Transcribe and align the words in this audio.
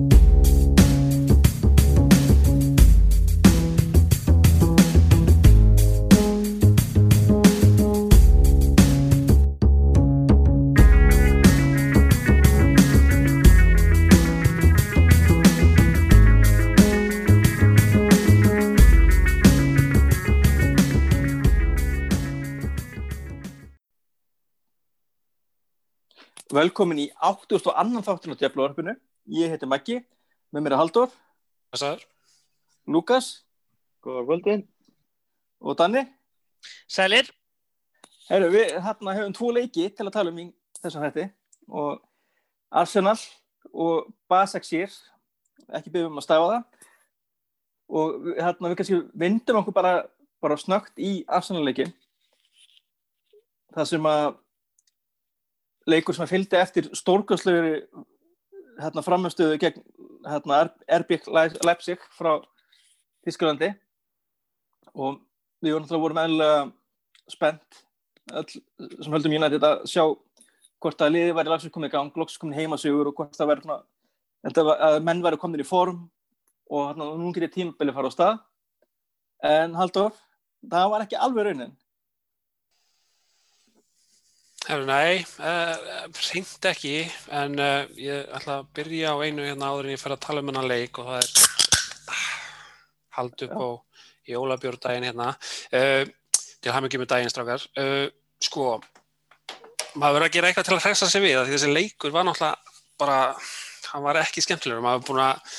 Música 0.00 0.77
Velkomin 26.58 26.98
í 26.98 27.04
82. 27.22 28.00
þáttin 28.02 28.32
á 28.34 28.38
Djaflavarpinu. 28.40 28.94
Ég 29.30 29.52
heiti 29.52 29.66
Maggi, 29.68 29.98
með 30.50 30.64
mér 30.64 30.74
er 30.74 30.80
Haldur, 30.80 31.12
Passaður. 31.70 32.00
Lukas 32.88 33.44
Góða 34.02 34.24
kvöldin. 34.26 34.64
og 35.60 35.76
Danni. 35.78 36.02
Sælir, 36.88 37.30
Herru, 38.30 38.48
við 38.50 38.74
hérna 38.74 39.14
hefum 39.14 39.36
tvo 39.36 39.52
leiki 39.54 39.86
til 39.94 40.06
að 40.08 40.16
tala 40.16 40.32
um 40.32 40.40
í 40.42 40.48
þessum 40.80 41.04
hætti 41.04 41.28
og 41.68 42.02
Arsenal 42.72 43.18
og 43.70 44.10
Basaksir, 44.26 44.90
ekki 45.70 45.94
byrjum 45.94 46.10
um 46.10 46.18
að 46.18 46.26
stafa 46.26 46.50
það 46.50 46.90
og 47.88 48.28
hérna 48.34 48.72
við 48.72 48.76
kannski 48.80 49.00
vindum 49.14 49.62
okkur 49.62 49.78
bara, 49.78 49.94
bara 50.42 50.58
snögt 50.58 50.98
í 50.98 51.22
Arsenal 51.28 51.62
leikin 51.62 51.94
það 53.76 53.90
sem 53.94 54.12
að 54.16 54.34
leikur 55.88 56.16
sem 56.16 56.24
að 56.26 56.32
fylgdi 56.34 56.58
eftir 56.60 56.88
stórkastlegri 56.96 57.82
hérna 58.78 59.04
framstöðu 59.04 59.58
gegn 59.62 59.82
hérna 60.28 60.62
RB 61.00 61.18
Leipzig 61.66 62.02
frá 62.16 62.36
Þísklandi 63.26 63.72
og 64.94 65.20
við 65.62 65.74
vorum 65.74 65.84
náttúrulega 65.84 66.04
vorum 66.04 66.22
eðlilega 66.22 66.60
spennt 67.28 67.82
sem 69.02 69.14
höldum 69.14 69.36
United 69.38 69.64
að 69.64 69.84
sjá 69.88 70.04
hvort 70.78 71.02
að 71.02 71.14
liði 71.16 71.34
væri 71.34 71.50
lagsins 71.50 71.74
komið 71.74 71.90
í 71.90 71.94
gang, 71.96 72.12
loksins 72.14 72.40
komið 72.42 72.60
heimasugur 72.60 73.10
og 73.10 73.16
hvort 73.18 73.34
þetta 73.34 74.64
var- 74.64 74.80
að 74.86 75.02
menn 75.02 75.22
væri 75.22 75.40
komin 75.40 75.60
í 75.60 75.66
form 75.66 76.10
og 76.70 76.92
hérna, 76.92 77.08
nú 77.18 77.32
getur 77.32 77.50
tímabili 77.50 77.94
fara 77.94 78.08
á 78.08 78.12
stað. 78.12 78.40
En 79.42 79.74
Haldur, 79.74 80.12
það 80.68 80.90
var 80.90 81.00
ekki 81.00 81.16
alveg 81.18 81.46
raunin 81.46 81.76
Nei, 84.68 85.22
uh, 85.40 86.10
hreint 86.12 86.66
ekki, 86.68 86.98
en 87.32 87.54
uh, 87.56 87.86
ég 87.96 88.26
ætla 88.36 88.58
að 88.58 88.66
byrja 88.76 89.14
á 89.16 89.24
einu 89.24 89.46
hérna 89.46 89.70
áður 89.72 89.88
en 89.88 89.94
ég 89.94 90.02
fer 90.02 90.12
að 90.12 90.20
tala 90.26 90.42
um 90.42 90.50
hennar 90.50 90.68
leik 90.68 91.00
og 91.00 91.08
það 91.08 91.22
er 91.22 91.30
hald 93.16 93.44
upp 93.46 93.54
Já. 93.54 93.56
á 93.56 93.68
jólabjórdaginn 94.28 95.08
hérna. 95.08 95.30
Uh, 95.72 96.04
til 96.60 96.74
hafum 96.74 96.90
ekki 96.90 97.00
með 97.00 97.10
daginn. 97.14 97.64
Uh, 97.80 98.12
sko, 98.44 98.76
maður 99.94 100.18
verður 100.18 100.28
að 100.28 100.36
gera 100.36 100.52
eitthvað 100.52 100.68
til 100.68 100.76
að 100.76 100.84
hressa 100.84 101.08
sig 101.14 101.24
við, 101.24 101.40
því 101.40 101.56
þessi 101.56 101.72
leikur 101.72 102.12
var 102.12 102.28
náttúrulega 102.28 102.76
bara, 103.00 103.18
hann 103.94 104.04
var 104.04 104.20
ekki 104.20 104.44
skemmtilegur, 104.44 104.84
maður 104.84 105.22
að, 105.24 105.56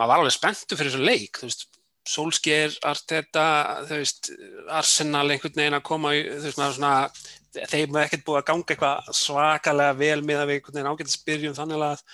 maður 0.00 0.16
var 0.16 0.24
alveg 0.24 0.34
spenntur 0.34 0.80
fyrir 0.80 0.96
þessu 0.96 1.06
leik, 1.06 1.38
þú 1.38 1.46
veist, 1.46 1.69
Solskjær, 2.08 2.74
Arteta, 2.88 3.46
veist, 3.90 4.30
Arsenal 4.72 5.28
einhvern 5.28 5.58
veginn 5.60 5.76
að 5.76 5.86
koma, 5.86 6.14
í, 6.16 6.24
veist, 6.40 6.56
svona, 6.56 7.10
þeim 7.52 7.96
er 7.96 8.06
ekkert 8.06 8.26
búið 8.26 8.40
að 8.40 8.46
ganga 8.50 8.74
eitthvað 8.74 9.14
svakalega 9.20 9.96
vel 9.98 10.20
með 10.24 10.42
að 10.42 10.50
við 10.50 10.58
einhvern 10.58 10.78
veginn 10.78 10.92
ágætt 10.92 11.10
að 11.10 11.16
spyrjum 11.16 11.56
þannig 11.58 11.86
að 11.90 12.04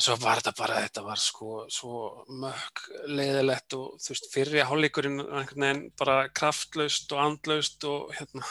svo 0.00 0.16
var 0.22 0.40
þetta 0.40 0.54
bara, 0.56 0.80
þetta 0.86 1.02
var 1.04 1.20
sko 1.20 1.64
svo 1.72 1.98
mög 2.40 2.84
leiðilegt 3.12 3.76
og 3.76 3.98
þú 4.00 4.14
veist, 4.14 4.30
fyrri 4.32 4.64
hálfleikurinn 4.64 5.20
var 5.20 5.42
einhvern 5.42 5.66
veginn 5.66 5.84
bara 6.00 6.16
kraftlaust 6.32 7.12
og 7.12 7.24
andlaust 7.26 7.84
og 7.88 8.14
hérna, 8.16 8.46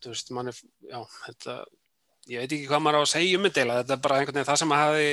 þú 0.00 0.14
veist, 0.14 0.32
mann 0.36 0.52
er, 0.52 0.62
já, 0.88 1.00
þetta, 1.26 1.58
ég 2.30 2.38
veit 2.38 2.52
ekki 2.54 2.68
hvað 2.70 2.82
maður 2.84 3.00
á 3.00 3.02
að 3.02 3.10
segja 3.10 3.38
um 3.38 3.46
þetta 3.48 3.76
þetta 3.80 3.94
er 3.96 4.02
bara 4.04 4.18
einhvern 4.20 4.36
veginn 4.36 4.48
það 4.50 4.60
sem 4.60 4.74
hafi 4.76 5.08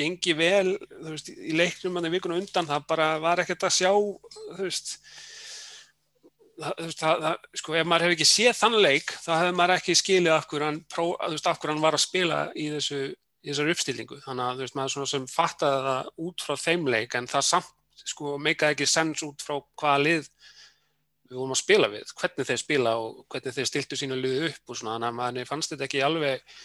gengið 0.00 0.38
vel, 0.40 0.72
veist, 1.06 1.30
í 1.30 1.54
leiknum 1.54 2.00
en 2.00 2.08
í 2.08 2.12
vikunum 2.16 2.40
undan, 2.42 2.68
það 2.70 2.88
bara 2.90 3.06
var 3.22 3.42
ekkert 3.42 3.66
að 3.68 3.76
sjá, 3.76 3.90
þú 3.92 4.64
veist, 4.64 4.90
það, 6.58 6.72
þú 6.72 6.88
veist, 6.88 7.04
það, 7.04 7.22
það, 7.26 7.46
sko, 7.62 7.76
ef 7.78 7.86
maður 7.86 8.06
hefur 8.06 8.16
ekki 8.16 8.28
séð 8.32 8.58
þann 8.62 8.78
leik, 8.82 9.14
þá 9.22 9.30
hefur 9.36 9.56
maður 9.60 9.74
ekki 9.76 9.98
skilið 10.02 10.34
af 10.34 10.50
hverju 10.50 10.66
hann, 10.66 10.82
hann 11.70 11.84
var 11.86 11.98
að 11.98 12.04
spila 12.06 12.42
í 12.56 12.66
þessu, 12.74 13.00
í 13.14 13.52
þessari 13.52 13.76
uppstillingu. 13.76 14.20
Þannig 14.26 14.46
að, 14.48 14.58
þú 14.58 14.66
veist, 14.66 14.78
maður 14.80 14.94
svona 14.96 15.12
sem 15.12 15.30
fattaði 15.30 15.86
það 15.86 16.12
út 16.26 16.46
frá 16.48 16.62
þeim 16.64 16.90
leik, 16.96 17.18
en 17.20 17.30
það 17.30 17.48
samt, 17.52 17.74
sko, 18.06 18.36
meikaði 18.42 18.74
ekki 18.74 18.90
sens 18.90 19.22
út 19.26 19.46
frá 19.46 19.60
hvaða 19.78 20.02
lið 20.02 20.30
við 21.26 21.36
vorum 21.40 21.54
að 21.56 21.62
spila 21.62 21.90
við, 21.92 22.14
hvernig 22.20 22.48
þeir 22.48 22.62
spila 22.62 22.96
og 23.02 23.20
hvernig 23.32 23.56
þeir 23.56 23.70
stiltu 23.70 23.98
sína 23.98 24.18
liðu 24.18 24.50
upp 24.50 24.72
og 24.72 24.80
svona, 24.80 24.96
þannig 24.96 25.08
að 25.10 25.20
maður 25.20 25.50
fannst 25.50 25.74
þetta 25.74 25.86
ekki 25.88 26.04
alveg, 26.06 26.56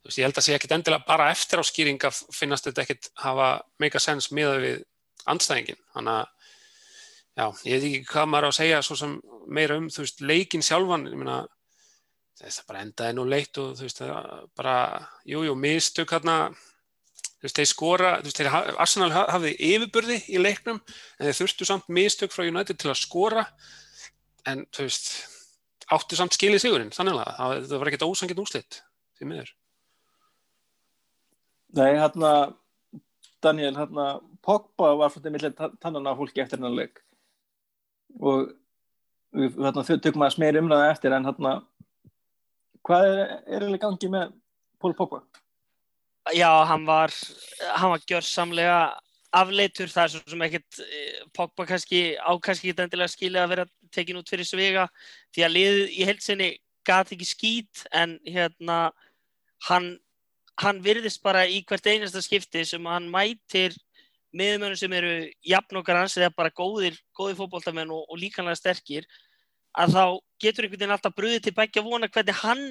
þú 0.00 0.10
veist, 0.10 0.18
ég 0.18 0.28
held 0.28 0.40
að 0.40 0.46
sé 0.46 0.56
ekkit 0.58 0.76
endilega 0.78 1.08
bara 1.08 1.30
eftir 1.32 1.60
á 1.60 1.64
skýring 1.64 2.08
að 2.08 2.20
finnast 2.34 2.68
þetta 2.68 2.84
ekkit 2.84 3.10
hafa 3.24 3.48
meika 3.82 4.02
sens 4.02 4.30
miða 4.34 4.56
við 4.62 4.80
andstæðingin, 5.30 5.80
þannig 5.94 6.20
að 6.20 6.32
Já, 7.34 7.48
ég 7.66 7.80
veit 7.80 7.84
ekki 7.88 8.10
hvað 8.12 8.28
maður 8.30 8.46
á 8.46 8.50
að 8.52 8.58
segja 8.60 8.82
svo 8.86 8.96
sem 8.98 9.14
meira 9.50 9.76
um, 9.80 9.88
þú 9.90 10.04
veist, 10.04 10.20
leikin 10.22 10.62
sjálfan, 10.62 11.08
ég 11.10 11.18
meina, 11.18 11.40
þess 12.38 12.60
að 12.60 12.68
bara 12.68 12.82
endaði 12.86 13.16
nú 13.16 13.24
leitt 13.26 13.58
og 13.58 13.72
þú 13.74 13.88
veist, 13.88 14.02
það 14.02 14.44
bara, 14.60 14.76
jú, 15.26 15.42
jú, 15.48 15.56
mistök 15.58 16.14
hérna, 16.14 16.36
þú 17.44 17.48
veist, 17.50 17.58
þeir 17.60 17.68
skora, 17.68 18.10
þú 18.22 18.30
veist, 18.30 18.38
þeir, 18.40 18.50
Arsenal 18.80 19.10
ha- 19.12 19.26
hafði 19.34 19.50
yfirburði 19.68 20.16
í 20.32 20.40
leiknum, 20.40 20.78
en 21.18 21.26
þeir 21.28 21.36
þurftu 21.42 21.68
samt 21.68 21.90
mistök 21.92 22.32
frá 22.32 22.46
United 22.48 22.80
til 22.80 22.88
að 22.88 23.02
skora, 23.02 23.44
en 24.48 24.64
þú 24.72 24.86
veist, 24.86 25.10
áttu 25.92 26.16
samt 26.16 26.38
skilið 26.38 26.64
sigurinn, 26.64 26.94
þannig 26.96 27.20
að 27.20 27.60
það, 27.68 27.76
var 27.82 27.92
ekkert 27.92 28.06
ósangið 28.08 28.40
úslitt, 28.40 28.80
því 29.18 29.28
miður. 29.28 29.52
Nei, 31.76 31.90
hérna 32.00 32.32
Daniel, 33.44 33.74
hérna 33.76 34.08
Pogba 34.44 34.94
var 34.96 35.12
svolítið 35.12 35.34
millir 35.34 35.54
tannan 35.82 36.08
af 36.08 36.16
fólki 36.16 36.40
eftir 36.42 36.60
hennar 36.60 36.72
leik 36.72 37.00
og 38.20 38.50
við 39.34 39.56
hérna, 39.58 39.84
tökum 39.84 40.24
aðeins 40.24 40.40
meir 40.40 40.58
umræða 40.60 40.90
eftir 40.92 41.16
en 41.16 41.26
hérna 41.28 41.54
hvað 42.84 43.06
er, 43.08 43.22
er 43.48 43.64
eiginlega 43.64 43.80
í 43.80 43.84
gangi 43.86 44.10
með 44.12 44.34
Pól 44.80 44.94
Pogba? 44.96 45.22
Já, 46.32 46.64
hann 46.64 46.86
var, 46.86 47.12
hann 47.76 47.92
var 47.92 48.04
gjörsamlega 48.08 48.78
afleitur, 49.34 49.90
það 49.90 50.04
er 50.04 50.12
svo 50.12 50.22
sem 50.30 50.44
ekkert 50.46 50.80
eh, 50.84 51.22
Pogba 51.34 51.66
kannski 51.68 52.02
á 52.16 52.30
kannski 52.42 52.70
ekki 52.70 52.84
endilega 52.84 53.12
skilið 53.12 53.42
að 53.42 53.52
vera 53.52 53.66
tekin 53.94 54.20
út 54.20 54.30
fyrir 54.30 54.48
svega 54.48 54.86
því 55.34 55.44
að 55.44 55.54
liðið 55.56 55.82
í 55.90 56.06
heilsinni 56.08 56.50
gat 56.86 57.10
ekki 57.14 57.26
skít 57.26 57.84
en 57.92 58.18
hérna 58.28 58.78
hann, 59.68 59.96
hann 60.60 60.80
virðist 60.84 61.22
bara 61.24 61.44
í 61.48 61.62
hvert 61.66 61.88
einasta 61.90 62.22
skipti 62.22 62.64
sem 62.68 62.86
hann 62.86 63.10
mætir 63.10 63.74
miðumönnum 64.34 64.78
sem 64.78 64.94
eru 64.96 65.14
jafn 65.46 65.80
okkar 65.80 66.02
hans 66.02 66.16
eða 66.18 66.32
bara 66.36 66.54
góðir, 66.54 66.96
góðir 67.16 67.38
fótboltamenn 67.38 67.92
og, 67.94 68.06
og 68.08 68.18
líkanlega 68.20 68.58
sterkir 68.58 69.06
að 69.74 69.96
þá 69.96 70.04
getur 70.42 70.66
einhvern 70.66 70.78
veginn 70.78 70.94
alltaf 70.94 71.14
bröðið 71.18 71.46
til 71.46 71.56
begja 71.58 71.84
vona 71.86 72.10
hvernig 72.10 72.42
hann 72.42 72.64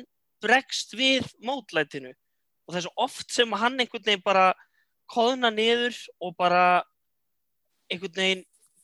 bregst 0.44 0.96
við 0.96 1.28
mótlætinu 1.44 2.13
og 2.63 2.74
það 2.74 2.79
er 2.79 2.85
svo 2.88 3.06
oft 3.06 3.35
sem 3.35 3.59
hann 3.59 3.79
einhvern 3.79 4.06
veginn 4.06 4.25
bara 4.25 4.47
koðna 5.12 5.51
niður 5.53 5.97
og 6.24 6.35
bara 6.40 6.66
einhvern 7.91 8.18
veginn 8.18 8.44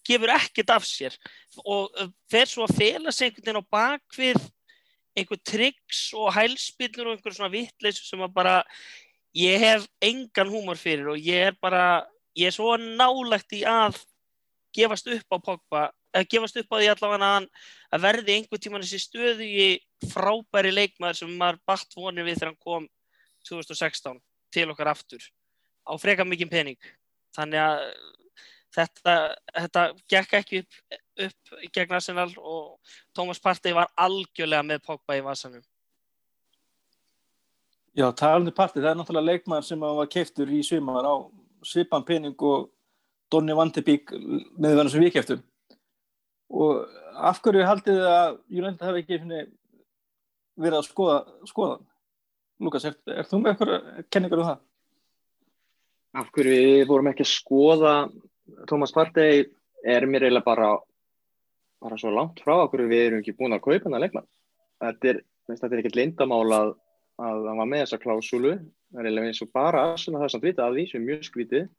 gefur 0.10 0.32
ekkert 0.34 0.72
af 0.74 0.88
sér. 0.88 1.16
Og 1.64 1.90
uh, 2.00 2.10
fer 2.32 2.50
svo 2.50 2.66
að 2.66 2.78
fela 2.80 3.14
sig 3.14 3.30
einhvern 3.30 3.46
veginn 3.46 3.62
á 3.64 3.72
bakvið 3.76 4.42
einhver 5.18 5.42
tryggs 5.46 6.10
og 6.14 6.34
hælspillur 6.36 7.10
og 7.10 7.18
einhver 7.18 7.36
svona 7.36 7.54
vittleysu 7.54 8.06
sem 8.06 8.22
að 8.24 8.36
bara 8.36 8.56
ég 9.38 9.62
hef 9.62 9.88
engan 10.04 10.52
húmor 10.52 10.80
fyrir 10.80 11.12
og 11.12 11.20
ég 11.22 11.50
er 11.52 11.58
bara, 11.62 12.06
ég 12.38 12.50
er 12.50 12.56
svo 12.56 12.76
nálægt 12.78 13.54
í 13.58 13.64
að 13.68 14.00
gefast 14.76 15.10
upp 15.10 15.36
á 15.36 15.38
Pogba, 15.42 15.84
að 16.14 16.30
gefast 16.30 16.58
upp 16.62 16.74
á 16.74 16.78
því 16.78 16.90
allavega 16.94 17.30
að 17.40 17.50
að 17.90 18.06
verði 18.06 18.36
einhvern 18.38 18.64
tíman 18.64 18.86
þessi 18.86 19.02
stöðu 19.02 19.46
í 19.50 19.68
frábæri 20.14 20.72
leikmaður 20.74 21.22
sem 21.22 21.36
maður 21.38 21.62
batt 21.68 21.96
vonir 21.98 22.28
við 22.28 22.40
þegar 22.40 22.52
hann 22.52 22.64
kom 22.66 22.88
2016 23.50 24.22
til 24.54 24.70
okkar 24.74 24.94
aftur 24.94 25.26
á 25.90 25.94
freka 26.02 26.26
mikið 26.28 26.52
pening. 26.52 26.80
Þannig 27.36 27.62
að 27.62 27.84
þetta, 28.76 29.16
þetta 29.58 29.84
gekk 30.12 30.38
ekki 30.40 30.62
upp, 30.64 30.80
upp 31.26 31.60
gegn 31.76 31.98
Arsenal 31.98 32.30
og 32.38 32.96
Thomas 33.18 33.42
Partey 33.42 33.76
var 33.78 33.92
algjörlega 33.98 34.66
með 34.66 34.86
Pogba 34.86 35.18
í 35.18 35.26
vasanum. 35.26 35.66
Já, 37.98 38.06
talandi 38.16 38.54
partið, 38.56 38.86
það 38.86 38.92
er 38.92 38.98
náttúrulega 39.00 39.34
leikmaður 39.34 39.66
sem 39.68 39.82
var 39.84 40.10
keiftur 40.14 40.52
í 40.54 40.62
sumar 40.64 41.08
á 41.10 41.16
svipan 41.66 42.06
pening 42.08 42.38
og 42.48 42.70
Donni 43.30 43.56
Vantebík 43.58 44.14
með 44.58 44.78
þannig 44.78 44.94
sem 44.94 45.04
við 45.04 45.16
keiftum 45.18 45.42
og 46.50 46.86
af 47.30 47.42
hverju 47.44 47.66
haldið 47.68 48.00
að 48.10 48.38
United 48.50 48.86
hafi 48.86 49.04
ekki 49.04 49.20
verið 50.60 50.78
að 50.80 50.88
skoða 50.88 51.18
skoðan? 51.50 51.84
Lukas, 52.60 52.86
er, 52.90 52.98
er 53.08 53.28
þú 53.28 53.40
með 53.44 53.54
eitthvað 53.54 54.04
kenningar 54.12 54.42
um 54.42 54.50
það? 54.50 54.60
af 56.18 56.30
hverju 56.34 56.54
við 56.58 56.86
vorum 56.90 57.10
ekki 57.12 57.26
að 57.26 57.32
skoða 57.32 57.96
Thomas 58.70 58.94
Partey 58.94 59.46
er 59.86 60.06
mér 60.10 60.26
eiginlega 60.26 60.48
bara 60.48 60.70
bara 61.80 61.98
svo 62.00 62.12
langt 62.12 62.42
frá 62.44 62.56
okkur 62.66 62.88
við 62.90 63.06
erum 63.06 63.22
ekki 63.22 63.38
búin 63.38 63.56
að 63.56 63.64
kaupa 63.64 63.86
hann 63.86 63.96
að 63.96 64.04
leikmann. 64.04 64.30
Þetta 64.84 65.12
er, 65.12 65.20
er 65.48 65.78
ekkert 65.80 65.96
lindamál 65.96 66.56
að, 66.56 66.72
að 67.22 67.46
hann 67.48 67.62
var 67.62 67.70
með 67.72 67.84
þessa 67.86 68.00
klásúlu. 68.04 68.56
Það 68.90 69.00
er 69.00 69.08
eiginlega 69.08 69.32
eins 69.32 69.44
og 69.46 69.52
bara 69.56 69.84
Arsenal 69.94 70.24
það 70.24 70.34
samt 70.34 70.48
vita 70.50 70.66
af 70.66 70.76
því 70.76 70.86
sem 70.90 71.06
mjög 71.06 71.24
skrítið. 71.30 71.70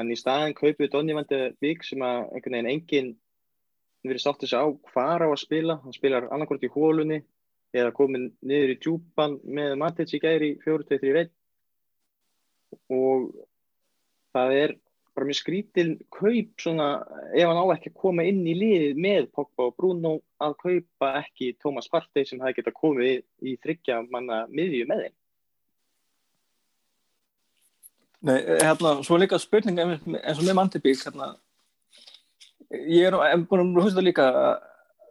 En 0.00 0.10
í 0.10 0.16
staðin 0.18 0.56
kaupið 0.58 0.90
Donny 0.90 1.14
van 1.14 1.28
de 1.30 1.40
Beek 1.62 1.86
sem 1.86 2.02
að 2.02 2.24
einhvern 2.24 2.56
veginn 2.56 2.72
enginn 2.72 3.12
verið 4.06 4.24
sátt 4.24 4.42
þessi 4.42 4.58
á 4.58 4.66
hvað 4.90 5.26
á 5.26 5.28
að 5.28 5.42
spila. 5.44 5.78
Hann 5.84 5.94
spilar 5.94 6.26
annarkort 6.32 6.66
í 6.66 6.72
hólunni 6.72 7.20
eða 7.76 7.94
komið 7.94 8.30
niður 8.42 8.74
í 8.74 8.78
djúpan 8.82 9.36
með 9.44 9.76
Matic 9.80 10.14
í 10.16 10.22
gæri 10.22 10.50
4-2-3-1 10.64 11.30
og 12.90 13.30
það 14.34 14.56
er 14.58 14.74
bara 15.14 15.26
mjög 15.26 15.38
skrítil 15.40 15.88
kaup 16.14 16.62
svona 16.62 16.88
ef 17.34 17.46
hann 17.46 17.60
á 17.60 17.66
ekki 17.74 17.90
að 17.92 18.00
koma 18.02 18.26
inn 18.26 18.42
í 18.46 18.54
liðið 18.56 19.00
með 19.04 19.30
Pogba 19.34 19.68
og 19.68 19.76
Bruno 19.78 20.12
að 20.42 20.56
kaupa 20.62 21.12
ekki 21.20 21.52
Thomas 21.62 21.90
Partey 21.90 22.26
sem 22.26 22.40
það 22.40 22.56
geta 22.60 22.74
komið 22.76 23.10
í, 23.10 23.16
í 23.50 23.56
þryggja 23.62 24.00
manna 24.10 24.44
miðju 24.50 24.86
með 24.90 25.04
þeim. 25.04 25.16
Nei, 28.20 28.36
hérna, 28.60 28.98
svo 29.04 29.16
líka 29.16 29.38
spurninga 29.40 29.86
eins 29.96 30.40
og 30.40 30.44
með 30.44 30.56
Mantibík 30.58 31.00
hérna, 31.06 31.30
ég 32.70 33.08
er, 33.08 33.16
búin 33.48 33.62
að 33.64 33.80
hlusta 33.80 34.04
líka 34.04 34.26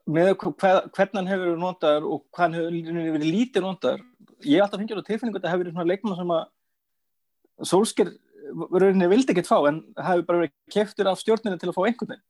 með 0.10 0.32
hver, 0.42 0.88
hvernig 0.96 1.20
hann 1.20 1.30
hefur 1.30 1.46
verið 1.46 1.62
notaður 1.64 2.08
og 2.08 2.24
hvað 2.34 2.46
hann 2.46 2.58
hefur 2.58 3.14
verið 3.18 3.28
lítið 3.28 3.66
notaður 3.66 4.02
ég 4.46 4.58
er 4.58 4.66
alltaf 4.66 4.82
fengið 4.82 5.02
á 5.04 5.10
tilfinningu 5.10 5.40
að 5.40 5.46
það 5.46 5.54
hefur 5.54 5.64
verið 5.64 5.76
svona 5.78 5.92
leikmann 5.92 6.20
sem 6.20 6.34
að 6.38 6.48
Solskjær 7.70 8.12
verðurinn 8.72 9.12
vildi 9.12 9.34
ekkert 9.34 9.50
fá 9.50 9.58
en 9.68 9.82
hefur 10.00 10.26
bara 10.30 10.44
verið 10.46 10.56
keftur 10.74 11.10
af 11.12 11.20
stjórninu 11.22 11.60
til 11.60 11.70
að 11.72 11.78
fá 11.78 11.82
einhvern 11.86 12.14
veginn 12.14 12.28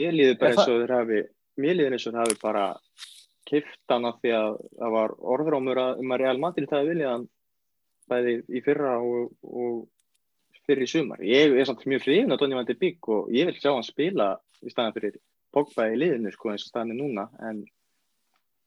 Mér 0.00 0.16
líður 0.16 0.38
bara 0.40 0.54
eins 0.54 0.70
og 0.70 0.80
það 0.80 0.96
hafi 0.96 1.20
mér 1.60 1.76
líður 1.76 1.96
eins 1.96 2.06
og 2.08 2.14
það 2.14 2.24
hafi 2.24 2.40
bara 2.40 2.64
keft 3.50 3.92
hann 3.92 4.06
af 4.08 4.20
því 4.22 4.34
að 4.38 4.58
það 4.78 4.96
var 4.96 5.14
orðrámur 5.34 5.82
um 5.84 6.14
að 6.14 6.22
Real 6.22 6.42
Madrid 6.42 6.70
það 6.70 6.90
viljað 6.92 7.14
hann 7.14 7.26
bæði 8.10 8.36
í 8.48 8.62
fyrra 8.64 8.94
og, 9.02 9.32
og 9.42 9.88
fyrir 10.66 10.90
sumar. 10.90 11.22
Ég 11.24 11.56
er 11.56 11.66
samt 11.66 11.82
mjög 11.88 12.06
hrifin 12.06 12.34
á 12.34 12.38
Donny 12.38 12.58
van 12.58 12.68
de 12.68 12.76
Beek 12.78 13.08
og 13.10 13.30
ég 13.34 13.48
vil 13.48 13.58
sjá 13.58 13.72
hann 13.72 13.86
spila 13.86 14.32
í 14.62 14.70
staðan 14.72 14.94
fyrir 14.96 15.18
Pogba 15.54 15.88
í 15.90 15.98
liðinu 15.98 16.32
sko 16.34 16.52
eins 16.52 16.66
og 16.66 16.72
staðan 16.72 16.94
er 16.94 17.00
núna 17.00 17.26
en 17.46 17.62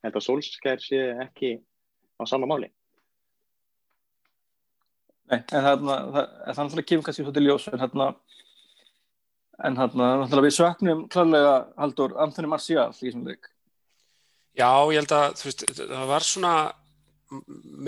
held 0.04 0.18
að 0.18 0.26
Solskjær 0.26 0.82
sé 0.84 1.00
ekki 1.24 1.56
á 2.20 2.22
sama 2.28 2.48
máli. 2.50 2.68
Nei, 5.32 5.38
en 5.40 5.64
þarna, 5.64 5.96
það 6.12 6.22
er 6.24 6.58
þannig 6.58 6.82
að 6.82 6.88
kemur 6.90 7.06
kannski 7.06 7.24
svolítið 7.24 7.46
ljós 7.46 7.68
en 7.70 7.80
þarna 7.80 8.08
en 9.64 9.78
þarna, 9.78 10.42
við 10.44 10.56
söknum 10.56 11.04
klarlega 11.12 11.54
Haldur 11.78 12.16
Anthony 12.20 12.50
Martial 12.50 12.90
í 12.90 12.98
þessum 12.98 13.24
leik. 13.28 13.48
Já, 14.54 14.68
ég 14.92 15.00
held 15.00 15.14
að 15.14 15.40
veist, 15.46 15.64
það 15.80 16.10
var 16.10 16.26
svona 16.26 16.54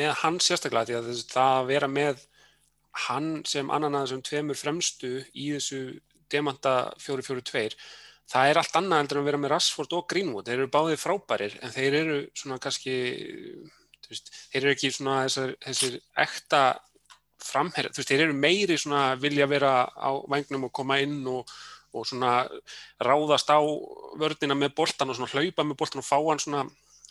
með 0.01 0.15
hann 0.23 0.41
sérstaklega 0.43 0.89
því 0.89 0.97
að 0.99 1.21
það 1.31 1.59
að 1.59 1.69
vera 1.71 1.91
með 1.91 2.25
hann 3.07 3.29
sem 3.47 3.71
annan 3.71 3.99
að 3.99 4.07
þessum 4.07 4.25
tveimur 4.27 4.59
fremstu 4.59 5.13
í 5.37 5.51
þessu 5.53 5.81
demanta 6.33 6.75
4-4-2 7.03 7.77
það 8.31 8.51
er 8.51 8.61
allt 8.61 8.79
annað 8.81 9.03
endur 9.03 9.19
en 9.19 9.23
að 9.23 9.29
vera 9.31 9.41
með 9.43 9.53
Rashford 9.55 9.95
og 9.97 10.07
Greenwood, 10.11 10.49
þeir 10.49 10.63
eru 10.63 10.73
báðið 10.73 11.03
frábærir 11.03 11.57
en 11.63 11.75
þeir 11.75 11.99
eru 12.01 12.19
svona 12.35 12.59
kannski 12.63 12.97
veist, 14.09 14.33
þeir 14.53 14.63
eru 14.63 14.75
ekki 14.75 14.91
svona 14.95 15.21
þessar, 15.27 15.55
þessir 15.67 15.97
ekta 16.25 16.63
framherð, 17.47 17.95
þú 17.95 18.03
veist, 18.03 18.11
þeir 18.11 18.25
eru 18.27 18.39
meiri 18.41 18.79
svona 18.81 19.05
vilja 19.21 19.47
vera 19.51 19.73
á 19.87 20.11
vagnum 20.27 20.69
og 20.69 20.75
koma 20.75 20.99
inn 21.05 21.21
og, 21.31 21.55
og 21.95 22.09
svona 22.09 22.35
ráðast 23.03 23.53
á 23.53 23.61
vördina 24.19 24.59
með 24.59 24.75
boltan 24.81 25.13
og 25.13 25.19
svona 25.19 25.33
hlaupa 25.35 25.67
með 25.67 25.81
boltan 25.83 26.03
og 26.03 26.09
fá 26.09 26.19
hann 26.19 26.43
svona 26.43 26.67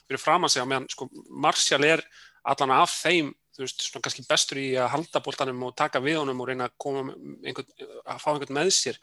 fyrir 0.06 0.22
fram 0.22 0.46
að 0.46 0.56
segja 0.56 0.68
meðan 0.70 0.92
sko 0.92 1.10
Martial 1.30 1.84
er 1.88 2.04
allan 2.46 2.76
af 2.76 2.94
þeim 3.02 3.32
þú 3.56 3.64
veist 3.64 3.86
svona 3.88 4.04
kannski 4.06 4.26
bestur 4.28 4.60
í 4.62 4.68
að 4.78 4.92
halda 4.98 5.22
bóltanum 5.24 5.64
og 5.70 5.76
taka 5.80 6.02
við 6.04 6.20
honum 6.20 6.44
og 6.44 6.50
reyna 6.50 6.68
að 6.68 6.76
koma 6.82 7.06
einhvern, 7.46 7.70
að 8.04 8.22
fá 8.22 8.30
einhvern 8.34 8.58
með 8.58 8.72
sér 8.76 9.00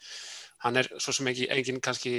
hann 0.62 0.78
er 0.80 0.88
svo 0.98 1.14
sem 1.16 1.28
ekki 1.32 1.50
engin 1.52 1.82
kannski 1.84 2.16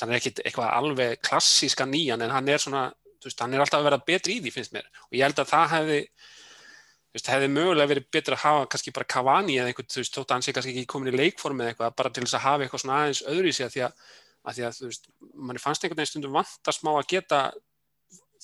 hann 0.00 0.12
er 0.12 0.20
ekkit 0.20 0.42
eitthvað 0.44 0.74
alveg 0.76 1.20
klassíska 1.26 1.86
nýjan 1.88 2.22
en 2.24 2.34
hann 2.34 2.48
er 2.48 2.62
svona 2.62 2.88
veist, 3.24 3.40
hann 3.40 3.54
er 3.54 3.62
alltaf 3.62 3.80
að 3.80 3.88
vera 3.90 4.04
betri 4.06 4.38
í 4.38 4.44
því 4.44 4.52
finnst 4.54 4.74
mér. 4.76 4.86
Og 5.08 5.18
ég 5.18 5.26
held 5.26 5.42
að 5.42 5.50
það 5.54 5.74
hefði 5.76 6.04
Veist, 7.10 7.26
hefði 7.26 7.48
mögulega 7.50 7.90
verið 7.90 8.04
betur 8.14 8.36
að 8.36 8.44
hafa 8.44 8.66
kannski 8.70 8.92
bara 8.94 9.08
Cavani 9.10 9.56
eða 9.58 9.72
einhvern, 9.72 9.88
þú 9.90 9.98
veist, 9.98 10.14
þótt 10.14 10.30
að 10.30 10.36
hann 10.36 10.44
sé 10.46 10.52
kannski 10.54 10.74
ekki 10.76 10.90
komin 10.92 11.10
í 11.10 11.18
leikform 11.18 11.62
eða 11.62 11.72
eitthvað, 11.72 11.94
bara 11.98 12.12
til 12.14 12.22
þess 12.22 12.36
að 12.38 12.44
hafa 12.44 12.62
eitthvað 12.62 12.82
svona 12.84 12.98
aðeins 13.00 13.22
öðru 13.32 13.50
í 13.50 13.54
sig 13.56 13.66
að 13.66 13.72
því 13.74 13.82
að, 13.82 14.04
að, 14.44 14.52
því 14.54 14.66
að 14.68 14.76
þú 14.76 14.90
veist, 14.90 15.08
manni 15.48 15.62
fannst 15.64 15.82
einhvern 15.82 15.98
veginn 15.98 16.10
stundum 16.12 16.38
vant 16.38 16.70
að 16.70 16.76
smá 16.76 16.90
að 16.92 17.08
geta 17.10 17.40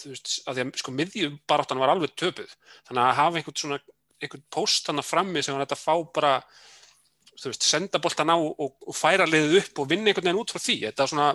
þú 0.00 0.10
veist, 0.10 0.32
að 0.50 0.58
því 0.58 0.64
að 0.64 0.82
sko 0.82 0.94
miðjubaráttan 0.96 1.82
var 1.84 1.92
alveg 1.94 2.16
töpuð, 2.18 2.56
þannig 2.88 3.04
að 3.04 3.18
hafa 3.20 3.38
einhvern 3.38 3.60
svona, 3.62 3.78
einhvern 4.18 4.44
veist, 7.44 7.66
senda 7.66 8.00
boltan 8.02 8.32
á 8.32 8.36
og, 8.36 8.76
og 8.80 8.96
færa 8.96 9.26
liðið 9.28 9.58
upp 9.60 9.82
og 9.82 9.90
vinna 9.90 10.10
einhvern 10.10 10.28
veginn 10.28 10.40
út 10.40 10.54
frá 10.54 10.62
því. 10.62 10.76
Þetta 10.86 11.04
er 11.04 11.12
svona, 11.12 11.28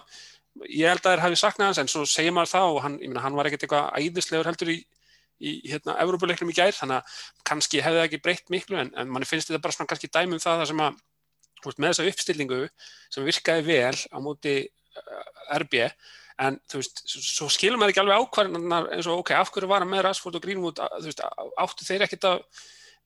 ég 0.68 0.89
held 0.89 1.06
að 1.06 1.13
þér 1.13 1.24
hafi 1.25 1.39
saknað 1.42 1.69
hans 1.69 1.81
en 1.81 1.92
svo 1.92 2.06
segir 2.09 2.36
maður 2.36 2.53
það 2.53 2.71
og 2.71 2.81
hann, 2.86 2.98
meina, 3.03 3.24
hann 3.25 3.38
var 3.38 3.50
ekkert 3.50 3.68
eitthvað 3.68 4.01
æðislegur 4.01 4.50
heldur 4.51 4.74
í, 4.74 4.77
í 5.42 5.53
hérna, 5.71 5.98
Európa-leiknum 6.03 6.51
í 6.51 6.57
gær, 6.57 6.75
þannig 6.77 7.00
að 7.00 7.21
kannski 7.48 7.83
hefði 7.83 8.01
það 8.01 8.09
ekki 8.09 8.21
breytt 8.25 8.51
miklu 8.53 8.81
en, 8.81 8.92
en 8.98 9.13
manni 9.13 9.30
finnst 9.30 9.50
þetta 9.51 9.63
bara 9.63 9.77
svona 9.77 9.92
kannski 9.94 10.12
dæmum 10.12 10.42
það, 10.44 10.63
það 10.63 10.71
sem 10.71 10.83
að, 10.86 11.00
veist, 11.65 11.80
með 11.80 11.94
þessa 11.94 12.09
uppstillingu 12.12 12.59
sem 13.13 13.30
virkaði 13.30 13.68
vel 13.69 13.95
á 14.12 14.18
móti 14.21 14.57
uh, 14.65 15.24
RB 15.62 15.80
en 16.42 16.57
þú 16.69 16.81
veist, 16.81 17.01
svo 17.06 17.48
skilur 17.53 17.80
maður 17.80 17.94
ekki 17.94 18.03
alveg 18.03 18.25
ákvarðanar 18.25 18.92
eins 18.95 19.09
og 19.09 19.21
ok, 19.21 19.33
af 19.38 19.51
hverju 19.53 19.69
var 19.69 19.83
hann 19.83 19.92
með 19.92 20.06
Rashford 20.07 20.38
og 20.39 20.45
Greenwood, 20.45 20.81
þú 20.81 21.09
veist, 21.09 21.25
áttu 21.62 21.88
þeir 21.88 22.06
ekkert 22.07 22.30
að 22.31 22.45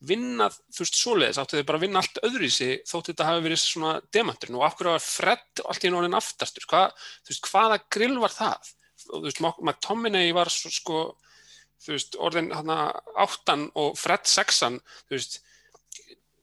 vinna, 0.03 0.49
þú 0.51 0.83
veist, 0.83 0.97
svoleiðis 0.99 1.39
áttu 1.41 1.57
þeir 1.57 1.67
bara 1.69 1.79
að 1.79 1.85
vinna 1.85 2.01
allt 2.01 2.19
öðru 2.27 2.47
í 2.47 2.53
sig 2.53 2.81
þótt 2.89 3.11
þetta 3.11 3.27
hafi 3.29 3.45
verið 3.45 3.61
svona 3.61 3.93
demanturinn 4.13 4.57
og 4.59 4.65
af 4.67 4.75
hverju 4.79 4.95
var 4.95 5.05
Fred 5.05 5.63
allt 5.63 5.85
í 5.85 5.91
náttúrulega 5.91 6.19
aftastur, 6.19 6.67
hvað, 6.71 7.05
þú 7.23 7.33
veist, 7.33 7.49
hvaða 7.51 7.79
grill 7.95 8.17
var 8.23 8.35
það? 8.35 8.73
Þú 9.05 9.21
veist, 9.25 9.41
McTominay 9.45 10.35
var 10.35 10.51
svo, 10.53 10.73
sko, 10.73 11.01
þú 11.85 11.95
veist, 11.95 12.19
orðin 12.27 12.51
hana 12.55 12.79
áttan 13.25 13.69
og 13.79 13.97
Fred 13.99 14.27
sexan, 14.29 14.81
þú 15.07 15.17
veist, 15.17 15.39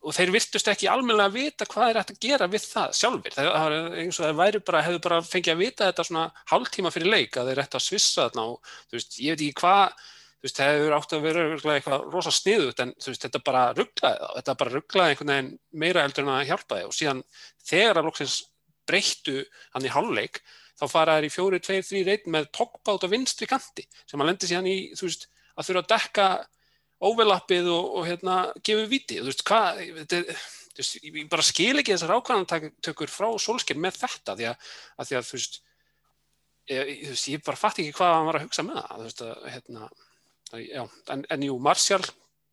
og 0.03 0.15
þeir 0.17 0.33
virtust 0.35 0.69
ekki 0.71 0.89
almennilega 0.91 1.31
að 1.31 1.37
vita 1.37 1.67
hvað 1.71 1.91
er 1.91 1.99
hægt 2.01 2.13
að 2.15 2.25
gera 2.25 2.49
við 2.51 2.65
það 2.67 2.97
sjálfur 2.99 3.37
það 3.37 3.51
er 3.53 3.77
eins 4.03 4.19
og 4.19 4.25
það 4.25 4.41
væri 4.41 4.61
bara, 4.67 4.81
hefur 4.87 5.05
bara 5.05 5.19
fengið 5.27 5.53
að 5.53 5.63
vita 5.63 5.91
þetta 5.91 6.07
svona 6.09 6.25
hálftíma 6.51 6.91
fyrir 6.95 7.13
leik 7.13 7.39
að 7.39 7.53
þeir 7.53 7.63
ætti 7.63 7.79
að 7.79 7.85
svissa 7.87 8.25
þarna 8.27 8.47
og 8.51 8.73
þú 8.91 8.99
veist, 8.99 9.21
ég 9.23 9.37
veit 9.37 9.45
ekki 9.47 9.61
hvað 9.63 10.11
þú 10.43 10.49
veist, 10.49 10.59
það 10.59 10.73
hefur 10.75 10.95
átt 10.97 11.13
að 11.15 11.27
vera 11.29 11.43
eitthvað 11.77 12.07
rosa 12.11 12.33
sniðut 12.35 12.81
en 12.83 12.95
þú 12.99 13.13
veist, 13.13 13.27
þetta 13.27 13.41
bara 13.47 13.61
rugglaði 13.77 14.19
það 14.23 14.33
þetta 14.39 14.55
bara 14.63 14.73
rugglaði 14.75 15.15
einhvern 15.15 15.33
veginn 15.33 15.53
meira 15.85 16.03
eldur 16.03 16.27
en 16.27 16.33
að 16.35 16.49
hjálpa 16.49 16.81
þig 16.81 16.89
og 16.89 16.97
síðan 16.97 17.21
þegar 17.63 18.01
að 18.01 18.09
loksins 18.09 18.39
breyttu 18.91 19.37
hann 19.77 19.87
í 19.87 19.93
hálfleik 19.95 20.41
þá 20.81 20.87
fara 20.91 21.15
þær 21.19 21.29
í 21.29 21.31
fjóri, 21.31 21.61
tveir, 21.63 21.85
þrý 21.87 22.03
reynd 22.09 22.27
með 22.35 22.49
tokkbátt 22.59 23.07
og 23.07 23.13
vinstri 23.13 23.47
kanti 23.47 23.87
sem 24.03 24.19
að 24.19 24.33
lendi 24.33 24.51
síðan 24.51 24.67
í, 24.67 24.77
þú 24.99 25.07
veist, 25.07 25.29
að 25.55 25.69
þurfa 25.69 25.83
að 25.85 25.91
dekka 25.93 26.27
overlappið 27.07 27.69
og, 27.71 27.91
og 27.99 28.09
hérna 28.09 28.37
gefið 28.67 28.89
viti, 28.91 29.21
þú 29.21 29.31
veist 29.31 29.45
hvað 29.47 29.83
þetta, 30.01 30.23
þú 30.73 30.83
veist, 30.83 30.99
ég 31.07 31.21
bara 31.31 31.47
skil 31.47 31.75
ekki 31.79 31.95
þessar 31.95 32.17
ákvæðantökur 32.19 33.13
frá 33.13 33.29
solskinn 33.43 33.83
með 33.83 34.01
þetta 34.03 34.35
því 34.39 34.49
að, 34.51 34.73
að 34.99 35.11
því 35.11 35.19
að 35.19 35.29
þú 35.29 35.39
veist 35.39 35.61
ég, 36.73 36.93
þú 37.03 37.13
veist, 37.13 37.29
ég 37.35 37.45
bara 37.47 37.63
fatt 37.63 37.83
ekki 37.83 37.95
hvað 37.99 38.17
hann 38.17 38.31
var 38.31 38.41
að 38.41 38.47
hugsa 38.47 38.67
með 38.67 38.81
það, 38.81 38.97
þú 38.97 39.09
veist 39.09 39.25
að 39.27 39.47
hérna, 39.55 39.91
já, 40.61 40.83
en, 41.15 41.25
en 41.31 41.47
jú, 41.47 41.57
Marcial 41.63 42.03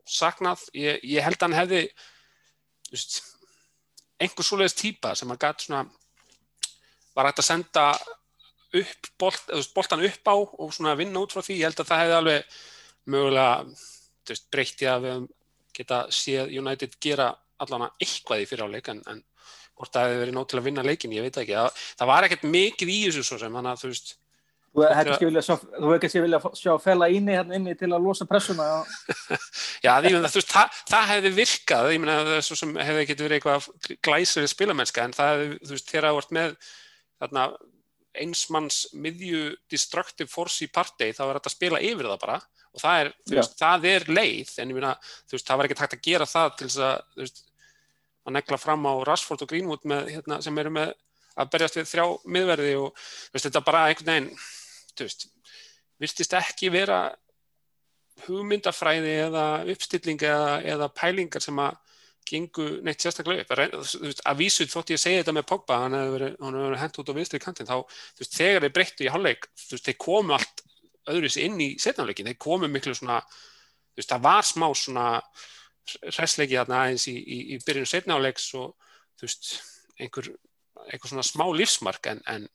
saknað, 0.10 0.65
ég, 0.77 1.01
ég 1.06 1.25
held 1.25 1.38
að 1.38 1.48
hann 1.48 1.60
hefði 1.60 1.82
veist 2.89 3.20
einhver 4.20 4.46
svoleiðis 4.46 4.77
týpa 4.79 5.13
sem 5.15 5.29
hann 5.29 5.39
gæti 5.39 5.68
svona 5.68 5.84
var 7.15 7.29
hægt 7.29 7.44
að 7.44 7.50
senda 7.50 7.86
upp 8.79 9.10
bolt, 9.20 9.51
boltan 9.75 10.06
upp 10.06 10.29
á 10.29 10.36
og 10.36 10.74
svona 10.74 10.98
vinna 11.00 11.22
út 11.24 11.34
frá 11.34 11.41
því, 11.44 11.60
ég 11.60 11.70
held 11.70 11.82
að 11.82 11.89
það 11.89 12.01
hefði 12.03 12.18
alveg 12.20 12.58
mögulega 13.10 14.39
breytti 14.53 14.89
að 14.89 15.06
við 15.06 15.27
geta 15.79 16.00
séð 16.13 16.53
United 16.60 16.98
gera 17.01 17.32
allavega 17.60 17.96
eitthvað 18.00 18.44
í 18.44 18.48
fyriráleik 18.50 18.89
en, 18.94 19.01
en 19.10 19.24
hvort 19.79 19.94
það 19.96 20.08
hefði 20.08 20.22
verið 20.24 20.36
nóg 20.36 20.48
til 20.50 20.60
að 20.60 20.68
vinna 20.68 20.86
leikin, 20.86 21.13
ég 21.15 21.25
veit 21.25 21.38
ekki. 21.39 21.56
Það, 21.56 21.86
það 22.00 22.12
var 22.12 22.27
ekkert 22.27 22.48
mikið 22.51 22.91
í 22.91 22.98
þessu 23.08 23.24
svo 23.25 23.39
sem 23.39 23.56
þannig 23.56 23.72
að 23.72 23.84
þú 23.84 23.91
veist 23.94 24.13
Þú 24.70 24.86
hefði 24.86 25.14
ekki 25.16 25.30
viljað 25.30 25.46
sjá, 25.48 25.56
vilja 26.22 26.40
sjá 26.60 26.74
fella 26.84 27.08
inni 27.10 27.34
hérna 27.34 27.58
inni 27.58 27.74
til 27.78 27.90
að 27.90 28.04
losa 28.06 28.28
pressuna 28.30 28.68
Já, 29.82 29.96
því, 30.02 30.12
það, 30.14 30.28
veist, 30.36 30.52
það, 30.52 30.78
það 30.92 31.08
hefði 31.14 31.32
virkað 31.40 31.90
ég 31.96 32.04
meina 32.04 32.20
það 32.28 32.44
svo 32.46 32.60
sem 32.60 32.76
hefði 32.78 33.02
ekki 33.06 33.18
verið 33.24 33.40
eitthvað 33.40 33.98
glæsir 34.06 34.48
spilamennska 34.52 35.08
en 35.08 35.18
það 35.18 35.34
hefði, 35.34 35.58
þú 35.64 35.76
veist, 35.76 35.90
þegar 35.90 36.10
það 36.10 36.20
vart 36.20 36.38
með 36.38 36.56
þarna 37.20 37.48
einsmanns 38.20 38.80
miðju 38.98 39.44
destructive 39.72 40.30
force 40.32 40.66
í 40.66 40.72
partey 40.74 41.14
þá 41.14 41.26
var 41.26 41.40
þetta 41.40 41.52
að 41.52 41.56
spila 41.56 41.84
yfir 41.84 42.10
það 42.10 42.24
bara. 42.24 42.40
Og 42.70 42.82
það 42.84 43.02
er, 43.02 43.12
veist, 43.34 43.56
það 43.58 43.86
er 43.90 44.08
leið 44.12 44.56
en 44.62 44.72
ég 44.72 44.78
meina, 44.78 44.96
þú 45.26 45.38
veist, 45.38 45.48
það 45.48 45.60
var 45.60 45.68
ekki 45.68 45.78
takt 45.80 45.96
að 45.98 46.04
gera 46.06 46.30
það 46.30 46.50
til 46.58 46.68
þess 46.68 46.82
að, 46.86 47.06
þú 47.14 47.24
veist, 47.24 47.44
að 48.30 48.36
negla 48.38 48.60
fram 48.62 48.86
á 48.86 48.94
Rashford 49.10 49.46
og 49.46 49.50
Greenwood 49.50 49.88
með, 49.90 50.12
hérna, 50.14 50.40
sem 50.46 50.62
eru 50.62 50.74
með 50.76 50.94
að 51.40 51.52
berjast 51.54 51.80
við 51.80 51.90
þrjá 51.90 52.06
miðverði 52.36 52.72
og 52.84 53.04
veist, 53.34 53.48
þetta 53.48 53.64
bara 53.66 53.84
einhvern 53.90 54.12
veginn, 54.12 54.30
veist, 55.06 55.27
virtist 56.00 56.36
ekki 56.38 56.72
vera 56.74 57.01
hugmyndafræði 58.25 59.13
eða 59.27 59.46
uppstilling 59.72 60.24
eða, 60.27 60.58
eða 60.68 60.89
pælingar 60.96 61.44
sem 61.44 61.60
að 61.63 61.77
gengu 62.29 62.65
neitt 62.86 63.03
sérstaklega 63.03 63.46
upp. 63.46 63.53
Veist, 64.03 64.24
að 64.27 64.41
vísu 64.41 64.68
þótt 64.70 64.94
ég 64.94 65.01
segi 65.01 65.22
þetta 65.22 65.36
með 65.36 65.48
Pogba, 65.50 65.79
hann 65.84 65.96
hefur 65.98 66.15
verið, 66.18 66.75
hent 66.82 67.00
út 67.01 67.12
á 67.12 67.18
vinstri 67.18 67.41
kantinn, 67.41 67.70
þá, 67.70 68.01
veist, 68.20 68.36
þegar 68.36 68.65
þeir 68.65 68.75
breyttu 68.75 69.08
í 69.08 69.13
veist, 69.72 69.86
þeir 69.88 69.98
komu 70.03 70.36
allt 70.38 70.65
öðruðs 71.10 71.39
inn 71.41 71.58
í 71.63 71.70
setnáleikin, 71.82 72.29
þeir 72.29 72.41
komu 72.44 72.70
miklu 72.70 72.94
svona, 72.98 73.22
það 73.98 74.27
var 74.27 74.46
smá 74.46 74.68
svona 74.77 75.08
hressleiki 76.12 76.60
þarna 76.60 76.84
aðeins 76.84 77.08
í, 77.10 77.15
í, 77.18 77.39
í 77.56 77.60
byrjun 77.65 77.89
setnáleiks 77.89 78.51
og, 78.60 78.75
einhver, 80.00 80.29
einhver 80.86 81.12
svona 81.12 81.25
smá 81.25 81.48
lífsmark 81.56 82.12
en, 82.12 82.22
en 82.29 82.46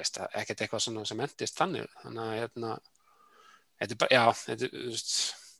veist, 0.00 0.18
er 0.22 0.36
ekkert 0.42 0.64
eitthvað 0.64 0.84
svona 0.86 1.04
sem 1.08 1.20
endist 1.24 1.58
þannig, 1.58 1.88
þannig 2.02 2.22
að, 2.24 2.36
hérna, 2.40 2.76
bara, 4.00 4.14
já, 4.14 4.22
þú 4.42 4.70
veist, 4.92 5.16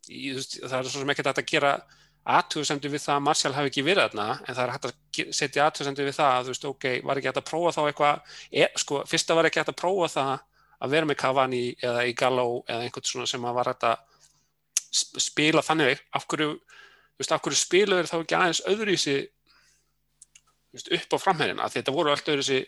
í, 0.09 0.23
veist, 0.37 0.57
það 0.63 0.79
er 0.79 0.89
svo 0.89 1.03
sem 1.03 1.13
ekkert 1.15 1.33
að 1.33 1.51
gera 1.53 1.75
aðtöðsendu 2.23 2.91
við 2.93 3.03
það 3.03 3.17
að 3.17 3.25
Martial 3.27 3.53
hafi 3.57 3.71
ekki 3.73 3.83
verið 3.83 4.05
þarna 4.05 4.27
en 4.39 4.55
það 4.55 4.63
er 4.63 4.73
hægt 4.77 4.85
að 4.87 5.33
setja 5.35 5.65
aðtöðsendu 5.67 6.05
við 6.07 6.17
það 6.21 6.37
að 6.37 6.45
þú 6.47 6.53
veist, 6.53 6.67
ok, 6.71 6.87
var 7.09 7.19
ekki 7.19 7.31
hægt 7.31 7.41
að 7.41 7.49
prófa 7.49 7.73
þá 7.75 7.81
eitthvað 7.89 8.37
e, 8.53 8.69
sko, 8.79 9.01
fyrsta 9.11 9.37
var 9.39 9.49
ekki 9.49 9.63
hægt 9.63 9.73
að 9.73 9.81
prófa 9.83 10.09
það 10.13 10.33
að 10.83 10.95
vera 10.95 11.09
með 11.09 11.19
Cavani 11.19 11.63
eða 11.83 12.05
í 12.07 12.15
Gallo 12.19 12.47
eða 12.71 12.87
einhvern 12.87 13.09
svona 13.11 13.31
sem 13.31 13.47
að 13.47 13.59
var 13.59 13.73
hægt 13.73 13.87
að 13.91 13.97
sp- 14.87 15.25
spila 15.27 15.65
þannig 15.67 16.05
af 16.15 16.29
hverju, 16.31 16.55
þú 16.55 17.25
veist, 17.25 17.35
af 17.35 17.43
hverju 17.43 17.59
spilaður 17.59 18.11
þá 18.13 18.17
ekki 18.21 18.39
aðeins 18.39 18.63
öðruvísi 18.71 19.17
upp 20.99 21.19
á 21.19 21.67
því 21.67 21.81
þetta 21.81 21.97
voru 21.97 22.15
allt 22.15 22.31
öðruvísi 22.33 22.61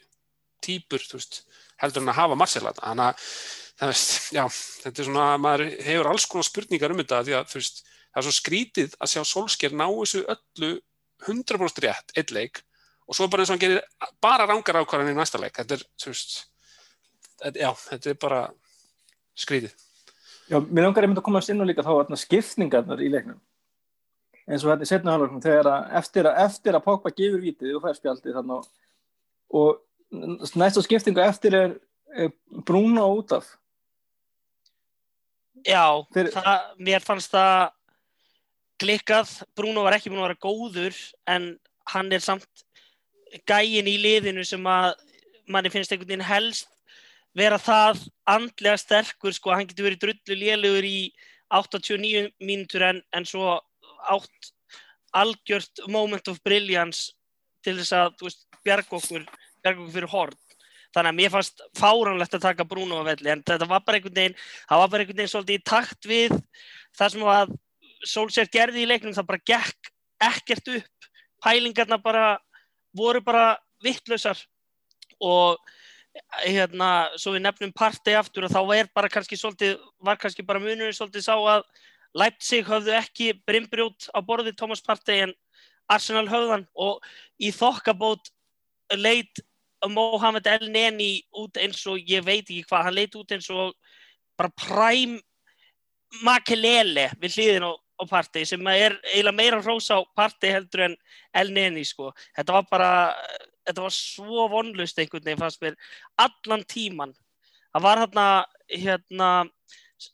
típur, 0.64 1.02
þú 1.02 1.20
veist, 1.20 1.44
heldur 1.84 2.04
en 2.04 2.12
að 2.12 2.20
hafa 2.20 2.38
Martial 2.40 2.64
þarna, 2.68 3.08
þannig 3.74 3.92
að 3.92 4.36
já, 4.36 4.44
þetta 4.84 5.02
er 5.02 5.08
svona, 5.08 5.26
maður 5.42 5.64
hefur 5.88 6.10
alls 6.12 6.26
konar 6.30 6.48
spurningar 6.48 6.94
um 6.94 7.02
þetta, 7.02 7.22
því 7.26 7.36
að 7.38 7.54
veist, 7.56 7.82
það 8.10 8.20
er 8.20 8.26
svo 8.28 8.34
skrítið 8.38 8.98
að 8.98 9.12
sjá 9.14 9.22
Solskjær 9.30 9.76
ná 9.76 9.86
þessu 9.88 10.24
öllu 10.34 10.72
100% 11.24 11.84
rétt, 11.84 12.14
eitt 12.18 12.34
leik 12.34 12.62
og 13.04 13.16
svo 13.16 13.28
bara 13.28 13.44
eins 13.44 13.50
og 13.52 13.56
hann 13.56 13.64
gerir 13.64 14.12
bara 14.22 14.46
rángar 14.48 14.80
ákvarðan 14.80 15.12
í 15.12 15.16
næsta 15.18 15.40
leik, 15.40 15.56
þetta 15.58 15.78
er, 15.78 15.88
veist 16.06 16.36
þetta, 17.42 17.58
já, 17.60 17.70
þetta 17.88 18.12
er 18.12 18.20
bara 18.22 18.44
skrítið. 19.38 19.74
Já, 20.50 20.58
mér 20.60 20.86
langar 20.86 21.06
einmitt 21.06 21.20
að 21.22 21.26
komast 21.26 21.50
inn 21.52 21.62
og 21.64 21.68
líka 21.68 21.84
þá 21.84 21.92
þarna 21.94 22.20
skiptingarnar 22.20 23.02
í 23.02 23.10
leiknum. 23.12 23.40
Eins 24.44 24.64
og 24.64 24.74
þetta 24.74 24.84
í 24.84 24.90
setna 24.90 25.14
hálfleikum 25.14 25.42
þegar 25.44 25.70
að 25.70 25.94
eftir 26.00 26.28
að, 26.28 26.58
að 26.74 26.82
Pogba 26.84 27.12
gefur 27.16 27.40
vítið 27.40 27.78
og 27.78 27.84
fær 27.84 27.96
spjaldið 27.96 28.36
þarna 28.36 28.58
og, 28.60 29.80
og 30.14 30.56
næsta 30.60 30.82
skiptingu 30.84 31.22
eftir 31.24 31.56
er, 31.58 31.76
er 32.14 32.32
Bruno 32.66 33.06
út 33.18 33.32
af. 33.32 33.46
Já, 35.64 36.04
Fyrir- 36.12 36.34
það, 36.34 36.68
mér 36.78 37.00
fannst 37.04 37.32
það 37.32 37.70
klikkað, 38.82 39.30
Bruno 39.56 39.84
var 39.86 39.96
ekki 39.96 40.10
búin 40.12 40.20
að 40.20 40.28
vera 40.28 40.42
góður 40.44 40.96
en 41.30 41.54
hann 41.92 42.12
er 42.12 42.22
samt 42.24 42.64
gæin 43.48 43.88
í 43.88 43.96
liðinu 43.98 44.44
sem 44.46 44.64
að 44.66 44.94
manni 45.48 45.70
finnst 45.72 45.92
einhvern 45.92 46.08
veginn 46.08 46.26
helst 46.28 46.68
vera 47.34 47.58
það 47.58 48.04
andlega 48.30 48.78
sterkur 48.78 49.34
sko, 49.34 49.52
hann 49.54 49.66
getur 49.68 49.88
verið 49.88 50.02
drullu 50.04 50.36
lélugur 50.38 50.86
í 50.86 50.98
89 51.54 52.30
mínútur 52.42 52.84
en, 52.86 53.00
en 53.14 53.26
svo 53.26 53.58
átt 54.10 54.52
algjört 55.14 55.84
moment 55.90 56.28
of 56.30 56.40
brilliance 56.44 57.12
til 57.64 57.76
þess 57.78 57.94
að 57.96 58.14
veist, 58.22 58.46
bjarga 58.66 58.98
okkur, 58.98 59.26
okkur 59.70 59.92
fyrir 59.94 60.12
horn. 60.12 60.38
Þannig 60.94 61.10
að 61.10 61.18
mér 61.18 61.32
fannst 61.34 61.62
fáránlegt 61.74 62.36
að 62.36 62.44
taka 62.44 62.66
Bruno 62.70 63.00
á 63.02 63.08
velli 63.08 63.30
en 63.32 63.42
þetta 63.42 63.66
var 63.66 63.82
bara 63.82 63.98
einhvern 63.98 64.14
veginn 64.14 64.36
það 64.38 64.82
var 64.82 64.90
bara 64.92 65.04
einhvern 65.04 65.20
veginn 65.20 65.32
svolítið 65.32 65.58
í 65.58 65.64
takt 65.66 66.08
við 66.10 66.34
það 66.94 67.14
sem 67.14 67.28
að 67.34 67.54
Solskjær 68.04 68.50
gerði 68.52 68.82
í 68.82 68.88
leiknum 68.88 69.14
það 69.16 69.30
bara 69.30 69.46
gekk 69.48 69.90
ekkert 70.22 70.68
upp. 70.76 71.08
Pælingarna 71.42 71.98
bara 72.00 72.26
voru 72.94 73.22
bara 73.24 73.56
vittlausar 73.82 74.38
og 75.24 75.58
hérna, 76.44 77.10
svo 77.18 77.34
við 77.34 77.42
nefnum 77.44 77.72
partey 77.74 78.14
aftur 78.18 78.46
og 78.46 78.52
þá 78.54 78.60
er 78.76 78.90
bara 78.94 79.10
kannski 79.10 79.38
svolítið, 79.38 79.78
var 79.98 80.18
kannski 80.20 80.44
bara 80.46 80.62
munurinn 80.62 80.94
svolítið 80.94 81.26
sá 81.26 81.34
að 81.34 81.64
Leipzig 82.14 82.68
höfðu 82.68 82.94
ekki 82.94 83.32
brimbrjót 83.46 84.06
á 84.14 84.22
borði 84.22 84.52
Thomas 84.54 84.82
Partey 84.84 85.24
en 85.24 85.32
Arsenal 85.90 86.28
höfðan 86.30 86.68
og 86.78 87.02
í 87.42 87.50
þokkabót 87.54 88.30
leit 88.94 89.42
Mohamed 89.90 90.46
El 90.46 90.68
Neni 90.72 91.12
út 91.40 91.58
eins 91.60 91.82
og 91.90 92.00
ég 92.08 92.24
veit 92.24 92.44
ekki 92.44 92.64
hvað, 92.68 92.84
hann 92.88 92.96
leit 92.96 93.16
út 93.18 93.32
eins 93.34 93.48
og 93.52 93.74
bara 94.38 94.52
præm 94.58 95.18
makelele 96.24 97.08
við 97.22 97.38
hliðin 97.38 97.66
á, 97.66 97.72
á 97.74 98.02
Partey 98.10 98.46
sem 98.46 98.62
er 98.70 98.96
eiginlega 99.10 99.36
meira 99.36 99.60
hrós 99.62 99.90
á 99.90 99.98
Partey 100.16 100.54
heldur 100.54 100.86
en 100.88 100.96
El 101.34 101.52
Neni 101.54 101.84
sko. 101.86 102.12
Þetta 102.36 102.56
var 102.58 102.68
bara, 102.70 102.90
þetta 103.66 103.86
var 103.86 103.94
svo 103.96 104.48
vonlust 104.52 104.98
einhvern 104.98 105.24
veginn 105.26 105.42
fannst 105.42 105.62
mér 105.62 105.78
allan 106.20 106.64
tíman. 106.68 107.14
Það 107.74 107.86
var 107.88 108.02
hérna, 108.04 108.26
hérna, 108.70 109.30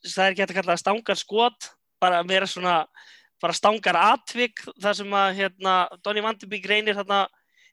það 0.07 0.25
er 0.25 0.31
ekki 0.31 0.45
hægt 0.45 0.55
að 0.55 0.61
kalla 0.61 0.73
það 0.73 0.85
stangar 0.85 1.21
skot, 1.21 1.73
bara 2.01 2.23
meira 2.25 2.49
svona, 2.49 2.77
bara 3.41 3.57
stangar 3.57 3.99
atvik 4.01 4.63
þar 4.81 4.97
sem 4.97 5.19
að 5.21 5.35
hérna, 5.43 5.75
Donny 6.05 6.25
Vandebík 6.25 6.69
reynir 6.69 6.97
hérna 6.97 7.27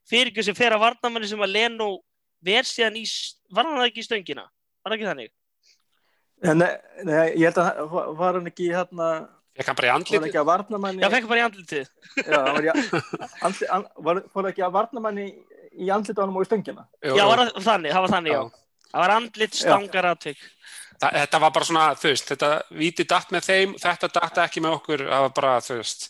fyrir 0.10 0.44
sem 0.46 0.56
fer 0.58 0.72
að 0.76 0.84
varnamanni 0.86 1.28
sem 1.30 1.42
að 1.44 1.54
Leno 1.56 1.90
ver 2.48 2.64
síðan 2.70 2.98
í, 3.00 3.04
var 3.52 3.66
hann 3.68 3.84
ekki 3.88 4.04
í 4.04 4.08
stöngina? 4.08 4.46
Var 4.86 4.92
það 4.94 4.98
ekki 5.00 5.10
þannig? 5.12 5.32
Nei, 6.38 6.70
nei, 7.08 7.24
ég 7.42 7.48
held 7.50 7.58
að 7.64 7.90
var- 8.20 8.34
hann 8.38 8.48
ekki 8.52 8.68
hérna, 8.70 9.08
Fekk 9.58 9.72
hann 9.72 9.78
bara 9.80 9.88
í 9.88 9.90
var 9.90 9.96
hann 9.98 10.04
andlitið? 10.04 10.28
ekki 10.28 11.02
Já, 11.02 11.10
fekk 11.10 11.28
bara 11.32 11.40
í 11.40 11.46
andlitið. 11.48 11.88
Já, 12.28 12.42
hann 12.46 12.66
var, 12.68 13.42
andli, 13.48 13.70
an, 13.74 13.86
var, 14.06 14.20
var 14.36 14.50
ekki 14.52 14.62
að 14.68 14.76
varnamanni 14.76 15.26
í 15.82 15.90
andlita 15.94 16.22
honum 16.22 16.38
og 16.38 16.46
í 16.46 16.50
stöngina 16.50 16.86
Já, 17.02 17.10
jú. 17.10 17.26
var 17.32 17.42
þannig, 17.58 17.92
það 17.96 18.04
var 18.06 18.14
þannig, 18.14 18.36
já. 18.38 18.44
Það 18.92 19.02
var 19.04 19.14
andlit 19.16 19.58
stangar 19.58 20.06
atvik. 20.14 20.38
Þa- 21.02 21.12
Þetta 21.18 21.40
var 21.42 21.52
bara 21.58 21.66
svona, 21.66 21.88
þú 21.98 22.08
veist, 22.14 22.30
þetta 22.32 22.52
víti 22.74 23.06
datt 23.10 23.34
með 23.34 23.50
þeim, 23.50 23.74
þetta 23.82 24.08
datt 24.14 24.38
ekki 24.46 24.62
með 24.66 24.78
okkur, 24.78 25.04
það 25.10 25.26
var 25.26 25.34
bara, 25.42 25.56
þú 25.66 25.76
veist, 25.82 26.08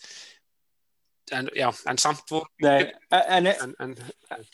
en 1.32 1.50
já, 1.56 1.68
en 1.92 1.98
samt 1.98 2.24
voru, 2.32 2.48
Nei, 2.64 2.92
en, 3.12 3.48
en, 3.48 3.48
en, 3.48 3.76
en 3.80 4.46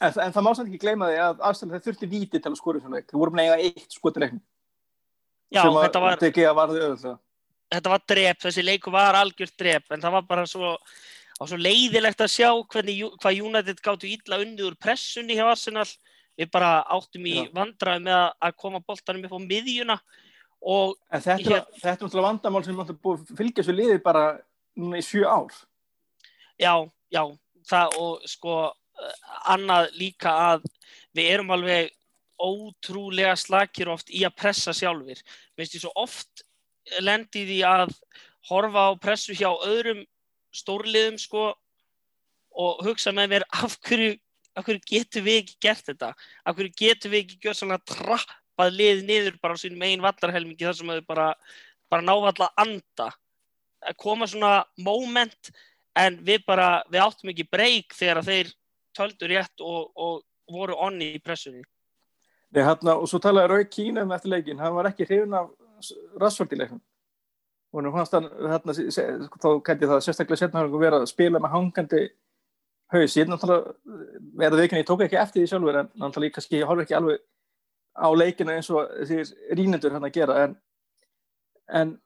en, 0.00 0.12
en 0.20 0.32
það 0.34 0.44
má 0.44 0.50
samt 0.54 0.68
ekki 0.68 0.80
gleyma 0.82 1.08
því 1.10 1.20
að 1.24 1.42
Arsenal 1.48 1.76
þeir 1.76 1.84
þurfti 1.86 2.08
víti 2.10 2.40
til 2.40 2.50
að 2.52 2.58
skora 2.60 2.80
svona 2.82 2.98
leik. 3.00 3.06
Þeir 3.10 3.20
voru 3.22 3.32
að 3.36 3.44
eiga 3.46 3.58
eitt 3.64 3.94
skot 3.96 4.18
í 4.18 4.22
leiknum. 4.24 4.42
Já, 5.54 5.62
sem 5.62 5.76
að 5.78 5.86
þetta 5.86 6.02
var, 6.04 6.18
tekið 6.20 6.48
að 6.50 6.56
varði 6.58 6.80
öðvöldlega. 6.82 7.18
þetta 7.76 7.92
var 7.94 8.02
drep, 8.12 8.40
þessi 8.44 8.64
leiku 8.66 8.92
var 8.94 9.14
algjört 9.20 9.56
drep, 9.58 9.86
en 9.94 10.02
það 10.04 10.12
var 10.18 10.26
bara 10.28 10.44
svo, 10.50 10.74
á 11.40 11.42
svo 11.46 11.58
leiðilegt 11.60 12.20
að 12.26 12.32
sjá 12.34 12.50
hvernig, 12.74 13.00
hvað 13.22 13.40
United 13.46 13.80
gáttu 13.82 14.10
illa 14.10 14.40
unnið 14.42 14.66
úr 14.68 14.76
pressunni 14.80 15.38
hjá 15.38 15.46
Arsenal. 15.50 15.86
Við 16.36 16.50
bara 16.52 16.82
áttum 16.92 17.24
í 17.24 17.38
Já. 17.38 17.50
vandræði 17.56 18.02
með 18.04 18.12
að- 18.20 18.32
að 18.44 18.56
koma 18.60 18.80
boltanum 18.84 19.24
upp 19.24 19.32
á 19.32 19.40
miðjuna 19.40 19.94
og 20.60 20.96
En 21.10 21.20
þetta, 21.22 21.36
Hér- 21.48 21.56
er, 21.56 21.64
þetta 21.80 21.88
er 21.88 22.02
náttúrulega 22.04 22.26
vandamál 22.28 22.64
sem 22.64 22.76
náttúrulega 22.76 23.04
búið 23.06 23.22
að 23.30 23.36
fylgja 23.38 23.64
svo 23.64 23.72
liði 23.72 24.02
bara 24.04 24.24
núna 24.76 25.00
í 25.00 25.04
sjö 25.04 25.26
ár. 25.28 25.52
já, 26.60 26.74
já, 27.12 27.22
það 27.68 28.00
og 28.00 28.26
sko 28.28 28.56
annað 29.50 29.90
líka 30.00 30.32
að 30.52 30.66
við 31.16 31.30
erum 31.34 31.52
alveg 31.54 31.92
ótrúlega 32.36 33.34
slakir 33.38 33.88
oft 33.92 34.10
í 34.12 34.22
að 34.26 34.36
pressa 34.40 34.74
sjálfur. 34.76 35.20
Veist 35.56 35.76
ég 35.76 35.84
svo 35.84 35.92
oft 35.96 36.44
lendi 37.02 37.46
því 37.48 37.60
að 37.66 37.94
horfa 38.50 38.88
á 38.88 39.00
pressu 39.00 39.34
hjá 39.36 39.48
öðrum 39.66 40.04
stórliðum 40.54 41.18
sko 41.20 41.48
og 42.56 42.82
hugsa 42.86 43.12
með 43.12 43.34
mér 43.34 43.46
af 43.52 43.76
hverju, 43.84 44.16
af 44.56 44.64
hverju 44.64 44.84
getum 44.88 45.26
við 45.26 45.42
ekki 45.42 45.56
gert 45.66 45.88
þetta? 45.90 46.12
Af 46.44 46.56
hverju 46.56 46.76
getum 46.78 47.12
við 47.12 47.24
ekki 47.24 47.40
gjört 47.44 47.60
svona 47.60 47.80
trappað 47.84 48.76
lið 48.76 49.04
niður 49.08 49.40
bara 49.42 49.56
á 49.56 49.60
sínum 49.60 49.84
einn 49.84 50.04
vallarhelmingi 50.04 50.68
þar 50.68 50.78
sem 50.78 50.92
þau 50.92 51.08
bara, 51.08 51.30
bara 51.92 52.06
ná 52.06 52.14
alla 52.14 52.32
að 52.48 52.62
anda? 52.64 53.10
Að 53.86 53.96
koma 54.02 54.26
svona 54.26 54.64
moment 54.82 55.50
en 55.96 56.18
við 56.26 56.42
bara, 56.46 56.82
við 56.92 57.00
áttum 57.04 57.30
ekki 57.32 57.46
breyk 57.50 57.94
þegar 57.96 58.22
þeir 58.26 58.50
töldu 58.96 59.28
rétt 59.30 59.62
og, 59.64 59.92
og 59.96 60.22
voru 60.52 60.76
onni 60.86 61.12
í 61.16 61.22
pressunni. 61.22 61.62
Nei, 62.54 62.62
hérna, 62.64 62.94
og 63.00 63.08
svo 63.10 63.18
talaði 63.20 63.50
Rauð 63.52 63.70
Kína 63.74 64.04
um 64.06 64.12
eftir 64.16 64.30
leikin, 64.32 64.58
hann 64.62 64.74
var 64.76 64.88
ekki 64.90 65.06
hrifin 65.08 65.34
af 65.36 65.50
Rassford 66.20 66.52
í 66.54 66.58
leiknum. 66.60 66.80
Og 67.74 67.82
hann 67.82 67.92
fannst 67.96 68.14
hann, 68.16 68.28
hérna, 68.52 68.74
se- 68.76 68.90
se- 68.94 69.06
þá 69.42 69.48
kætti 69.66 69.88
það 69.90 70.04
sérstaklega 70.06 70.40
setna 70.44 70.62
hann 70.62 70.78
vera 70.80 71.00
að 71.02 71.10
spila 71.10 71.40
með 71.42 71.52
hangandi 71.56 72.02
haus. 72.94 73.16
Ég 73.18 73.26
er 73.26 73.32
náttúrulega, 73.32 73.74
verða 74.40 74.60
viðkynni, 74.62 74.82
ég 74.84 74.88
tók 74.88 75.02
ekki 75.04 75.18
eftir 75.20 75.42
því 75.42 75.50
sjálfur, 75.50 75.80
en 75.82 75.90
náttúrulega 76.00 76.36
kannski, 76.38 76.60
ég 76.62 76.70
horf 76.70 76.84
ekki 76.84 76.96
alveg 76.96 77.24
á 77.96 78.08
leikina 78.16 78.54
eins 78.56 78.70
og 78.70 78.88
þessir 79.08 79.34
rínendur 79.58 79.92
hann 79.96 80.06
að 80.06 80.14
gera, 80.16 80.38
en 80.46 80.56
en 81.66 81.96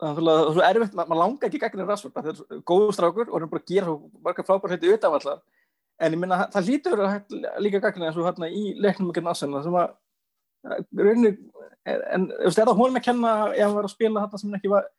það 0.00 0.18
er 0.20 0.48
svo 0.52 0.64
erfitt, 0.66 0.96
maður 0.96 1.20
langar 1.22 1.48
ekki 1.48 1.60
gegnir 1.62 1.88
Rashford, 1.88 2.16
það 2.16 2.32
er 2.32 2.64
góður 2.68 2.96
strákur 2.96 3.28
og 3.28 3.36
hann 3.36 3.46
er 3.46 3.52
bara 3.52 3.68
gera 3.70 3.86
svo 3.86 4.24
margar 4.24 4.46
frábær 4.48 4.74
hætti 4.74 4.90
auðvitað 4.90 5.16
allar 5.18 5.38
en 5.96 6.16
ég 6.16 6.20
minna, 6.20 6.40
það 6.52 6.68
lítur 6.70 7.02
líka 7.64 7.80
gegnir 7.84 8.10
eins 8.10 8.18
og 8.20 8.28
hérna 8.28 8.50
í 8.52 8.74
leiknum 8.82 9.12
ekki 9.12 9.24
Arsenal 9.24 9.62
sem 9.64 9.78
að 9.80 9.94
rauninu, 10.98 11.32
en 11.86 12.28
þú 12.28 12.48
veist, 12.48 12.60
er 12.60 12.68
það 12.68 12.80
honum 12.82 13.00
að 13.00 13.06
kenna 13.06 13.32
ef 13.54 13.62
hann 13.62 13.76
var 13.78 13.88
að 13.88 13.94
spila 13.94 14.24
þetta 14.26 14.42
sem 14.42 14.58
ekki 14.58 14.72
var? 14.72 14.90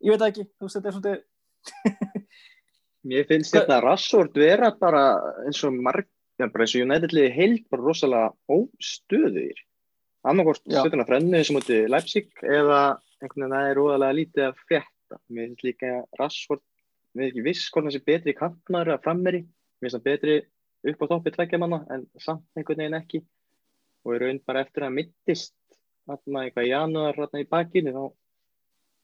Ég 0.00 0.14
veit 0.14 0.26
ekki, 0.28 0.46
þú 0.60 0.68
veist, 0.68 0.78
þetta 0.78 0.90
er 0.90 0.96
svona 0.98 1.18
Mér 3.10 3.26
finnst 3.28 3.56
þetta 3.56 3.80
Rashford 3.82 4.36
vera 4.36 4.70
bara 4.76 5.04
eins 5.46 5.62
og 5.66 5.74
marg, 5.74 6.06
bara 6.38 6.66
eins 6.66 6.76
og 6.76 6.84
United-liði 6.84 7.34
heilt 7.34 7.66
bara 7.72 7.86
rosalega 7.88 8.30
óstöðir 8.52 9.64
annarkort 10.28 10.62
hann 10.68 11.02
að 11.02 11.08
frennu 11.08 11.40
sem 11.44 11.58
átti 11.60 11.78
Leipzig 11.88 12.44
eða 12.44 12.80
einhvern 13.22 13.44
veginn 13.44 13.56
það 13.56 13.70
er 13.70 13.82
óalega 13.84 14.16
lítið 14.18 14.46
að 14.46 14.60
frétta. 14.66 15.20
Mér 15.28 15.48
finnst 15.48 15.66
líka 15.66 15.92
Rashford 16.18 16.64
við 17.14 17.24
erum 17.24 17.30
ekki 17.30 17.44
viss 17.46 17.68
hvort 17.70 17.86
hann 17.86 17.94
sé 17.94 18.02
betri 18.06 18.34
kantnar 18.38 18.90
að 18.94 19.04
frammeri, 19.04 19.42
mér 19.44 19.88
finnst 19.88 19.98
hann 19.98 20.06
betri 20.06 20.36
upp 20.90 21.04
á 21.04 21.06
toppi 21.10 21.32
tveggja 21.34 21.60
manna 21.60 21.82
en 21.90 22.06
samt 22.22 22.46
einhvern 22.56 22.82
veginn 22.84 22.98
ekki. 23.00 23.22
Og 24.06 24.16
í 24.16 24.20
raun 24.22 24.40
bara 24.46 24.64
eftir 24.64 24.86
að 24.86 24.96
mittist 24.96 25.56
hérna 26.08 26.44
eitthvað 26.46 26.66
í 26.66 26.72
janúar 26.72 27.18
hérna 27.18 27.42
í 27.42 27.48
bakinu 27.50 27.94
þá 27.94 28.02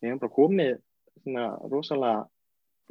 hefum 0.07 0.23
bara 0.23 0.37
komið 0.37 0.75
svona 1.23 1.47
rosalega 1.71 2.27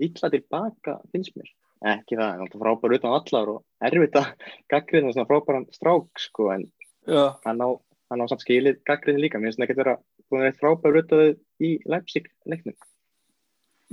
illa 0.06 0.32
tilbaka 0.34 0.98
finnst 1.14 1.36
mér. 1.40 1.50
Ekki 1.86 2.18
það, 2.18 2.32
hann 2.32 2.48
er 2.48 2.62
frábær 2.62 2.96
utan 2.98 3.16
allar 3.18 3.52
og 3.52 3.88
erfitt 3.88 4.16
að 4.20 4.30
gaggrina 4.72 5.12
svona 5.14 5.28
frábæran 5.30 5.68
strák 5.76 6.22
sko 6.22 6.50
en 6.54 6.64
Já. 7.06 7.36
hann 7.46 7.62
á, 7.62 7.70
hann 8.10 8.24
á 8.24 8.26
samt 8.32 8.46
skilið 8.46 8.80
gaggrinni 8.88 9.26
líka, 9.26 9.40
mér 9.40 9.52
finnst 9.52 9.62
það 9.62 9.68
ekki 9.68 9.82
vera 9.82 9.98
búin 10.30 10.42
að 10.42 10.48
vera 10.50 10.60
frábær 10.62 11.00
utaðið 11.02 11.36
í 11.66 11.72
Leipzig 11.90 12.28
leiknum. 12.50 12.76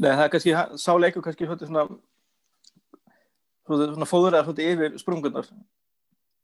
Nei, 0.01 0.11
það 0.11 0.25
er 0.25 0.33
kannski, 0.33 0.57
sá 0.81 0.93
leikur 0.97 1.25
kannski 1.25 1.49
svona 1.49 1.87
svona, 3.67 3.93
svona 3.95 4.09
fóður 4.09 4.37
eða 4.37 4.47
svona 4.49 4.69
yfir 4.73 5.01
sprungunar 5.01 5.49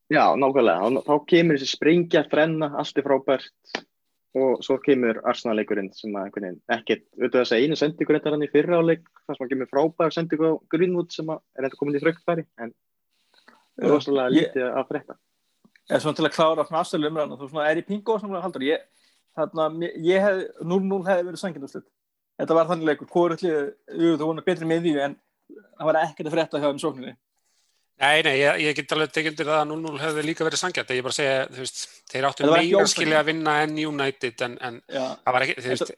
Já, 0.09 0.23
nákvæmlega, 0.41 1.03
þá 1.05 1.15
kemur 1.29 1.59
þessi 1.59 1.75
springja, 1.77 2.23
frenna, 2.33 2.71
allt 2.81 2.97
er 2.97 3.05
frábært 3.05 3.81
og 4.39 4.63
svo 4.65 4.79
kemur 4.81 5.19
Arsenal-leikurinn 5.29 5.91
sem 5.97 6.15
að 6.17 6.29
einhvern 6.29 6.47
veginn 6.47 6.61
ekkert, 6.73 7.05
auðvitað 7.19 7.43
þess 7.43 7.55
að 7.57 7.65
einu 7.65 7.77
sendingur 7.77 8.17
þetta 8.17 8.31
er 8.31 8.37
hann 8.37 8.47
í 8.47 8.51
fyrra 8.53 8.79
áleik, 8.81 9.05
þar 9.27 9.37
sem 9.37 9.45
að 9.45 9.53
kemur 9.53 9.71
frábær 9.73 10.15
sendingu 10.17 10.49
á 10.49 10.55
Greenwood 10.73 11.13
sem 11.13 11.33
að 11.33 11.43
er 11.59 11.69
enda 11.69 11.81
komin 11.81 11.99
í 11.99 12.03
fröktfæri 12.05 12.45
en 12.57 12.73
það 12.73 13.85
er 13.85 13.93
rosalega 13.93 14.35
lítið 14.37 14.69
að 14.71 14.89
frekta. 14.95 15.19
Ég 15.89 15.97
er 15.99 16.05
svona 16.05 16.21
til 16.21 16.29
að 16.29 16.35
klára 16.39 16.67
frá 16.69 16.81
afstölu 16.81 17.11
umræðan 17.11 17.41
þú 17.43 17.51
svona 17.51 17.69
er 17.69 17.83
í 17.83 17.87
pingo 17.89 18.17
sem 18.21 18.33
það 18.33 18.47
haldur, 18.47 18.67
ég, 18.69 18.89
þarna, 19.39 19.71
ég 20.05 20.27
hef 20.27 20.43
0-0 20.63 21.07
hefði 21.09 21.31
verið 21.31 21.43
sanginuslut 21.43 21.89
þetta 22.39 22.59
var 22.59 22.69
þannig 22.71 22.93
leikur, 22.93 23.09
hvorullið 23.13 23.73
þú 23.89 24.27
voru 24.27 24.45
betri 24.47 24.69
með 24.69 24.85
því 24.85 24.99
en 25.07 25.17
það 25.49 25.89
var 25.89 26.03
ekkert 26.05 26.29
að 26.29 26.37
frekta 26.37 26.61
hjá 26.61 26.69
þeim 26.69 26.83
sókninni. 26.83 27.17
Nei, 27.99 28.21
nei, 28.23 28.37
ég, 28.39 28.61
ég 28.63 28.77
get 28.79 28.93
alveg 28.95 29.11
það 29.11 29.49
að 29.57 29.71
0-0 29.73 29.97
hefði 29.99 30.23
líka 30.23 30.45
verið 30.47 30.61
sangjart, 30.61 30.91
ég 30.95 31.03
bara 31.03 31.17
segja, 31.17 31.39
þú 31.51 31.65
veist, 31.65 31.81
þeir 32.13 32.27
áttu 32.29 32.47
meira 32.47 32.85
skilja 32.87 33.17
að 33.19 33.31
vinna 33.33 33.55
enn 33.65 33.81
United 33.89 34.45
en, 34.47 34.55
en 34.69 34.77
það 34.87 35.35
var 35.35 35.47
ekki, 35.47 35.57
þú 35.65 35.73
veist, 35.73 35.91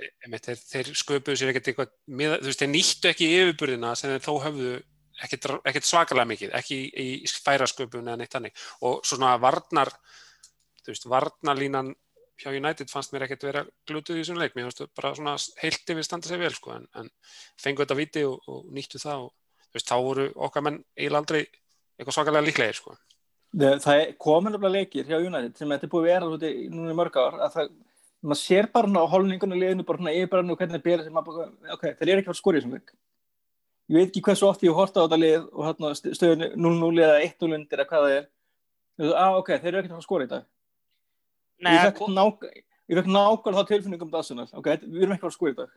þeir, 0.47 0.63
þeir 0.71 0.91
sköpuðu 1.03 1.37
sér 1.37 1.53
ekkert 1.53 1.69
eitthvað, 1.69 1.93
þú 2.09 2.49
veist, 2.49 2.63
þeir 2.63 2.73
nýttu 2.73 3.11
ekki 3.11 3.29
yfirbyrðina 3.35 3.93
sem 4.01 4.15
þeir 4.15 4.25
þó 4.25 4.33
höfðu 4.47 4.73
ekkert, 5.27 5.51
ekkert 5.69 5.91
svakalega 5.91 6.31
mikið, 6.33 6.57
ekki 6.57 6.81
í, 6.89 7.07
í 7.21 7.35
færasköpun 7.45 8.09
eða 8.09 8.17
neitt 8.23 8.39
hannig 8.39 8.65
og 8.81 9.05
svona 9.05 9.35
varnar, 9.45 9.93
þú 10.81 10.95
veist, 10.95 11.05
varnarlínan 11.13 11.93
hjá 12.41 12.51
United 12.55 12.91
fannst 12.91 13.13
mér 13.13 13.27
ekkert 13.27 13.45
vera 13.49 13.65
glutuð 13.89 14.21
í 14.21 14.25
svona 14.27 14.45
leik, 14.45 14.57
mér 14.57 14.69
finnst 14.69 14.95
bara 14.97 15.13
svona 15.17 15.37
heilt 15.61 15.93
yfir 15.93 16.07
standa 16.07 16.31
sig 16.31 16.41
vel, 16.41 16.53
sko, 16.57 16.73
en, 16.79 16.87
en 16.97 17.11
fengu 17.61 17.85
þetta 17.85 17.99
viti 17.99 18.25
og, 18.27 18.41
og 18.49 18.71
nýttu 18.75 19.01
það 19.03 19.27
og, 19.27 19.35
þú 19.67 19.79
veist, 19.79 19.91
þá 19.91 19.97
voru 20.07 20.27
okkar 20.49 20.67
menn 20.67 20.81
eiginlega 20.97 21.23
aldrei 21.25 21.43
eitthvað 21.43 22.17
svakalega 22.17 22.47
líklegir 22.49 22.81
sko. 22.81 22.97
Það 23.61 24.03
komur 24.23 24.55
nefnilega 24.55 24.79
leikir 24.79 25.09
hjá 25.11 25.19
United 25.19 25.59
sem 25.59 25.71
þetta 25.75 25.89
er 25.89 25.93
búið 25.93 26.05
að 26.05 26.11
vera 26.11 26.59
núna 26.71 26.93
í 26.95 26.99
mörg 26.99 27.17
ár 27.19 27.39
að 27.47 27.55
það, 27.57 27.71
maður 28.23 28.41
sér 28.41 28.69
bara 28.73 29.03
á 29.03 29.11
hálningunni 29.11 29.59
liðinu 29.59 29.87
bara 29.89 30.15
yfirbrannu 30.15 30.55
og 30.55 30.61
hvernig 30.61 30.79
það 30.79 30.87
bera 30.87 31.07
sem 31.07 31.17
maður, 31.17 31.51
ok, 31.75 31.87
það 31.99 32.13
er 32.15 32.23
ekki 32.23 32.33
að 32.33 32.39
skora 32.39 32.61
í 32.61 32.63
þessum 32.63 32.77
leik. 32.79 32.95
Ég 33.91 33.99
veit 33.99 34.13
ekki 34.13 34.23
hversu 34.23 34.47
oft 34.47 34.63
ég 34.63 34.77
horta 34.77 35.03
á 35.03 35.05
þetta 35.09 35.19
lið 35.19 35.49
og 35.51 35.97
stöðun 36.15 36.45
0-0 36.55 37.03
eða 37.03 37.17
1-0 37.27 37.57
undir 37.57 37.83
eða 37.83 37.89
hvað 37.91 38.05
það 38.07 38.17
er. 38.21 38.29
Að 39.19 39.39
ok, 39.41 39.51
þeir 39.57 39.73
eru 39.73 39.81
ekki 39.81 39.97
að 39.97 40.07
skora 40.07 40.29
í 40.29 40.31
dag 40.31 40.47
Nei, 41.61 41.75
ég 41.77 41.87
fekk 41.91 43.11
nákvæmlega 43.11 43.61
þá 43.61 43.69
tilfinningum 43.69 44.09
um 44.11 44.15
það 44.15 44.55
ok, 44.59 44.71
við 44.87 45.05
erum 45.05 45.15
ekki 45.17 45.29
að 45.29 45.37
skora 45.37 45.53
í 45.53 45.59
dag 45.61 45.75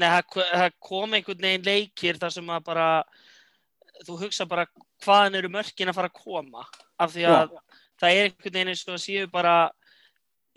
Nei, 0.00 0.08
það 0.08 0.78
kom 0.80 1.12
einhvern 1.12 1.44
veginn 1.46 1.66
leikir 1.68 2.18
þar 2.20 2.32
sem 2.32 2.48
að 2.48 2.64
bara 2.64 2.86
þú 4.06 4.18
hugsa 4.22 4.46
bara 4.48 4.66
hvaðan 5.04 5.36
eru 5.38 5.50
mörkin 5.52 5.90
að 5.90 5.98
fara 5.98 6.10
að 6.10 6.20
koma 6.22 6.64
af 6.96 7.12
því 7.12 7.26
að 7.28 7.52
Já. 7.52 7.60
það 8.00 8.16
er 8.16 8.28
einhvern 8.28 8.56
veginn 8.56 8.72
eins 8.72 8.84
og 8.86 8.94
að 8.96 9.04
séu 9.04 9.28
bara 9.32 9.56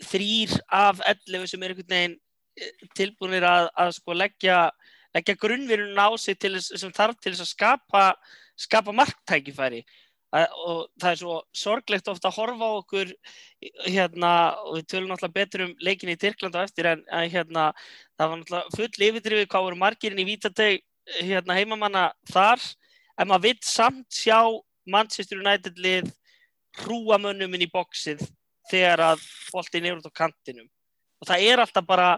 þrýr 0.06 0.56
af 0.78 1.02
11 1.04 1.50
sem 1.52 1.62
er 1.62 1.74
einhvern 1.74 1.92
veginn 1.92 2.16
eh, 2.16 2.88
tilbúinir 2.96 3.46
að, 3.48 3.68
að 3.76 3.92
sko 3.98 4.16
leggja, 4.16 4.58
leggja 5.16 5.38
grunnvirun 5.44 6.00
á 6.00 6.08
sig 6.20 6.38
til, 6.40 6.56
sem 6.60 6.92
þarf 6.96 7.20
til 7.20 7.34
þess 7.34 7.44
að 7.44 7.52
skapa, 7.52 8.04
skapa 8.56 8.96
marktækifæri 8.96 9.84
og 10.44 10.80
það 11.00 11.10
er 11.10 11.20
svo 11.20 11.36
sorglegt 11.54 12.08
ofta 12.12 12.30
að 12.30 12.38
horfa 12.40 12.68
á 12.68 12.78
okkur 12.80 13.12
hérna 13.86 14.32
og 14.62 14.78
við 14.78 14.88
tölum 14.92 15.12
náttúrulega 15.12 15.36
betur 15.38 15.64
um 15.66 15.74
leikin 15.80 16.12
í 16.12 16.18
Tyrkland 16.20 16.58
á 16.58 16.64
eftir 16.64 16.90
en 16.92 17.04
hérna 17.30 17.70
það 18.18 18.28
var 18.28 18.40
náttúrulega 18.42 18.76
full 18.76 19.08
yfirdrifið 19.08 19.50
hvað 19.52 19.66
voru 19.68 19.80
margirinn 19.80 20.22
í 20.22 20.28
Vítateg 20.28 20.82
hérna 21.22 21.56
heimamanna 21.56 22.06
þar 22.32 22.62
en 23.16 23.30
maður 23.30 23.46
vitt 23.48 23.68
samt 23.68 24.08
sjá 24.12 24.40
Manchester 24.86 25.40
United 25.42 25.78
lið 25.82 26.10
hrúa 26.82 27.18
mönnum 27.20 27.54
inn 27.56 27.66
í 27.66 27.72
bóksið 27.72 28.22
þegar 28.70 29.02
að 29.12 29.26
boltin 29.52 29.86
er 29.86 29.98
út 29.98 30.08
á 30.10 30.18
kantinum. 30.22 30.68
Og 31.22 31.28
það 31.30 31.46
er 31.48 31.62
alltaf 31.62 31.86
bara 31.86 32.08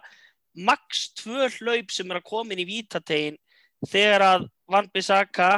maks 0.59 1.13
tvö 1.21 1.49
hlaup 1.59 1.93
sem 1.95 2.11
er 2.11 2.21
að 2.21 2.29
koma 2.29 2.55
inn 2.55 2.65
í 2.65 2.69
vítategin 2.69 3.39
þegar 3.87 4.25
að 4.27 4.49
Van 4.69 4.89
Bissaka 4.93 5.51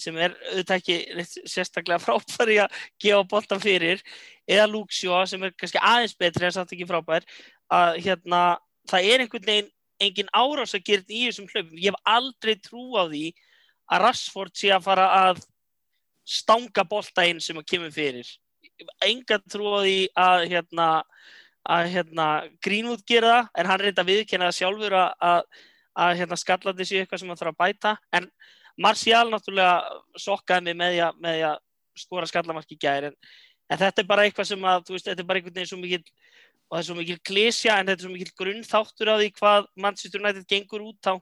sem 0.00 0.16
er 0.20 0.34
auðvitað 0.50 0.76
ekki 0.76 1.46
sérstaklega 1.48 2.02
frábæri 2.02 2.58
að 2.64 2.80
gefa 3.02 3.22
boltan 3.30 3.62
fyrir 3.62 4.02
eða 4.48 4.68
Luxio 4.70 5.22
sem 5.26 5.42
er 5.46 5.54
kannski 5.56 5.82
aðeins 5.82 6.16
betri 6.18 6.48
en 6.48 6.54
samt 6.56 6.74
ekki 6.76 6.88
frábær 6.88 7.26
að 7.72 8.00
hérna 8.04 8.42
það 8.90 9.10
er 9.10 9.24
einhvern 9.24 9.48
veginn 9.50 9.72
engin 10.02 10.32
árás 10.36 10.74
að 10.76 10.86
gera 10.90 11.06
í 11.08 11.26
þessum 11.26 11.48
hlaupum. 11.50 11.76
Ég 11.80 11.92
hef 11.92 12.00
aldrei 12.12 12.56
trú 12.60 12.84
á 13.00 13.04
því 13.08 13.26
að 13.92 14.02
Rashford 14.02 14.56
sé 14.58 14.72
að 14.74 14.84
fara 14.86 15.06
að 15.28 15.44
stanga 16.26 16.84
bolta 16.88 17.24
inn 17.28 17.40
sem 17.42 17.58
að 17.58 17.68
kemur 17.72 17.94
fyrir. 17.94 18.28
Enga 19.04 19.38
trú 19.46 19.70
á 19.72 19.80
því 19.86 19.98
að 20.20 20.44
hérna, 20.52 20.88
að 21.64 21.88
hérna 21.94 22.26
Greenwood 22.64 23.06
gera 23.08 23.38
það 23.38 23.62
en 23.62 23.70
hann 23.70 23.82
reynda 23.84 24.06
viðkynna 24.10 24.52
sjálfur 24.54 24.98
að, 24.98 25.08
að, 25.30 25.40
að 26.04 26.16
hérna 26.20 26.40
skallandi 26.42 26.88
sé 26.88 27.00
eitthvað 27.00 27.22
sem 27.22 27.32
hann 27.32 27.40
þarf 27.40 27.54
að 27.54 27.60
bæta. 27.62 27.96
En 28.12 28.28
Marcial 28.76 29.26
náttúrulega 29.30 30.00
sokkaði 30.20 30.70
mig 30.70 30.78
með 30.80 31.00
að, 31.06 31.20
með 31.24 31.44
að 31.50 31.60
skora 31.96 32.28
skallamarki 32.28 32.76
gæri 32.80 33.10
en, 33.10 33.14
en 33.72 33.80
þetta 33.80 34.02
er 34.02 34.08
bara 34.08 34.26
eitthvað 34.26 34.50
sem 34.50 34.66
að 34.68 34.90
veist, 34.90 35.06
þetta 35.08 35.22
er 35.22 35.28
bara 35.28 35.40
einhvern 35.40 35.56
veginn 35.56 35.70
svo 35.70 35.78
mikil 35.80 36.02
og 36.66 36.74
það 36.74 36.80
er 36.80 36.88
svo 36.88 36.96
mikil 36.98 37.16
klísja 37.30 37.78
en 37.78 37.88
þetta 37.88 38.02
er 38.02 38.06
svo 38.06 38.12
mikil 38.12 38.34
grunnþáttur 38.42 39.12
á 39.12 39.16
því 39.16 39.30
hvað 39.38 39.70
Manchester 39.84 40.22
United 40.22 40.48
gengur 40.50 40.84
út 40.88 41.08
á. 41.08 41.14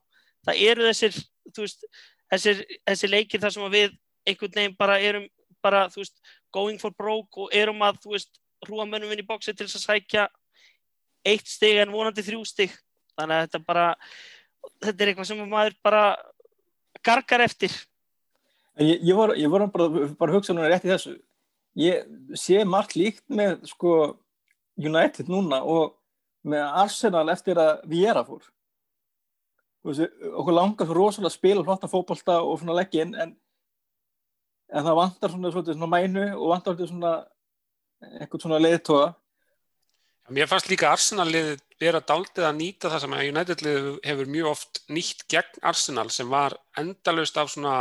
Það 0.44 0.60
eru 0.70 0.86
þessir, 0.88 1.18
veist 1.58 1.84
þessir, 2.32 2.62
þessir 2.88 3.12
leikir 3.12 3.42
þar 3.42 3.54
sem 3.54 3.74
við 3.74 3.98
einhvern 4.24 4.56
veginn 4.56 4.78
bara 4.78 4.96
erum 5.04 5.28
bara, 5.64 5.84
veist, 5.92 6.16
going 6.52 6.80
for 6.80 6.92
broke 6.96 7.44
og 7.44 7.54
erum 7.56 7.84
að, 7.84 8.00
hrúa 8.64 8.86
mönnum 8.88 9.12
inn 9.12 9.20
í 9.20 9.26
bóksi 9.28 9.52
til 9.52 9.66
þess 9.66 9.82
að 9.82 9.86
sækja 9.90 10.24
eitt 11.28 11.48
stig 11.48 11.80
en 11.80 11.92
vonandi 11.92 12.24
þrjú 12.24 12.44
stig. 12.48 12.72
Þannig 13.18 13.36
að 13.36 13.44
þetta 13.46 13.60
bara, 13.66 13.86
þetta 14.84 15.04
er 15.04 15.10
eitthvað 15.10 15.28
sem 15.30 15.42
maður 15.48 15.76
bara 15.84 16.04
gargar 17.04 17.44
eftir. 17.44 17.74
En 18.74 18.88
ég, 18.88 19.04
ég 19.06 19.14
voru 19.14 19.36
vor 19.52 19.66
bara, 19.70 20.08
bara 20.18 20.32
að 20.32 20.38
hugsa 20.38 20.54
núna 20.54 20.70
rétt 20.70 20.86
í 20.86 20.90
þessu. 20.90 21.14
Ég 21.78 22.06
sé 22.38 22.62
margt 22.66 22.96
líkt 22.98 23.24
með 23.30 23.64
sko 23.70 23.94
United 24.78 25.30
núna 25.30 25.60
og 25.62 25.94
með 26.44 26.64
Arsenal 26.82 27.28
eftir 27.32 27.58
að 27.60 27.84
Viera 27.90 28.24
fór. 28.26 28.42
Okkur 29.84 30.54
langar 30.54 30.88
svo 30.88 30.96
rosalega 30.96 31.30
að 31.30 31.36
spila 31.36 31.64
flotta 31.64 31.90
fókbalta 31.90 32.38
og 32.42 32.58
svona 32.60 32.76
leggja 32.78 33.04
inn 33.04 33.14
en, 33.20 33.34
en 34.72 34.86
það 34.86 34.98
vantar 35.00 35.32
svona, 35.32 35.52
svona, 35.52 35.76
svona 35.76 35.90
mænu 35.92 36.24
og 36.32 36.46
vantar 36.54 36.78
svona 36.80 37.14
eitthvað 38.20 38.46
svona 38.46 38.60
leiðtoga. 38.62 39.12
Mér 40.32 40.48
fannst 40.48 40.70
líka 40.72 40.88
Arsenal-lið 40.92 41.58
vera 41.84 42.02
daldið 42.04 42.48
að 42.48 42.58
nýta 42.58 42.90
það 42.92 43.04
sem 43.04 43.16
að 43.16 43.28
United-lið 43.30 43.88
hefur 44.08 44.32
mjög 44.36 44.50
oft 44.50 44.82
nýtt 44.92 45.26
gegn 45.30 45.64
Arsenal 45.70 46.08
sem 46.12 46.30
var 46.32 46.56
endalust 46.80 47.38
af 47.40 47.52
svona 47.52 47.76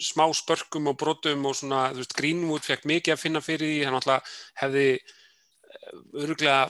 smá 0.00 0.24
spörkum 0.34 0.88
og 0.88 0.96
brotum 1.00 1.44
og 1.48 1.58
svona, 1.58 1.90
þú 1.92 2.00
veist, 2.00 2.14
Greenwood 2.16 2.64
fekk 2.64 2.86
mikið 2.88 3.14
að 3.14 3.20
finna 3.20 3.42
fyrir 3.44 3.68
því, 3.68 3.82
hann 3.84 3.98
alltaf 3.98 4.38
hefði 4.62 4.86
öruglega, 6.16 6.64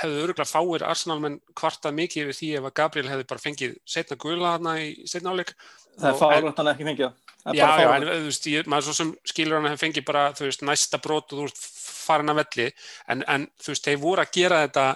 hefðu 0.00 0.24
öruglega 0.24 0.48
fáir 0.48 0.84
Arsenalmenn 0.88 1.38
kvartað 1.58 1.96
mikið 1.98 2.24
yfir 2.24 2.38
því 2.38 2.50
ef 2.58 2.68
að 2.68 2.76
Gabriel 2.80 3.10
hefði 3.12 3.26
bara 3.30 3.42
fengið 3.42 3.76
setna 3.94 4.18
guðla 4.20 4.54
þarna 4.56 4.74
í 4.82 4.90
setna 5.10 5.34
áleik 5.34 5.54
Það 5.94 6.08
er 6.10 6.18
fárlegt 6.18 6.60
hann 6.60 6.70
ekki 6.72 6.86
fengið. 6.88 7.20
Já, 7.54 7.66
já, 7.76 7.88
en 7.92 8.06
þú 8.08 8.24
veist, 8.24 8.46
ég, 8.50 8.68
maður 8.72 8.86
svo 8.88 8.94
sem 8.96 9.10
skilur 9.28 9.58
hann 9.58 9.68
hefði 9.68 9.82
fengið 9.82 10.06
bara, 10.08 10.24
þú 10.34 10.46
veist, 10.48 10.64
næsta 10.64 11.00
brot 11.04 11.34
og 11.34 11.38
þú 11.38 11.44
veist, 11.44 11.66
farin 12.04 12.32
að 12.32 12.40
velli, 12.40 12.66
en, 13.12 13.24
en 13.30 13.46
þú 13.60 13.74
veist, 13.74 13.86
þeir 13.86 14.00
voru 14.02 14.24
að 14.24 14.32
gera 14.34 14.62
þetta, 14.64 14.86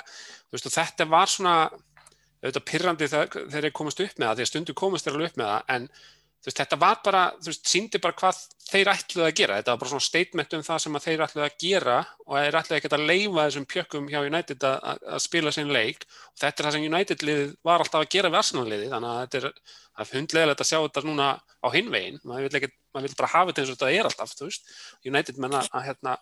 veist, 0.54 0.70
þetta 0.74 1.08
var 1.11 1.32
svona, 1.32 1.56
auðvitað 2.42 2.68
pyrrandi 2.70 3.11
þegar 3.11 3.50
þeir 3.54 3.72
komast 3.74 4.04
upp 4.04 4.20
með 4.20 4.30
það, 4.30 4.44
að 4.44 4.52
stundu 4.52 4.78
komast 4.78 5.08
þeir 5.08 5.18
alveg 5.18 5.32
upp 5.32 5.42
með 5.42 5.52
það, 5.52 5.66
en 5.74 5.90
veist, 6.48 6.61
þetta 6.61 6.78
var 6.80 7.00
bara, 7.04 7.24
þú 7.42 7.52
veist, 7.52 7.68
síndi 7.68 8.00
bara 8.02 8.16
hvað 8.18 8.40
þeir 8.68 8.90
ætluði 8.92 9.26
að 9.26 9.37
gera, 9.38 9.58
þetta 9.58 9.72
var 9.72 9.80
bara 9.80 9.90
svona 9.92 10.04
statement 10.04 10.54
um 10.56 10.64
það 10.66 10.80
sem 10.84 10.98
þeir 11.04 11.22
ætluði 11.24 11.44
að 11.46 11.62
gera 11.62 11.96
og 12.26 12.34
þeir 12.37 12.58
ætluði 12.61 12.78
ekki 12.78 12.90
að 12.92 13.04
leifa 13.08 13.44
þessum 13.46 13.66
pjökkum 13.72 14.11
hjá 14.12 14.18
United 14.20 14.66
að, 14.68 15.00
að 15.14 15.22
spila 15.24 15.52
sinn 15.54 15.72
leik. 15.72 16.04
Og 16.34 16.42
þetta 16.42 16.62
er 16.62 16.68
það 16.68 16.76
sem 16.76 16.87
United 16.88 17.24
liðið 17.24 17.54
var 17.68 17.84
alltaf 17.84 18.04
að 18.04 18.12
gera 18.14 18.32
við 18.32 18.40
Arsenal 18.42 18.66
liðið, 18.68 18.92
þannig 18.92 19.14
að 19.14 19.22
þetta 19.22 19.40
er, 19.40 19.48
er 20.04 20.12
hundlegilegt 20.12 20.64
að 20.64 20.70
sjá 20.70 20.78
þetta 20.78 21.04
núna 21.08 21.30
á 21.40 21.68
hinvegin, 21.74 22.20
maður 22.28 22.58
vil 22.58 23.16
bara 23.18 23.32
hafa 23.32 23.50
þetta 23.50 23.64
eins 23.64 23.72
og 23.72 23.80
þetta 23.80 23.92
er 23.96 24.11
alltaf, 24.11 24.37
þú 24.37 24.50
veist, 24.50 24.72
United 25.08 25.40
menna 25.42 25.64
að, 25.64 25.88
hérna, 25.88 26.18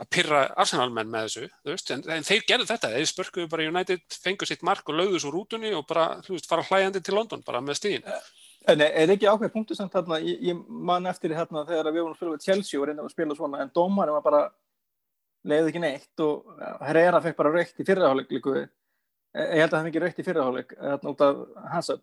að 0.00 0.08
pyrra 0.14 0.42
Arsenal 0.58 0.88
menn 0.94 1.10
með 1.12 1.26
þessu, 1.26 1.48
þú 1.62 1.74
veist, 1.74 1.90
en, 1.94 2.04
en 2.14 2.24
þeir 2.26 2.46
gerðu 2.48 2.68
þetta, 2.70 2.92
þeir 2.94 3.10
spörkuðu 3.10 3.50
bara 3.52 3.66
United, 3.68 4.04
fengu 4.22 4.48
sitt 4.48 4.64
mark 4.66 4.88
og 4.88 4.96
lögðu 4.98 5.20
svo 5.20 5.32
rútunni 5.34 5.72
og 5.76 5.84
bara, 5.88 6.06
þú 6.24 6.36
veist, 6.36 6.48
fara 6.48 6.64
hlæjandi 6.66 7.02
til 7.04 7.16
London 7.18 7.44
bara 7.46 7.60
með 7.64 7.78
stíðin. 7.80 8.08
En 8.72 8.82
er 8.86 9.10
ekki 9.10 9.26
ákveð 9.26 9.52
punktu 9.52 9.76
samt 9.76 9.92
þarna, 9.94 10.20
ég, 10.22 10.38
ég 10.48 10.58
man 10.88 11.08
eftir 11.10 11.34
þarna 11.36 11.64
þegar 11.68 11.90
við 11.90 12.04
vorum 12.04 12.14
að 12.14 12.20
spila 12.20 12.44
Chelsea 12.44 12.80
og 12.80 12.86
reyndum 12.88 13.08
að 13.08 13.14
spila 13.14 13.36
svona, 13.36 13.62
en 13.64 13.72
dómarinn 13.74 14.16
var 14.16 14.24
bara 14.24 14.42
leiði 15.42 15.72
ekki 15.72 15.82
neitt 15.82 16.22
og 16.22 16.62
Herrera 16.86 17.20
fekk 17.24 17.38
bara 17.40 17.52
raukt 17.56 17.82
í 17.82 17.86
fyrraháleik 17.86 18.30
líku. 18.32 18.54
Ég 18.62 19.62
held 19.64 19.72
að 19.72 19.76
það 19.76 19.88
fengi 19.88 20.02
raukt 20.04 20.22
í 20.22 20.26
fyrraháleik 20.28 20.76
þarna 20.78 21.12
út 21.12 21.24
af 21.26 21.42
hansa. 21.72 21.98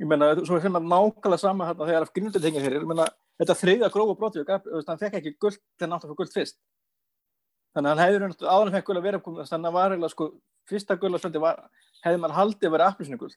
Ég 0.00 0.08
menna, 0.08 0.32
svo 0.40 0.56
er 0.56 0.64
hérna 0.64 0.80
nákvæmlega 0.80 1.40
sama 1.40 1.68
þarna 1.68 1.90
þegar 1.90 2.08
Grindur 2.16 2.44
tengið 2.44 2.66
fyrir, 2.66 2.82
ég 2.84 2.88
menna, 2.88 3.06
þetta 3.40 3.58
þriðja 3.60 3.92
grófa 3.92 4.16
brotið, 4.20 4.50
hann 4.88 5.00
fekk 5.00 5.20
ekki 5.20 5.36
guld 5.40 5.60
þegar 5.76 5.92
náttúrulega 5.92 6.16
fyrir 6.16 6.20
guld 6.22 6.34
fyrst. 6.36 6.58
Þannig 7.76 7.90
að 7.90 7.92
hann 7.92 8.04
hefði 8.04 8.48
áður 8.48 8.70
en 8.70 8.76
fekk 8.76 8.86
guld 8.88 9.00
að 9.02 9.06
vera, 9.10 9.20
þannig 9.20 9.50
að 9.52 9.66
það 9.66 9.76
var 9.76 9.94
eiginlega 9.94 10.14
sko, 10.14 10.30
fyrsta 10.70 10.96
guld 11.02 11.26
hefði 11.26 12.20
maður 12.22 12.36
haldið 12.36 12.68
að 12.68 12.74
vera 12.76 12.88
aflýsinu 12.90 13.20
guld 13.20 13.36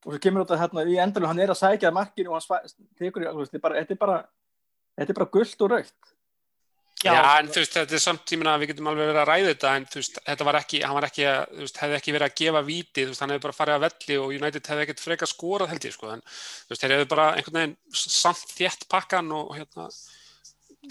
og 0.00 0.14
svo 0.14 0.20
kemur 0.22 0.46
þetta 0.46 0.60
hérna 0.60 0.86
í 0.88 0.96
endalum, 1.00 1.28
hann 1.28 1.42
er 1.44 1.52
að 1.52 1.60
sækja 1.60 1.92
markinu 1.92 2.32
og 2.32 2.40
hann 2.40 2.70
tekur, 2.98 3.26
þetta 3.26 3.58
er 3.58 4.00
bara, 4.00 4.22
bara, 4.96 5.12
bara 5.18 5.28
gullt 5.34 5.66
og 5.66 5.74
raukt. 5.74 6.14
Já, 7.00 7.14
Já, 7.16 7.20
en 7.40 7.48
þú 7.48 7.62
veist, 7.62 7.76
þetta 7.78 7.96
er 7.96 8.02
samt 8.02 8.24
tímin 8.28 8.48
að 8.50 8.58
við 8.60 8.70
getum 8.74 8.88
alveg 8.90 9.06
verið 9.08 9.20
að 9.22 9.28
ræða 9.30 9.52
þetta, 9.54 9.68
en 9.76 9.84
þú 9.88 10.00
veist, 10.00 10.18
þetta 10.26 10.46
var 10.48 10.58
ekki, 10.58 10.80
hann 10.84 10.96
var 10.98 11.06
ekki, 11.06 11.22
þú 11.48 11.62
veist, 11.64 11.78
hefði 11.80 11.96
ekki 11.96 12.14
verið 12.16 12.26
að 12.26 12.34
gefa 12.40 12.62
víti, 12.66 13.04
þú 13.04 13.12
veist, 13.12 13.22
hann 13.24 13.32
hefði 13.32 13.44
bara 13.46 13.56
farið 13.56 13.76
að 13.76 13.84
velli 13.86 14.18
og 14.20 14.34
United 14.36 14.68
hefði 14.72 14.84
ekkert 14.84 15.04
freka 15.04 15.28
skorað 15.30 15.72
held 15.72 15.86
ég, 15.88 15.94
sko, 15.96 16.10
en 16.12 16.24
þú 16.26 16.74
veist, 16.74 16.82
þeir 16.82 16.94
hefði 16.96 17.08
bara 17.14 17.28
einhvern 17.38 17.60
veginn 17.60 18.02
samt 18.02 18.52
þétt 18.52 18.84
pakkan 18.92 19.32
og 19.36 19.54
hérna, 19.56 19.88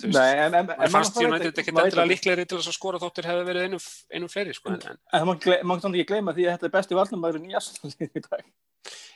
en, 0.08 0.56
en, 0.62 0.72
en 0.76 0.94
fannst 0.94 1.20
United 1.20 1.52
ekkert 1.52 1.84
endilega 1.84 2.08
líklegri 2.10 2.48
til 2.50 2.60
að 2.60 2.72
skora 2.76 3.02
þóttir 3.02 3.28
hefði 3.30 3.46
verið 3.50 3.68
einum, 3.68 3.84
einum 4.16 4.32
fleiri, 4.32 4.56
sko. 4.56 4.74
En, 4.76 5.00
en 5.20 5.28
maður 5.30 5.84
kannski 5.84 5.92
ekki 5.94 6.10
gleyma 6.14 6.36
því 6.38 6.48
að 6.48 6.58
þetta 6.58 6.70
er 6.70 6.76
besti 6.78 7.00
valnumæðurinn 7.00 7.52
í 7.52 7.58
Aslan 7.60 7.96
í 8.08 8.24
dag. 8.26 8.48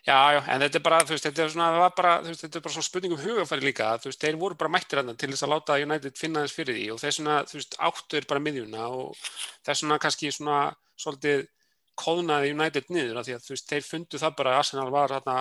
Já, 0.04 0.18
já, 0.36 0.40
en 0.52 0.64
þetta 0.66 0.80
er 0.80 0.84
bara, 0.84 1.00
veist, 1.08 1.24
þetta 1.24 1.44
er 1.46 1.52
svona, 1.54 1.90
bara, 1.96 2.14
veist, 2.26 2.42
þetta 2.44 2.60
er 2.60 2.64
bara 2.66 2.76
svona 2.76 2.88
spurning 2.90 3.14
um 3.16 3.22
hugafæri 3.22 3.64
líka, 3.64 3.94
veist, 4.04 4.20
þeir 4.20 4.40
voru 4.42 4.58
bara 4.60 4.74
mættir 4.74 5.00
hann 5.00 5.16
til 5.16 5.30
þess 5.32 5.46
að 5.48 5.54
láta 5.54 5.78
United 5.80 6.20
finna 6.20 6.44
þess 6.44 6.58
fyrir 6.58 6.76
því 6.76 6.88
og 6.92 7.00
þess 7.00 7.20
svona, 7.22 7.38
þú 7.48 7.60
veist, 7.60 7.78
áttur 7.88 8.28
bara 8.28 8.44
miðjuna 8.44 8.90
og 8.92 9.22
þess 9.64 9.86
svona 9.86 10.00
kannski 10.04 10.34
svona 10.36 10.58
svolítið 11.00 11.46
kóðnaði 12.00 12.54
United 12.54 12.90
niður 12.94 13.20
af 13.20 13.28
því 13.28 13.36
að 13.36 13.44
þú 13.46 13.54
veist, 13.54 13.68
þeir 13.70 13.86
fundu 13.86 14.22
það 14.22 14.38
bara 14.40 14.54
að 14.54 14.62
Arsenal 14.62 14.88
var 14.94 15.14
hérna 15.14 15.36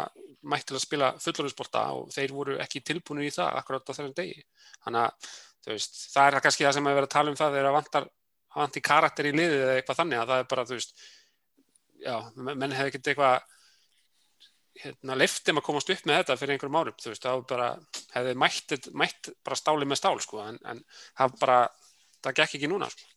mætt 0.53 0.67
til 0.69 0.77
að 0.77 0.85
spila 0.85 1.13
fullorðinsporta 1.23 1.85
og 1.97 2.11
þeir 2.13 2.35
voru 2.37 2.59
ekki 2.63 2.83
tilbúinu 2.85 3.25
í 3.25 3.33
það 3.33 3.59
akkurát 3.61 3.89
á 3.89 3.93
þessum 3.93 4.13
degi. 4.17 4.43
Þannig 4.85 5.07
að, 5.07 5.31
þú 5.65 5.73
veist, 5.73 5.99
það 6.13 6.29
er 6.29 6.45
kannski 6.47 6.67
það 6.67 6.77
sem 6.77 6.91
að 6.91 6.99
vera 6.99 7.09
að 7.09 7.15
tala 7.15 7.33
um 7.33 7.39
það 7.39 7.57
þegar 7.57 7.77
vantar, 7.79 8.09
vantir 8.57 8.87
karakter 8.89 9.29
í 9.31 9.35
liðið 9.37 9.65
eða 9.65 9.77
eitthvað 9.79 10.01
þannig 10.03 10.23
að 10.23 10.33
það 10.33 10.43
er 10.43 10.51
bara, 10.53 10.67
þú 10.69 10.79
veist, 10.79 11.05
já, 12.03 12.17
menn 12.51 12.77
hefði 12.77 12.93
ekkert 12.93 13.13
eitthvað 13.13 13.51
hérna, 14.83 15.17
leiftum 15.19 15.61
að 15.61 15.67
komast 15.67 15.93
upp 15.93 16.05
með 16.09 16.21
þetta 16.21 16.37
fyrir 16.41 16.57
einhverjum 16.57 16.79
árum, 16.81 16.99
þú 17.01 17.13
veist, 17.13 17.25
það 17.27 17.47
bara 17.53 17.71
hefði 18.17 18.35
mætt, 18.43 18.77
mætt 18.99 19.33
bara 19.45 19.59
stáli 19.59 19.89
með 19.89 20.01
stál 20.01 20.15
sko, 20.25 20.43
en, 20.45 20.59
en 20.69 20.85
það 21.19 21.39
bara 21.41 21.59
það 22.23 22.39
gekk 22.41 22.59
ekki 22.59 22.71
núna 22.71 22.89
sko. 22.93 23.09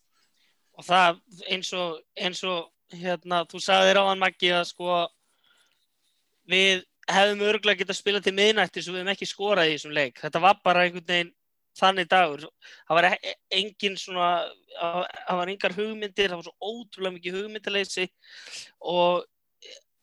og 0.76 0.88
það 0.88 1.20
eins 1.56 1.72
og, 1.78 2.00
eins 2.20 2.44
og 2.44 2.72
hérna, 2.94 3.44
þú 3.50 3.62
sagði 3.64 3.92
þér 3.92 4.02
á 4.02 4.10
hann 4.10 4.22
Maggi 4.22 4.52
að 4.54 4.68
sko 4.70 5.00
við 6.50 6.84
hefðum 7.10 7.44
örgulega 7.46 7.82
getað 7.82 8.00
spilað 8.00 8.28
til 8.28 8.36
miðnætti 8.38 8.84
svo 8.84 8.94
við 8.94 9.04
hefum 9.04 9.14
ekki 9.14 9.28
skorað 9.30 9.72
í 9.72 9.76
þessum 9.76 9.96
leik. 9.96 10.22
Þetta 10.22 10.42
var 10.42 10.62
bara 10.66 10.86
einhvern 10.86 11.08
veginn 11.10 11.34
þannig 11.76 12.10
dagur. 12.10 12.46
Það 12.88 13.00
var 13.00 13.08
e, 13.12 13.34
engin 13.60 13.98
svona 14.00 14.30
það 14.76 15.40
var 15.40 15.52
engar 15.54 15.76
hugmyndir 15.76 16.32
það 16.32 16.40
var 16.40 16.48
svo 16.48 16.72
ótrúlega 16.72 17.18
mikið 17.18 17.38
hugmyndaleysi 17.40 18.08
og 18.94 19.26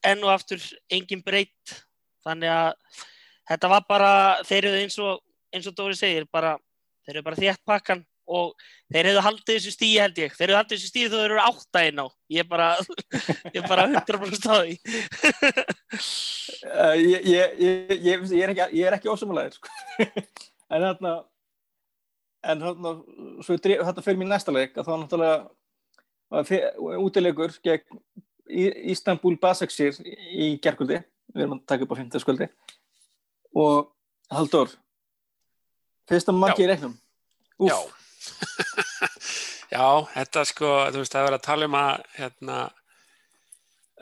enn 0.06 0.22
og 0.26 0.34
aftur 0.34 0.62
engin 0.92 1.24
breytt. 1.24 1.76
Þannig 2.22 2.54
að 2.54 3.02
þetta 3.50 3.72
var 3.72 3.86
bara 3.88 4.12
þeir 4.46 4.70
eru 4.70 4.82
eins 4.84 4.98
og, 5.02 5.22
eins 5.54 5.66
og 5.66 5.76
Dóri 5.78 5.98
segir 5.98 6.28
bara, 6.30 6.54
þeir 7.06 7.16
eru 7.16 7.26
bara 7.26 7.40
þétt 7.40 7.64
pakkan 7.66 8.04
og 8.32 8.54
þeir 8.92 9.10
hefðu 9.10 9.24
haldið 9.26 9.58
þessu 9.58 9.74
stíi 9.74 10.00
held 10.00 10.20
ég. 10.22 10.34
Þeir 10.36 10.48
hefðu 10.48 10.60
haldið 10.60 10.78
þessu 10.78 10.90
stíi 10.92 11.08
þó 11.08 11.16
þeir 11.18 11.28
eru 11.28 11.42
átta 11.44 11.84
einn 11.84 12.02
á 12.02 12.06
ég 12.32 12.44
er 12.44 12.48
bara, 12.48 12.68
ég 13.52 13.60
er 13.60 13.68
bara 13.68 13.86
100% 13.90 14.38
staði 14.38 14.78
uh, 16.72 16.96
ég, 16.96 17.26
ég, 17.28 17.60
ég, 17.60 18.24
ég 18.32 18.44
er 18.46 18.52
ekki 18.54 18.66
ég 18.78 18.88
er 18.88 18.96
ekki 18.96 19.12
ósumulegir 19.12 19.56
sko. 19.58 19.72
en 20.72 20.86
þarna 20.86 21.14
en 22.52 22.64
þarna 22.66 22.94
þetta 23.46 24.04
fyrir 24.04 24.20
mér 24.20 24.32
næsta 24.34 24.54
leik 24.54 24.76
að 24.76 24.88
þá 24.88 24.92
náttúrulega 25.04 26.98
útilegur 27.02 27.56
gegn 27.64 28.00
Istanbul 28.92 29.36
Basaksir 29.40 29.98
í 30.02 30.54
gerkuldi 30.62 31.00
við 31.32 31.44
erum 31.44 31.58
að 31.58 31.66
taka 31.70 31.86
upp 31.86 31.94
á 31.96 32.00
50 32.00 32.24
sköldi 32.24 32.48
og 33.56 33.92
Haldur 34.32 34.72
fyrsta 36.08 36.34
marki 36.34 36.64
í 36.64 36.70
reiknum 36.70 36.96
Já 37.62 37.76
Já, 39.72 39.86
þetta 40.12 40.44
sko 40.48 40.70
þú 40.92 41.02
veist, 41.02 41.14
það 41.14 41.20
er 41.20 41.28
verið 41.28 41.38
að 41.38 41.46
tala 41.46 41.68
um 41.68 41.76
að 41.78 42.06
hérna, 42.18 42.58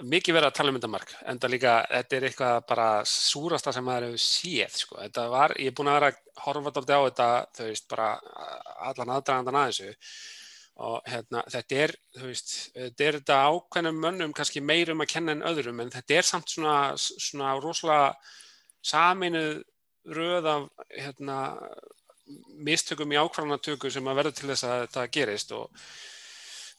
mikið 0.01 0.37
verið 0.37 0.49
að 0.49 0.57
tala 0.59 0.73
um 0.73 0.79
þetta 0.79 0.91
mark 0.95 1.15
en 1.29 1.41
það 1.43 1.55
líka, 1.55 1.77
þetta 1.93 2.17
er 2.17 2.27
eitthvað 2.29 2.59
bara 2.73 2.89
súrasta 3.07 3.75
sem 3.77 3.87
maður 3.87 4.09
hefur 4.09 4.25
séð 4.25 4.77
sko. 4.83 4.99
þetta 4.99 5.29
var, 5.33 5.55
ég 5.61 5.71
er 5.71 5.77
búin 5.77 5.93
að 5.93 5.99
vera 5.99 6.11
að 6.13 6.21
horfa 6.45 6.73
á 6.73 7.01
þetta, 7.07 7.31
þau 7.57 7.65
veist, 7.69 7.89
bara 7.91 8.11
allan 8.91 9.15
aðdragandan 9.17 9.61
að 9.61 9.73
þessu 9.73 9.91
og 10.81 11.11
hérna, 11.11 11.43
þetta 11.53 11.81
er, 11.85 11.93
þú 12.17 12.29
veist, 12.31 12.53
þetta 12.77 13.07
er 13.07 13.19
þetta 13.19 13.41
ákveðnum 13.51 13.99
mönnum 14.01 14.37
kannski 14.37 14.63
meirum 14.65 15.05
að 15.05 15.11
kenna 15.13 15.35
en 15.37 15.45
öðrum 15.51 15.83
en 15.85 15.93
þetta 15.93 16.17
er 16.17 16.29
samt 16.29 16.55
svona, 16.55 16.77
svona 16.97 17.53
rosalega 17.61 18.15
saminuð 18.81 19.61
röð 20.17 20.49
af 20.49 20.69
hérna, 20.89 21.41
mistökum 22.67 23.13
í 23.13 23.19
ákvarðanatöku 23.21 23.91
sem 23.93 24.09
að 24.11 24.19
verða 24.21 24.37
til 24.37 24.49
þess 24.53 24.67
að 24.69 24.81
þetta 24.85 25.07
gerist 25.17 25.53
og 25.57 25.85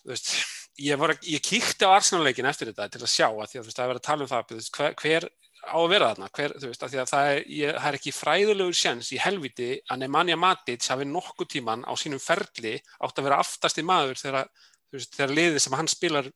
veist, 0.08 0.34
ég, 0.82 0.98
var, 1.00 1.14
ég 1.28 1.44
kíkti 1.46 1.88
á 1.88 1.96
Arsenal-leikin 1.96 2.50
eftir 2.50 2.72
þetta 2.72 2.90
til 2.94 3.04
að 3.04 3.14
sjá 3.14 3.28
að 3.30 3.48
því 3.52 3.62
að 3.62 3.70
veist, 3.70 3.78
það 3.78 3.86
er 3.86 3.94
verið 3.94 4.02
að 4.02 4.10
tala 4.10 4.26
um 4.26 4.32
það, 4.32 4.54
hver, 4.78 4.98
hver 5.02 5.30
á 5.62 5.78
að 5.78 5.90
vera 5.92 6.10
þarna, 6.12 6.30
hver, 6.38 6.54
veist, 6.66 6.84
að 6.86 6.96
að 7.04 7.12
það, 7.12 7.32
er, 7.32 7.42
ég, 7.54 7.76
það 7.78 7.90
er 7.90 7.98
ekki 8.00 8.14
fræðulegur 8.18 8.78
sjans 8.78 9.12
í 9.14 9.20
helviti 9.22 9.70
að 9.94 10.02
Nemanja 10.02 10.38
Matic 10.42 10.88
hafi 10.90 11.08
nokkuð 11.10 11.52
tíman 11.56 11.86
á 11.86 11.94
sínum 12.00 12.22
ferli 12.22 12.78
átt 13.00 13.22
að 13.22 13.28
vera 13.28 13.42
aftast 13.44 13.82
í 13.82 13.86
maður 13.86 14.18
þegar, 14.22 14.50
veist, 14.94 15.14
þegar 15.18 15.36
liðið 15.38 15.60
sem 15.66 15.78
hann 15.78 15.92
spilar 15.92 16.32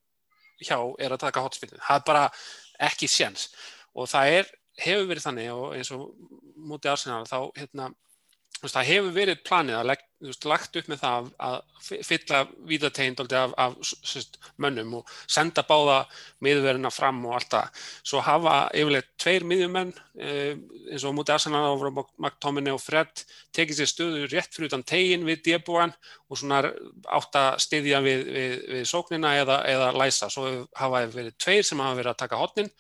hjá 0.62 0.78
er 1.02 1.16
að 1.16 1.24
taka 1.26 1.44
hotspillin. 1.44 1.82
Það 1.82 2.00
er 2.00 2.06
bara 2.08 2.24
ekki 2.86 3.10
sjans 3.12 3.50
og 3.96 4.10
það 4.12 4.38
er, 4.40 4.54
hefur 4.86 5.10
verið 5.10 5.26
þannig 5.26 5.52
og 5.56 5.76
eins 5.76 5.92
og 5.96 6.06
mútið 6.56 6.94
Arsenal 6.94 7.26
þá 7.28 7.40
hérna 7.58 7.90
það 8.64 8.88
hefur 8.90 9.14
verið 9.16 9.42
planið 9.46 9.78
að 9.78 9.88
legg, 9.90 10.04
veist, 10.26 10.46
lagt 10.50 10.78
upp 10.80 10.88
með 10.90 11.02
það 11.02 11.28
að 11.48 11.58
fylla 12.08 12.40
víðategnd 12.70 13.34
af, 13.38 13.54
af 13.62 13.76
sest, 13.84 14.40
mönnum 14.62 14.96
og 15.02 15.12
senda 15.28 15.62
báða 15.68 15.98
miðverðina 16.46 16.92
fram 16.94 17.20
og 17.28 17.36
allt 17.38 17.52
það. 17.52 17.84
Svo 18.08 18.24
hafa 18.26 18.56
yfirleitt 18.74 19.12
tveir 19.22 19.46
miðjumenn 19.46 19.94
eh, 20.18 20.56
eins 20.90 21.06
og 21.06 21.16
mútið 21.18 21.36
Arsenal 21.36 21.64
á 21.68 21.74
McTominay 21.76 22.74
og 22.74 22.82
Fred 22.82 23.26
tekið 23.56 23.82
sér 23.82 23.92
stöðu 23.92 24.26
rétt 24.32 24.56
fyrir 24.56 24.72
utan 24.72 24.88
tegin 24.88 25.28
við 25.28 25.44
débúan 25.52 25.94
og 26.30 26.40
svona 26.40 26.64
átt 27.12 27.40
að 27.40 27.52
styðja 27.68 28.02
við, 28.06 28.28
við, 28.32 28.60
við 28.78 28.86
sóknina 28.90 29.36
eða, 29.44 29.62
eða 29.70 29.94
læsa. 30.00 30.32
Svo 30.34 30.48
hafa 30.80 31.06
verið 31.12 31.36
tveir 31.38 31.68
sem 31.68 31.84
hafa 31.84 32.00
verið 32.02 32.16
að 32.16 32.22
taka 32.24 32.42
hotnin 32.42 32.72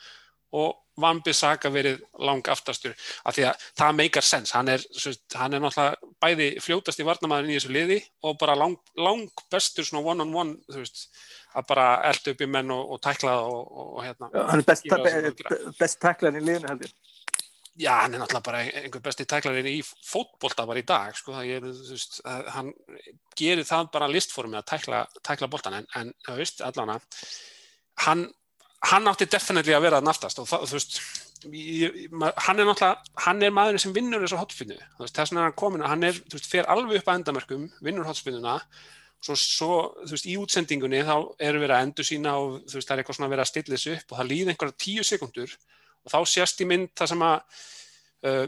og 0.56 0.82
Van 1.02 1.20
Bissaka 1.24 1.70
verið 1.74 2.00
lang 2.24 2.46
aftastur 2.48 2.94
af 3.28 3.36
því 3.36 3.48
að 3.50 3.63
það 3.76 3.96
meikar 4.00 4.24
sens, 4.24 4.54
hann 4.56 4.72
er, 4.72 4.84
hann 5.36 5.58
er 5.58 5.63
náttúrulega 5.63 6.12
bæði 6.24 6.48
fljótast 6.63 7.02
í 7.04 7.08
varnamæðin 7.08 7.52
í 7.52 7.58
þessu 7.58 7.74
liði 7.76 7.98
og 8.24 8.38
bara 8.39 8.56
lang, 8.56 8.78
lang 8.96 9.44
bestur 9.52 9.88
svona 9.88 10.06
one 10.13 10.24
on 10.24 10.36
one 10.36 10.56
þú 10.72 10.84
veist, 10.86 11.10
að 11.56 11.68
bara 11.72 11.88
elda 12.12 12.32
upp 12.32 12.46
í 12.46 12.48
menn 12.52 12.72
og, 12.76 12.94
og 12.96 13.02
tækla 13.04 13.34
og, 13.44 13.65
og, 13.65 13.89
og 13.98 14.06
hérna 14.06 14.32
Já, 14.32 14.46
hann 14.52 14.63
er 14.63 14.70
best, 14.70 14.88
það 14.94 15.10
be, 15.10 15.60
best 15.82 16.02
taklan 16.04 16.39
í 16.39 16.46
liðinu 16.46 16.72
heldur. 16.72 16.96
Já, 17.76 17.91
hann 18.00 18.15
er 18.15 18.22
náttúrulega 18.22 18.46
bara 18.48 18.63
einhver 18.63 19.04
besti 19.04 19.26
tæklarinn 19.28 19.68
í 19.68 19.82
fótbolta 19.84 20.63
bara 20.68 20.80
í 20.80 20.88
dag, 20.88 21.12
sko, 21.20 21.34
það 21.36 21.50
er, 21.58 21.65
þú 21.76 21.91
veist, 21.98 22.22
að 22.32 22.48
hann 22.56 22.72
gerir 23.36 23.68
það 23.68 23.89
bara 23.91 24.08
listformi 24.08 24.56
að 24.62 24.70
tækla, 24.72 25.02
tækla 25.28 25.50
boltan, 25.52 25.82
en, 25.82 25.89
en, 26.00 26.13
þú 26.24 26.38
veist, 26.39 26.63
allan 26.63 26.94
að, 26.96 27.26
hann, 28.06 28.24
hann 28.91 29.08
átti 29.10 29.28
definitely 29.30 29.76
að 29.76 29.88
vera 29.88 30.02
að 30.02 30.10
naftast 30.10 30.41
og 30.41 30.50
það, 30.50 30.65
þú 30.69 30.78
veist, 30.78 30.98
ég, 31.52 31.95
hann 32.48 32.60
er 32.60 32.67
náttúrulega, 32.69 33.13
hann 33.26 33.45
er 33.45 33.54
maðurinn 33.56 33.84
sem 33.84 33.95
vinnur 33.95 34.24
þessu 34.26 34.39
hotspinnu, 34.39 34.78
þess 35.02 35.32
vegna 35.32 35.41
er 35.43 35.50
hann 35.50 35.58
komin, 35.62 35.86
hann 35.86 36.06
er, 36.08 36.19
þú 36.19 36.39
veist, 36.39 36.52
fer 36.52 36.69
alveg 36.71 37.02
upp 37.02 37.10
að 37.12 37.21
endamerkum, 37.21 37.69
vinnur 37.86 38.08
hotspinnuna, 38.10 38.58
svo, 39.26 39.38
svo, 39.39 39.78
þú 40.04 40.13
veist, 40.13 40.28
í 40.30 40.36
útsendingunni 40.41 41.06
þá 41.08 41.15
er 41.39 41.58
verið 41.62 41.78
að 41.78 41.88
endur 41.88 42.08
sína 42.08 42.36
og 42.41 42.60
þú 42.65 42.78
veist, 42.78 42.89
það 42.89 42.95
er 42.95 43.04
eitthvað 43.04 43.19
svona 43.19 43.32
verið 43.32 43.45
að 43.45 43.52
stilla 43.52 43.78
þessu 43.78 43.95
upp 43.95 44.12
og 44.12 44.19
það 44.19 44.30
líði 44.32 44.54
einhverja 44.54 44.78
tíu 44.86 45.08
sekundur 45.08 45.56
og 46.06 46.13
þá 46.13 46.19
sést 46.30 46.62
í 46.62 46.69
mynd 46.69 46.93
það 46.93 47.12
sem 47.13 47.26
að 47.26 47.63
uh, 48.30 48.45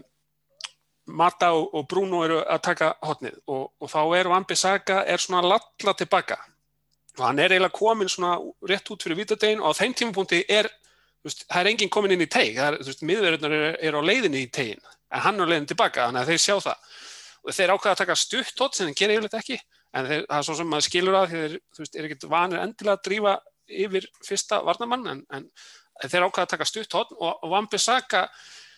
Mata 1.08 1.54
og, 1.56 1.70
og 1.72 1.86
Bruno 1.88 2.20
eru 2.26 2.42
að 2.44 2.64
taka 2.68 2.92
hotnið 3.08 3.38
og, 3.48 3.70
og 3.80 3.92
þá 3.92 4.02
er 4.18 4.30
Vambi 4.32 4.58
Saga 4.60 4.98
er 5.08 5.22
svona 5.24 5.40
að 5.40 5.54
lalla 5.54 5.94
tilbaka 5.96 6.38
og 7.18 7.24
hann 7.26 7.40
er 7.42 7.56
eiginlega 7.56 7.74
komin 7.74 8.10
svona 8.12 8.38
rétt 8.70 8.92
út 8.94 9.04
fyrir 9.04 9.18
vítadegin 9.18 9.64
og 9.64 9.74
á 9.74 9.80
þeim 9.80 9.96
tímapunkti 9.98 10.44
er 10.50 10.70
veist, 11.26 11.46
það 11.48 11.62
er 11.62 11.70
enginn 11.72 11.94
komin 11.94 12.14
inn 12.14 12.26
í 12.26 12.30
veist, 12.30 13.02
miðverðunar 13.02 13.56
eru 13.58 13.72
er 13.90 13.98
á 13.98 14.02
leiðinni 14.06 14.44
í 14.46 14.52
tegin 14.54 14.84
en 14.84 15.24
hann 15.26 15.40
er 15.40 15.48
á 15.48 15.52
leiðinni 15.52 15.72
tilbaka, 15.72 16.08
þannig 16.08 16.22
að 16.22 16.32
þeir 16.32 16.44
sjá 16.44 16.56
það. 16.68 16.94
Og 17.48 17.56
þeir 17.56 17.74
ákveða 17.74 17.94
að 17.96 18.02
taka 18.02 18.16
stutt 18.20 18.62
hot 18.62 18.76
sem 18.76 18.90
þeir 18.90 19.00
gera 19.00 19.18
yfirleitt 19.18 19.40
ekki 19.40 19.58
en 19.96 20.10
þeir, 20.10 20.24
það 20.28 20.38
er 20.38 20.48
svo 20.48 20.56
sem 20.60 20.70
maður 20.72 20.88
skilur 20.90 21.18
að 21.18 21.34
þeir, 21.34 21.58
veist, 21.80 21.96
er 21.96 22.08
ekkert 22.08 22.30
vanir 22.32 22.64
endilega 22.64 22.98
að 22.98 23.04
drífa 23.08 23.36
yfir 23.68 24.08
fyrsta 24.26 24.62
varnamann 24.68 25.08
en, 25.14 25.26
en 25.32 25.50
þeir 26.12 26.28
ákveða 26.28 26.46
að 26.46 26.54
taka 26.54 26.68
stutt 26.68 26.98
hot 26.98 27.14
og, 27.18 27.32
og 27.32 27.52
Vambi 27.54 27.80
Saga 27.82 28.28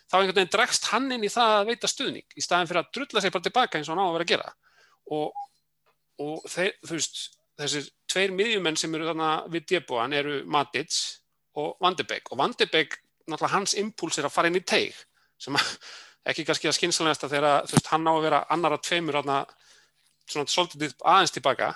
þá 0.10 0.19
einhvern 0.19 0.38
veginn 0.39 0.54
dregst 0.54 0.89
hann 0.93 1.10
inn 1.13 1.25
í 1.25 1.32
það 1.34 1.56
að 1.58 1.67
veita 1.69 1.89
stuðning 1.89 2.38
í 2.38 2.45
staðin 2.45 2.69
fyrir 2.69 2.82
að 2.82 2.93
drulla 2.97 3.23
sig 3.23 3.34
bara 3.34 3.45
tilbaka 3.45 3.80
eins 3.80 3.89
og 3.89 3.95
hann 3.95 4.06
á 4.06 4.08
að 4.08 4.15
vera 4.17 4.28
að 4.28 4.32
gera. 4.32 4.54
Og, 5.17 5.43
og 6.25 6.47
þeir, 6.49 6.71
þú 6.86 6.97
veist, 6.97 7.21
þessir 7.60 7.89
tveir 8.10 8.34
miðjumenn 8.36 8.78
sem 8.80 8.93
eru 8.95 9.10
þarna 9.10 9.30
við 9.52 9.65
djebúan 9.74 10.15
eru 10.15 10.41
Matic 10.50 10.95
og 11.60 11.76
Vandebæk 11.84 12.32
og 12.32 12.39
Vandebæk, 12.39 13.00
náttúrulega 13.30 13.56
hans 13.56 13.76
impuls 13.78 14.17
er 14.17 14.28
að 14.30 14.36
fara 14.36 14.50
inn 14.52 14.60
í 14.60 14.65
teig 14.65 14.95
sem 15.39 15.56
ekki 16.30 16.45
kannski 16.48 16.69
að 16.69 16.78
skynsalegast 16.78 17.26
að 17.26 17.36
þegar 17.36 17.67
þú 17.67 17.78
veist, 17.78 17.91
hann 17.93 18.08
á 18.08 18.13
að 18.13 18.24
vera 18.28 18.39
annar 18.54 18.76
að 18.76 18.86
tveimur 18.89 19.17
þarna, 19.19 19.38
svona 20.30 20.52
svolítið 20.52 20.95
aðeins 21.10 21.34
tilbaka. 21.34 21.69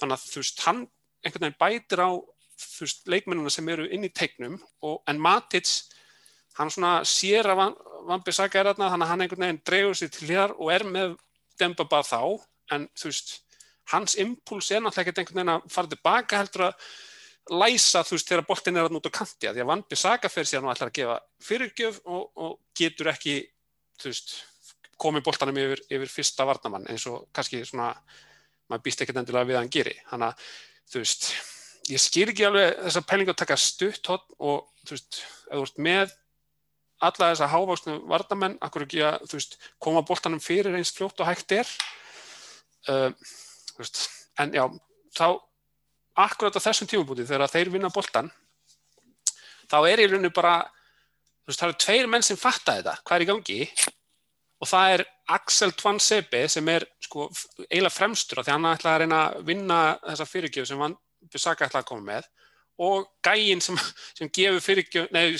Þannig 0.00 0.16
að 0.16 0.28
þú 0.32 0.42
veist, 0.42 0.62
hann 0.66 0.80
einhvern 1.22 1.44
veginn 1.46 1.58
bætir 1.60 2.02
á 2.02 2.10
þú 2.62 2.86
veist, 2.86 3.02
leikmennuna 3.10 3.52
sem 3.52 3.68
eru 3.74 3.86
inn 3.92 4.06
í 4.06 4.12
teignum 4.14 4.56
og, 4.82 5.02
en 5.06 5.20
Matic 5.22 5.70
hann 6.58 6.72
svona 6.72 7.02
sér 7.08 7.48
að 7.52 7.60
Van- 7.60 7.78
Vambi 8.08 8.34
Saga 8.34 8.60
er 8.60 8.72
þarna 8.72 8.90
þannig 8.92 9.06
að 9.06 9.12
hann 9.12 9.24
einhvern 9.26 9.44
veginn 9.46 9.62
dregur 9.68 9.98
sér 9.98 10.10
til 10.12 10.28
hér 10.32 10.56
og 10.56 10.72
er 10.74 10.84
með 10.88 11.14
Demba 11.60 11.86
bara 11.86 12.06
þá. 12.06 12.20
En 12.74 12.88
þú 12.98 13.12
veist, 13.12 13.34
hans 13.90 14.14
impuls 14.20 14.70
er 14.70 14.82
náttúrulega 14.82 15.08
ekkert 15.08 15.18
einhvern 15.22 15.40
veginn 15.40 15.54
að 15.56 15.66
fara 15.74 15.90
tilbaka 15.90 16.38
heldur 16.42 16.66
að 16.68 16.86
læsa 17.50 18.04
þú 18.06 18.16
veist 18.16 18.30
þegar 18.30 18.46
boltin 18.46 18.78
er 18.78 18.86
að 18.86 18.98
á 19.02 19.10
kanti 19.10 19.48
að 19.48 19.56
því 19.56 19.64
að 19.64 19.70
Vambi 19.72 19.98
Saga 19.98 20.30
fer 20.30 20.46
sér 20.46 20.62
nú 20.62 20.70
ætlar 20.70 20.92
að 20.92 20.98
gefa 21.00 21.18
fyrirgjöf 21.42 22.00
og, 22.06 22.28
og 22.38 22.52
getur 22.78 23.10
ekki 23.10 23.40
þú 23.98 24.12
veist, 24.12 24.34
komið 25.02 25.24
boltanum 25.26 25.58
yfir, 25.58 25.82
yfir 25.90 26.12
fyrsta 26.12 26.46
varnamann 26.46 26.86
eins 26.90 27.06
og 27.10 27.26
kannski 27.34 27.64
svona 27.66 27.90
maður 28.70 28.84
býst 28.86 29.02
ekkert 29.02 29.18
endilega 29.20 29.48
við 29.48 29.58
að 29.58 29.64
hann 29.64 29.74
geri. 29.74 29.94
Þannig 30.10 30.28
að 30.28 30.46
þú 30.92 31.02
veist 31.02 31.28
ég 31.90 32.02
skil 32.02 32.28
ekki 32.30 32.46
alveg 32.46 32.76
þessa 32.84 33.04
pælingu 33.10 33.34
að 33.34 33.40
taka 33.42 33.58
stutt 33.58 34.10
og 34.12 34.68
þú 34.86 34.94
veist, 34.94 35.22
ef 35.48 35.56
þú 35.56 35.64
ert 35.66 35.80
með 35.88 36.18
alla 37.02 37.32
þessa 37.32 37.50
hávaksnu 37.50 37.96
vardamenn, 38.10 38.58
akkur 38.62 38.86
ekki 38.86 39.02
að 39.02 39.24
þú 39.26 39.38
veist, 39.40 39.56
koma 39.82 40.04
boltanum 40.06 40.42
fyrir 40.42 40.76
eins 40.78 40.94
fljótt 40.94 41.18
og 41.22 41.26
hægt 41.26 41.54
er? 41.56 41.72
Uh, 42.86 43.10
veist, 43.78 44.04
en 44.40 44.52
já 44.56 44.64
þá 45.16 45.26
akkurat 46.26 46.56
á 46.56 46.64
þessum 46.64 46.90
tímubúti 46.90 47.26
þegar 47.28 47.52
þeir 47.52 47.72
vinna 47.72 47.92
boltan 47.92 48.30
þá 49.70 49.78
er 49.88 50.02
í 50.04 50.08
rauninu 50.10 50.32
bara 50.34 50.58
veist, 51.46 51.58
það 51.58 51.68
eru 51.68 51.80
tveir 51.86 52.10
menn 52.12 52.26
sem 52.26 52.40
fatta 52.40 52.78
þetta 52.78 52.98
hvað 53.02 53.16
er 53.16 53.24
í 53.24 53.30
gangi 53.30 53.60
og 54.62 54.70
það 54.70 54.96
er 54.96 55.06
Axel 55.32 55.72
Twansebe 55.78 56.44
sem 56.50 56.68
er 56.68 56.84
sko 57.02 57.30
eiginlega 57.68 57.94
fremstur 57.94 58.42
því 58.42 58.54
hann 58.54 58.68
ætlaði 58.72 58.94
að 58.94 59.02
reyna 59.04 59.22
að 59.24 59.48
vinna 59.48 59.80
þessa 60.04 60.28
fyrirgjöf 60.28 60.68
sem 60.68 60.82
hann 60.82 60.98
Bissaka 61.32 61.68
ætlaði 61.68 61.84
að 61.84 61.90
koma 61.92 62.08
með 62.10 62.30
og 62.82 63.08
gæinn 63.24 63.60
sem, 63.62 63.76
sem 64.18 64.30
gefur, 64.32 65.08
nei, 65.14 65.36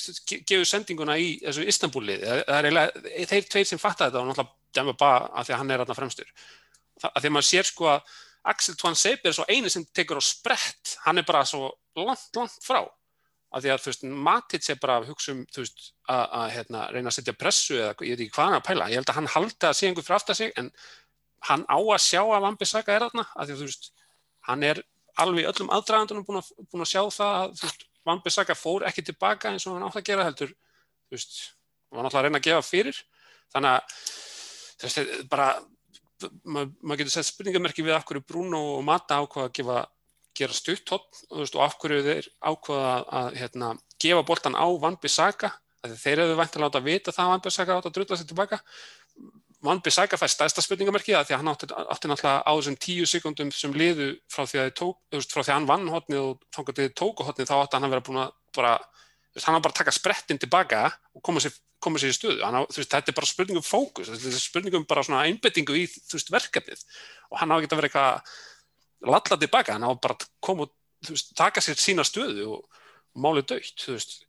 gefur 0.47 0.67
sendinguna 0.69 1.17
í 1.19 1.39
þessu 1.43 1.65
eiginlega 1.67 2.91
þeir 3.29 3.49
tveir 3.49 3.69
sem 3.69 3.81
fatta 3.81 4.09
þetta 4.09 4.21
og 4.21 4.29
náttúrulega 4.29 4.59
dæma 4.73 4.97
bara 4.99 5.31
af 5.33 5.47
því 5.47 5.55
að 5.55 5.61
hann 5.61 5.73
er 5.73 5.83
þarna 5.83 5.97
fremstur. 5.97 6.29
Af 7.03 7.19
því 7.19 7.29
að 7.29 7.35
maður 7.37 7.49
sér 7.49 7.69
sko 7.69 7.89
að 7.93 8.13
Axel 8.51 8.75
Twansebe 8.79 9.31
er 9.31 9.37
svo 9.37 9.47
eini 9.49 9.71
sem 9.71 9.85
tekur 9.95 10.19
á 10.19 10.23
sprett 10.25 10.97
hann 11.05 11.21
er 11.21 11.27
bara 11.27 11.45
svo 11.47 11.71
langt, 11.99 12.31
langt 12.35 12.59
frá 12.65 12.83
af 13.53 13.61
því 13.61 13.73
að 13.73 13.83
þú 13.83 13.91
veist, 13.91 14.05
Matic 14.27 14.69
er 14.73 14.79
bara 14.81 14.97
að 14.99 15.11
hugsa 15.13 15.33
um, 15.35 15.43
þú 15.53 15.65
veist, 15.65 15.83
að, 16.09 16.23
að 16.39 16.47
hérna, 16.57 16.85
reyna 16.95 17.11
að 17.11 17.17
setja 17.19 17.35
pressu 17.37 17.77
eða 17.77 17.93
ég 17.93 18.15
veit 18.17 18.25
ekki 18.25 18.35
hvað 18.37 18.49
hann 18.49 18.59
að 18.59 18.67
pæla. 18.69 18.89
Ég 18.89 19.01
held 19.01 19.13
að 19.13 19.19
hann 19.19 19.31
haldi 19.35 19.69
að 19.69 19.77
sé 19.77 19.89
einhver 19.89 20.07
fyrir 20.07 20.17
aftar 20.17 20.39
sig 20.39 20.55
en 20.61 20.71
hann 21.49 21.65
á 21.69 21.77
að 21.77 22.01
sjá 22.07 22.21
að 22.23 22.47
Vambisaka 22.47 22.95
er 22.95 23.05
þarna 23.07 23.27
af 23.29 23.45
því 23.45 23.55
að 23.55 23.61
þú 23.61 23.69
veist, 23.69 23.91
hann 24.49 24.67
er 24.71 24.83
alveg 25.23 25.49
öllum 25.51 25.73
aðdragandunum 25.77 26.27
búin 26.29 26.41
að, 26.41 26.51
búin 26.73 26.87
að 26.87 26.93
sjá 26.95 27.03
það 27.19 27.35
að 27.43 27.57
þú 27.59 27.69
veist, 27.69 27.87
Vambisaka 28.09 28.57
fór 28.59 28.87
ekki 28.89 29.05
tilbaka 29.11 29.53
eins 29.53 29.69
og 29.69 29.77
hann 29.77 29.85
átt 29.87 30.01
að 30.01 30.09
gera 30.09 30.27
heldur, 30.27 30.55
þú 31.07 31.19
veist, 31.19 31.37
hann 31.93 32.07
náttúrulega 32.07 32.23
að 32.23 32.29
reyna 32.31 32.41
að 32.41 32.49
gefa 32.49 32.65
fyrir. 32.67 33.03
Þannig 33.53 33.77
að, 33.77 34.01
þú 34.81 34.89
veist, 34.89 35.13
bara, 35.31 35.51
maður 36.45 36.71
mað 36.83 37.03
getur 37.03 37.15
sett 37.17 37.29
spurningamerki 37.29 37.85
við 37.87 37.97
af 37.97 38.07
hverju 38.09 38.25
Bruno 38.29 38.63
og 38.77 38.87
Mata 38.87 39.21
ákvaða 39.23 39.51
að 39.51 39.57
gefa 39.59 39.83
gera 40.39 40.57
stutt 40.57 40.93
hopp 40.95 41.21
og 41.31 41.61
af 41.61 41.77
hverju 41.81 42.05
þeir 42.07 42.29
ákvaða 42.41 42.95
að, 43.21 43.35
hérna, 43.41 43.75
gefa 44.01 44.25
boltan 44.27 44.57
á 44.57 44.67
Van 44.81 44.97
Bissaka 45.01 45.53
þeir 45.83 46.23
hefðu 46.23 46.39
vænt 46.39 46.57
að 46.57 46.65
láta 46.65 46.83
vita 46.83 47.13
það 47.15 47.25
að 47.25 47.33
Van 47.33 47.45
Bissaka 47.47 47.77
átt 47.77 47.89
að 47.91 47.97
drulla 47.97 48.19
sér 48.19 48.29
tilbaka. 48.31 48.61
Van 49.63 49.81
Bissaka 49.83 50.19
fær 50.19 50.31
stæðsta 50.31 50.63
spurningamerki 50.65 51.15
að 51.15 51.29
því 51.29 51.35
að 51.37 51.43
hann 51.43 51.51
átti, 51.53 51.69
átti 51.71 52.11
náttúrulega 52.11 52.43
á 52.43 52.53
þessum 52.53 52.79
tíu 52.83 53.07
sekundum 53.07 53.53
sem 53.55 53.75
liðu 53.75 54.09
frá 54.31 54.47
því 54.47 54.63
að, 54.63 54.71
tók, 54.79 54.99
frá 55.31 55.43
því 55.43 55.51
að 55.53 55.57
hann 55.57 55.69
vann 55.71 55.93
hotnið 55.93 56.23
og 56.23 56.47
tóku 56.55 57.27
hotnið 57.27 57.51
þá 57.51 57.55
átti 57.61 57.79
hann 57.79 57.87
að 57.87 57.95
vera 57.95 58.07
búin 58.09 58.23
að 58.25 58.33
bara 58.57 58.73
veist, 59.35 59.47
hann 59.47 59.59
á 59.59 59.65
bara 59.65 59.73
að 59.73 59.81
taka 59.81 59.95
sprettin 59.95 60.41
tilbaka 60.41 60.85
og 61.17 61.25
koma 61.25 61.43
sér, 61.43 61.55
koma 61.83 62.01
sér 62.01 62.13
í 62.13 62.17
stöðu. 62.17 62.43
Á, 62.45 62.51
veist, 62.69 62.91
þetta 62.93 63.13
er 63.13 63.19
bara 63.19 63.31
spurningum 63.31 63.67
fókus 63.67 64.11
þetta 64.13 64.33
er 64.33 64.43
spurningum 64.43 64.87
bara 64.89 65.05
svona 65.07 65.25
einbettingu 65.29 65.77
í 65.79 65.87
verkefnið. 66.33 66.85
Og 67.33 67.41
hann 67.41 67.53
á 67.53 67.57
ekki 67.59 67.71
að 67.73 67.81
vera 67.81 67.91
eitthvað 67.91 69.13
lalla 69.13 69.41
tilbaka, 69.45 69.79
hann 69.79 69.89
á 69.89 69.91
bara 69.95 70.19
að 70.19 70.29
koma 70.45 70.69
og 70.69 70.75
veist, 71.11 71.33
taka 71.39 71.65
sér 71.65 71.81
sína 71.81 72.05
stöðu 72.07 72.51
og, 72.59 72.83
máli 73.19 73.45
dögt, 73.47 73.89
veist. 73.89 74.23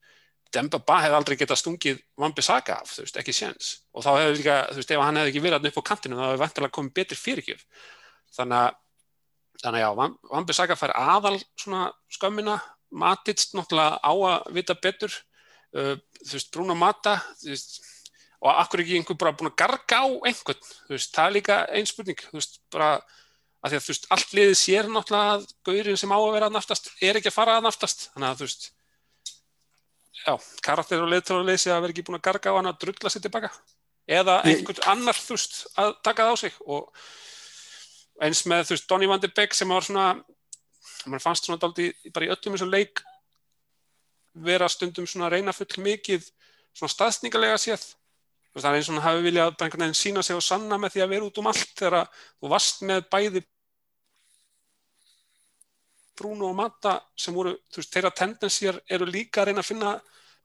Demba 0.53 0.77
Ba 0.85 0.99
hefði 1.01 1.17
aldrei 1.17 1.35
getað 1.39 1.57
stungið 1.63 2.01
Vambi 2.21 2.43
Saga 2.45 2.75
af, 2.83 2.91
veist, 2.99 3.15
ekki 3.17 3.33
séns. 3.33 3.71
Og 3.89 4.05
þá 4.05 4.09
hefði 4.19 4.35
líka, 4.37 4.57
þú 4.69 4.81
veist, 4.81 4.91
ef 4.93 5.01
hann 5.01 5.17
hefði 5.17 5.31
ekki 5.31 5.41
verið 5.41 5.69
upp 5.71 5.79
á 5.81 5.89
kantinu 5.89 6.19
þá 6.19 6.25
hefði 6.27 6.41
vantilega 6.43 6.75
komið 6.75 6.93
betri 6.99 7.17
fyrirgjöf. 7.17 7.63
Þannig 8.37 8.59
að 8.59 8.75
þannig 9.63 9.79
að 9.79 9.83
já, 9.83 10.13
Vambi 10.33 10.55
Saga 10.57 10.77
fær 10.77 10.93
aðal 10.97 11.35
svona 11.59 11.87
skömmina, 12.11 12.57
Matic 12.93 13.47
náttúrulega 13.57 13.97
á 13.99 14.13
að 14.13 14.51
vita 14.57 14.77
betur. 14.77 15.15
Uh, 15.73 15.95
þú 16.21 16.37
veist, 16.37 16.51
Bruno 16.53 16.75
Mata 16.77 17.15
veist, 17.41 17.79
og 18.43 18.51
akkur 18.51 18.83
ekki 18.83 18.99
einhver 18.99 19.17
bara 19.17 19.33
búin 19.33 19.49
að 19.49 19.57
garga 19.63 20.03
á 20.03 20.07
einhvern, 20.29 20.69
þú 20.85 20.93
veist, 20.93 21.13
það 21.15 21.25
er 21.25 21.35
líka 21.39 21.57
einn 21.73 21.89
spurning, 21.89 22.21
þú 22.29 22.37
veist, 22.37 22.59
bara 22.73 22.91
að 23.63 23.73
því 23.73 23.79
að 23.79 23.85
þú 23.87 23.93
veist, 23.93 24.07
allt 24.13 24.37
liðið 24.37 24.55
sér 24.59 24.91
náttúrulega 24.91 25.33
að 25.33 25.47
gaurinn 25.65 25.99
sem 25.99 26.13
á 26.13 26.19
að 26.19 26.33
vera 26.35 26.49
að 26.51 26.55
naftast 26.59 26.91
er 27.01 27.17
ekki 27.17 27.31
að 27.31 27.37
fara 27.39 27.57
að 27.57 27.65
naftast, 27.65 28.05
þannig 28.13 28.29
að 28.29 28.41
þú 28.41 28.47
veist 28.49 28.69
já, 30.23 30.35
karakter 30.63 31.03
og 31.03 31.11
leðtóðarleysi 31.11 31.71
að 31.71 31.81
vera 31.85 31.95
ekki 31.95 32.05
búin 32.07 32.19
að 32.19 32.25
garga 32.27 32.53
á 32.53 32.57
hann 32.57 32.69
að 32.71 32.79
drulla 32.83 33.11
sér 33.11 33.25
tilbaka. 33.25 33.51
Eða 34.03 34.39
einhvern 34.47 34.85
annar 34.91 35.17
þú 35.17 35.37
veist 35.37 35.59
að 35.79 35.93
taka 36.03 36.27
það 36.27 36.35
á 36.35 36.37
sig. 36.43 36.57
Og 36.67 38.23
eins 38.23 38.43
með 38.49 38.67
þú 38.67 38.75
veist 38.75 38.89
Donny 38.91 39.09
van 39.09 39.23
de 39.23 39.31
Beek 39.31 39.55
sem 39.55 39.71
var 39.71 39.85
svona 39.85 40.07
mann 41.07 41.23
fannst 41.23 41.47
svona 41.47 41.61
daldi 41.61 41.89
bara 42.13 42.27
í 42.27 42.31
öllum 42.33 42.55
eins 42.55 42.65
og 42.65 42.71
leik 42.71 43.03
vera 44.33 44.69
stundum 44.71 45.07
svona 45.07 45.29
reyna 45.29 45.53
full 45.53 45.83
mikið 45.85 46.25
svona 46.73 46.91
staðsningarlega 46.91 47.59
séð. 47.61 47.83
Það 48.53 48.69
er 48.69 48.77
eins 48.77 48.89
og 48.89 48.97
hann 48.97 49.05
hafi 49.07 49.25
viljað 49.25 49.55
bara 49.55 49.67
einhvern 49.67 49.85
veginn 49.85 49.97
sína 49.97 50.23
sig 50.25 50.37
og 50.37 50.45
sanna 50.45 50.77
með 50.77 50.95
því 50.95 51.03
að 51.03 51.11
vera 51.13 51.27
út 51.27 51.39
um 51.41 51.49
allt 51.49 51.73
þegar 51.79 52.09
þú 52.41 52.51
varst 52.53 52.83
með 52.85 53.05
bæði 53.13 53.43
Bruno 56.17 56.51
og 56.51 56.57
Mata 56.57 56.99
sem 57.17 57.33
voru, 57.33 57.55
þú 57.73 57.81
veist, 57.81 57.93
þeirra 57.93 58.11
tendensýjar 58.13 58.77
eru 58.95 59.07
líka 59.09 59.41
að 59.41 59.49
reyna 59.49 59.63
að 59.63 59.69
finna 59.71 59.93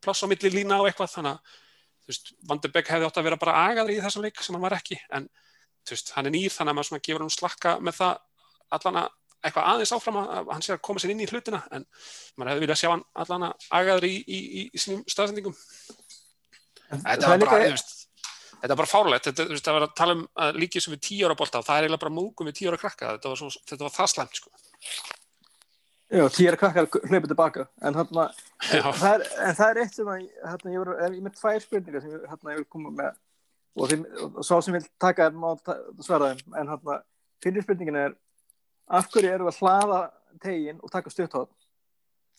pláss 0.00 0.24
á 0.24 0.30
milli 0.30 0.52
lína 0.54 0.78
og 0.80 0.88
eitthvað 0.88 1.12
þannig 1.16 1.34
að, 1.34 1.58
þú 2.00 2.12
veist, 2.12 2.32
Van 2.48 2.62
de 2.64 2.70
Beek 2.72 2.88
hefði 2.94 3.08
átt 3.08 3.20
að 3.20 3.28
vera 3.28 3.40
bara 3.42 3.56
agaður 3.66 3.92
í 3.92 4.00
þessa 4.06 4.22
leik 4.24 4.40
sem 4.40 4.56
hann 4.56 4.64
var 4.64 4.76
ekki, 4.78 4.96
en 5.12 5.28
þú 5.84 5.94
veist, 5.94 6.12
hann 6.16 6.30
er 6.30 6.34
nýr 6.34 6.54
þannig 6.54 6.72
að 6.72 6.78
maður 6.78 6.90
svona 6.90 7.04
gefur 7.08 7.24
hann 7.24 7.34
slakka 7.36 7.74
með 7.84 7.98
það 7.98 8.14
allan 8.78 9.00
að 9.02 9.12
eitthvað 9.44 9.68
aðeins 9.72 9.94
áfram 9.94 10.18
að 10.22 10.50
hann 10.52 10.64
sé 10.66 10.74
að 10.74 10.82
koma 10.88 11.02
sér 11.02 11.12
inn 11.14 11.22
í 11.22 11.28
hlutina 11.30 11.62
en 11.70 11.86
maður 12.36 12.52
hefði 12.54 12.64
viljað 12.66 12.80
sjá 12.82 12.90
hann 12.90 13.04
allan 13.22 13.46
að 13.48 13.68
agaður 13.80 14.08
í, 14.08 14.14
í, 14.18 14.38
í, 14.38 14.64
í 14.74 14.82
sínum 14.82 15.04
staðsendingum 15.06 15.54
þetta 16.88 17.30
var 17.30 17.38
er 17.38 17.44
bara, 17.46 17.62
þú 17.62 17.72
veist 17.76 17.96
Þetta 18.58 18.74
var 18.74 18.78
bara 18.80 18.90
fárlegt, 18.90 19.26
þetta, 19.28 19.44
það 19.62 19.76
var 19.76 19.84
að 19.86 19.90
tala 19.94 20.14
um 20.16 20.22
að 20.42 20.56
líkið 20.58 20.82
sem 20.82 20.94
við 20.96 21.02
tíu 21.06 21.26
ára 21.28 21.36
bolta 21.38 21.60
og 21.60 21.66
það 21.68 21.76
er 21.76 21.84
eiginlega 21.86 22.02
bara 22.02 22.14
múkum 22.16 22.48
við 22.48 22.56
tíu 22.58 22.70
ára 22.72 22.80
krakka, 22.82 23.12
þetta 23.14 23.30
var, 23.30 23.38
svo, 23.38 23.50
þetta 23.70 23.84
var 23.86 23.92
það 23.94 24.08
slæmt, 24.10 24.40
sko. 24.40 24.50
Já, 26.08 26.24
tíra 26.32 26.56
krakkar 26.56 26.88
hlaupið 26.88 27.28
tilbaka. 27.34 27.66
En, 27.84 27.98
Já. 28.74 28.82
það 28.96 29.12
er, 29.12 29.24
en 29.44 29.56
það 29.58 29.70
er 29.70 29.80
eitt 29.84 29.94
sem 29.98 30.08
að 30.08 30.22
hérna, 30.24 30.72
ég, 30.72 30.80
var, 30.82 30.90
ég 31.04 31.06
er 31.06 31.26
með 31.26 31.34
tvær 31.36 31.64
spurningar 31.64 32.02
sem 32.04 32.14
ég, 32.14 32.22
hérna, 32.32 32.54
ég 32.54 32.62
vil 32.62 32.68
koma 32.74 32.92
með. 32.98 33.18
Og, 33.78 33.90
þeim, 33.92 34.04
og 34.32 34.38
svo 34.48 34.58
sem 34.64 34.74
vil 34.78 34.82
taka 35.04 35.28
þér 35.28 35.36
má 35.38 35.48
ta- 35.62 35.78
svara 36.06 36.32
þeim. 36.32 36.56
En 36.62 36.72
hérna, 36.72 36.96
fyrir 37.44 37.66
spurningin 37.66 38.00
er 38.00 38.16
af 38.88 39.08
hverju 39.12 39.30
eru 39.32 39.48
að 39.50 39.60
hlaða 39.60 40.00
tegin 40.42 40.80
og 40.82 40.92
taka 40.92 41.12
stutthótt 41.12 41.52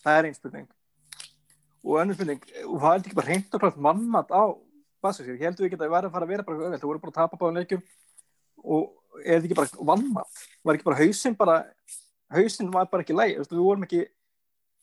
það 0.03 0.17
er 0.17 0.27
einn 0.29 0.37
spurning. 0.37 0.67
Og 1.83 1.99
önnur 2.01 2.17
spurning, 2.17 2.41
það 2.43 2.89
er 2.91 3.03
ekki 3.03 3.17
bara 3.19 3.31
reynd 3.31 3.55
og 3.55 3.63
klátt 3.63 3.81
mannmat 3.87 4.33
á 4.33 4.43
Basaksík, 4.99 5.37
ég 5.39 5.45
heldur 5.47 5.69
geta 5.71 5.85
að 5.87 5.93
vera 5.93 6.09
að 6.09 6.15
fara 6.15 6.25
að 6.27 6.31
vera 6.33 6.43
bara 6.43 6.57
öðvöld, 6.59 6.81
þú 6.81 6.89
voru 6.89 7.01
bara 7.05 7.13
að 7.13 7.19
tapa 7.21 7.37
báðum 7.39 7.59
leikjum. 7.61 7.83
Og 8.59 9.21
er 9.23 9.37
þetta 9.37 9.47
ekki 9.47 9.57
bara 9.59 9.85
vannmat? 9.91 10.41
Var 10.67 10.75
ekki 10.75 10.87
bara 10.89 10.99
hausinn 10.99 11.37
bara 11.39 11.55
hausinn 12.35 12.73
var 12.73 12.89
bara 12.91 13.05
ekki 13.05 13.15
læg, 13.15 13.37
við 13.39 13.61
vorum 13.63 13.85
ekki 13.87 14.01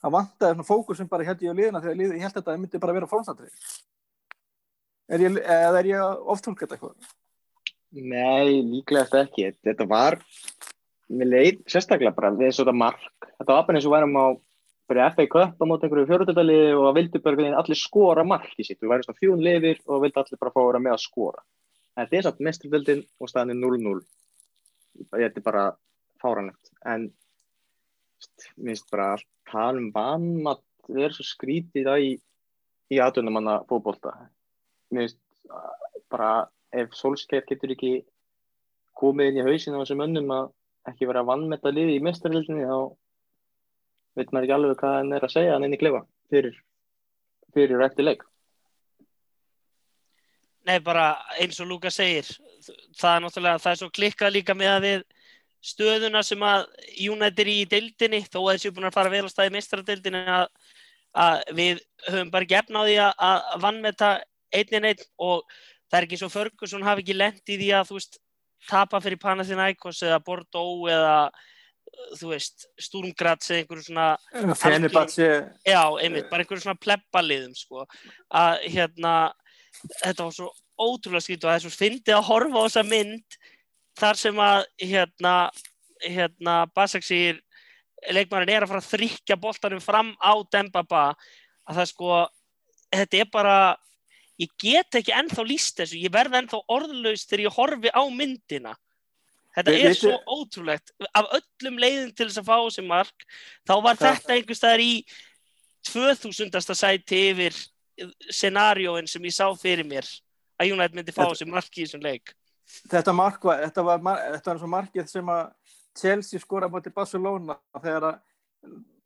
að 0.07 0.15
vanta 0.17 0.53
svona 0.55 0.67
fókus 0.67 1.01
sem 1.01 1.11
bara 1.11 1.27
held 1.27 1.45
ég 1.45 1.53
á 1.53 1.59
liðina 1.59 1.83
þegar 1.85 2.01
liðið, 2.01 2.17
ég 2.17 2.25
held 2.25 2.35
þetta 2.35 2.43
að 2.47 2.55
það 2.55 2.65
myndi 2.65 2.81
bara 2.83 2.97
vera 2.97 3.11
fórnstættri 3.11 3.51
er 5.07 5.23
ég, 5.23 5.39
er 5.47 5.89
ég 5.91 6.25
oft 6.27 6.45
tólkað 6.47 6.77
eitthvað? 6.77 7.13
Nei, 7.97 8.63
líklegast 8.67 9.15
ekki. 9.17 9.51
Þetta 9.65 9.87
var, 9.89 10.19
mér 11.13 11.31
leið 11.33 11.63
sérstaklega 11.71 12.15
bara 12.17 12.33
við 12.35 12.55
þetta 12.57 12.75
mark. 12.75 13.29
Þetta 13.39 13.53
var 13.53 13.67
bara 13.69 13.79
eins 13.79 13.89
og 13.89 13.95
værum 13.95 14.19
á 14.19 14.27
FA 14.87 15.27
Cup 15.27 15.63
á 15.63 15.65
móti 15.67 15.87
einhverju 15.87 16.07
fjóruðardaliði 16.11 16.75
og 16.77 16.89
að 16.91 16.99
vildu 17.01 17.21
bara 17.25 17.53
allir 17.61 17.79
skora 17.79 18.25
mark 18.25 18.55
í 18.59 18.67
sitt. 18.67 18.79
Við 18.83 18.93
værum 18.93 19.07
svona 19.07 19.21
fjún 19.23 19.43
lifir 19.43 19.81
og 19.87 20.03
vildu 20.05 20.23
allir 20.23 20.41
bara 20.43 20.55
fá 20.55 20.61
að 20.63 20.69
vera 20.71 20.83
með 20.85 20.95
að 20.95 21.05
skora. 21.05 21.43
Þetta 21.97 22.17
er 22.17 22.27
samt 22.27 22.43
mestrildin 22.45 23.03
og 23.19 23.31
staðin 23.31 23.57
er 23.57 23.61
0-0. 23.63 24.03
Þetta 25.17 25.41
er 25.41 25.47
bara 25.47 25.65
fáranlegt. 26.23 26.71
En 26.87 27.09
finnst 28.55 28.91
bara 28.93 29.15
að 29.17 29.25
tala 29.51 29.81
um 29.81 29.91
vanmat 29.95 30.63
við 30.87 31.09
erum 31.09 31.17
svo 31.17 31.27
skrítið 31.27 31.91
í, 31.99 32.11
í 32.95 33.01
aðdunum 33.03 33.41
fótbolta. 33.71 34.15
Mér 34.95 35.09
finnst 35.09 35.51
uh, 35.51 35.73
bara 36.13 36.47
ef 36.77 36.95
Solskjær 36.95 37.47
getur 37.49 37.75
ekki 37.75 37.97
komið 38.97 39.33
inn 39.33 39.41
í 39.41 39.47
hausinu 39.47 39.81
á 39.81 39.83
þessum 39.83 40.05
önnum 40.07 40.33
að 40.35 40.53
ekki 40.91 41.09
vera 41.09 41.23
að 41.25 41.31
vannmetta 41.33 41.73
liði 41.75 41.99
í 41.99 42.05
mestarhildinni 42.05 42.69
þá 42.69 42.79
veit 44.17 44.33
maður 44.33 44.47
ekki 44.47 44.57
alveg 44.57 44.81
hvað 44.81 44.97
hann 44.97 45.13
er 45.17 45.27
að 45.27 45.35
segja 45.35 45.57
hann 45.57 45.67
inn 45.67 45.77
í 45.77 45.81
klefa 45.81 46.03
fyrir, 46.31 46.57
fyrir 47.55 47.85
eftir 47.87 48.09
leik. 48.09 48.25
Nei, 50.67 50.79
bara 50.83 51.13
eins 51.39 51.61
og 51.63 51.69
Lúka 51.71 51.93
segir, 51.95 52.27
það 52.99 53.13
er 53.13 53.23
náttúrulega, 53.23 53.63
það 53.63 53.73
er 53.73 53.81
svo 53.83 53.91
klikkað 53.95 54.35
líka 54.35 54.57
með 54.59 54.73
að 54.73 54.87
við 54.87 55.05
stöðuna 55.67 56.23
sem 56.27 56.43
að 56.43 56.65
United 57.07 57.43
er 57.45 57.51
í 57.53 57.61
deildinni, 57.71 58.23
þó 58.27 58.41
að 58.41 58.51
þessi 58.57 58.71
er 58.71 58.75
búin 58.75 58.89
að 58.89 58.97
fara 58.97 59.13
vel 59.13 59.23
að 59.25 59.33
staði 59.33 59.55
mestradeildinni 59.55 60.25
að, 60.39 60.49
að 61.27 61.37
við 61.61 61.85
höfum 62.09 62.33
bara 62.35 62.49
ekki 62.49 62.59
efna 62.59 62.83
á 62.83 62.87
því 62.89 62.99
að, 63.05 63.15
að 63.29 63.65
vannmeta 63.67 64.11
einn 64.57 64.79
en 64.79 64.89
einn 64.91 65.07
og 65.29 65.57
það 65.87 65.99
er 65.99 66.09
ekki 66.09 66.21
svo 66.21 66.31
Ferguson 66.33 66.87
hafi 66.87 67.05
ekki 67.05 67.17
lent 67.17 67.53
í 67.55 67.59
því 67.61 67.71
að 67.79 67.91
þú 67.91 67.99
veist, 68.01 68.19
tapa 68.69 69.01
fyrir 69.05 69.21
Panathinaikos 69.23 70.03
eða 70.07 70.21
Bordeaux 70.25 70.89
eða 70.91 71.17
þú 72.19 72.31
veist, 72.33 72.67
Sturmgratz 72.83 73.51
eða 73.51 73.63
einhverju 73.63 73.87
svona 73.87 74.57
Fenerbahce 74.59 75.29
Já, 75.67 75.83
einmitt, 76.03 76.29
bara 76.31 76.45
einhverjum 76.45 76.65
svona 76.65 76.83
plebbaliðum 76.83 77.55
sko, 77.57 77.87
að 78.35 78.67
hérna 78.75 79.15
þetta 80.03 80.27
var 80.27 80.37
svo 80.37 80.51
ótrúlega 80.77 81.25
skýrt 81.25 81.45
og 81.45 81.51
það 81.51 81.59
er 81.59 81.65
svo 81.65 81.73
fyndið 81.73 82.17
að 82.17 82.29
horfa 82.29 82.61
á 82.61 82.67
þessa 82.67 82.87
mynd 82.91 83.39
þar 83.97 84.21
sem 84.21 84.41
að 84.45 84.61
hérna, 84.83 85.35
hérna 86.05 86.57
Basaksir 86.77 87.41
leikmærin 88.13 88.53
er 88.53 88.67
að 88.67 88.73
fara 88.73 88.83
að 88.83 88.91
þrykja 88.93 89.39
boltanum 89.41 89.83
fram 89.83 90.13
á 90.21 90.33
Dembaba. 90.53 91.07
Að 91.67 91.81
það 91.81 91.91
sko, 91.91 92.19
þetta 92.95 93.23
er 93.23 93.31
bara 93.33 93.57
ég 94.39 94.51
get 94.61 94.99
ekki 95.01 95.13
ennþá 95.17 95.45
líst 95.47 95.79
þessu. 95.81 96.01
Ég 96.03 96.13
verð 96.13 96.35
ennþá 96.41 96.61
orðlaus 96.69 97.25
þegar 97.27 97.45
ég 97.47 97.57
horfi 97.57 97.91
á 97.95 98.03
myndina. 98.13 98.75
Þetta 99.57 99.71
Ve- 99.73 99.81
er 99.81 99.89
veistu- 99.89 100.11
svo 100.13 100.19
ótrúlegt. 100.29 100.91
Af 101.15 101.31
öllum 101.39 101.79
leiðin 101.81 102.15
til 102.15 102.27
þess 102.27 102.43
að 102.43 102.49
fá 102.51 102.57
þessi 102.67 102.87
mark 102.87 103.25
þá 103.67 103.83
var 103.83 103.97
Það- 103.97 104.21
þetta 104.21 104.35
einhvers 104.37 104.59
staðar 104.61 104.81
í 104.85 105.05
2000. 105.83 106.75
sæti 106.75 107.21
yfir 107.33 107.55
scenarióin 108.31 109.09
sem 109.09 109.23
ég 109.23 109.33
sá 109.33 109.47
fyrir 109.57 109.85
mér 109.89 110.05
að 110.61 110.73
United 110.73 110.95
myndi 110.99 111.13
fá 111.15 111.25
Þetta- 111.25 111.33
þessi 111.37 111.49
mark 111.51 111.71
í 111.79 111.85
þessum 111.87 112.03
leik. 112.03 112.35
Þetta 112.89 113.15
mark 113.15 113.43
var, 113.45 113.61
þetta 113.65 113.85
var, 113.85 113.99
þetta 114.37 114.59
var 114.59 114.69
markið 114.83 115.09
sem 115.09 115.25
að 115.27 115.53
Chelsea 115.97 116.41
skora 116.41 116.69
moti 116.69 116.91
Barcelona 116.91 117.57
þegar 117.81 118.03
að 118.13 118.21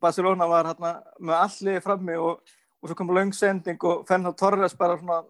Barcelona 0.01 0.47
var 0.49 0.65
hérna 0.65 1.03
með 1.21 1.35
allir 1.45 1.81
frammi 1.81 2.17
og, 2.19 2.41
og 2.81 2.89
svo 2.89 2.97
kom 2.97 3.13
löng 3.13 3.33
sending 3.35 3.83
og 3.85 4.07
Fernand 4.07 4.37
Torres 4.39 4.75
bara 4.77 4.97
svona, 4.97 5.21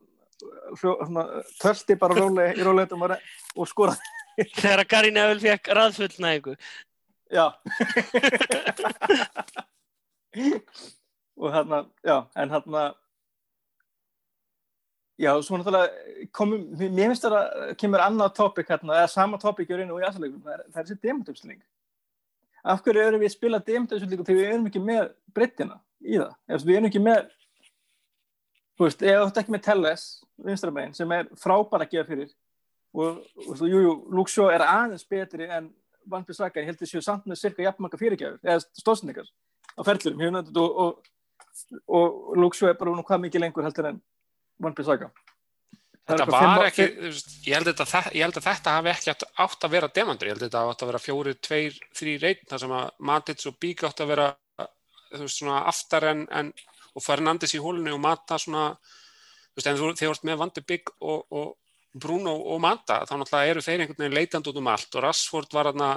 svona 0.79 1.25
tölti 1.61 1.97
bara 1.99 2.17
rólega 2.17 2.55
í 2.55 2.63
róleitum 2.65 3.03
og, 3.05 3.17
og 3.55 3.67
skora 3.67 3.95
þegar 4.37 4.85
að 4.85 4.89
Gary 4.93 5.11
Neville 5.13 5.43
fekk 5.43 5.67
raðfullnæðingu. 5.75 6.55
Já. 7.31 7.45
Og 11.41 11.49
hérna, 11.49 11.77
já, 12.05 12.17
en 12.37 12.51
hérna 12.53 12.81
já, 15.17 15.31
svo 15.41 15.57
náttúrulega 15.57 15.89
komum, 16.35 16.63
mér 16.77 17.11
finnst 17.11 17.25
það 17.25 17.35
að 17.37 17.71
kemur 17.81 18.03
annað 18.03 18.35
tópik 18.37 18.69
hérna, 18.71 18.99
eða 18.99 19.09
sama 19.11 19.39
tópik 19.41 19.71
í 19.71 19.77
raun 19.77 19.93
og 19.95 20.01
í 20.01 20.05
aðsalegur, 20.07 20.41
það 20.43 20.53
er, 20.55 20.63
er 20.67 20.75
þessi 20.77 20.97
demantöpsling 21.01 21.61
af 22.61 22.83
hverju 22.85 23.03
erum 23.03 23.21
við 23.23 23.31
að 23.31 23.35
spila 23.35 23.61
demantöpsling 23.65 24.21
þegar 24.21 24.39
við 24.39 24.51
erum 24.51 24.69
ekki 24.69 24.83
með 24.85 25.03
breyttina 25.33 25.77
í 26.01 26.19
það, 26.19 26.33
ef 26.47 26.65
við 26.67 26.77
erum 26.77 26.89
ekki 26.91 27.03
með 27.07 27.21
þú 28.81 28.87
veist, 28.87 29.03
ef 29.05 29.19
þú 29.21 29.27
ert 29.27 29.39
ekki 29.43 29.53
með 29.53 29.63
Telles 29.67 30.05
vinstramegin, 30.41 30.95
sem 30.97 31.11
er 31.13 31.29
frábær 31.37 31.85
að 31.85 31.91
gefa 31.93 32.09
fyrir 32.09 32.31
og, 32.97 33.21
þú, 33.45 33.69
jú, 33.69 33.81
jú, 33.85 33.93
Luke 34.17 34.33
Shaw 34.33 34.49
er 34.51 34.65
aðeins 34.65 35.05
betri 35.07 35.45
en 35.47 35.69
Van 36.09 36.25
Bissaka, 36.25 36.59
ég 36.59 36.71
held 36.71 36.81
að 36.81 36.89
séu 36.89 37.03
samt 37.05 37.27
með 37.29 37.37
cirka 37.43 37.61
jafnmaka 37.61 37.99
fyrirgjafur, 38.01 38.39
eða 38.41 38.63
stóðsendingar 38.81 39.27
á 39.29 39.81
ferðlurum, 39.85 40.23
nefndið 40.25 40.57
og, 40.65 41.03
og, 41.85 42.17
og 42.33 42.57
Shaw 42.57 42.71
er 42.71 42.79
bara 42.79 42.95
nú 42.97 43.05
hvað 43.05 43.21
mikið 43.27 43.45
lengur 43.45 43.67
heldur 43.67 43.91
en 43.91 44.01
Van 44.61 44.73
Bissaka. 44.77 45.11
Þetta 46.09 46.25
var 46.33 46.65
ekki, 46.65 46.87
veist, 47.05 47.29
ég 47.45 47.53
held, 47.55 47.69
þetta, 47.69 47.85
þe- 47.87 48.15
ég 48.17 48.25
held 48.25 48.39
að 48.41 48.47
þetta 48.49 48.73
hafi 48.75 48.89
ekki 48.91 49.11
átt, 49.13 49.63
að 49.67 49.73
vera 49.75 49.89
demandur, 49.93 50.27
ég 50.27 50.33
held 50.33 50.41
að 50.41 50.49
þetta 50.49 50.63
átt 50.73 50.81
að 50.83 50.89
vera 50.89 51.01
fjóri, 51.05 51.33
tveir, 51.47 51.77
þrý 51.95 52.15
reynd, 52.23 52.41
þar 52.49 52.63
sem 52.63 52.73
að 52.79 52.87
Matic 53.11 53.45
og 53.47 53.59
Bík 53.61 53.83
átt 53.87 54.01
að 54.01 54.09
vera, 54.11 54.25
þú 55.13 55.21
veist, 55.21 55.37
svona 55.37 55.59
aftar 55.69 56.07
en, 56.09 56.25
en 56.41 56.49
og 56.95 57.03
Fernandes 57.03 57.55
í 57.55 57.61
hólunni 57.61 57.93
og 57.93 58.01
Mata 58.03 58.37
svona, 58.41 58.69
þú 59.51 59.59
veist, 59.59 59.69
en 59.71 59.79
þú, 59.79 59.91
ert 60.09 60.25
með 60.27 60.41
Vandi 60.41 60.63
Bík 60.67 60.93
og, 60.99 61.25
og 61.29 62.01
Bruno 62.01 62.33
og 62.53 62.59
Mata, 62.63 63.01
þá 63.07 63.15
náttúrulega 63.19 63.53
eru 63.53 63.63
þeir 63.65 63.83
einhvern 63.83 64.03
veginn 64.03 64.17
leitandi 64.17 64.51
út 64.51 64.59
um 64.61 64.69
allt 64.71 64.95
og 64.95 65.05
Rashford 65.05 65.55
var 65.55 65.71
þarna 65.71 65.93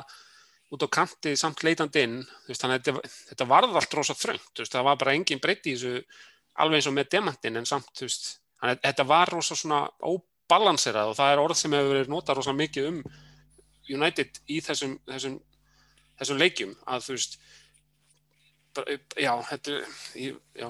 út 0.75 0.87
á 0.87 0.89
kanti 0.91 1.35
samt 1.39 1.63
leitandi 1.67 2.03
inn, 2.03 2.17
þú 2.23 2.51
veist, 2.51 2.63
þannig 2.63 2.81
að 2.81 2.87
þetta, 2.89 3.11
þetta 3.31 3.49
varð 3.51 3.77
allt 3.79 3.99
rosa 3.99 4.17
þröngt, 4.19 4.49
þú 4.55 4.65
veist, 4.65 4.75
það 4.75 4.89
var 4.89 5.03
bara 5.03 5.15
engin 5.15 5.43
breytti 5.43 5.75
í 5.75 5.77
þessu, 5.79 6.23
alveg 6.65 6.81
eins 6.81 6.89
og 6.91 6.97
með 6.97 7.11
demantin 7.15 7.61
en 7.61 7.69
samt, 7.69 7.93
þú 7.95 8.09
veist, 8.09 8.31
þannig 8.59 8.79
að 8.79 8.89
þetta 8.89 9.07
var 9.13 9.33
rosa 9.35 9.59
svona 9.59 9.81
óbalanserað 10.01 11.13
og 11.13 11.19
það 11.19 11.35
er 11.35 11.43
orð 11.45 11.61
sem 11.61 11.77
hefur 11.77 11.93
verið 11.95 12.15
notað 12.15 12.41
rosa 12.41 12.57
mikið 12.57 12.91
um 12.91 13.03
United 13.95 14.41
í 14.49 14.61
þessum, 14.65 14.97
þessum, 15.11 15.39
þessum 16.19 16.41
leikjum 16.41 16.75
að 16.89 17.07
þú 17.07 17.19
veist 17.19 17.39
já, 19.17 19.33
þetta 19.51 19.77
ég- 20.19 20.41
já, 20.55 20.69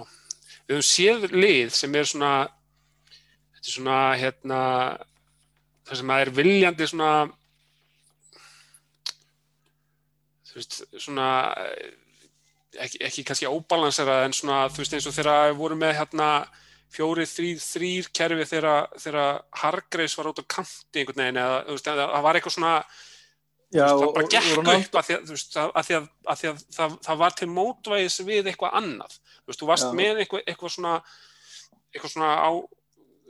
við 0.68 0.76
höfum 0.76 0.88
séð 0.88 1.26
lið 1.32 1.70
sem 1.76 1.94
er 1.94 2.04
svona 2.10 2.32
þetta 3.54 3.68
er 3.68 3.74
svona 3.76 3.98
hérna 4.20 4.60
það 5.84 5.96
sem 6.00 6.12
að 6.14 6.20
er 6.24 6.30
viljandi 6.38 6.88
svona 6.88 7.10
þú 10.48 10.58
veist, 10.60 10.76
svona 11.02 11.28
ekki, 12.74 13.00
ekki 13.08 13.24
kannski 13.26 13.50
óbalanserað 13.50 14.26
en 14.26 14.36
svona 14.36 14.60
þú 14.70 14.82
veist 14.82 14.94
eins 14.98 15.08
og 15.10 15.16
þegar 15.16 15.50
við 15.50 15.58
vorum 15.62 15.82
með 15.82 15.96
hérna 16.00 16.28
fjóri, 16.94 17.24
þrýr, 17.26 17.58
þrýr 17.58 18.08
kerfi 18.14 18.44
þegar, 18.46 19.42
Hargreis 19.62 20.14
var 20.18 20.30
út 20.30 20.38
á 20.38 20.44
kanti 20.46 21.02
einhvern 21.02 21.24
veginn 21.24 21.40
eða 21.42 21.78
það 21.82 22.22
var 22.22 22.38
eitthvað 22.38 22.56
svona 22.56 22.74
Já, 23.74 23.84
veist, 23.90 24.02
það 24.04 24.14
bara 24.14 24.30
gekk 24.34 24.50
upp 24.60 24.98
að 25.00 25.08
veist, 25.30 25.56
að, 25.58 25.70
að, 25.74 26.08
að, 26.30 26.40
því 26.40 26.48
að 26.50 26.60
það, 26.76 26.96
það 27.06 27.20
var 27.24 27.36
til 27.40 27.48
mótvægis 27.50 28.18
við 28.28 28.50
eitthvað 28.52 28.76
annað 28.80 29.16
þú 29.18 29.50
veist, 29.50 29.60
þú 29.62 29.70
varst 29.72 29.88
Já. 29.88 29.94
með 29.98 30.22
eitthvað, 30.22 30.44
eitthvað 30.46 30.74
svona 30.76 30.94
eitthvað 31.94 32.14
svona 32.14 32.30
á 32.38 32.50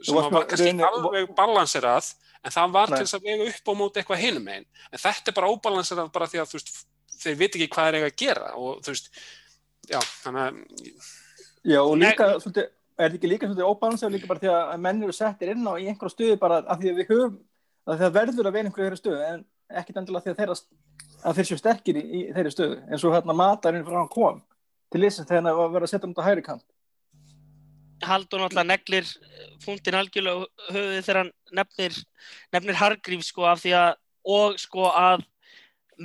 sem 0.05 0.19
var 0.19 0.45
kannski 0.45 0.69
rauninni- 0.69 0.87
alveg 0.89 1.33
balanserað 1.37 2.11
en 2.45 2.53
það 2.53 2.75
var 2.77 2.91
Nei. 2.91 2.97
til 2.97 3.05
þess 3.07 3.17
að 3.17 3.25
vega 3.25 3.49
upp 3.49 3.71
á 3.71 3.73
móti 3.79 4.01
eitthvað 4.01 4.21
hinum 4.21 4.47
einn, 4.53 4.67
en 4.91 5.01
þetta 5.01 5.31
er 5.31 5.37
bara 5.39 5.49
óbalansera 5.49 6.07
bara 6.13 6.29
því 6.29 6.43
að 6.43 6.51
þú 6.51 6.59
veist, 6.59 6.71
þeir 7.23 7.37
veit 7.41 7.55
ekki 7.55 7.69
hvað 7.73 7.87
er 7.89 7.97
eiga 7.99 8.09
að 8.11 8.17
gera 8.21 8.51
og 8.59 8.81
þú 8.85 8.93
veist, 8.93 9.09
já, 9.89 9.99
þannig 10.21 10.45
að 10.45 11.13
Já, 11.65 11.79
og 11.81 11.95
Nei. 11.97 12.11
líka, 12.11 12.27
svolítið, 12.37 12.67
er 12.93 13.09
þetta 13.09 13.17
ekki 13.17 13.29
líka 13.31 13.47
svolítið 13.49 13.69
óbalansað 13.71 14.11
líka 14.13 14.27
bara 14.29 14.41
því 14.43 14.49
að 14.53 14.81
menn 14.85 14.99
eru 15.01 15.13
settir 15.17 15.49
inn 15.55 15.65
á 15.65 15.73
í 15.73 15.87
einhverja 15.89 16.13
stöðu 16.13 16.35
bara 16.37 16.59
af 16.61 16.77
því 16.77 16.91
að 16.91 16.99
við 16.99 17.09
höfum, 17.09 17.39
að 17.89 18.03
það 18.03 18.11
verður 18.19 18.49
að 18.49 18.57
vera 18.57 18.69
einhverju 18.69 18.99
stöðu, 18.99 19.23
en 19.31 19.41
ekkit 19.69 19.99
endilega 20.01 20.33
að 20.33 20.39
þeirra, 20.39 20.55
að 21.25 21.39
þeir 21.39 21.49
séu 21.49 21.59
sterkir 21.59 21.99
í, 21.99 22.03
í 22.05 22.21
þeirri 22.35 22.53
stöðu, 22.53 22.79
eins 22.89 23.05
og 23.05 23.15
hérna 23.15 23.35
matarinn 23.37 23.85
frá 23.87 23.99
hann 23.99 24.11
kom 24.11 24.41
til 24.93 25.03
að 25.03 25.27
þegar 25.27 25.45
það 25.45 25.59
var 25.59 25.67
að 25.67 25.75
vera 25.75 25.87
að 25.87 25.91
setja 25.91 26.07
um 26.07 26.13
þetta 26.13 26.25
hægri 26.29 26.45
kant. 26.45 26.65
Haldur 28.05 28.41
náttúrulega 28.41 28.69
neglir 28.69 29.11
fúndin 29.63 29.97
algjörlega 29.97 30.45
á 30.45 30.73
höfuði 30.75 31.03
þegar 31.05 31.19
hann 31.21 31.31
nefnir, 31.57 32.01
nefnir 32.53 32.79
Hargríf 32.79 33.23
sko 33.25 33.47
af 33.49 33.63
því 33.63 33.73
að 33.79 33.93
og 34.35 34.59
sko 34.59 34.89
að 34.89 35.23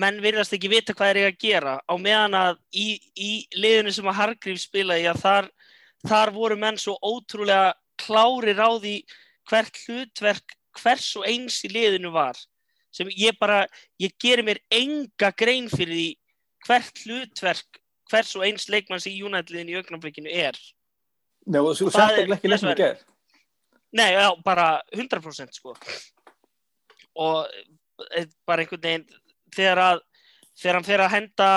menn 0.00 0.20
virðast 0.22 0.54
ekki 0.54 0.70
vita 0.70 0.94
hvað 0.94 1.12
er 1.12 1.20
ég 1.20 1.32
að 1.32 1.40
gera 1.42 1.74
á 1.82 1.94
meðan 1.98 2.36
að 2.38 2.60
í, 2.70 3.00
í 3.16 3.30
liðinu 3.56 3.92
sem 3.94 4.06
að 4.10 4.18
Hargríf 4.20 4.60
spilaði 4.62 5.08
að 5.10 5.22
þar, 5.24 5.50
þar 6.06 6.32
voru 6.36 6.58
menn 6.60 6.78
svo 6.78 6.94
ótrúlega 7.02 7.74
klárir 8.00 8.60
á 8.62 8.70
því 8.78 8.96
hvert 9.50 9.82
hlutverk 9.86 10.56
hvers 10.78 11.08
og 11.18 11.26
eins 11.26 11.58
í 11.66 11.72
liðinu 11.72 12.12
var 12.14 12.38
sem 12.94 13.10
ég 13.14 13.36
bara, 13.40 13.64
ég 14.02 14.14
gerir 14.20 14.44
mér 14.46 14.60
enga 14.70 15.30
grein 15.38 15.68
fyrir 15.70 15.94
því 15.94 16.08
hvert 16.66 17.04
hlutverk 17.06 17.80
hvers 18.10 18.34
og 18.36 18.44
eins 18.46 18.66
leikmanns 18.68 19.06
í 19.06 19.14
United-liðinu 19.22 19.76
í 19.76 19.80
augnablikinu 19.80 20.30
er 20.32 20.58
Já, 21.46 21.60
og 21.62 21.70
er- 21.70 21.78
sérstaklega 21.78 22.36
ekki 22.36 22.50
leiknum 22.50 22.70
þess 22.70 22.78
í 22.78 22.82
gerð. 22.82 23.04
Nei, 23.96 24.08
já, 24.14 24.26
bara 24.44 24.66
100% 24.94 25.56
sko. 25.56 25.72
Og 27.18 27.46
eh, 28.14 28.26
bara 28.46 28.62
einhvern 28.62 28.82
veginn, 28.84 29.06
þegar 29.54 29.80
að, 29.82 30.02
þegar 30.60 30.78
hann 30.78 30.86
fer 30.86 31.02
að 31.04 31.14
henda 31.16 31.48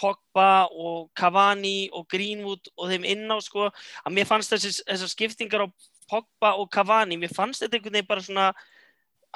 Pogba 0.00 0.66
og 0.70 1.10
Cavani 1.18 1.90
og 1.92 2.06
Greenwood 2.08 2.70
og 2.76 2.88
þeim 2.92 3.04
inn 3.04 3.26
á 3.28 3.36
sko, 3.44 3.66
að 4.04 4.14
mér 4.16 4.28
fannst 4.28 4.54
þessar 4.54 5.10
skiptingar 5.10 5.66
á 5.66 5.68
Pogba 6.10 6.54
og 6.60 6.70
Cavani, 6.72 7.18
mér 7.20 7.34
fannst 7.34 7.64
þetta 7.64 7.76
einhvern 7.80 7.98
veginn 7.98 8.08
bara 8.08 8.24
svona, 8.24 8.46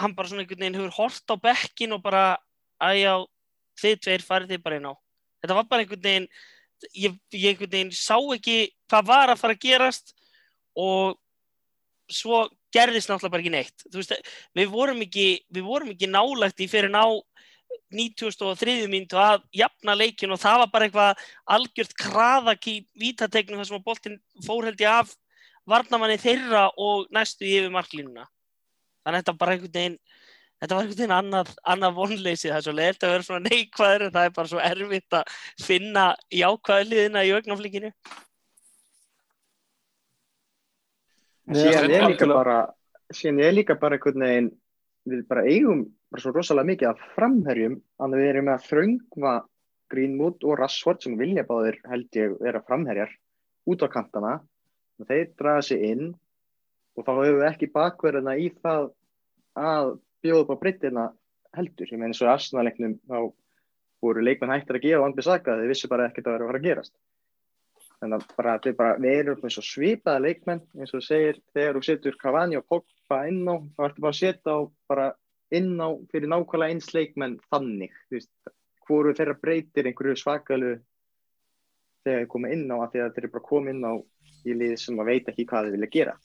hann 0.01 0.15
bara 0.17 0.31
svona 0.31 0.45
einhvern 0.45 0.65
veginn 0.65 0.79
hefur 0.79 0.97
hort 0.99 1.31
á 1.31 1.37
bekkin 1.39 1.95
og 1.97 2.03
bara, 2.03 2.25
að 2.83 2.99
já, 3.01 3.15
þið 3.83 4.01
tveir 4.07 4.27
farið 4.27 4.55
þið 4.55 4.65
bara 4.65 4.81
inn 4.81 4.91
á. 4.91 4.95
Þetta 5.43 5.59
var 5.59 5.69
bara 5.71 5.85
einhvern 5.85 6.07
veginn, 6.07 6.29
ég, 6.93 7.19
ég 7.35 7.49
einhvern 7.53 7.75
veginn 7.77 7.95
sá 7.95 8.17
ekki 8.19 8.59
hvað 8.91 9.11
var 9.13 9.33
að 9.33 9.41
fara 9.43 9.57
að 9.57 9.65
gerast 9.65 10.15
og 10.75 11.21
svo 12.11 12.45
gerðist 12.75 13.09
náttúrulega 13.09 13.33
bara 13.33 13.45
ekki 13.45 13.55
neitt 13.55 13.85
veist, 13.95 14.15
við 14.57 14.73
vorum 14.73 15.05
ekki, 15.05 15.29
ekki 15.95 16.11
nálægt 16.11 16.61
í 16.65 16.69
fyrir 16.71 16.93
ná 16.93 17.05
93. 17.95 18.87
mínútu 18.91 19.19
að 19.19 19.45
jafna 19.55 19.95
leikin 19.97 20.33
og 20.35 20.41
það 20.43 20.61
var 20.63 20.71
bara 20.73 20.89
eitthvað 20.89 21.25
algjört 21.57 21.97
kraðak 21.99 22.69
í 22.71 22.77
vítategnum 22.99 23.61
þar 23.61 23.71
sem 23.71 23.79
að 23.79 23.87
boltinn 23.89 24.21
fór 24.47 24.69
held 24.69 24.83
ég 24.83 24.91
af 24.91 25.15
varnamanni 25.71 26.19
þeirra 26.21 26.69
og 26.81 27.09
næstu 27.15 27.47
yfir 27.49 27.73
marklínuna 27.75 28.27
þannig 29.05 29.19
að 29.19 29.23
þetta 29.23 29.37
bara 29.41 29.57
einhvern 29.57 29.75
veginn 29.79 29.97
þetta 30.61 30.75
var 30.75 30.83
einhvern 30.83 30.99
veginn 30.99 31.17
annað, 31.19 31.55
annað 31.75 31.97
vonleysi 32.01 32.51
það 32.51 32.59
er 32.59 32.67
svo 32.67 32.77
leiðilegt 32.79 33.07
að 33.07 33.15
vera 33.15 33.29
svona 33.29 33.49
neikvæður 33.49 34.07
en 34.07 34.15
það 34.17 34.29
er 34.29 34.37
bara 34.39 34.53
svo 34.53 34.63
erfitt 34.65 35.19
að 35.21 35.39
finna 35.65 36.07
jákvæðliðina 36.43 37.25
í 37.25 37.93
Nei, 41.45 41.59
síðan 41.61 41.91
er 41.93 42.07
líka 42.09 42.27
bara 42.31 42.61
síðan 43.13 43.41
er 43.45 43.53
líka 43.53 43.75
bara 43.77 43.99
einhvern 43.99 44.25
veginn 44.25 44.47
við 45.05 45.27
bara 45.29 45.43
eigum 45.45 45.83
bara 46.09 46.23
svo 46.23 46.33
rosalega 46.33 46.71
mikið 46.71 46.89
af 46.89 47.03
framherjum 47.13 47.75
að 48.01 48.17
við 48.17 48.31
erum 48.31 48.47
með 48.49 48.55
að 48.55 48.69
þröngva 48.71 49.35
Greenwood 49.93 50.45
og 50.49 50.59
Rashford 50.59 51.05
sem 51.05 51.17
vilja 51.19 51.45
báðir 51.47 51.81
held 51.91 52.19
ég 52.19 52.37
vera 52.41 52.63
framherjar 52.65 53.13
út 53.69 53.85
á 53.85 53.89
kantana. 53.93 54.35
Og 55.01 55.09
þeir 55.11 55.33
draga 55.39 55.65
sig 55.67 55.83
inn 55.91 56.13
og 56.95 57.07
þá 57.07 57.13
hefur 57.13 57.39
við 57.41 57.49
ekki 57.49 57.71
bakverðina 57.75 58.37
í 58.39 58.51
það 58.63 58.91
að 59.59 59.95
bjóða 60.25 60.45
upp 60.45 60.53
á 60.55 60.63
breytina 60.63 61.07
heldur, 61.55 61.91
ég 61.91 62.01
meina 62.01 62.17
svo 62.17 62.29
í 62.29 62.33
Arsenal-leiknum 62.33 62.95
þá 63.09 63.19
voru 64.05 64.23
leikmenn 64.25 64.53
hættir 64.53 64.79
að 64.79 64.87
gefa 64.87 65.03
Van 65.03 65.17
Bissaka 65.17 65.59
þeir 65.59 65.73
vissu 65.73 65.91
bara 65.91 66.09
ekkert 66.11 66.29
að 66.29 66.37
vera 66.37 66.47
að 66.47 66.51
fara 66.51 66.61
að 66.61 66.69
gerast. 66.69 66.95
Þannig 68.01 68.17
að 68.19 68.33
bara, 68.37 68.55
við, 68.65 68.77
bara, 68.79 68.97
við 69.01 69.21
erum 69.21 69.43
með 69.43 69.55
svo 69.55 69.65
svipaða 69.65 70.25
leikmenn 70.25 70.65
eins 70.77 70.93
og 70.93 70.99
þú 70.99 71.05
segir, 71.07 71.39
þegar 71.57 71.79
þú 71.79 71.85
setur 71.89 72.19
Cavani 72.21 72.59
og 72.59 72.67
Pogba 72.69 73.21
inn 73.31 73.45
á, 73.49 73.57
þá 73.77 73.87
ertu 73.87 74.05
bara 74.05 74.13
að 74.13 74.21
setja 74.21 74.57
á 74.57 74.61
bara 74.91 75.07
inn 75.55 75.73
á 75.79 75.89
fyrir 76.11 76.31
nákvæmlega 76.33 76.75
eins 76.75 76.91
leikmenn 76.97 77.39
þannig, 77.49 77.95
þú 78.09 78.19
veist. 78.19 78.33
Hvoru 78.85 79.15
þeirra 79.17 79.39
breytir 79.41 79.87
einhverju 79.89 80.19
svakalu 80.21 80.75
þegar 82.05 82.19
þeir 82.21 82.31
koma 82.35 82.51
inn 82.53 82.67
á 82.69 82.77
að 82.77 82.99
þeir 82.99 83.07
eru 83.23 83.31
bara 83.33 83.49
koma 83.49 83.73
inn 83.73 83.87
á 83.89 83.93
í 84.45 84.57
lið 84.61 84.75
sem 84.83 84.99
að 85.01 85.09
veit 85.09 85.31
ekki 85.33 85.47
hvað 85.49 85.71
þeir 85.71 85.77
vilja 85.79 85.93
gera 85.95 86.17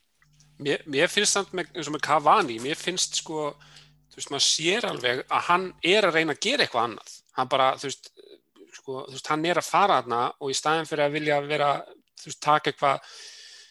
Mér, 0.59 0.83
mér 0.91 1.11
finnst 1.11 1.37
það 1.37 1.53
með, 1.55 1.73
eins 1.75 1.89
og 1.89 1.95
með 1.95 2.05
Cavani, 2.09 2.59
mér 2.59 2.79
finnst 2.79 3.21
sko, 3.21 3.49
þú 4.11 4.19
veist, 4.19 4.31
maður 4.33 4.45
sér 4.45 4.87
alveg 4.89 5.23
að 5.25 5.45
hann 5.47 5.67
er 5.87 6.07
að 6.07 6.17
reyna 6.17 6.35
að 6.35 6.43
gera 6.43 6.65
eitthvað 6.65 6.87
annað. 6.89 7.17
Hann 7.37 7.51
bara, 7.51 7.69
þú 7.79 7.87
veist, 7.87 8.11
sko, 8.75 9.03
þú 9.07 9.15
veist, 9.15 9.31
hann 9.31 9.47
er 9.47 9.61
að 9.61 9.69
fara 9.69 9.99
þarna 10.01 10.21
og 10.35 10.51
í 10.51 10.57
staðin 10.59 10.89
fyrir 10.89 11.05
að 11.05 11.15
vilja 11.15 11.41
vera, 11.47 11.73
þú 12.19 12.31
veist, 12.31 12.41
taka 12.43 12.73
eitthvað 12.73 13.13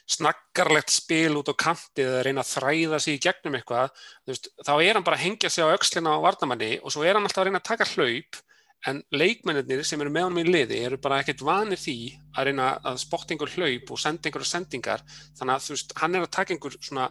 snaggarlegt 0.09 0.93
spil 0.93 1.37
út 1.37 1.51
á 1.53 1.61
kantið 1.61 2.07
eða 2.07 2.21
reyna 2.25 2.45
að 2.45 2.53
þræða 2.55 3.01
sig 3.05 3.19
í 3.19 3.23
gegnum 3.27 3.59
eitthvað, 3.59 4.05
veist, 4.29 4.49
þá 4.65 4.75
er 4.79 4.97
hann 4.97 5.05
bara 5.05 5.19
að 5.21 5.27
hengja 5.27 5.51
sig 5.53 5.69
á 5.69 5.75
öxlina 5.75 6.15
á 6.17 6.25
varnamanni 6.25 6.79
og 6.81 6.95
svo 6.95 7.05
er 7.05 7.19
hann 7.19 7.29
alltaf 7.29 7.43
að 7.43 7.51
reyna 7.51 7.61
að 7.61 7.69
taka 7.69 7.89
hlaup 7.93 8.39
en 8.87 9.01
leikmennir 9.11 9.83
sem 9.85 10.01
eru 10.01 10.13
með 10.15 10.29
honum 10.29 10.45
í 10.45 10.53
liði 10.53 10.79
eru 10.87 11.01
bara 11.03 11.19
ekkert 11.23 11.43
vanir 11.43 11.81
því 11.81 11.99
að 12.39 12.51
reyna 12.51 12.69
að 12.87 13.01
spotta 13.03 13.35
einhver 13.35 13.51
hlaup 13.57 13.91
og 13.91 13.99
senda 13.99 14.29
einhverja 14.31 14.53
sendingar. 14.53 15.03
Þannig 15.39 15.57
að 15.57 15.67
þú 15.67 15.75
veist, 15.75 15.95
hann 15.99 16.15
er 16.15 16.27
að 16.27 16.35
taka 16.37 16.55
einhver 16.55 16.79
svona 16.79 17.09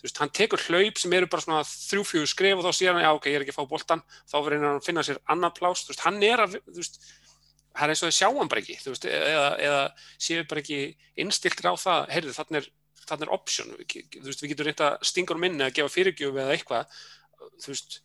þú 0.00 0.06
veist, 0.08 0.20
hann 0.22 0.32
tekur 0.32 0.62
hlaup 0.64 0.98
sem 0.98 1.12
eru 1.12 1.28
bara 1.28 1.44
svona 1.44 1.62
þrjú-fjögur 1.68 2.30
skref 2.32 2.60
og 2.60 2.64
þá 2.64 2.72
sér 2.72 2.94
hann, 2.94 3.04
já 3.04 3.12
ok, 3.12 3.26
ég 3.28 3.36
er 3.36 3.44
ekki 3.44 3.52
að 3.52 3.58
fá 3.58 3.68
boltan 3.68 4.02
þá 4.32 4.36
reynir 4.46 4.64
hann 4.64 4.80
að 4.80 4.86
finna 4.86 5.04
sér 5.04 5.20
annað 5.34 5.56
plás 5.58 5.84
þú 5.84 5.92
veist, 5.92 6.04
hann 6.06 6.22
er 6.24 6.42
að, 6.46 6.56
þú 6.64 6.80
veist 6.80 7.00
það 7.76 7.84
er 7.84 7.92
eins 7.92 8.02
og 8.02 8.08
þau 8.08 8.16
sjá 8.16 8.28
hann 8.38 8.50
bara 8.50 8.62
ekki, 8.64 8.78
þú 8.80 8.94
veist 8.94 9.08
eða, 9.10 9.50
eða 9.66 9.82
séu 10.16 10.46
bara 10.48 10.64
ekki 10.64 10.80
innstiltir 11.20 11.68
á 11.68 11.74
það 11.84 12.14
heyrðu, 12.16 12.36
þannig 12.38 12.60
er, 12.62 12.70
þannig 13.10 13.26
er 13.26 13.34
option 13.36 13.74
þú 13.76 14.24
veist, 14.24 14.44
við 14.44 14.54
getum 14.54 14.70
reynda 14.70 14.90
stingur 15.04 15.42
minni 15.42 15.66
að 15.66 15.76
gefa 15.78 15.92
fyrirgjöf 15.92 16.40
eða 16.40 16.56
eitthvað. 16.56 17.02
Þú 17.60 17.72
veist, 17.74 18.00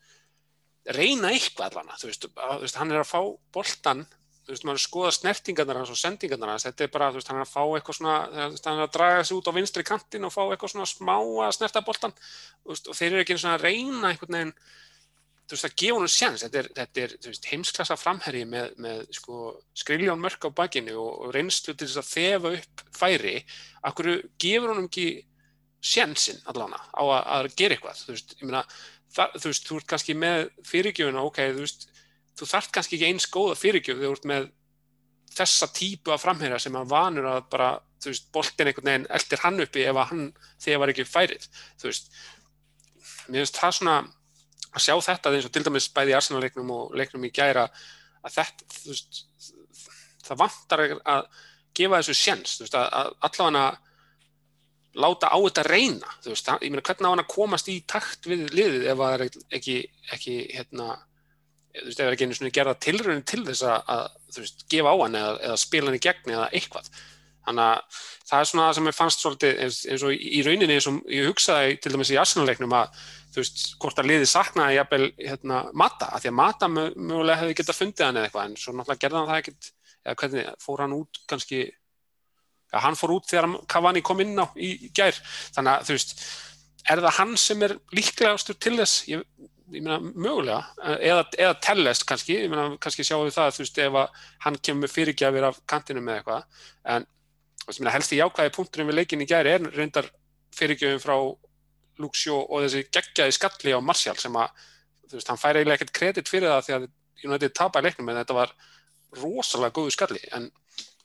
reyna 0.93 1.31
eitthvað 1.33 1.79
allan 1.79 1.97
þú 1.97 2.11
veist, 2.11 2.29
að, 2.29 2.53
þú 2.59 2.61
veist, 2.67 2.77
hann 2.81 2.93
er 2.93 3.01
að 3.01 3.09
fá 3.09 3.19
boltan 3.55 4.05
þú 4.45 4.53
veist, 4.53 4.65
maður 4.67 4.83
skoða 4.83 5.11
snertingarnar 5.15 5.79
hans 5.81 5.91
og 5.91 5.97
sendingarnar 5.97 6.53
hans, 6.53 6.65
þetta 6.67 6.85
er 6.85 6.93
bara, 6.93 7.09
þú 7.09 7.19
veist, 7.19 7.29
hann 7.31 7.39
er 7.39 7.45
að 7.47 7.53
fá 7.53 7.61
eitthvað 7.65 7.97
svona, 7.97 8.17
hann 8.37 8.79
er 8.79 8.83
að 8.85 8.93
draga 8.93 9.23
sig 9.25 9.37
út 9.39 9.49
á 9.49 9.57
vinstri 9.57 9.85
kantin 9.87 10.27
og 10.27 10.33
fá 10.33 10.41
eitthvað 10.45 10.73
svona 10.75 10.89
smá 10.89 11.15
að 11.17 11.53
snerta 11.57 11.81
boltan, 11.85 12.13
þú 12.61 12.73
veist, 12.75 12.89
og 12.91 12.99
þeir 12.99 13.11
eru 13.11 13.23
ekki 13.23 13.35
eins 13.35 13.45
og 13.47 13.55
að 13.55 13.65
reyna 13.65 14.11
einhvern 14.11 14.37
veginn, 14.37 14.53
þú 15.45 15.57
veist, 15.57 15.65
að 15.65 15.77
gefa 15.81 15.97
honum 15.97 16.13
sjans, 16.13 16.45
þetta 16.45 16.61
er, 16.61 16.71
þetta 16.77 17.05
er, 17.07 17.15
þú 17.23 17.31
veist, 17.33 17.49
heimsklassa 17.55 17.97
framherji 17.97 18.45
með, 18.53 18.75
með, 18.85 19.03
sko, 19.17 19.41
skriljón 19.81 20.21
mörk 20.21 20.45
á 20.45 20.49
bakinu 20.61 20.99
og, 21.01 21.13
og 21.25 21.33
reynslu 21.33 21.73
til 21.73 21.89
þess 21.89 22.03
að 22.03 22.11
þefa 22.13 22.53
upp 22.59 22.85
færi, 23.01 23.39
akkur 23.89 24.11
gefur 24.41 24.75
honum 24.75 24.91
ekki 24.91 25.09
sjansinn 25.85 26.41
allavega 26.49 26.81
á 26.97 27.01
að, 27.01 27.19
að 27.35 27.47
gera 27.57 27.77
eitthvað, 27.77 28.05
þú 28.05 28.13
veist, 28.13 28.37
ég 28.39 28.49
meina, 28.49 28.63
það, 29.15 29.39
þú 29.39 29.51
veist, 29.51 29.67
þú 29.67 29.79
ert 29.79 29.89
kannski 29.93 30.15
með 30.19 30.43
fyrirgjöfuna, 30.67 31.23
ok, 31.29 31.41
þú 31.55 31.65
veist, 31.65 31.87
þú 32.35 32.49
þarft 32.51 32.75
kannski 32.75 32.97
ekki 32.97 33.09
eins 33.09 33.27
góða 33.31 33.57
fyrirgjöf 33.59 33.99
þegar 33.99 34.11
þú 34.11 34.19
ert 34.19 34.29
með 34.31 34.47
þessa 35.35 35.69
típu 35.75 36.13
af 36.15 36.23
framherja 36.23 36.59
sem 36.63 36.75
hann 36.77 36.89
vanur 36.91 37.27
að 37.31 37.41
bara, 37.51 37.69
þú 38.03 38.11
veist, 38.11 38.27
boltin 38.35 38.69
einhvern 38.71 38.91
veginn 38.91 39.09
eldir 39.17 39.43
hann 39.43 39.63
uppi 39.65 39.87
ef 39.87 40.01
hann 40.11 40.27
þegar 40.63 40.83
var 40.83 40.93
ekki 40.93 41.07
færið, 41.09 41.49
þú 41.81 41.89
veist. 41.89 42.13
Mér 43.25 43.41
finnst 43.41 43.59
það 43.59 43.77
svona 43.79 43.97
að 44.75 44.85
sjá 44.85 44.95
þetta 45.07 45.33
eins 45.33 45.47
og 45.47 45.55
til 45.55 45.63
dæmis 45.65 45.89
bæði 45.95 46.13
í 46.13 46.17
Arsenal-leiknum 46.19 46.71
og 46.75 46.95
leiknum 46.99 47.25
í 47.25 47.31
gæra 47.35 47.65
að 48.25 48.37
þetta, 48.37 48.69
þú 48.75 48.93
veist 48.93 49.21
það 50.25 50.41
vantar 50.41 50.83
að 50.85 51.27
gefa 51.75 51.99
þessu 52.01 52.15
sjens, 52.19 52.57
þú 52.57 52.65
veist, 52.65 52.77
að 52.79 53.13
allavega 53.27 53.65
láta 54.95 55.31
á 55.31 55.37
þetta 55.37 55.65
reyna, 55.67 56.13
veist, 56.25 56.47
ég 56.63 56.71
meina 56.71 56.83
hvernig 56.85 57.09
á 57.09 57.11
hann 57.11 57.23
að 57.23 57.33
komast 57.33 57.71
í 57.71 57.81
takt 57.89 58.29
við 58.29 58.45
liðið 58.55 58.87
ef 58.91 59.01
það 59.01 59.15
er 59.15 59.25
ekki, 59.59 59.75
ekki 60.15 60.37
hérna 60.55 60.93
þú 61.75 61.89
veist, 61.89 61.99
ef 61.99 61.99
það 61.99 62.07
er 62.07 62.15
ekki 62.15 62.27
einu 62.27 62.37
svona 62.37 62.55
gerða 62.55 62.77
tilraunin 62.85 63.27
til 63.27 63.41
þess 63.47 63.65
að, 63.67 63.91
að 63.95 64.05
þú 64.35 64.45
veist, 64.45 64.63
gefa 64.71 64.95
á 64.95 64.97
hann 65.01 65.19
eða, 65.19 65.35
eða 65.49 65.59
spila 65.59 65.91
hann 65.91 65.99
í 65.99 66.05
gegni 66.05 66.37
eða 66.37 66.47
eitthvað. 66.55 66.89
Þannig 67.45 67.65
að 67.65 67.99
það 68.25 68.39
er 68.39 68.49
svona 68.49 68.65
það 68.65 68.77
sem 68.77 68.89
ég 68.89 68.97
fannst 68.97 69.21
svolítið 69.21 69.59
eins, 69.65 69.79
eins 69.85 70.05
og 70.07 70.15
í, 70.15 70.41
rauninni 70.47 70.77
eins 70.79 70.87
og 70.89 71.11
ég 71.13 71.29
hugsaði 71.29 71.77
til 71.83 71.91
dæmis 71.93 72.11
í 72.15 72.17
Arsenal-leiknum 72.17 72.73
að 72.73 73.01
þú 73.35 73.43
veist, 73.43 73.65
hvort 73.83 74.01
að 74.01 74.09
liði 74.09 74.29
saknaði 74.31 74.79
jafnvel 74.79 75.09
hérna, 75.19 75.59
Mata, 75.77 76.09
af 76.09 76.23
því 76.23 76.31
að 76.31 76.37
Mata 76.39 76.69
mögulega 76.71 77.41
hefði 77.43 77.57
getað 77.59 77.79
fundið 77.81 78.05
hann 78.07 78.19
eða 78.21 78.29
eitthvað 78.29 78.47
en 78.49 78.57
svo 78.61 78.73
náttúrulega 78.73 79.03
gerði 79.03 79.19
hann 79.19 79.29
það 79.29 79.41
ekkert 79.43 79.69
eða 80.05 80.17
hvernig, 80.21 80.49
fór 80.65 80.83
hann 80.85 80.95
út 80.95 81.21
kannski 81.29 81.61
ja, 82.71 82.81
hann 82.83 82.97
fór 82.99 83.15
út 83.17 83.29
þegar 83.29 83.49
Cavani 83.71 84.03
kom 84.05 84.21
inn 84.23 84.37
á 84.39 84.45
í, 84.55 84.71
í 84.87 84.91
gær. 84.95 85.17
Þannig 85.55 85.73
að 85.73 85.89
þú 85.89 85.97
veist 85.97 86.15
er 86.85 87.01
það 87.01 87.17
hann 87.19 87.35
sem 87.41 87.65
er 87.65 87.75
líklegastur 87.95 88.57
til 88.61 88.75
þess? 88.79 89.05
Ég, 89.09 89.23
ég 89.73 89.85
meina 89.85 89.99
mögulega. 90.03 90.61
Eða, 90.99 91.25
eða 91.39 91.55
tellest 91.67 92.05
kannski, 92.09 92.37
ég 92.45 92.51
meina 92.53 92.67
kannski 92.81 93.05
sjáum 93.07 93.25
við 93.27 93.37
það 93.39 93.55
þú 93.57 93.65
veist 93.65 93.81
ef 93.85 93.99
að 94.01 94.21
hann 94.45 94.59
kemur 94.69 94.93
fyrirgjafir 94.93 95.49
af 95.49 95.59
kantinu 95.69 96.03
með 96.05 96.19
eitthvað. 96.19 96.61
En 96.95 97.07
ég 97.65 97.81
meina 97.81 97.95
helst 97.95 98.13
í 98.13 98.21
jákvæði 98.21 98.53
punkturinn 98.59 98.91
við 98.91 99.01
leikin 99.01 99.25
í 99.25 99.29
gæri 99.29 99.55
er 99.55 99.67
reyndar 99.73 100.11
fyrirgjöfum 100.55 101.03
frá 101.03 101.17
Luxjó 102.03 102.37
og 102.43 102.65
þessi 102.65 102.85
geggjaði 102.91 103.33
skalli 103.35 103.71
á 103.71 103.79
Martial 103.79 104.17
sem 104.19 104.35
að 104.35 104.51
þú 105.05 105.17
veist, 105.17 105.29
hann 105.31 105.39
fær 105.39 105.57
eiginlega 105.57 105.79
ekkert 105.79 105.95
kredit 105.95 106.29
fyrir 106.31 106.51
það 106.51 106.65
því 106.65 106.75
að 106.75 106.87
United 107.25 107.53
tapar 107.55 107.85
leiknum 107.85 108.11
en 108.11 108.19
þetta 108.19 108.35
var 108.37 108.51
rosalega 109.15 109.75
góðu 109.75 109.93
skalli. 109.95 110.21
En 110.35 110.49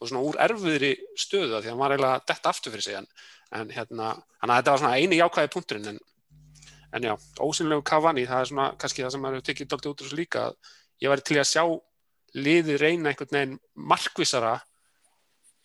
og 0.00 0.08
svona 0.08 0.22
úr 0.24 0.38
erfiðri 0.46 0.92
stöðu 1.18 1.58
því 1.58 1.60
að 1.60 1.68
hann 1.72 1.82
var 1.82 1.94
eiginlega 1.94 2.22
dett 2.30 2.48
aftur 2.50 2.74
fyrir 2.74 2.86
sig 2.86 2.98
en, 3.00 3.10
en 3.58 3.74
hérna, 3.74 4.14
hann 4.40 4.52
að 4.52 4.62
þetta 4.62 4.74
var 4.74 4.82
svona 4.84 4.96
eini 4.96 5.20
jákvæði 5.20 5.52
punkturinn 5.54 5.92
en, 5.92 6.00
en 6.96 7.10
já, 7.10 7.14
ósynlegu 7.40 7.84
Cavani, 7.90 8.26
það 8.28 8.44
er 8.44 8.50
svona 8.52 8.70
kannski 8.80 9.04
það 9.04 9.14
sem 9.14 9.24
maður 9.24 9.40
hefur 9.40 9.50
tekið 9.50 9.70
doldið 9.74 9.92
út 9.92 10.02
úr 10.02 10.08
þessu 10.08 10.20
líka 10.22 10.48
ég 11.04 11.12
væri 11.12 11.26
til 11.28 11.38
að 11.42 11.50
sjá 11.52 11.64
liði 12.40 12.80
reyna 12.80 13.12
einhvern 13.12 13.36
veginn 13.36 13.60
markvisara 13.74 14.56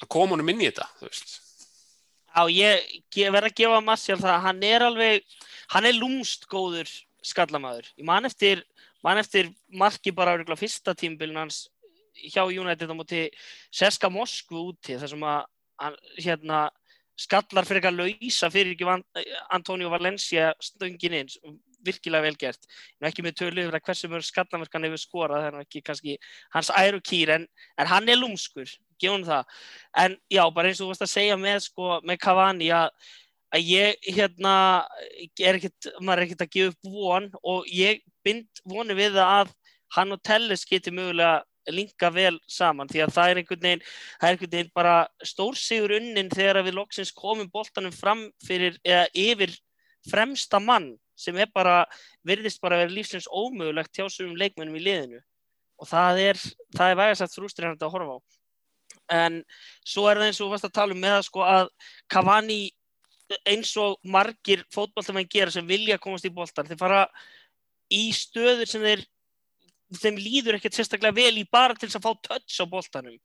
að 0.02 0.12
koma 0.12 0.36
honum 0.36 0.52
inn 0.52 0.64
í 0.66 0.70
þetta, 0.70 0.90
þú 1.00 1.10
veist 1.10 1.42
Já, 2.36 2.50
ég, 2.52 2.96
ég 3.16 3.32
verð 3.32 3.48
að 3.48 3.60
gefa 3.62 3.76
Marcial 3.80 4.18
það, 4.20 4.42
hann 4.44 4.64
er 4.68 4.84
alveg, 4.84 5.36
hann 5.72 5.86
er 5.88 5.96
lúmst 5.96 6.50
góður 6.52 6.90
skallamæður. 7.24 7.88
Ég 7.96 8.08
man 8.10 8.28
eftir, 8.28 8.66
man 9.06 9.22
eftir 9.22 9.54
marki 9.72 10.12
bara 10.12 10.36
á 10.36 10.56
fyrsta 10.60 10.92
tímbilin 11.00 11.40
hans 11.40 11.70
hjá 12.16 12.44
United 12.46 12.92
á 12.92 12.96
móti 12.96 13.22
Seska 13.74 14.10
Moskvu 14.12 14.72
úti 14.72 14.98
þar 15.00 15.12
sem 15.12 15.28
að 15.28 16.00
hérna, 16.24 16.66
skallar 17.20 17.68
fyrir 17.68 17.82
eitthvað 17.82 18.00
lausa 18.02 18.50
fyrir 18.52 18.76
ekki 18.76 19.36
Antonio 19.56 19.92
Valencia 19.92 20.54
stöngin 20.64 21.20
inn, 21.20 21.60
virkilega 21.86 22.26
vel 22.26 22.38
gert. 22.40 22.66
Ég 22.66 23.04
er 23.04 23.12
ekki 23.12 23.26
með 23.26 23.38
tölu 23.42 23.64
yfir 23.64 23.78
að 23.78 23.86
hversu 23.88 24.10
mörg 24.12 24.26
skallamerkan 24.26 24.88
hefur 24.88 25.02
skorað, 25.02 25.46
er 25.50 25.60
ekki 25.62 25.84
kannski 25.86 26.18
hans 26.56 26.72
æru 26.74 27.02
kýr 27.04 27.36
en, 27.36 27.46
en 27.78 27.92
hann 27.92 28.10
er 28.10 28.20
lúmskur 28.20 28.72
gefum 29.02 29.26
það, 29.28 29.46
en 30.02 30.18
já, 30.32 30.42
bara 30.56 30.72
eins 30.72 30.80
og 30.80 30.86
þú 30.86 30.92
varst 30.94 31.06
að 31.06 31.12
segja 31.12 31.38
með, 31.40 31.58
sko, 31.68 32.00
með 32.08 32.20
Cavani 32.24 32.70
að, 32.74 33.10
að 33.56 33.72
ég, 33.72 33.98
hérna 34.16 34.54
er 35.36 35.60
ekkert, 35.60 35.90
maður 36.00 36.22
er 36.22 36.28
ekkert 36.28 36.46
að 36.46 36.54
gefa 36.56 36.74
upp 36.74 36.92
von 36.96 37.28
og 37.44 37.68
ég 37.72 38.04
bind 38.26 38.64
voni 38.64 38.98
við 38.98 39.20
að 39.22 39.52
hann 39.96 40.16
og 40.16 40.24
Telles 40.26 40.66
geti 40.68 40.94
mögulega 40.96 41.44
linka 41.74 42.10
vel 42.14 42.36
saman 42.48 42.90
því 42.92 43.06
að 43.06 43.14
það 43.16 43.32
er 43.32 43.40
einhvern 43.42 43.64
veginn, 43.66 43.86
það 44.20 44.28
er 44.28 44.36
einhvern 44.36 44.54
veginn 44.56 44.74
bara 44.76 44.96
stórsigur 45.24 45.96
unnin 46.00 46.32
þegar 46.34 46.62
við 46.66 46.78
loksins 46.80 47.14
komum 47.16 47.50
boltanum 47.54 47.96
fram 47.96 48.28
fyrir 48.46 48.78
eða 48.84 49.08
yfir 49.14 49.56
fremsta 50.10 50.60
mann 50.62 50.94
sem 51.16 51.38
er 51.40 51.50
bara, 51.54 51.84
virðist 52.28 52.62
bara 52.62 52.78
að 52.78 52.86
vera 52.86 52.96
lífsins 52.98 53.30
ómögulegt 53.32 53.96
hjá 53.96 54.08
svonum 54.10 54.36
leikmennum 54.40 54.76
í 54.76 54.84
liðinu. 54.84 55.22
Og 55.80 55.88
það 55.90 56.22
er, 56.24 56.42
það 56.76 56.92
er 56.92 57.00
vægast 57.00 57.26
að 57.26 57.38
frústrirandi 57.40 57.88
að 57.88 57.94
horfa 57.96 58.18
á. 58.20 58.20
En 59.16 59.40
svo 59.86 60.08
er 60.10 60.20
það 60.20 60.30
eins 60.30 60.42
og 60.44 60.52
varst 60.52 60.68
að 60.68 60.76
tala 60.76 60.96
um 60.96 61.02
með 61.02 61.18
að 61.20 61.26
sko 61.28 61.46
að 61.46 61.72
Cavani 62.12 62.60
eins 63.50 63.72
og 63.82 63.98
margir 64.06 64.64
fótballtamenn 64.74 65.30
gera 65.32 65.54
sem 65.54 65.66
vilja 65.68 65.98
komast 66.02 66.28
í 66.28 66.34
bóltan 66.34 66.68
þeir 66.68 66.80
fara 66.80 67.02
í 67.94 68.10
stöður 68.14 68.70
sem 68.70 68.84
þeir 68.86 69.06
þeim 69.94 70.18
líður 70.18 70.58
ekkert 70.58 70.78
sérstaklega 70.78 71.16
vel 71.18 71.42
í 71.42 71.46
bara 71.52 71.76
til 71.78 71.90
þess 71.90 72.00
að 72.00 72.08
fá 72.08 72.30
touch 72.30 72.62
á 72.62 72.66
bóltanum 72.66 73.20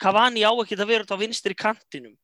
Cavani 0.00 0.42
á 0.42 0.50
ekkert 0.52 0.82
að 0.82 0.90
vera 0.90 1.06
út 1.06 1.14
á 1.14 1.18
vinstri 1.22 1.54
kantinum. 1.54 2.14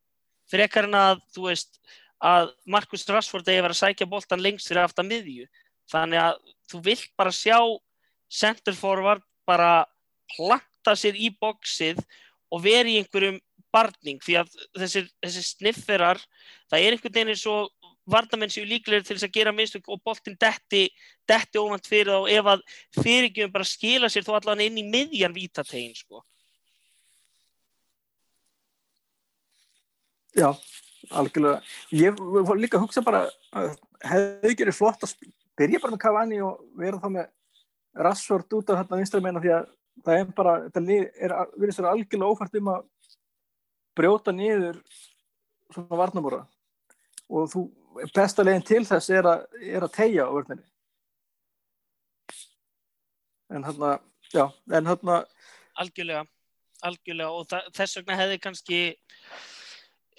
Fyrir 0.51 0.66
ekkar 0.66 0.88
en 0.88 0.97
að 0.99 1.20
þú 1.34 1.47
veist 1.47 1.78
að 2.20 2.51
Marcus 2.66 3.07
Rashford 3.09 3.47
eigi 3.49 3.61
að 3.61 3.66
vera 3.68 3.76
að 3.76 3.82
sækja 3.82 4.11
bóltan 4.11 4.43
lengst 4.43 4.70
fyrir 4.70 4.84
aftan 4.84 5.09
miðju. 5.09 5.47
Þannig 5.91 6.22
að 6.22 6.41
þú 6.70 6.80
vilt 6.88 7.12
bara 7.18 7.34
sjá 7.34 7.59
center 8.30 8.76
forward 8.76 9.22
bara 9.49 9.86
planta 10.34 10.97
sér 10.99 11.16
í 11.18 11.30
bóksið 11.41 12.03
og 12.51 12.64
veri 12.66 12.97
í 12.97 13.01
einhverjum 13.01 13.38
barning. 13.70 14.18
Því 14.22 14.41
að 14.43 14.53
þessir, 14.78 15.09
þessir 15.22 15.47
snifferar 15.47 16.22
það 16.70 16.80
er 16.82 16.97
einhvern 16.97 17.14
veginn 17.14 17.34
eins 17.34 17.47
og 17.51 17.70
varnamenn 18.12 18.52
séu 18.52 18.66
líklegir 18.68 19.04
til 19.06 19.16
þess 19.16 19.28
að 19.28 19.36
gera 19.36 19.54
minnstök 19.54 19.88
og 19.90 20.02
boltin 20.04 20.36
detti, 20.40 20.88
detti 21.28 21.61
óvænt 21.61 21.88
fyrir 21.88 22.12
þá 22.12 22.34
ef 22.36 22.50
að 22.54 22.64
fyrirgjum 22.98 23.54
bara 23.54 23.68
skila 23.68 24.11
sér 24.12 24.26
þó 24.26 24.34
allavega 24.38 24.68
inn 24.68 24.80
í 24.82 24.86
miðjan 24.90 25.36
vítategin 25.36 25.96
sko. 25.98 26.24
Já, 30.36 30.52
algjörlega 31.11 31.58
ég 31.96 32.20
var 32.46 32.58
líka 32.61 32.78
að 32.78 32.86
hugsa 32.86 33.02
bara 33.02 33.24
hefði 34.06 34.52
ekki 34.52 34.64
verið 34.64 34.78
flott 34.78 35.04
að 35.06 35.14
byrja 35.58 35.82
bara 35.82 35.94
með 35.96 36.02
Cavani 36.04 36.40
og 36.46 36.62
vera 36.78 37.00
þá 37.02 37.08
með 37.16 37.30
Rassvort 38.06 38.54
út 38.54 38.70
af 38.70 38.84
þetta 38.84 39.00
vinstramena 39.00 39.42
því 39.42 39.52
að 39.56 39.68
það 40.04 40.20
er 40.20 40.28
bara, 40.36 40.52
þetta 40.68 40.98
er 41.26 41.34
verið 41.56 41.76
sér 41.76 41.88
algjörlega 41.90 42.30
ófært 42.30 42.58
um 42.61 42.70
að 42.76 42.84
brjóta 43.98 44.34
niður 44.34 44.78
svona 45.74 45.98
varnamóra 46.00 46.44
og 47.30 47.50
þú, 47.52 47.64
besta 48.14 48.44
leginn 48.44 48.66
til 48.66 48.82
þess 48.88 49.12
er 49.14 49.28
að, 49.30 49.46
er 49.62 49.86
að 49.86 49.94
tegja 49.94 50.26
á 50.26 50.34
vörninni. 50.34 50.66
En 53.50 53.66
hérna, 53.66 53.96
já, 54.30 54.44
en 54.70 54.86
hérna 54.86 55.22
algjörlega, 55.80 56.24
algjörlega. 56.86 57.30
Og 57.30 57.74
þess 57.76 57.98
vegna 57.98 58.18
hefði 58.20 58.38
kannski 58.42 58.82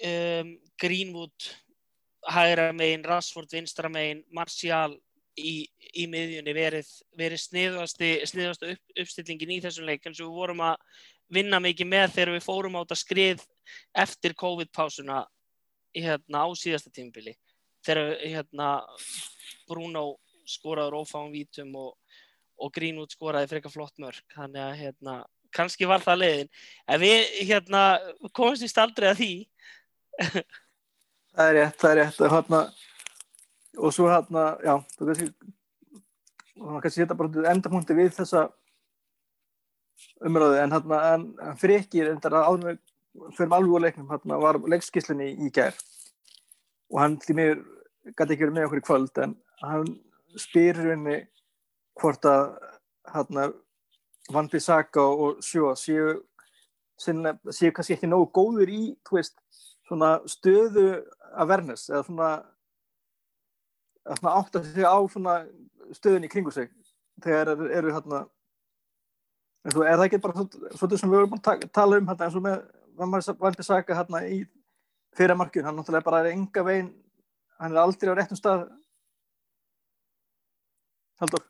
um, 0.08 0.56
Greenwood 0.80 1.48
hægra 2.32 2.70
megin, 2.76 3.06
Rashford 3.08 3.50
vinstra 3.52 3.90
megin, 3.92 4.22
Martial 4.34 4.94
í, 5.38 5.64
í 5.96 6.06
miðjunni 6.10 6.54
verið, 6.54 6.90
verið 7.18 7.42
sniðast 7.46 8.66
upp, 8.68 8.82
uppstillingin 9.00 9.56
í 9.56 9.62
þessum 9.64 9.88
leik. 9.88 10.04
Eins 10.06 10.20
og 10.20 10.28
við 10.28 10.40
vorum 10.42 10.64
að 10.66 10.76
vinna 11.32 11.60
mikið 11.64 11.88
með 11.88 12.16
þegar 12.16 12.34
við 12.36 12.44
fórum 12.44 12.76
á 12.76 12.82
þetta 12.82 13.00
skrið 13.00 13.46
eftir 14.04 14.36
COVID-pásuna 14.38 15.22
hérna, 15.94 16.44
á 16.44 16.48
síðasta 16.58 16.92
tímbili 16.94 17.36
þegar 17.86 18.16
hérna, 18.22 18.68
Bruno 19.68 20.16
skoraður 20.48 21.00
ófáum 21.02 21.32
vítum 21.34 21.72
og, 21.78 21.94
og 22.58 22.72
Greenwood 22.74 23.14
skoraði 23.14 23.48
eitthvað 23.50 23.76
flott 23.76 24.02
mörg 24.02 24.22
þannig 24.34 24.62
að 24.64 24.74
hérna, 24.80 25.16
kannski 25.52 25.88
var 25.88 26.02
það 26.04 26.22
leiðin. 26.22 26.52
En 26.88 27.02
við 27.02 27.18
hérna, 27.50 27.82
komumst 28.32 28.64
í 28.64 28.70
staldri 28.70 29.10
að 29.10 29.18
því. 29.20 29.32
Það 31.32 31.48
er 31.48 31.54
rétt, 31.56 31.76
það 31.80 31.90
er 31.90 31.98
rétt. 32.02 32.22
Hérna 32.32 32.58
og 33.80 33.94
svo 33.96 34.08
hérna, 34.10 34.46
já, 34.60 34.74
þú 34.98 35.06
kannski 35.08 35.28
kannski 36.62 36.92
setja 37.00 37.16
bara 37.16 37.52
endapunkti 37.52 37.96
við 37.96 38.10
þessa 38.18 38.46
umröðu 40.22 40.58
en 40.60 40.74
hérna, 40.76 40.98
en 41.16 41.56
fyrir 41.60 41.82
ekki 41.82 42.04
endar 42.04 42.36
að 42.38 42.48
áður 42.50 42.66
með 42.66 42.80
fyrir 43.36 43.52
alveg 43.52 43.76
úr 43.76 43.84
leiknum 43.86 44.10
hérna 44.10 44.38
var 44.42 44.58
leikskíslinni 44.74 45.32
í 45.46 45.50
gær. 45.54 45.76
Og 46.92 47.00
hann 47.00 47.18
því 47.20 47.36
mér 47.38 47.62
gæti 48.16 48.34
ekki 48.34 48.44
verið 48.46 48.56
með 48.56 48.68
okkur 48.68 48.82
í 48.82 48.86
kvöld 48.86 49.22
en 49.24 49.36
hann 49.62 49.92
spyrir 50.40 50.92
henni 50.94 51.18
hvort 52.00 52.24
að 52.28 52.56
hérna 53.12 53.50
Van 54.32 54.48
Bissaka 54.48 55.02
og 55.02 55.42
Sjó 55.44 55.74
séu 55.76 56.20
séu 57.02 57.72
kannski 57.74 57.96
ekki 57.96 58.08
nógu 58.08 58.30
góður 58.36 58.70
í, 58.70 58.82
veist, 59.10 59.34
svona 59.88 60.20
stöðu 60.30 61.02
að 61.32 61.48
vernes 61.50 61.88
eða 61.90 62.04
svona 62.06 62.28
að 64.12 64.28
átta 64.32 64.62
sig 64.64 64.86
á 64.86 64.98
stöðin 65.96 66.26
í 66.26 66.30
kringu 66.30 66.52
sig 66.54 66.70
þegar 67.22 67.54
eru, 67.54 67.68
eru 67.70 67.94
hérna 67.94 68.22
er 69.64 69.74
það 69.76 70.06
ekki 70.06 70.22
bara 70.22 70.46
svona 70.78 70.98
sem 70.98 71.10
við 71.10 71.22
höfum 71.22 71.38
að 71.38 71.66
tala 71.74 71.98
um 71.98 72.08
hérna, 72.08 72.26
eins 72.26 72.38
og 72.38 72.46
með 72.46 72.62
Vandi 72.98 73.64
Saka 73.64 73.96
hérna 73.96 74.24
í 74.28 74.42
fyrirmarkun 75.16 75.64
hann 75.68 75.78
náttúrulega 75.78 76.06
bara 76.06 76.22
er 76.24 76.32
enga 76.32 76.64
veginn 76.66 76.92
hann 77.58 77.72
er 77.72 77.82
aldrei 77.82 78.12
á 78.12 78.16
réttum 78.18 78.38
stað. 78.38 78.68
Haldur 81.22 81.44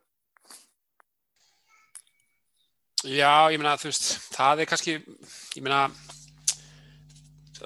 Já, 3.02 3.50
ég 3.50 3.58
meina 3.58 3.74
þú 3.80 3.88
veist 3.90 4.04
það 4.30 4.60
er 4.62 4.68
kannski, 4.70 4.92
ég 5.56 5.62
meina 5.64 5.88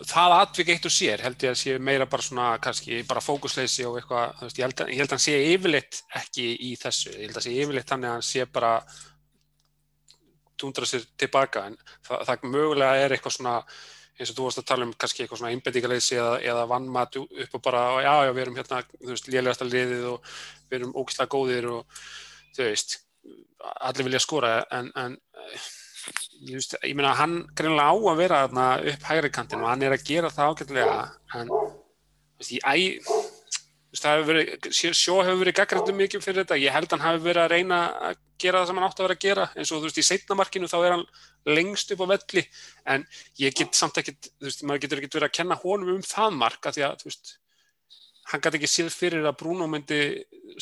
það 0.04 0.34
atvik 0.36 0.70
eitt 0.72 0.86
og 0.88 0.92
sér 0.92 1.22
held 1.24 1.44
ég 1.44 1.52
að 1.52 1.58
sé 1.60 1.74
meira 1.80 2.06
bara 2.08 2.24
svona 2.24 2.46
kannski 2.62 3.02
bara 3.08 3.22
fókusleysi 3.24 3.84
og 3.88 3.98
eitthvað 4.00 4.44
að, 4.44 4.56
ég 4.56 5.00
held 5.00 5.10
að 5.10 5.14
hann 5.14 5.24
sé 5.26 5.36
yfirleitt 5.52 6.00
ekki 6.20 6.48
í 6.68 6.72
þessu 6.80 7.12
ég 7.14 7.28
held 7.28 7.40
að 7.40 7.46
sé 7.46 7.54
yfirleitt 7.56 7.92
þannig 7.92 8.10
að 8.10 8.16
hann 8.16 8.26
sé 8.30 8.46
bara 8.48 8.72
túndra 10.60 10.88
sér 10.88 11.06
tilbaka 11.20 11.66
en 11.70 11.78
það, 12.06 12.26
það 12.28 12.50
mögulega 12.56 13.04
er 13.04 13.16
eitthvað 13.16 13.36
svona 13.38 13.56
eins 14.16 14.30
og 14.32 14.36
þú 14.38 14.46
varst 14.46 14.60
að 14.62 14.68
tala 14.70 14.86
um 14.86 14.92
kannski 14.96 15.24
eitthvað 15.24 15.42
svona 15.42 15.52
einbendingaleysi 15.52 16.16
eða, 16.16 16.36
eða 16.52 16.68
vannmat 16.70 17.18
upp 17.20 17.56
og 17.58 17.64
bara 17.64 17.82
já 18.00 18.12
já 18.24 18.30
við 18.32 18.44
erum 18.44 18.60
hérna 18.60 18.82
þú 18.92 19.10
veist 19.12 19.28
lélægast 19.32 19.64
að 19.64 19.74
liðið 19.74 20.06
og 20.12 20.30
við 20.70 20.78
erum 20.78 20.94
ógislega 20.96 21.32
góðir 21.34 21.68
og 21.74 22.00
þú 22.56 22.70
veist 22.70 22.96
allir 23.84 24.08
vilja 24.08 24.22
skora 24.22 24.54
en, 24.72 24.88
en 24.96 25.18
just, 26.48 26.76
ég 26.82 26.96
meina 26.96 27.14
hann 27.18 27.38
greinlega 27.56 27.92
á 27.92 27.96
að 27.96 28.20
vera 28.22 28.42
þarna 28.46 28.66
upp 28.92 29.08
hægri 29.10 29.32
kantin 29.34 29.64
og 29.64 29.70
hann 29.70 29.84
er 29.84 29.96
að 29.96 30.06
gera 30.08 30.32
það 30.32 30.52
ágætlega 30.52 30.98
en 31.40 31.52
veist, 31.52 32.52
ég, 32.56 32.62
æ, 32.64 32.74
veist, 33.02 33.02
það 33.02 33.02
hefur 33.02 33.02
verið, 33.02 33.85
sjó 33.96 35.16
hefur 35.24 35.40
verið 35.40 35.56
gaggrættum 35.56 35.96
mikið 35.98 36.24
fyrir 36.24 36.44
þetta, 36.44 36.58
ég 36.60 36.74
held 36.74 36.90
að 36.90 36.96
hann 36.96 37.06
hafi 37.06 37.24
verið 37.24 37.42
að 37.42 37.52
reyna 37.54 37.78
að 38.10 38.20
gera 38.40 38.60
það 38.60 38.68
sem 38.68 38.78
hann 38.78 38.86
átti 38.86 39.02
að 39.02 39.06
vera 39.06 39.16
að 39.16 39.24
gera. 39.24 39.46
Eins 39.56 39.72
og 39.72 39.80
þú 39.80 39.88
veist 39.88 40.00
í 40.00 40.04
setnamarkinu 40.06 40.68
þá 40.70 40.76
er 40.78 40.94
hann 40.94 41.04
lengst 41.56 41.92
upp 41.94 42.04
á 42.04 42.06
velli. 42.12 42.44
En 42.92 43.06
ég 43.40 43.56
get 43.56 43.78
samt 43.78 44.00
ekkert, 44.02 44.30
þú 44.36 44.48
veist, 44.48 44.64
maður 44.68 44.84
getur 44.84 45.02
ekkert 45.02 45.18
verið 45.18 45.28
að 45.30 45.36
kenna 45.38 45.58
honum 45.62 45.94
um 45.96 46.04
það 46.06 46.38
marka 46.42 46.72
því 46.76 46.86
að 46.86 47.02
þú 47.02 47.10
veist, 47.10 47.34
hann 48.32 48.44
gæti 48.44 48.60
ekki 48.60 48.70
séð 48.70 48.92
fyrir 48.94 49.26
að 49.26 49.38
Bruno 49.40 49.68
myndi 49.70 50.00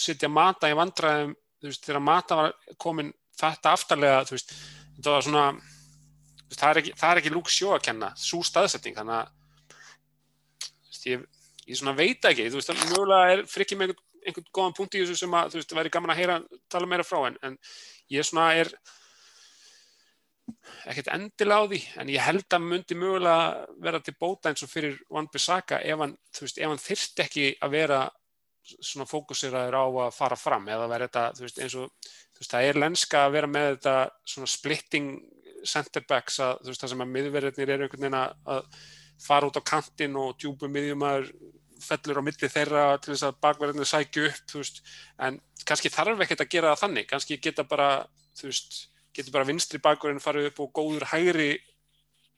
setja 0.00 0.30
mata 0.30 0.70
í 0.70 0.78
vandraðum, 0.78 1.36
þú 1.62 1.70
veist, 1.70 1.84
þegar 1.86 2.04
mata 2.04 2.40
var 2.40 2.56
komin 2.80 3.12
þetta 3.40 3.72
aftarlega, 3.74 4.24
þú 4.28 4.36
veist, 4.36 4.56
þetta 4.96 5.14
var 5.14 5.26
svona, 5.26 5.46
veist, 6.44 6.60
það 6.60 6.68
er 6.70 6.82
ekki, 6.82 6.96
það 7.00 7.22
ekki 7.22 7.34
lúk 7.34 7.52
sjó 7.52 7.72
að 7.74 7.86
kenna, 7.88 8.12
svo 8.20 8.42
staðsetting, 8.46 8.98
þannig 8.98 9.22
að, 9.22 9.32
ég, 11.08 11.24
ég 11.68 11.78
svona 11.78 11.96
veit 11.98 12.26
ekki, 12.28 12.48
þú 12.50 12.60
veist, 12.60 12.74
mjögulega 12.88 13.36
er 13.36 13.44
frikið 13.50 13.80
með 13.80 13.92
einhvern, 13.92 14.10
einhvern 14.24 14.50
góðan 14.58 14.76
punkt 14.76 14.96
í 14.96 15.02
þessu 15.02 15.16
sem 15.20 15.38
að, 15.38 15.52
þú 15.52 15.60
veist, 15.60 15.74
væri 15.78 15.94
gaman 15.94 16.14
að 16.14 16.20
heyra, 16.20 16.36
tala 16.72 16.90
meira 16.90 17.06
frá 17.06 17.20
en, 17.28 17.38
en 17.44 17.58
ég 18.12 18.26
svona 18.26 18.50
er 18.60 18.72
ekkert 20.90 21.08
endilega 21.14 21.64
á 21.64 21.70
því, 21.70 21.80
en 22.02 22.10
ég 22.12 22.24
held 22.24 22.56
að 22.56 22.66
myndi 22.66 22.98
mögulega 22.98 23.78
vera 23.86 24.00
til 24.04 24.16
bóta 24.20 24.50
eins 24.50 24.64
og 24.64 24.70
fyrir 24.72 24.98
Van 25.12 25.28
Bissaka 25.32 25.80
ef 25.80 26.02
hann, 26.04 26.18
þú 26.34 26.44
veist, 26.44 26.60
ef 26.60 26.72
hann 26.72 26.84
þyrst 26.84 27.24
ekki 27.24 27.46
að 27.64 27.78
vera 27.78 28.02
svona 28.64 29.06
fókuseraður 29.08 29.76
á 29.76 29.84
að 30.06 30.12
fara 30.16 30.36
fram 30.40 30.68
eða 30.72 30.88
vera 30.88 31.08
þetta, 31.08 31.24
þú 31.36 31.46
veist, 31.46 31.62
eins 31.64 31.78
og 31.80 32.12
þú 32.34 32.42
veist, 32.42 32.52
það 32.52 32.68
er 32.68 32.80
lenska 32.80 33.24
að 33.24 33.34
vera 33.38 33.50
með 33.50 33.70
þetta 33.70 33.96
svona 34.34 34.52
splitting 34.52 35.08
centerbacks 35.64 36.40
að 36.44 36.60
þú 36.62 36.72
veist, 36.72 36.84
það 36.84 36.92
sem 36.92 37.04
að 37.04 37.12
miðverðinir 37.16 37.74
eru 37.74 37.86
einhvern 37.86 38.06
veginn 38.06 38.20
að 38.20 38.78
fara 39.24 39.48
út 39.48 39.58
á 39.58 39.62
kantinn 39.64 40.16
og 40.20 40.36
djúbu 40.38 40.68
miðjumæður 40.70 41.30
fellur 41.84 42.20
á 42.20 42.26
milli 42.26 42.50
þeirra 42.50 42.84
til 43.02 43.12
þess 43.12 43.26
að 43.28 43.38
bakverðinu 43.44 43.86
sækju 43.88 44.26
upp, 44.30 44.56
veist, 44.56 44.80
en 45.26 45.38
kannski 45.68 45.92
þarf 45.92 46.22
ekkert 46.24 46.44
að 46.44 46.52
gera 46.54 46.72
það 46.72 46.82
þannig, 46.84 47.08
kannski 47.10 47.38
geta 47.42 47.64
bara, 47.68 47.88
veist, 48.40 48.78
getur 49.14 49.34
bara 49.34 49.48
vinstri 49.48 49.80
bakverðin 49.82 50.22
farið 50.22 50.50
upp 50.50 50.62
og 50.64 50.72
góður 50.78 51.08
hægri 51.12 51.50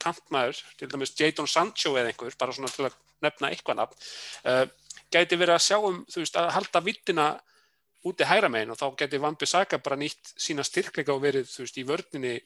kantmaður, 0.02 0.60
til 0.78 0.88
dæmis 0.92 1.14
Jadon 1.16 1.48
Sancho 1.48 1.94
eða 1.96 2.12
einhver, 2.12 2.34
bara 2.38 2.56
svona 2.56 2.72
til 2.72 2.88
að 2.88 2.98
nefna 3.24 3.50
eitthvað 3.52 3.80
nafn, 3.80 4.08
uh, 4.50 4.64
gæti 5.12 5.38
verið 5.40 5.56
að 5.56 5.64
sjá 5.68 5.78
um, 5.78 6.02
veist, 6.16 6.36
að 6.36 6.52
halda 6.56 6.82
vittina 6.84 7.28
úti 8.06 8.26
hægra 8.28 8.50
megin 8.52 8.74
og 8.74 8.78
þá 8.78 8.86
gæti 9.00 9.20
Van 9.22 9.38
Bissaka 9.38 9.80
bara 9.82 9.98
nýtt 9.98 10.34
sína 10.38 10.64
styrkleika 10.66 11.14
og 11.14 11.24
verið, 11.24 11.48
í 11.48 11.86
vörninni 11.86 12.36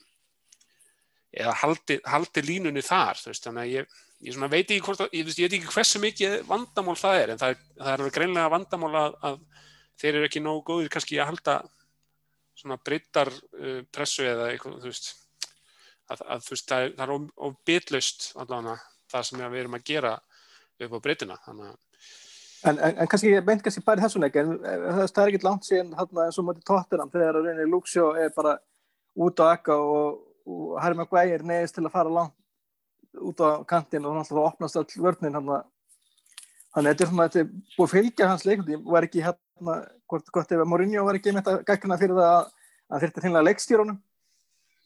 eða 1.31 1.55
haldi, 1.63 1.99
haldi 2.11 2.43
línunni 2.45 2.83
þar, 2.85 3.21
veist, 3.27 3.45
þannig 3.47 3.63
að 3.63 3.75
ég, 3.75 3.99
ég 4.27 4.39
veit 4.43 4.65
ekki 4.65 4.81
hvort, 4.85 5.03
ég, 5.15 5.27
veist, 5.27 5.39
ég 5.39 5.47
veit 5.47 5.59
ekki 5.61 5.75
hversu 5.75 6.03
mikið 6.03 6.37
vandamál 6.49 6.97
það 6.99 7.19
er, 7.21 7.33
en 7.33 7.41
það 7.41 7.61
það 7.79 7.93
er 8.07 8.15
greinlega 8.17 8.53
vandamál 8.55 8.93
að, 8.99 9.19
að 9.29 9.37
þeir 10.01 10.15
eru 10.15 10.29
ekki 10.31 10.43
nógu 10.43 10.65
góðir 10.73 10.93
kannski 10.93 11.21
að 11.21 11.31
halda 11.31 11.59
svona 12.59 12.81
breytar 12.85 13.31
uh, 13.31 13.83
pressu 13.95 14.27
eða 14.27 14.49
eitthvað, 14.51 14.81
þú 14.83 14.91
veist, 14.91 15.13
að, 16.11 16.25
að 16.27 16.49
þú 16.49 16.57
veist, 16.57 16.73
það 16.73 16.87
er, 16.87 16.97
það 16.99 17.05
er 17.07 17.15
of, 17.21 17.61
bitlaust 17.69 18.27
allavega 18.35 18.81
það 19.11 19.29
sem 19.29 19.45
við 19.45 19.63
erum 19.63 19.79
að 19.79 19.87
gera 19.93 20.17
upp 20.81 20.99
á 20.99 21.05
breytina, 21.05 21.39
þannig 21.47 21.71
að 21.71 21.79
En, 22.61 22.77
en, 22.77 22.99
en 23.01 23.09
kannski, 23.09 23.31
ég 23.33 23.45
meint 23.47 23.63
kannski 23.65 23.81
bara 23.87 24.03
í 24.03 24.05
þessu 24.05 24.21
leik, 24.21 24.35
en 24.37 24.51
það 24.61 25.21
er 25.23 25.31
ekkert 25.31 25.45
langt 25.47 25.65
síðan 25.65 25.95
eins 25.97 26.37
og 26.37 26.45
mútið 26.45 26.67
tóttunum 26.69 27.09
þegar 27.09 27.39
að 27.39 27.47
rauninni 27.47 27.65
Luxjó 27.73 28.11
er 28.21 28.35
bara 28.35 28.59
út 29.17 29.41
á 29.41 29.45
ekka 29.55 29.79
og, 29.81 30.19
og 30.51 30.77
Harry 30.83 30.99
Maguire 30.99 31.47
neðist 31.47 31.77
til 31.79 31.87
að 31.87 31.95
fara 31.95 32.13
langt 32.13 32.37
út 33.21 33.43
á 33.43 33.63
kantinn 33.69 34.07
og 34.07 34.21
þá 34.27 34.37
opnast 34.43 34.79
all 34.79 34.87
vörninn 35.07 35.39
hann 35.39 35.49
þannig 36.75 36.93
að 36.93 37.01
þetta 37.01 37.25
er 37.25 37.41
er 37.41 37.49
búið 37.77 37.87
að 37.87 37.95
fylgja 37.95 38.29
hans 38.31 38.47
leikundi, 38.47 38.79
var 38.85 39.07
ekki 39.07 39.25
hérna 39.25 39.81
hvort 40.11 40.31
gott 40.35 40.53
ef 40.53 40.63
Mourinho 40.67 41.05
var 41.07 41.19
ekki 41.19 41.35
með 41.35 41.49
þetta 41.49 41.67
gækna 41.67 41.99
fyrir 41.99 42.19
það 42.19 42.37
að, 42.37 42.47
að 42.91 43.05
þetta 43.05 43.21
er 43.21 43.27
hinnlega 43.27 43.49
leikstjórunum 43.49 43.99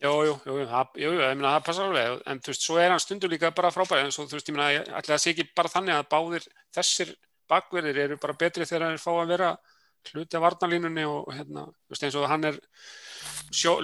Jú, 0.04 0.10
jú, 0.26 0.32
jú, 0.44 0.54
það, 0.68 0.96
jú, 1.00 1.10
ég 1.16 1.36
meina 1.38 1.52
það 1.54 1.66
passar 1.68 1.86
alveg, 1.88 2.16
en 2.28 2.40
þú 2.42 2.50
veist, 2.50 2.64
svo 2.66 2.74
er 2.82 2.90
hann 2.92 3.00
stundu 3.00 3.28
líka 3.30 3.52
bara 3.56 3.70
frábæri, 3.72 4.04
en 4.04 4.12
svo 4.12 4.26
þú 4.28 4.36
veist, 4.36 4.50
ég 4.50 4.56
meina, 4.56 4.98
það 5.06 5.20
sé 5.22 5.32
ekki 5.32 5.46
bara 5.56 5.70
þannig 5.72 5.94
að 5.96 6.08
báðir 6.10 6.48
þessir 6.74 7.12
bakverðir 7.48 8.00
eru 8.02 8.18
bara 8.20 8.36
betri 8.40 8.66
þegar 8.68 8.90
þeir 8.90 9.00
fá 9.00 9.12
að 9.14 9.30
vera 9.32 9.52
hluti 10.12 10.38
af 10.38 10.44
varnalínunni 10.44 11.07
og 11.09 11.30
hérna, 11.34 11.66
þú 11.70 11.94
veist, 11.94 12.07
eins 12.07 12.18
og 12.20 12.28
hann 12.30 12.48
er 12.50 12.61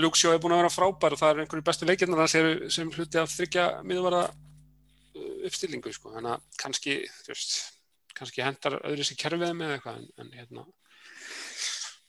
Luke 0.00 0.18
Shaw 0.18 0.34
er 0.34 0.42
búin 0.42 0.54
að 0.56 0.62
vera 0.62 0.74
frábær 0.74 1.16
og 1.16 1.20
það 1.20 1.32
er 1.32 1.42
einhverju 1.44 1.66
bestu 1.66 1.88
leikirnar 1.88 2.30
sem, 2.30 2.50
sem 2.72 2.90
hluti 2.92 3.20
af 3.20 3.32
þryggja 3.32 3.66
miðvara 3.86 4.26
uppstillingu, 5.46 5.92
sko, 5.94 6.12
þannig 6.14 6.36
að 6.36 6.60
kannski, 6.60 6.98
þú 7.24 7.32
veist, 7.32 7.56
kannski 8.16 8.44
hendar 8.44 8.78
öðru 8.82 9.06
sér 9.06 9.18
kerfið 9.20 9.56
með 9.56 9.74
eitthvað, 9.76 10.02
en, 10.02 10.12
en 10.20 10.36
hérna 10.36 10.66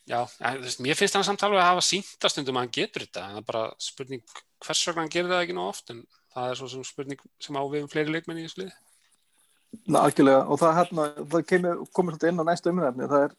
Já, 0.09 0.25
þú 0.25 0.63
veist, 0.65 0.79
mér 0.83 0.97
finnst 0.97 1.15
það 1.15 1.27
samt 1.27 1.43
alveg 1.45 1.61
að 1.61 1.69
hafa 1.69 1.83
síntastundum 1.85 2.57
að 2.57 2.65
hann 2.65 2.73
getur 2.75 3.03
þetta, 3.05 3.21
en 3.23 3.35
það 3.35 3.41
er 3.41 3.47
bara 3.47 3.61
spurning 3.79 4.23
hvers 4.65 4.81
vegna 4.87 5.03
hann 5.03 5.11
gerir 5.13 5.29
það 5.31 5.43
ekki 5.45 5.55
ná 5.55 5.61
oft, 5.63 5.91
en 5.93 6.01
það 6.33 6.47
er 6.49 6.59
svo 6.59 6.69
sem 6.71 6.87
spurning 6.87 7.21
sem 7.45 7.59
á 7.59 7.63
við 7.69 7.85
um 7.85 7.91
fleiri 7.91 8.15
leikmenni 8.15 8.47
í. 8.47 8.65
Ná, 9.87 10.01
algjörlega, 10.01 10.41
og 10.51 10.59
það, 10.59 10.73
hérna, 10.79 11.05
það 11.31 11.45
kemur, 11.51 11.83
komur 11.95 12.17
svolítið 12.17 12.33
inn 12.33 12.43
á 12.43 12.49
næsta 12.49 12.73
umræfni, 12.73 13.07
það 13.13 13.27
er 13.27 13.37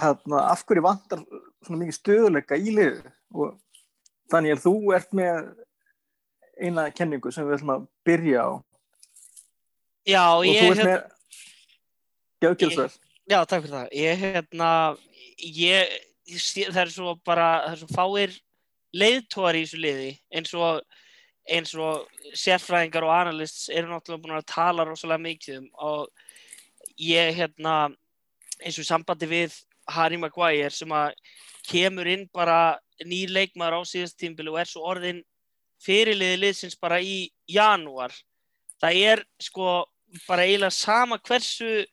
hérna, 0.00 0.42
af 0.50 0.64
hverju 0.66 0.84
vantar 0.84 1.22
svona 1.64 1.80
mikið 1.80 1.98
stöðuleika 1.98 2.58
í 2.58 2.74
liðu 2.74 3.12
og 3.34 3.56
þannig 4.32 4.56
að 4.56 4.64
þú 4.66 4.74
ert 4.96 5.16
með 5.16 5.40
eina 6.60 6.86
kenningu 6.94 7.32
sem 7.34 7.46
við 7.46 7.58
ætlum 7.58 7.74
að 7.74 7.88
byrja 8.06 8.44
á. 8.46 8.50
Já, 10.04 10.22
og 10.36 10.46
ég 10.46 10.60
þú 10.60 10.70
ert 10.70 10.78
hérna- 10.82 10.90
með 10.92 11.10
Gjöfgjölsverð 12.44 13.00
Já, 13.24 13.38
takk 13.48 13.64
fyrir 13.64 13.72
það. 13.72 13.92
Ég, 13.96 14.18
hérna, 14.20 14.70
ég, 15.40 15.92
það 16.68 16.82
er 16.82 16.90
svo 16.92 17.14
bara, 17.24 17.46
það 17.64 17.72
er 17.72 17.80
svo 17.80 17.88
fáir 17.88 18.34
leiðtóar 18.94 19.56
í 19.56 19.62
þessu 19.64 19.80
liði, 19.80 20.10
eins 20.28 20.52
og, 20.52 20.82
eins 21.48 21.72
og 21.80 22.04
sérfræðingar 22.36 23.06
og 23.06 23.14
analysts 23.14 23.70
eru 23.72 23.88
náttúrulega 23.88 24.26
búin 24.26 24.36
að 24.36 24.50
tala 24.52 24.84
rosalega 24.84 25.24
mikið 25.24 25.56
um. 25.62 25.70
Og 25.88 27.00
ég, 27.00 27.32
hérna, 27.38 27.78
eins 28.60 28.78
og 28.82 28.88
sambandi 28.90 29.30
við 29.30 29.56
Harry 29.90 30.18
Maguire 30.20 30.70
sem 30.72 30.90
að 30.94 31.14
kemur 31.68 32.08
inn 32.08 32.26
bara 32.32 32.76
nýr 33.04 33.32
leikmaður 33.32 33.80
á 33.80 33.90
síðast 33.90 34.18
tímbili 34.20 34.52
og 34.52 34.60
er 34.60 34.70
svo 34.70 34.84
orðin 34.88 35.22
fyrirliði 35.84 36.40
liðsins 36.40 36.78
bara 36.80 37.00
í 37.02 37.30
janúar. 37.50 38.14
Það 38.80 39.00
er 39.10 39.24
sko 39.42 39.84
bara 40.28 40.46
eiginlega 40.46 40.76
sama 40.76 41.18
hversu 41.18 41.84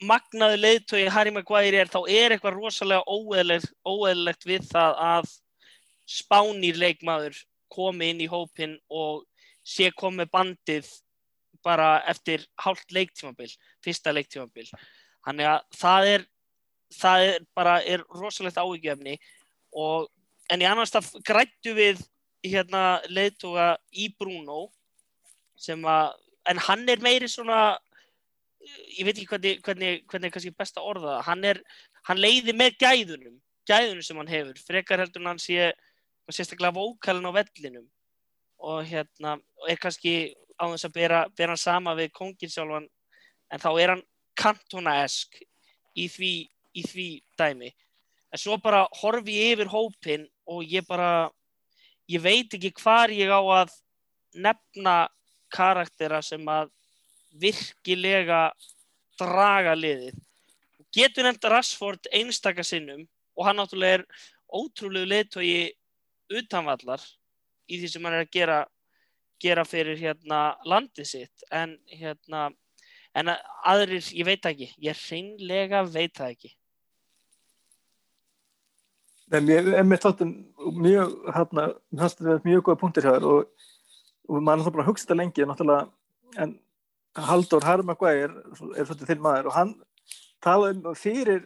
magnaðu 0.00 0.60
leiðtói 0.60 1.08
Harry 1.12 1.32
Maguire 1.34 1.82
er 1.82 1.90
þá 1.92 2.00
er 2.08 2.34
eitthvað 2.34 2.56
rosalega 2.56 3.04
óeðlegt, 3.04 3.72
óeðlegt 3.84 4.46
við 4.48 4.64
það 4.70 4.96
að 5.04 5.32
spánir 6.08 6.78
leikmaður 6.80 7.36
komi 7.70 8.10
inn 8.10 8.22
í 8.24 8.28
hópin 8.30 8.78
og 8.88 9.26
sé 9.66 9.90
komið 9.94 10.30
bandið 10.32 10.88
bara 11.64 12.00
eftir 12.08 12.46
hálft 12.64 12.92
leiktímabil, 12.94 13.50
fyrsta 13.84 14.14
leiktímabil. 14.16 14.66
Þannig 15.26 15.50
að 15.50 15.60
það 15.76 16.10
er, 16.14 16.26
það 16.94 17.26
er 17.26 17.44
bara 17.56 17.76
er 17.82 18.04
rosalegt 18.14 18.58
áhyggjefni 18.60 19.18
og 19.76 20.08
en 20.50 20.62
í 20.62 20.66
annars 20.66 20.92
það 20.94 21.12
grættu 21.26 21.74
við 21.76 22.00
hérna 22.44 23.00
leiðtóga 23.08 23.74
í 23.92 24.08
Bruno 24.18 24.68
sem 25.60 25.82
að, 25.84 26.16
en 26.48 26.62
hann 26.66 26.88
er 26.88 27.02
meiri 27.04 27.28
svona 27.30 27.76
ég 28.96 29.04
veit 29.06 29.14
ekki 29.14 29.28
hvernig, 29.30 29.60
hvernig, 29.64 30.02
hvernig 30.08 30.28
er 30.30 30.34
kannski 30.34 30.56
best 30.56 30.80
að 30.80 30.88
orða 30.94 31.20
hann, 31.26 31.44
er, 31.44 31.60
hann 32.08 32.20
leiði 32.20 32.56
með 32.56 32.80
gæðunum, 32.80 33.38
gæðunum 33.68 34.04
sem 34.04 34.20
hann 34.20 34.32
hefur, 34.32 34.60
frekar 34.66 35.04
heldur 35.04 35.28
hann 35.28 35.40
sé 35.40 35.70
sérstaklega 36.32 36.74
vókalinn 36.74 37.28
á 37.28 37.32
vellinum. 37.34 37.86
Og 38.60 38.84
hérna, 38.84 39.38
og 39.60 39.70
er 39.72 39.80
kannski 39.80 40.34
á 40.60 40.68
þess 40.68 40.88
að 40.88 40.96
bera, 40.96 41.20
bera 41.36 41.56
sama 41.56 41.94
við 41.96 42.12
kongin 42.16 42.52
sjálfan, 42.52 42.88
en 43.50 43.62
þá 43.62 43.70
er 43.80 43.94
hann 43.94 44.02
kantona-esk 44.38 45.40
í 45.96 46.06
því, 46.12 46.34
í 46.76 46.84
því 46.86 47.08
dæmi. 47.38 47.70
En 48.30 48.38
svo 48.38 48.56
bara 48.62 48.86
horfi 49.00 49.36
ég 49.40 49.56
yfir 49.56 49.70
hópin 49.72 50.26
og 50.46 50.62
ég 50.66 50.86
bara, 50.86 51.30
ég 52.10 52.22
veit 52.22 52.54
ekki 52.54 52.72
hvar 52.78 53.10
ég 53.10 53.30
á 53.30 53.40
að 53.40 53.72
nefna 54.34 55.08
karaktera 55.50 56.20
sem 56.22 56.44
að 56.46 56.70
virkilega 57.40 58.50
draga 59.18 59.74
liðið. 59.78 60.14
Getur 60.94 61.26
nefnt 61.26 61.48
Rashford 61.50 62.10
einstaka 62.14 62.64
sinnum 62.66 63.04
og 63.36 63.46
hann 63.46 63.58
náttúrulega 63.60 64.00
er 64.00 64.06
ótrúlegu 64.50 65.10
leittói 65.10 65.70
utanvallar 66.30 67.02
í 67.70 67.78
því 67.78 67.90
sem 67.90 68.06
hann 68.06 68.16
er 68.18 68.26
að 68.26 68.32
gera, 68.34 68.58
gera 69.42 69.66
fyrir 69.66 69.98
hérna 69.98 70.40
landið 70.66 71.10
sitt 71.12 71.46
en 71.50 71.76
hérna 71.90 72.48
en 73.18 73.32
aðrir, 73.66 74.04
ég 74.14 74.26
veit 74.26 74.46
ekki, 74.46 74.70
ég 74.78 74.98
hreinlega 75.08 75.82
veit 75.88 76.14
það 76.14 76.34
ekki. 76.36 76.52
En 79.30 79.50
er 79.54 79.84
með 79.86 80.02
þáttum 80.02 80.30
mjög, 80.80 81.12
hérna, 81.36 81.68
mjög 82.42 82.64
góða 82.66 82.80
punktir 82.80 83.06
hjá 83.06 83.12
þér 83.14 83.26
og, 83.30 83.68
og 84.26 84.40
maður 84.40 84.40
er 84.40 84.58
náttúrulega 84.58 84.74
bara 84.74 84.84
að 84.84 84.90
hugsa 84.90 85.06
þetta 85.06 85.18
lengi, 85.20 85.46
náttúrulega, 85.46 85.86
en 86.42 86.56
Haldur 87.28 87.66
Harry 87.66 87.86
Maguire 87.86 88.42
er 88.78 88.86
svolítið 88.86 89.12
þinn 89.12 89.22
maður 89.22 89.50
og 89.50 89.56
hann 89.56 89.72
talað 90.42 90.80
um 90.80 90.98
fyrir 90.98 91.44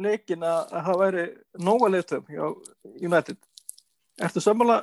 leikin 0.00 0.42
að, 0.46 0.60
að 0.70 0.86
það 0.88 1.00
væri 1.04 1.24
nóga 1.66 1.90
leiðtöfum 1.94 2.34
hjá 2.34 2.44
United. 3.10 3.38
Ertu 4.20 4.42
sammála 4.42 4.80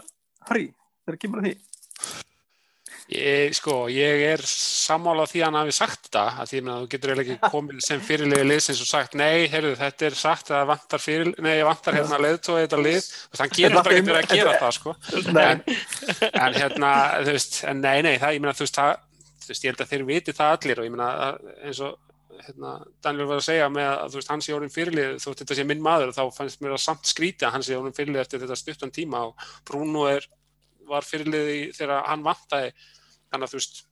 Harry 0.47 0.69
þegar 1.05 1.19
kemur 1.23 1.41
að 1.41 1.49
því? 1.49 1.55
Ég, 3.07 3.53
sko, 3.55 3.85
ég 3.87 4.21
er 4.33 4.41
sammála 4.43 5.23
því 5.31 5.39
að 5.39 5.45
hann 5.47 5.57
hafi 5.61 5.75
sagt 5.77 6.09
þetta, 6.09 6.23
að 6.41 6.49
því 6.49 6.59
að 6.59 6.65
þú 6.67 6.87
getur 6.91 7.11
eiginlega 7.13 7.35
ekki 7.37 7.51
komið 7.53 7.83
sem 7.85 8.01
fyrirliði 8.03 8.47
liðsins 8.49 8.81
og 8.83 8.89
sagt 8.89 9.13
nei, 9.15 9.45
heyrðu, 9.51 9.75
þetta 9.79 10.07
er 10.09 10.17
sagt 10.19 10.51
að 10.51 10.57
það 10.57 10.71
vantar 10.73 11.03
fyrir, 11.03 11.29
nei, 11.45 11.53
vantar 11.63 11.95
hérna 11.95 12.19
leiðtóið 12.25 12.65
þetta 12.65 12.79
lið. 12.81 13.07
Og 13.31 13.39
þann 13.39 13.53
gerir 13.55 13.77
þetta 13.77 13.93
verið 13.93 14.19
að 14.19 14.33
gera 14.33 14.57
það, 14.59 14.73
sko. 14.75 14.95
En, 15.47 15.63
en 16.33 16.57
hérna, 16.57 16.91
þú 17.21 17.37
veist, 17.37 17.61
en 17.71 17.79
nei, 17.85 17.95
nei, 18.03 18.17
það, 18.19 18.35
ég 18.35 18.43
meina, 18.43 18.55
þú 18.57 18.67
veist, 18.67 18.81
það, 18.81 18.91
þú 19.45 19.53
veist, 19.53 19.63
ég 19.63 19.71
held 19.71 19.85
að 19.85 19.93
þeir 19.93 20.05
viti 20.11 20.35
það 20.35 20.57
allir 20.57 20.83
og 20.83 20.89
ég 20.89 20.95
meina, 20.97 21.09
eins 21.63 21.81
og, 21.87 21.95
hérna, 22.43 22.73
Daniel 23.03 23.27
var 23.29 23.39
að 23.39 23.47
segja 23.47 23.67
með 23.71 23.87
að, 23.89 24.11
þú 24.11 24.19
veist, 24.19 24.31
hann 24.33 24.43
sé 24.43 24.55
orðin 24.55 24.73
fyrirlið, 24.73 25.13
þú 25.21 25.31
veist, 25.31 25.41
þetta 25.41 25.57
sé 25.57 25.65
minn 25.67 25.83
maður 25.83 26.11
og 26.11 26.17
þá 26.17 26.37
fannst 26.37 26.63
mér 26.63 26.75
að 26.75 26.83
samt 26.83 27.09
skríti 27.09 27.47
að 27.47 27.55
hann 27.55 27.65
sé 27.65 27.77
orðin 27.77 27.95
fyrirlið 27.97 28.23
eftir 28.23 28.43
þetta 28.43 28.59
stuttan 28.59 28.93
tíma 28.93 29.23
og 29.29 29.47
Bruno 29.67 30.05
er, 30.11 30.27
var 30.89 31.05
fyrirlið 31.07 31.75
þegar 31.77 32.07
hann 32.07 32.25
vantaði. 32.25 32.73
Þannig 33.27 33.47
að 33.47 33.53
þú 33.53 33.61
veist 33.61 33.83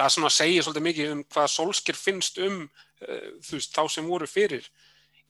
það 0.00 0.06
er 0.06 0.14
svona 0.14 0.30
að 0.30 0.36
segja 0.36 0.64
svolítið 0.64 0.86
mikið 0.86 1.14
um 1.14 1.24
hvað 1.34 1.50
Solskjær 1.54 1.98
finnst 1.98 2.38
um 2.44 2.60
uh, 2.64 3.32
þú 3.44 3.58
veist, 3.58 3.74
þá 3.74 3.82
sem 3.96 4.08
voru 4.08 4.28
fyrir 4.30 4.68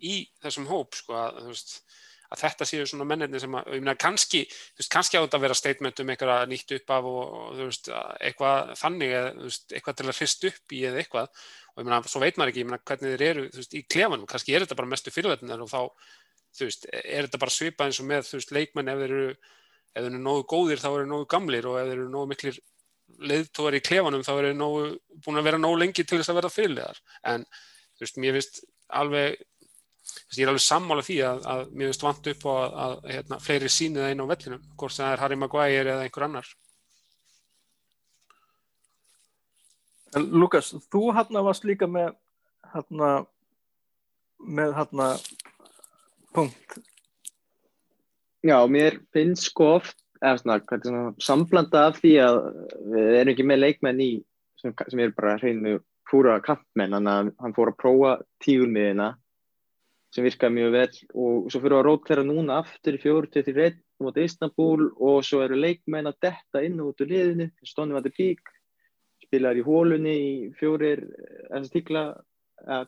í 0.01 0.21
þessum 0.43 0.69
hóp 0.71 0.97
sko, 0.97 1.17
að, 1.19 1.41
veist, 1.51 1.75
að 2.31 2.43
þetta 2.45 2.69
séu 2.69 2.87
svona 2.89 3.07
mennirni 3.09 3.41
sem 3.43 3.57
að, 3.59 3.73
ég 3.75 3.85
meina, 3.85 3.97
kannski 4.01 4.45
þú 4.47 4.81
veist, 4.81 4.93
kannski 4.95 5.19
á 5.19 5.25
þetta 5.25 5.41
að 5.41 5.45
vera 5.47 5.59
statement 5.59 6.03
um 6.03 6.13
eitthvað 6.15 6.45
nýtt 6.53 6.75
upp 6.79 6.95
af 6.97 7.11
og, 7.11 7.21
og 7.41 7.59
þú 7.59 7.69
veist, 7.69 7.93
eitthvað 8.29 8.73
þannig, 8.81 9.15
eða, 9.19 9.35
þú 9.37 9.49
veist, 9.51 9.67
eitthvað 9.75 9.99
til 9.99 10.09
að 10.09 10.21
hrist 10.21 10.49
upp 10.51 10.77
í 10.77 10.83
eða 10.91 11.03
eitthvað, 11.03 11.45
og 11.75 11.83
ég 11.83 11.91
meina, 11.91 12.01
svo 12.13 12.25
veit 12.25 12.41
maður 12.41 12.55
ekki 12.55 12.65
ég 12.65 12.71
meina, 12.71 12.83
hvernig 12.91 13.15
þeir 13.15 13.27
eru, 13.29 13.47
þú 13.51 13.63
veist, 13.63 13.77
í 13.77 13.85
klefanum. 13.95 14.29
Kannski 14.31 14.55
er 14.55 14.65
þetta 14.65 14.79
bara 14.79 14.93
mestu 14.95 15.15
fyrirvætnir 15.15 15.65
og 15.65 15.73
þá 15.73 15.81
þú 16.57 16.67
veist, 16.67 16.87
er 17.01 17.27
þetta 17.27 17.43
bara 17.43 17.55
svipað 17.55 17.91
eins 17.91 18.01
og 18.03 18.09
með 18.11 18.29
þú 18.31 18.41
veist, 18.41 18.55
leikmenn 18.57 18.93
ef 18.95 19.03
þeir 19.03 19.17
eru 19.19 19.35
ef 19.95 20.03
þeir 20.03 20.11
eru 20.11 20.23
nógu 20.23 20.47
góðir 20.51 20.83
þá 20.83 20.89
eru 20.91 21.07
nógu 21.11 21.29
gamlir 21.31 21.69
og 21.69 21.79
ef 21.81 21.89
þeir 21.89 21.99
eru 21.99 22.11
nógu 22.13 22.31
miklir 22.31 22.61
leiðtóðar 23.31 23.77
í 23.77 23.83
klefanum 23.85 24.25
þá 24.25 24.33
er 24.37 24.51
það 24.51 24.97
búin 25.25 25.41
að 25.41 25.47
vera 25.49 25.61
nóg 25.61 25.77
lengi 25.81 26.05
til 26.05 26.21
þess 26.21 26.33
að 26.33 26.41
vera 26.41 26.53
fyrirlegar 26.53 27.01
en 27.33 27.47
þú 27.51 28.05
veist, 28.05 28.21
mér 28.23 28.37
finnst 28.39 28.63
alveg 29.01 29.41
ég 30.35 30.45
er 30.45 30.53
alveg 30.53 30.65
sammála 30.65 31.05
því 31.07 31.19
að, 31.27 31.45
að 31.53 31.63
mér 31.75 31.91
finnst 31.91 32.07
vant 32.07 32.31
upp 32.33 32.47
á 32.47 32.53
að, 32.53 32.79
að 32.85 32.97
hérna, 33.15 33.39
fleiri 33.43 33.71
sínið 33.71 34.07
einn 34.07 34.23
á 34.25 34.31
vellinum, 34.31 34.65
hvort 34.79 34.97
það 34.97 35.13
er 35.13 35.23
Harry 35.25 35.39
Maguire 35.39 35.95
eða 35.95 36.07
einhver 36.07 36.27
annar. 36.27 36.51
En 40.19 40.27
Lukas, 40.35 40.73
þú 40.91 41.11
hérna 41.15 41.45
varst 41.47 41.67
líka 41.67 41.87
með 41.91 42.15
hérna 42.73 43.11
með 44.41 44.75
hérna 44.79 45.09
punkt 46.35 46.79
Já, 48.41 48.57
mér 48.67 49.01
finnst 49.13 49.51
sko 49.51 49.75
oft 49.77 49.97
samblanda 50.21 51.87
af 51.89 52.01
því 52.01 52.13
að 52.25 52.39
við 52.93 53.15
erum 53.19 53.33
ekki 53.35 53.47
með 53.49 53.63
leikmenn 53.65 54.01
í 54.05 54.11
sem, 54.61 54.73
sem 54.89 55.01
er 55.01 55.13
bara 55.17 55.39
hreinu 55.41 55.79
fúra 56.11 56.39
kampmenn, 56.45 56.93
þannig 56.97 57.13
að 57.13 57.31
hann 57.41 57.57
fór 57.57 57.71
að 57.73 57.79
prófa 57.81 58.13
tígulmiðina 58.45 59.11
sem 60.11 60.27
virkaði 60.27 60.57
mjög 60.57 60.73
vel 60.75 60.89
og 61.23 61.53
svo 61.53 61.61
fyrir 61.63 61.77
að 61.79 61.85
rótlæra 61.87 62.25
núna 62.27 62.59
aftur 62.65 62.97
í 62.97 63.03
fjóru 63.03 63.31
til 63.31 63.45
því 63.47 63.55
reynd 63.57 63.83
mot 64.03 64.17
Istanbul 64.19 64.89
og 64.97 65.21
svo 65.27 65.43
eru 65.45 65.61
leikmenn 65.61 66.11
að 66.11 66.19
detta 66.27 66.65
inn 66.67 66.81
út 66.83 67.01
úr 67.01 67.13
liðinu, 67.13 67.51
Stóni 67.63 67.95
Vati 67.95 68.11
Pík 68.17 68.41
spilar 69.23 69.57
í 69.57 69.65
hólunni 69.65 70.17
í 70.17 70.33
fjórir 70.59 71.05
þessar 71.47 71.73
tíkla 71.77 72.05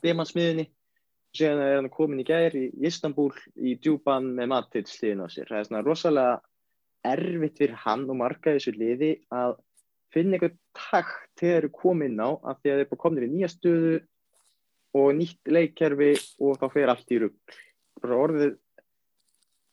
demansmiðinni 0.02 0.66
og 1.32 1.40
séðan 1.40 1.64
er 1.64 1.76
hann 1.78 1.92
komin 1.92 2.20
í 2.20 2.28
gær 2.28 2.54
í 2.58 2.66
Istanbul 2.84 3.30
í 3.56 3.74
djúban 3.80 4.32
með 4.36 4.50
Matic 4.52 4.90
sliðin 4.90 5.24
á 5.24 5.28
sér, 5.32 5.48
það 5.48 5.58
er 5.58 5.68
svona 5.68 5.84
rosalega 5.86 6.40
erfitt 7.12 7.58
fyrir 7.58 7.78
hann 7.82 8.04
og 8.12 8.18
marga 8.20 8.52
þessu 8.52 8.74
liði 8.76 9.14
að 9.32 9.56
finna 10.12 10.36
eitthvað 10.36 10.58
takt 10.76 11.30
þegar 11.40 11.64
þeir 11.64 11.74
komin 11.78 12.20
á 12.20 12.30
af 12.36 12.60
því 12.60 12.72
að 12.72 12.80
þeir 12.82 12.84
eru 12.84 13.00
komin 13.00 13.26
í 13.26 13.30
nýja 13.32 13.50
stöðu 13.50 13.94
og 15.00 15.08
nýtt 15.16 15.52
leikkerfi 15.56 16.12
og 16.44 16.60
þá 16.60 16.66
fer 16.74 16.92
allt 16.92 17.14
í 17.16 17.20
rugg. 17.22 17.56
Bara 18.02 18.20
orðið 18.26 18.52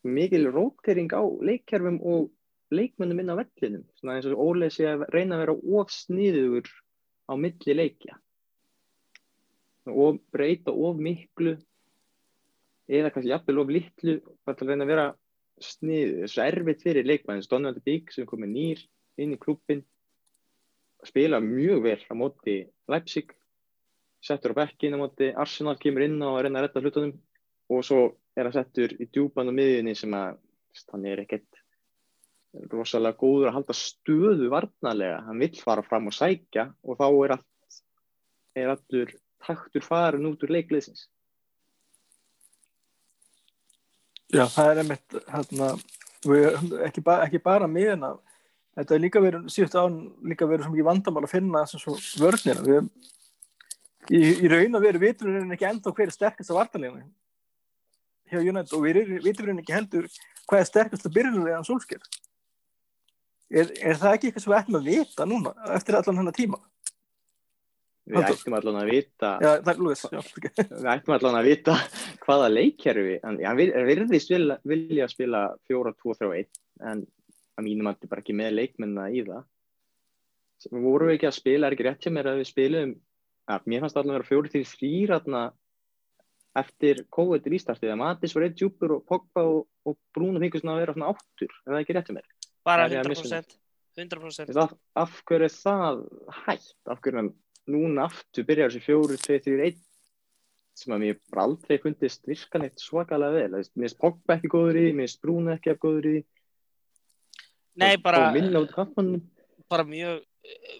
mikil 0.07 0.45
rótering 0.53 1.11
á 1.11 1.23
leikkerfum 1.43 1.99
og 2.07 2.29
leikmennum 2.71 3.19
inn 3.19 3.33
á 3.35 3.39
vellinum. 3.41 3.83
Svona 3.99 4.15
eins 4.15 4.29
og 4.31 4.39
Óli 4.39 4.71
sé 4.71 4.87
að 4.87 5.09
reyna 5.11 5.35
að 5.35 5.43
vera 5.43 5.57
ofsniður 5.81 6.71
á 7.27 7.33
milli 7.35 7.75
leikja. 7.75 8.15
Og 9.89 10.19
breyta 10.33 10.73
of 10.73 10.99
miklu 11.01 11.55
eða 12.89 13.11
kannski 13.13 13.31
jafnvel 13.33 13.61
of 13.61 13.73
litlu 13.73 14.19
bara 14.45 14.57
til 14.57 14.65
að 14.65 14.73
reyna 14.73 14.87
að 14.87 14.93
vera 14.93 15.07
sniðu, 15.59 16.23
þessu 16.23 16.41
erfitt 16.45 16.83
fyrir 16.85 17.07
leikmann 17.07 17.43
Stónvaldi 17.43 17.83
Bík 17.85 18.13
sem 18.15 18.27
komið 18.29 18.53
nýr 18.53 18.83
inn 19.19 19.35
í 19.35 19.39
klubin 19.41 19.83
spila 21.05 21.39
mjög 21.43 21.83
vel 21.85 21.99
á 22.07 22.13
móti 22.17 22.57
Leipzig 22.91 23.33
settur 24.23 24.55
á 24.55 24.59
bekkin 24.63 24.95
á 24.95 24.99
móti 24.99 25.29
Arsenal 25.31 25.77
kemur 25.79 26.07
inn 26.07 26.19
og 26.25 26.39
reyna 26.41 26.61
að 26.61 26.67
retta 26.67 26.83
hlutunum 26.83 27.15
og 27.69 27.85
svo 27.85 28.01
er 28.35 28.49
það 28.49 28.57
settur 28.57 28.95
í 28.97 29.07
djúban 29.07 29.51
og 29.51 29.57
miðjunni 29.59 29.95
sem 29.95 30.15
að 30.15 30.39
hann 30.93 31.05
er 31.11 31.23
ekkert 31.23 31.63
rosalega 32.71 33.19
góður 33.19 33.51
að 33.51 33.55
halda 33.59 33.75
stöðu 33.77 34.49
varnarlega, 34.49 35.21
hann 35.27 35.41
vill 35.43 35.55
fara 35.61 35.83
fram 35.85 36.09
og 36.09 36.15
sækja 36.15 36.69
og 36.81 36.97
þá 36.97 37.07
er 37.09 37.35
allt 37.35 37.79
er 38.57 38.71
allur 38.73 39.11
taktur 39.45 39.85
farin 39.85 40.27
út 40.29 40.43
úr 40.45 40.53
leikleysins 40.57 41.07
Já, 44.29 44.43
það 44.45 44.71
er 44.71 44.79
einmitt 44.83 45.15
hérna, 45.33 45.69
ekki, 46.85 47.01
ba 47.01 47.21
ekki 47.25 47.41
bara 47.41 47.69
miðina 47.69 48.13
þetta 48.77 48.95
er 48.95 49.01
líka 49.03 49.21
verið, 49.23 49.47
síðustu 49.51 49.79
án 49.81 49.95
líka 50.29 50.47
verið 50.49 50.67
svo 50.67 50.73
mikið 50.75 50.89
vandamál 50.89 51.25
að 51.25 51.33
finna 51.33 51.63
þessum 51.65 51.97
svo 51.97 52.25
vörnina 52.25 52.65
við 52.65 52.83
í, 54.13 54.21
í 54.45 54.51
raun 54.51 54.77
og 54.77 54.85
veru 54.85 55.01
vitum 55.01 55.33
við 55.33 55.55
ekki 55.57 55.69
enda 55.69 55.93
hver 55.95 56.11
er 56.11 56.15
sterkast 56.15 56.53
af 56.53 56.59
vartalíðinu 56.59 57.07
hjá 58.29 58.41
United 58.43 58.75
og 58.77 58.85
við 58.85 59.01
vitum 59.25 59.49
við 59.49 59.63
ekki 59.63 59.75
heldur 59.75 60.09
hvað 60.45 60.61
er 60.61 60.69
sterkast 60.69 61.09
af 61.09 61.15
byrjunlega 61.15 61.59
en 61.59 61.67
solskjör 61.67 62.05
er, 63.49 63.71
er 63.81 63.97
það 63.97 64.15
ekki 64.15 64.29
eitthvað 64.29 64.45
sem 64.45 64.53
við 64.53 64.59
ættum 64.59 64.79
að 64.79 64.89
vita 64.93 65.27
núna 65.29 65.55
eftir 65.75 65.97
allan 65.97 66.21
hennar 66.21 66.37
tíma? 66.37 66.61
Við 68.09 68.25
ættum 68.25 68.55
allan 68.57 68.79
að 68.79 68.89
vita 68.89 69.29
já, 69.43 69.51
Lúis, 69.77 70.01
já, 70.09 70.19
Við 70.57 70.87
ættum 70.95 71.13
allan 71.13 71.37
að 71.37 71.49
vita 71.51 71.75
hvaða 72.23 72.49
leikkerfi 72.49 73.19
en 73.21 73.37
hann 73.43 73.59
virðist 73.59 74.33
vilja, 74.33 74.57
vilja 74.65 75.07
spila 75.11 75.43
4-2-3-1 75.69 76.49
en 76.89 77.03
að 77.59 77.67
mínum 77.67 77.89
að 77.89 77.99
þetta 77.99 78.11
bara 78.13 78.23
ekki 78.23 78.35
með 78.39 78.55
leikmenna 78.55 79.05
í 79.13 79.23
það. 79.27 79.45
Við 80.69 80.83
vorum 80.87 81.13
ekki 81.13 81.29
að 81.29 81.37
spila 81.37 81.67
er 81.67 81.75
ekki 81.75 81.85
rétt 81.87 82.05
hjá 82.05 82.13
mér 82.15 82.31
að 82.31 82.41
við 82.41 82.49
spilum 82.49 82.95
að 83.49 83.69
mér 83.71 83.83
fannst 83.83 83.99
allan 83.99 84.15
að 84.15 84.19
vera 84.19 84.29
4-3-4 84.31 85.43
eftir 86.59 87.03
COVID 87.13 87.45
rístartið 87.53 87.93
að 87.93 87.99
Matis 88.01 88.33
var 88.35 88.47
eitt 88.47 88.57
djúpur 88.57 88.95
og 88.97 89.03
Pogba 89.07 89.43
og, 89.45 89.67
og 89.85 89.97
Bruno 90.15 90.41
fengist 90.41 90.65
að 90.65 90.81
vera 90.81 90.95
svona 90.95 91.11
áttur. 91.13 91.53
Ef 91.61 91.69
það 91.69 91.81
ekki 91.83 91.95
rétt 91.97 92.09
hjá 92.09 92.15
mér? 92.17 92.31
Bara 92.65 92.87
100%, 92.89 93.53
100%. 93.99 94.57
Af, 94.63 94.73
af 94.97 95.21
hverju 95.29 95.51
það 95.53 96.01
hægt? 96.41 96.73
Af 96.89 97.03
hverju 97.05 97.29
núna 97.71 98.07
aftur 98.09 98.47
byrjar 98.47 98.71
þessi 98.71 98.85
fjóru, 98.85 99.17
tvei, 99.21 99.39
þrjur, 99.43 99.63
einn 99.67 99.85
sem 100.79 100.95
að 100.95 101.03
mér 101.03 101.19
bara 101.27 101.45
aldrei 101.49 101.79
fundist 101.83 102.27
virkan 102.29 102.65
eitt 102.65 102.79
svakalega 102.79 103.35
vel. 103.35 103.51
Mér 103.57 103.87
finnst 103.89 103.99
Pogba 103.99 104.37
ekki 104.37 104.51
góður 104.51 104.79
í 104.79 104.85
mér 104.93 105.07
finnst 105.07 105.21
Bruna 105.23 105.55
ekki 105.57 105.73
ekki 105.73 105.83
góður 105.85 106.09
í. 106.09 106.17
Nei, 107.79 107.95
bara, 108.03 108.29
bara 109.71 109.85
mjög, 109.87 110.23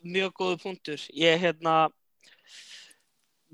mjög 0.03 0.35
góðu 0.39 0.59
punktur. 0.63 1.03
Ég 1.15 1.35
er 1.35 1.41
hérna 1.43 1.75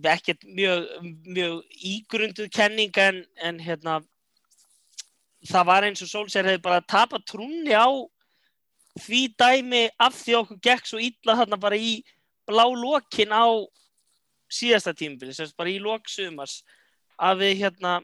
ekkert 0.03 0.43
mjög, 0.43 0.87
mjög 1.23 1.79
ígrunduð 1.93 2.49
kenning 2.53 2.97
en, 2.99 3.23
en 3.41 3.61
hérna 3.63 3.99
það 5.45 5.69
var 5.69 5.87
eins 5.87 6.03
og 6.03 6.11
Solskjær 6.11 6.49
hefði 6.49 6.63
bara 6.65 6.83
tapat 6.83 7.25
trúni 7.29 7.75
á 7.75 7.87
því 9.05 9.21
dæmi 9.39 9.85
af 9.99 10.15
því 10.17 10.37
okkur 10.41 10.59
gekk 10.63 10.89
svo 10.89 10.99
illa 11.03 11.37
þarna 11.41 11.59
bara 11.59 11.79
í 11.79 11.99
blá 12.47 12.65
lokin 12.69 13.33
á 13.33 13.45
síðasta 14.51 14.93
tímbili, 14.93 15.33
sem 15.33 15.49
bara 15.57 15.71
í 15.73 15.79
loksumars 15.81 16.61
að 17.17 17.41
við 17.43 17.63
hérna 17.63 17.99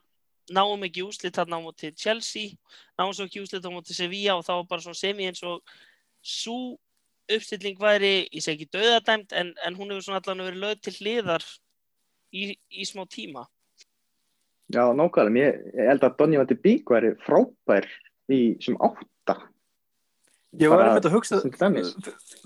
náum 0.52 0.84
ekki 0.88 1.04
úslit 1.06 1.36
þarna 1.36 1.62
á 1.62 1.64
móti 1.64 1.92
Chelsea 1.96 2.58
náum 3.00 3.14
svo 3.14 3.28
ekki 3.28 3.44
úslit 3.44 3.66
á 3.66 3.72
móti 3.72 3.96
Sevilla 3.96 4.38
og 4.40 4.46
þá 4.48 4.56
bara 4.68 4.84
svona 4.84 4.98
semi 4.98 5.28
eins 5.30 5.44
og 5.46 5.62
svo 6.22 6.78
uppstilling 7.32 7.80
væri, 7.80 8.28
ég 8.34 8.44
segi 8.44 8.66
ekki 8.66 8.78
döðadæmt 8.78 9.36
en, 9.38 9.54
en 9.66 9.78
hún 9.78 9.94
hefur 9.94 10.08
svona 10.08 10.22
allavega 10.22 10.50
verið 10.50 10.64
lögð 10.66 10.82
til 10.86 10.96
hliðar 10.98 11.46
í, 12.32 12.44
í 12.52 12.88
smá 12.88 13.06
tíma. 13.08 13.46
Já, 14.72 14.84
nákvæmlega, 14.96 15.54
ég 15.76 15.90
held 15.92 16.06
að 16.08 16.18
Donny 16.20 16.40
Vandi 16.40 16.58
Bík 16.64 16.92
væri 16.92 17.14
frábær 17.26 17.88
í 18.32 18.42
sem 18.64 18.78
átta 18.84 19.08
Ég 20.60 20.72
var 20.72 20.82
einmitt 20.84 21.06
að 21.08 21.14
hugsa, 21.16 21.38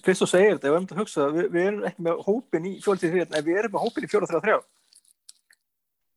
fyrst 0.05 0.21
þú 0.21 0.27
segir 0.29 0.51
þetta, 0.53 0.67
ég 0.67 0.73
var 0.73 0.77
einmitt 0.77 0.91
að 0.93 0.99
hugsa, 1.01 1.29
við, 1.33 1.47
við 1.55 1.63
erum 1.71 1.85
ekki 1.89 2.03
með 2.05 2.19
hópin 2.27 2.67
í 2.69 2.73
4-3, 2.85 3.23
en 3.25 3.45
við 3.47 3.61
erum 3.61 3.73
með 3.73 3.85
hópin 3.87 4.05
í 4.05 4.09
4-3-3. 4.11 4.57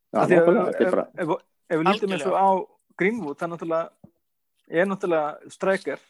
Já, 0.09 0.19
Af 0.21 0.29
því 0.29 0.37
að 0.37 0.51
er 0.51 0.69
ef, 0.69 0.91
bara, 0.93 1.07
ef, 1.17 1.33
ef 1.69 1.81
við 1.81 1.89
lítum 1.89 2.15
eins 2.17 2.27
og 2.29 2.37
á 2.37 2.49
Greenwood, 3.01 3.39
það 3.39 3.47
er 3.47 3.53
náttúrulega 3.55 3.89
er 4.69 4.89
náttúrulega 4.89 5.53
strækjar 5.55 6.05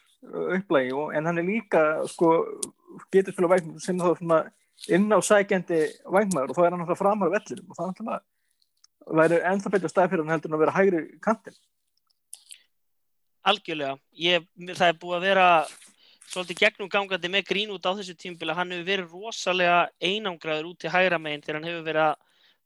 upplægi 0.57 0.91
og, 0.95 1.13
en 1.15 1.29
hann 1.29 1.39
er 1.39 1.47
líka 1.47 1.83
sko, 2.11 2.33
getur 3.13 3.35
fyrir 3.35 3.53
vængum 3.53 3.79
sem 3.83 3.99
þá 3.99 4.09
svona 4.19 4.41
inn 4.91 5.07
á 5.11 5.19
sækjandi 5.23 5.79
vængmaður 6.07 6.51
og 6.51 6.57
þá 6.57 6.61
er 6.63 6.69
hann 6.69 6.81
náttúrulega 6.83 7.01
framar 7.01 7.33
vellinum 7.33 7.71
og 7.71 7.79
það 7.79 7.91
náttúrulega 7.91 9.19
væri 9.19 9.41
ennþá 9.51 9.73
betur 9.73 9.91
stað 9.91 10.11
fyrir 10.11 10.25
hann 10.25 10.35
heldur 10.35 10.51
en 10.51 10.57
að 10.57 10.63
vera 10.65 10.75
hægri 10.75 11.01
kantinn. 11.23 11.59
Algjörlega. 13.47 13.95
Ég, 14.19 14.43
það 14.73 14.87
er 14.87 14.97
búið 14.99 15.17
að 15.17 15.27
vera 15.29 15.47
svolítið 16.29 16.59
gegnum 16.61 16.89
gangandi 16.91 17.31
með 17.31 17.45
Greenwood 17.49 17.87
á 17.87 17.97
þessu 17.97 18.15
tímbili. 18.19 18.55
Hann 18.55 18.73
hefur 18.73 18.87
verið 18.87 19.13
rosalega 19.13 19.79
einangraður 20.03 20.71
út 20.71 20.85
í 20.85 20.91
hægra 20.93 21.19
meginn 21.21 21.45
þegar 21.45 21.59
hann 21.59 21.69
hefur 21.69 21.85
verið 21.87 22.07
að 22.07 22.17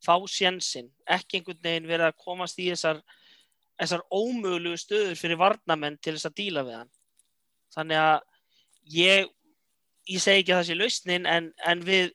fá 0.04 0.16
sjensin. 0.28 0.90
Ekki 1.08 1.40
einhvern 1.40 1.62
veginn 1.64 1.90
verið 1.90 2.10
að 2.10 2.18
komast 2.26 2.60
í 2.60 2.70
þessar, 2.72 3.00
þessar 3.80 4.04
ómögulegu 4.12 4.82
stöður 4.82 5.20
fyrir 5.20 5.40
varnamenn 5.40 6.00
til 6.02 6.16
þess 6.18 6.32
að 6.32 6.38
díla 6.42 6.66
við 6.68 6.80
hann. 6.82 6.92
Þannig 7.74 8.02
að 8.02 8.18
ég, 8.98 9.30
ég 10.12 10.24
segi 10.26 10.44
ekki 10.44 10.56
að 10.56 10.62
það 10.62 10.70
sé 10.70 10.80
lausnin 10.80 11.30
en, 11.30 11.52
en 11.64 11.86
við, 11.88 12.12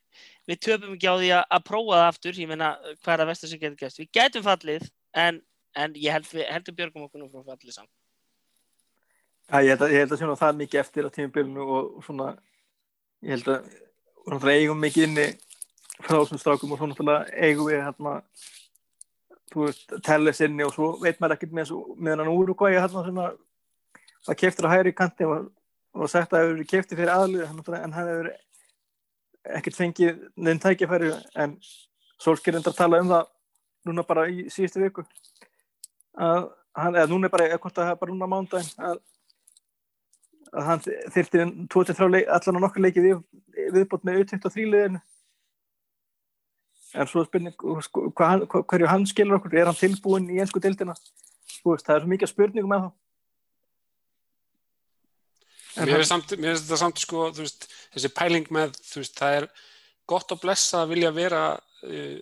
við 0.51 0.63
töpum 0.67 0.99
ekki 0.99 1.09
á 1.09 1.17
því 1.17 1.31
að, 1.39 1.45
að 1.57 1.69
prófa 1.71 1.95
það 1.95 2.09
aftur. 2.11 2.43
Ég 2.43 2.51
meina 2.53 2.75
hvað 2.91 3.15
er 3.15 3.25
að 3.25 3.33
vestur 3.33 3.55
sem 3.55 3.63
getur 3.63 3.81
gæst. 3.87 4.03
Við 4.03 4.13
getum 4.21 4.45
fallið 4.45 4.91
en, 5.25 5.41
en 5.79 5.97
ég 5.97 6.19
held 6.19 6.37
heldur 6.45 6.77
björgum 6.83 7.09
okkur 7.09 7.25
nú 7.25 7.31
frá 7.33 7.55
fallið 7.55 7.79
saman. 7.79 7.98
Ja, 9.49 9.63
ég 9.65 9.73
held 9.73 9.83
að, 9.87 9.93
ég 9.95 10.03
held 10.05 10.13
að 10.13 10.41
það 10.43 10.59
mikið 10.59 10.81
eftir 10.83 11.07
á 11.09 11.11
tímubilinu 11.11 11.65
og, 11.65 11.93
og 11.97 12.05
svona 12.05 12.33
ég 13.25 13.39
held 13.39 13.53
að 13.55 13.69
og 14.29 14.35
náttúrulega 14.35 14.61
eigum 14.61 14.83
mikið 14.83 15.07
inni 15.07 15.27
frá 16.05 16.19
þessum 16.19 16.41
strákum 16.43 16.73
og 16.75 16.81
svo 16.81 16.89
náttúrulega 16.91 17.47
eigum 17.47 17.69
við 17.71 17.81
hérna 17.81 18.13
þú 19.49 19.65
veist, 19.65 19.95
telles 20.05 20.43
inni 20.45 20.67
og 20.67 20.75
svo 20.75 20.91
veit 21.01 21.17
maður 21.21 21.39
ekkert 21.39 21.55
með, 21.57 21.73
hann 22.21 22.33
úr 22.35 22.53
og 22.53 22.61
hvað 22.61 22.75
ég 22.75 22.85
hérna 22.85 23.25
að 23.25 23.39
það 24.29 24.41
keftir 24.43 24.69
á 24.69 24.73
hægri 24.75 24.95
kanti 25.01 25.25
og, 25.25 25.49
og 25.97 26.13
sagt 26.13 26.33
að 26.33 26.37
það 26.37 26.47
hefur 26.51 26.71
keftir 26.75 27.01
fyrir 27.01 27.15
aðlið 27.15 27.49
en 27.49 27.97
hann 27.97 28.13
hefur 28.13 28.31
ekkert 29.59 29.81
fengið 29.81 30.23
neinn 30.37 30.61
tækifæri 30.61 31.15
en 31.41 31.57
að 32.69 32.77
tala 32.77 33.01
um 33.01 33.13
það 33.15 33.31
núna 33.89 34.05
bara 34.05 34.29
í 34.29 34.51
síðustu 34.53 34.85
viku 34.85 35.07
að 36.19 36.51
hann, 36.77 36.95
eða 36.99 37.09
núna 37.09 37.31
er 37.31 37.33
bara, 37.33 37.55
hvort 37.57 37.79
að 37.79 37.87
það 37.87 37.95
er 37.95 38.03
bara 38.03 38.13
núna 38.13 38.29
mándaginn 38.29 38.91
að 38.91 39.01
að 40.53 40.67
hann 40.69 40.83
þyrfti 41.15 41.47
23 41.75 42.11
leik, 42.15 42.29
allan 42.33 42.59
á 42.59 42.65
nokkur 42.65 42.85
leiki 42.85 43.05
við, 43.05 43.23
viðbót 43.75 44.07
með 44.07 44.23
U23 44.25 44.67
liðinu. 44.69 45.01
En 46.99 47.09
svo 47.11 47.25
spurning 47.27 47.55
sko, 47.85 48.09
hvað 48.17 48.31
hann, 48.33 48.47
hva- 48.49 48.65
hverju 48.65 48.89
hann 48.89 49.05
skilur 49.09 49.37
okkur 49.37 49.59
er 49.61 49.69
hann 49.69 49.77
tilbúin 49.77 50.31
í 50.33 50.39
ennsku 50.41 50.61
dildina 50.65 50.95
veist, 50.97 51.85
það 51.87 51.95
er 51.95 52.05
svo 52.05 52.13
mikið 52.15 52.31
spurningum 52.33 52.73
með 52.73 52.87
það 52.87 52.97
Mér 55.79 56.01
finnst 56.03 56.33
þetta 56.43 56.79
samt 56.81 56.99
sko, 56.99 57.29
veist, 57.37 57.69
þessi 57.95 58.11
pæling 58.11 58.49
með, 58.55 58.73
veist, 58.97 59.15
það 59.19 59.37
er 59.37 59.45
gott 60.11 60.33
að 60.35 60.41
blessa 60.43 60.81
að 60.83 60.95
vilja 60.95 61.13
vera 61.15 61.43
uh, 61.55 62.17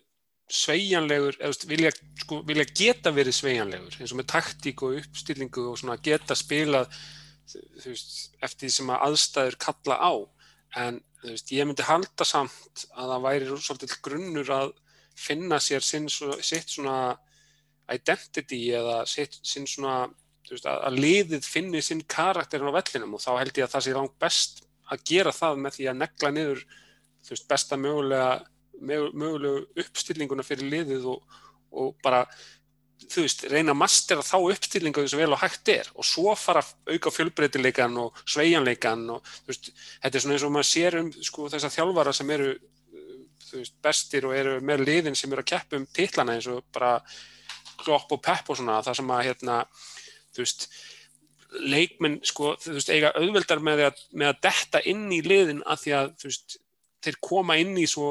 sveigjanlegur, 0.53 1.39
eða 1.41 1.69
vilja, 1.71 1.93
sko, 2.21 2.43
vilja 2.47 2.67
geta 2.69 3.13
verið 3.17 3.39
sveigjanlegur, 3.39 3.97
eins 3.97 4.13
og 4.13 4.21
með 4.21 4.29
taktík 4.35 4.85
og 4.85 4.99
uppstillingu 5.01 5.65
og 5.71 5.79
svona 5.81 5.97
geta 6.05 6.37
spilað, 6.37 6.91
veist, 7.85 8.35
eftir 8.43 8.67
því 8.67 8.73
sem 8.77 8.91
að 8.95 9.05
aðstæður 9.09 9.59
kalla 9.67 9.99
á. 10.01 10.13
En, 10.83 11.01
veist, 11.23 11.53
ég 11.55 11.69
myndi 11.69 11.87
halda 11.87 12.27
samt 12.27 12.87
að 12.97 13.13
það 13.15 13.25
væri 13.29 13.51
svolítið 13.55 13.97
grunnur 14.09 14.53
að 14.57 14.75
finna 15.17 15.61
sér 15.63 15.85
sinn, 15.85 16.09
sitt 16.11 16.75
svona 16.75 17.17
identity 17.93 18.61
eða 18.77 19.05
sitt, 19.09 19.39
sinn 19.47 19.67
svona 19.71 20.07
veist, 20.51 20.67
að, 20.67 20.83
að 20.91 20.99
liðið 21.01 21.47
finni 21.47 21.83
sinn 21.85 22.03
karakterin 22.09 22.69
á 22.69 22.77
vellinum 22.77 23.17
og 23.17 23.23
þá 23.23 23.31
held 23.41 23.55
ég 23.57 23.67
að 23.67 23.73
það 23.77 23.87
sé 23.87 23.97
langt 23.97 24.19
best 24.23 24.61
að 24.93 25.07
gera 25.09 25.33
það 25.35 25.63
með 25.63 25.79
því 25.79 25.89
að 25.91 25.99
negla 26.03 26.33
niður 26.35 26.67
besta 27.51 27.79
mögulega 27.81 28.29
mög- 28.79 29.15
mögulegu 29.19 29.65
uppstillinguna 29.83 30.45
fyrir 30.47 30.71
liðið 30.71 31.09
og, 31.11 31.39
og 31.75 31.97
bara 32.05 32.25
þú 33.05 33.25
veist, 33.27 33.45
reyna 33.51 33.75
að 33.75 33.81
mastera 33.81 34.25
þá 34.25 34.37
uppstillingu 34.39 35.03
eins 35.03 35.15
og 35.15 35.21
vel 35.21 35.35
og 35.37 35.43
hægt 35.43 35.71
er. 35.73 35.91
Og 35.95 36.07
svo 36.07 36.35
fara 36.39 36.63
að 36.65 36.97
auka 36.97 37.13
fjölbreytileikan 37.15 37.99
og 38.03 38.25
sveigjanleikan 38.25 39.05
og 39.15 39.31
þú 39.45 39.53
veist, 39.53 39.71
þetta 40.03 40.19
er 40.19 40.25
svona 40.25 40.37
eins 40.37 40.47
og 40.49 40.55
maður 40.57 40.71
sér 40.71 40.99
um 41.03 41.13
sko 41.29 41.49
þessar 41.53 41.75
þjálfara 41.77 42.17
sem 42.17 42.35
eru 42.37 42.51
uh, 42.57 43.15
þú 43.47 43.63
veist, 43.63 43.77
bestir 43.85 44.29
og 44.29 44.37
eru 44.37 44.59
með 44.65 44.85
liðin 44.89 45.19
sem 45.19 45.33
eru 45.33 45.45
að 45.45 45.51
keppa 45.53 45.81
um 45.81 45.89
titlana 45.97 46.37
eins 46.37 46.51
og 46.51 46.65
bara 46.75 46.97
klopp 47.83 48.17
og 48.17 48.23
pepp 48.25 48.51
og 48.51 48.61
svona. 48.61 48.83
Það 48.87 49.01
sem 49.01 49.17
að 49.17 49.27
hérna 49.29 49.59
þú 50.37 50.45
veist, 50.45 50.69
leikmenn 51.67 52.21
sko, 52.27 52.55
þú 52.61 52.79
veist, 52.79 52.93
eiga 52.93 53.13
auðveldar 53.17 53.61
með 53.65 53.87
að, 53.91 54.07
með 54.13 54.33
að 54.33 54.41
detta 54.49 54.81
inn 54.89 55.05
í 55.15 55.21
liðin 55.25 55.63
að 55.67 55.85
því 55.85 55.95
að, 56.01 56.17
þú 56.21 56.31
veist, 56.33 56.57
þeir 57.07 57.21
koma 57.29 57.59
inn 57.61 57.77
í 57.79 57.87
svo 57.89 58.09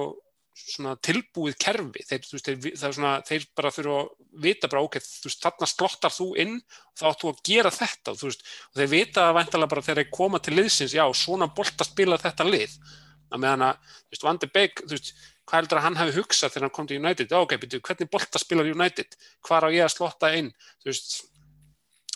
tilbúið 1.04 1.58
kerfi, 1.60 2.06
þeir, 2.08 2.22
veist, 2.32 2.48
þeir, 2.48 2.94
svona, 2.96 3.18
þeir 3.28 3.48
bara 3.58 3.74
þurfa 3.76 3.98
að 4.00 4.14
vita 4.44 4.70
bara, 4.72 4.84
ok, 4.86 4.98
þú 5.04 5.30
veist, 5.30 5.42
þarna 5.44 5.70
slottar 5.70 6.14
þú 6.14 6.28
inn 6.42 6.56
og 6.60 7.00
þá 7.00 7.06
áttu 7.10 7.32
að 7.32 7.42
gera 7.50 7.72
þetta, 7.74 8.16
þú 8.20 8.30
veist, 8.30 8.46
og 8.72 8.80
þeir 8.82 8.92
vita 8.92 9.28
að 9.28 9.38
væntalega 9.40 9.74
bara 9.74 9.86
þegar 9.86 10.02
þeir 10.02 10.16
koma 10.18 10.42
til 10.44 10.56
liðsins, 10.58 10.96
já, 10.98 11.06
svona 11.16 11.50
bolt 11.56 11.86
að 11.86 11.92
spila 11.92 12.20
þetta 12.22 12.48
lið, 12.50 12.76
að 13.32 13.46
meðan 13.46 13.68
að, 13.70 13.94
þú 14.02 14.16
veist, 14.16 14.28
Vandi 14.28 14.52
Beek, 14.58 14.84
þú 14.84 14.98
veist, 14.98 15.14
hvað 15.46 15.62
heldur 15.62 15.82
að 15.82 15.86
hann 15.86 16.00
hafi 16.02 16.18
hugsað 16.18 16.56
þegar 16.56 16.68
hann 16.68 16.76
kom 16.76 16.90
til 16.90 17.00
United, 17.00 17.32
já, 17.32 17.40
ok, 17.40 17.56
byrju, 17.62 17.82
hvernig 17.86 18.12
bolta 18.12 18.42
spilar 18.42 18.72
United, 18.72 19.18
hvar 19.46 19.68
á 19.68 19.70
ég 19.74 19.86
að 19.86 19.96
slotta 19.96 20.34
inn, 20.38 20.52
þú 20.84 20.92
veist, 20.92 21.18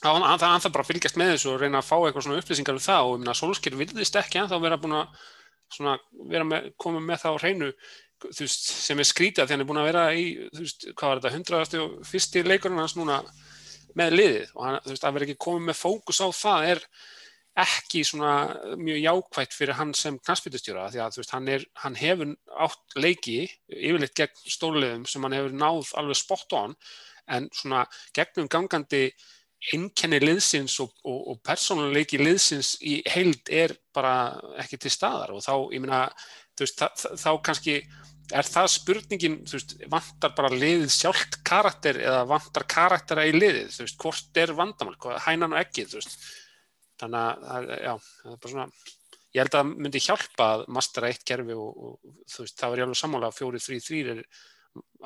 hann, 0.04 0.24
þarf 0.40 0.72
bara 0.72 0.86
að 0.86 0.92
fylgjast 0.94 1.20
með 1.20 1.34
þessu 1.36 1.54
og 1.54 1.60
reyna 1.62 1.82
að 1.82 1.90
fá 1.90 1.98
eitthvað 2.00 2.26
svona 2.26 2.40
upplýsingar 2.40 2.78
um 2.78 2.84
það 2.84 3.08
og 3.08 3.16
ég 3.16 3.24
meina 3.24 3.36
Solskjær 3.36 3.80
virðist 3.80 4.20
ekki 4.20 4.40
en 4.40 4.48
þá 4.52 4.56
vera 4.64 4.78
búin 4.80 4.96
að 4.96 5.26
svona, 5.76 5.98
vera 6.30 6.48
með, 6.48 6.70
koma 6.80 7.02
með 7.04 7.24
það 7.24 7.36
á 7.36 7.42
hreinu 7.44 7.70
veist, 8.28 8.68
sem 8.86 9.00
er 9.00 9.08
skrítið 9.08 9.48
því 9.48 9.56
hann 9.56 9.64
er 9.64 9.70
búin 9.70 9.82
að 9.82 9.90
vera 9.92 10.08
í, 10.16 10.26
veist, 10.58 10.90
hvað 10.94 11.14
var 11.14 11.22
þetta 11.24 11.62
101. 12.08 12.44
leikurinn 12.48 12.82
hans 12.82 12.98
núna 12.98 13.22
með 13.98 14.18
liðið 14.18 14.52
og 14.56 14.66
hann, 14.66 14.82
veist, 14.86 15.06
að 15.06 15.16
vera 15.18 15.28
ekki 15.30 15.40
komið 15.48 15.70
með 15.70 15.80
fókus 15.80 16.22
á 16.22 16.28
það 16.36 16.68
er 16.74 16.84
ekki 17.60 18.04
svona 18.08 18.34
mjög 18.80 19.02
jákvætt 19.04 19.56
fyrir 19.56 19.78
hann 19.80 19.92
sem 19.98 20.20
knastbytustjóra 20.22 20.90
því 20.94 21.02
að 21.04 21.20
veist, 21.20 21.34
hann, 21.36 21.50
er, 21.52 21.66
hann 21.84 21.98
hefur 22.00 22.36
átt 22.68 23.00
leiki 23.00 23.42
yfirleitt 23.68 24.16
gegn 24.18 24.46
stórliðum 24.46 25.08
sem 25.10 25.26
hann 25.26 25.36
hefur 25.36 25.58
náð 25.58 25.92
alveg 26.00 26.22
spot 26.22 26.56
on 26.60 26.78
en 27.30 27.50
svona 27.54 27.84
gegnum 28.16 28.48
gangandi 28.50 29.10
einkenni 29.74 30.22
liðsins 30.24 30.78
og, 30.80 30.94
og, 31.04 31.20
og 31.34 31.40
persónuleiki 31.44 32.20
liðsins 32.22 32.78
í 32.80 33.00
heild 33.12 33.50
er 33.52 33.74
bara 33.96 34.40
ekki 34.62 34.80
til 34.80 34.92
staðar 34.94 35.34
og 35.36 35.44
þá, 35.44 35.54
ég 35.76 35.84
þú 35.84 35.90
veist, 36.66 36.84
þá 37.24 37.32
kannski 37.46 37.80
er 38.30 38.46
það 38.46 38.68
spurningin, 38.76 39.40
þú 39.50 39.58
veist, 39.58 39.74
vantar 39.90 40.36
bara 40.38 40.52
liðið 40.54 40.92
sjálft 40.94 41.40
karakter 41.48 41.98
eða 42.04 42.28
vantar 42.30 42.68
karaktera 42.70 43.26
í 43.26 43.34
liðið, 43.34 43.72
þú 43.74 43.86
veist, 43.86 43.98
hvort 44.04 44.40
er 44.44 44.54
vandamál, 44.58 44.96
hænan 45.26 45.56
og 45.56 45.62
ekkið, 45.64 45.90
þú 45.94 46.02
veist, 46.02 46.16
þannig 47.02 47.50
að, 47.56 47.74
já, 47.74 47.94
það 48.22 48.32
er 48.36 48.42
bara 48.44 48.54
svona, 48.54 48.68
ég 49.30 49.44
held 49.44 49.54
að 49.54 49.60
það 49.60 49.74
myndi 49.86 50.04
hjálpa 50.06 50.50
að 50.54 50.66
mastera 50.78 51.10
eitt 51.10 51.26
kerfi 51.28 51.58
og, 51.58 51.84
og 51.90 52.16
þú 52.30 52.46
veist, 52.46 52.58
það 52.60 52.74
var 52.74 52.84
alveg 52.86 53.02
sammála, 53.02 53.34
þrý, 53.40 53.82
þrýr 53.88 54.14
er 54.16 54.24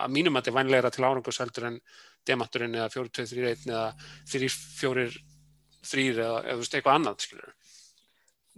að 0.04 0.14
mínum 0.14 0.36
að 0.36 0.44
þetta 0.44 0.52
er 0.52 0.58
vænlegra 0.60 0.92
til 0.94 1.06
árangus 1.08 1.40
heldur 1.40 1.70
en 1.70 1.78
demanturinn 2.28 2.76
eða 2.78 2.90
4-2-3-1 2.94 3.70
eða 3.72 3.88
3-4-3 4.32 6.08
eða, 6.12 6.40
eða 6.44 6.56
þú 6.56 6.64
veist, 6.64 6.76
eitthvað 6.78 6.98
annað, 7.00 7.24
skilur. 7.28 7.54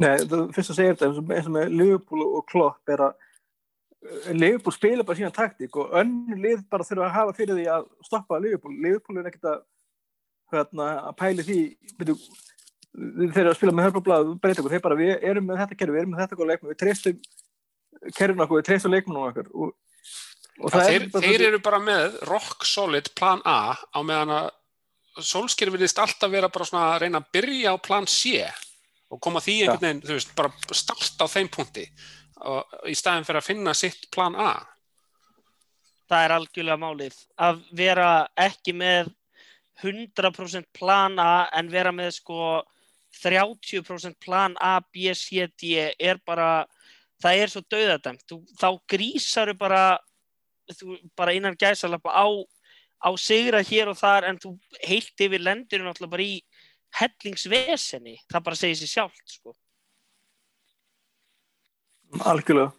Nei, 0.01 0.15
það 0.27 0.49
fyrst 0.55 0.73
að 0.73 0.79
segja 0.79 0.95
þetta 0.95 1.07
eins 1.07 1.47
og, 1.47 1.53
með 1.55 1.69
Liverpool 1.71 2.25
og 2.25 2.43
Klopp 2.49 2.91
er 2.91 3.05
að 3.05 3.13
eh, 3.15 4.33
Liverpool 4.35 4.75
spila 4.75 5.05
bara 5.07 5.19
sína 5.19 5.31
taktík 5.35 5.77
og 5.79 5.95
önnur 6.01 6.41
lið 6.43 6.65
bara 6.71 6.87
þurfa 6.87 7.07
að 7.07 7.15
hafa 7.15 7.37
fyrir 7.37 7.59
því 7.59 7.69
að 7.77 7.87
stoppa 8.07 8.41
Liverpool. 8.43 8.75
Liverpool 8.83 9.21
er 9.21 9.29
ekkert 9.31 9.49
að, 9.53 9.63
hérna, 10.51 10.89
að 11.11 11.15
pæli 11.21 11.47
því 11.47 11.61
byrju, 12.01 12.17
þeir 13.35 13.49
að 13.49 13.57
spila 13.59 13.75
með 13.75 13.89
hörpablað 13.89 14.35
þeir 14.43 14.83
bara 14.83 14.99
við 14.99 15.15
erum 15.15 15.47
með 15.47 15.63
þetta 15.63 15.79
kerfi, 15.79 15.95
við 15.95 16.03
erum 16.03 16.13
með 16.15 16.23
þetta 16.25 16.49
leikmenn, 16.51 16.73
við 16.73 16.81
treystum 16.83 17.23
kerfin 18.15 18.45
okkur, 18.45 18.59
við 18.59 18.67
treystum 18.69 18.93
leikmennum 18.93 19.29
okkur 19.29 19.49
og, 19.53 19.73
og 20.59 20.73
það 20.73 20.85
þeir, 20.89 20.99
er 20.99 21.09
bara 21.13 21.31
þeir 21.31 21.45
eru 21.49 21.61
bara 21.65 21.81
með 21.83 22.19
rock 22.29 22.67
solid 22.67 23.09
plan 23.17 23.41
A 23.47 23.75
á 23.75 23.99
meðan 24.03 24.35
að 24.41 24.53
Solskjær 25.15 25.69
virðist 25.71 25.99
alltaf 26.03 26.27
vera 26.27 26.49
bara 26.51 26.65
svona 26.67 26.87
að 26.91 27.05
reyna 27.05 27.21
að 27.21 27.27
byrja 27.37 27.71
á 27.71 27.75
plan 27.79 28.07
C 28.09 28.41
og 29.15 29.21
koma 29.23 29.41
því 29.43 29.57
einhvern 29.63 29.83
veginn, 29.85 30.05
þú 30.05 30.17
veist, 30.17 30.31
bara 30.37 30.75
starta 30.75 31.27
á 31.27 31.33
þeim 31.33 31.49
punkti. 31.53 31.85
Og, 32.45 32.77
í 32.91 32.95
staðin 32.97 33.27
fyrir 33.27 33.41
að 33.41 33.49
finna 33.49 33.73
sitt 33.77 34.09
plan 34.13 34.35
A. 34.35 34.53
það 36.05 36.23
er 36.23 36.33
algjörlega 36.35 36.81
málið. 36.81 37.19
Að 37.41 37.61
vera 37.73 38.09
ekki 38.37 38.75
með 38.77 39.09
100% 39.81 40.67
plan 40.75 41.17
A 41.19 41.47
en 41.55 41.71
vera 41.71 41.91
með 41.95 42.17
sko 42.19 42.63
30% 43.23 44.19
plan 44.23 44.55
A, 44.61 44.79
B, 44.81 45.13
C, 45.15 45.47
D 45.59 45.77
er 45.79 46.19
bara, 46.25 46.65
það 47.23 47.41
er 47.41 47.53
svo 47.53 47.63
dauðadæmt. 47.71 48.25
Þú, 48.27 48.41
þá 48.59 48.69
grísaru 48.91 49.55
bara 49.57 49.97
þú, 50.73 50.99
bara 51.17 51.33
innan 51.35 51.57
gæsalappa 51.57 52.11
á, 52.11 52.27
á 53.01 53.09
sigra 53.19 53.61
hér 53.63 53.91
og 53.91 53.99
þar 53.99 54.29
en 54.29 54.39
þú 54.41 54.55
heilt 54.83 55.25
yfir 55.27 55.43
lendur 55.43 55.83
náttúrulega 55.85 56.15
bara 56.15 56.27
í 56.27 56.39
hellingsvesenni, 56.99 58.17
það 58.31 58.45
bara 58.47 58.59
segir 58.59 58.79
sér 58.79 58.91
sjálft 58.91 59.37
sko. 59.37 59.55
Algjörlega. 62.25 62.71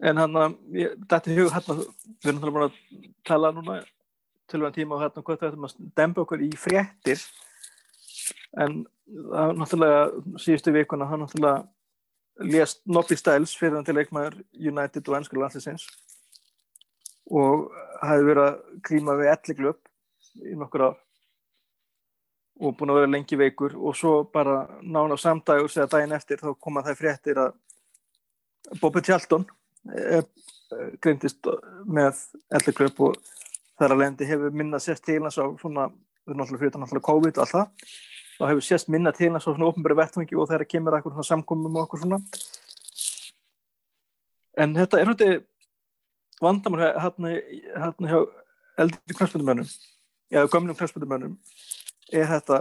En 0.00 0.20
hann 0.20 0.36
þetta 0.72 1.30
er 1.30 1.40
hug, 1.40 1.50
hann 1.52 1.72
að, 1.74 1.82
við 2.20 2.30
erum 2.32 2.44
búin 2.44 2.66
að 2.66 2.78
tala 3.28 3.50
núna 3.56 3.80
tölvan 4.50 4.74
tíma 4.74 4.96
og 4.96 5.04
hérna 5.04 5.22
hvað 5.24 5.42
þetta 5.42 5.50
er 5.50 5.58
að 5.68 5.90
dempa 6.00 6.24
okkur 6.24 6.44
í 6.44 6.50
fréttir. 6.58 7.20
En 8.60 8.82
það 9.10 9.52
er 9.52 9.60
náttúrulega 9.60 10.40
síðustu 10.42 10.74
vikuna, 10.74 11.08
hann 11.10 11.22
náttúrulega 11.24 11.68
lést 12.40 12.80
Nobby 12.88 13.18
Styles 13.20 13.52
fyrir 13.58 13.76
hann 13.76 13.84
til 13.84 13.96
leikmaður 13.98 14.40
United 14.56 15.08
og 15.08 15.18
ennsku 15.18 15.36
landsliðsins 15.36 15.84
og 17.30 17.68
hefði 18.00 18.26
verið 18.26 18.46
að 18.46 18.80
klíma 18.86 19.16
við 19.20 19.32
elliglöp 19.34 19.90
í 20.48 20.56
nokkur 20.58 20.86
ár 20.88 20.96
og 22.60 22.76
búin 22.76 22.92
að 22.92 23.00
vera 23.00 23.10
lengi 23.14 23.38
veikur 23.40 23.74
og 23.78 23.96
svo 23.96 24.12
bara 24.32 24.62
nána 24.82 25.16
samdagur 25.20 25.72
eða 25.72 25.88
daginn 25.94 26.16
eftir 26.16 26.42
þá 26.42 26.52
koma 26.60 26.84
það 26.84 26.98
fréttir 27.00 27.40
að 27.40 27.54
Bobby 28.82 29.02
Charlton 29.06 29.46
eh, 29.96 30.20
eh, 30.20 30.90
greindist 31.00 31.48
með 31.88 32.20
elliklöp 32.58 33.00
og 33.06 33.18
þar 33.80 33.94
að 33.94 34.02
lendi 34.02 34.28
hefur 34.28 34.52
minna 34.52 34.80
sérst 34.82 35.06
til 35.08 35.22
hans 35.22 35.40
á 35.40 35.46
svona, 35.60 35.88
við 35.88 36.34
erum 36.34 36.42
náttúrulega 36.42 36.60
fyrir 36.60 36.72
þetta 36.72 36.82
náttúrulega 36.84 37.08
COVID 37.08 37.38
og 37.38 37.44
allt 37.44 37.56
það 37.56 37.94
þá 38.40 38.44
hefur 38.50 38.66
sérst 38.66 38.92
minna 38.92 39.12
til 39.16 39.32
hans 39.32 39.48
á 39.48 39.50
svona 39.50 39.70
ofnbæri 39.70 39.96
vettfangi 40.02 40.36
og 40.36 40.50
þegar 40.50 40.68
kemur 40.68 40.96
eitthvað 40.96 41.16
svona 41.16 41.30
samkomum 41.30 41.76
og 41.76 41.86
okkur 41.86 42.04
svona. 42.04 42.20
En 44.60 44.76
þetta 44.76 45.00
er 45.00 45.08
hluti 45.08 45.30
vandamál 46.40 46.92
hérna, 47.00 47.32
hérna 47.84 48.12
hjá 48.12 48.20
eldri 48.80 49.16
knarspöndumönnum 49.16 49.68
eða 50.32 50.48
gömlum 50.52 50.76
knarspöndumönnum 50.78 51.36
er 52.12 52.28
þetta 52.30 52.60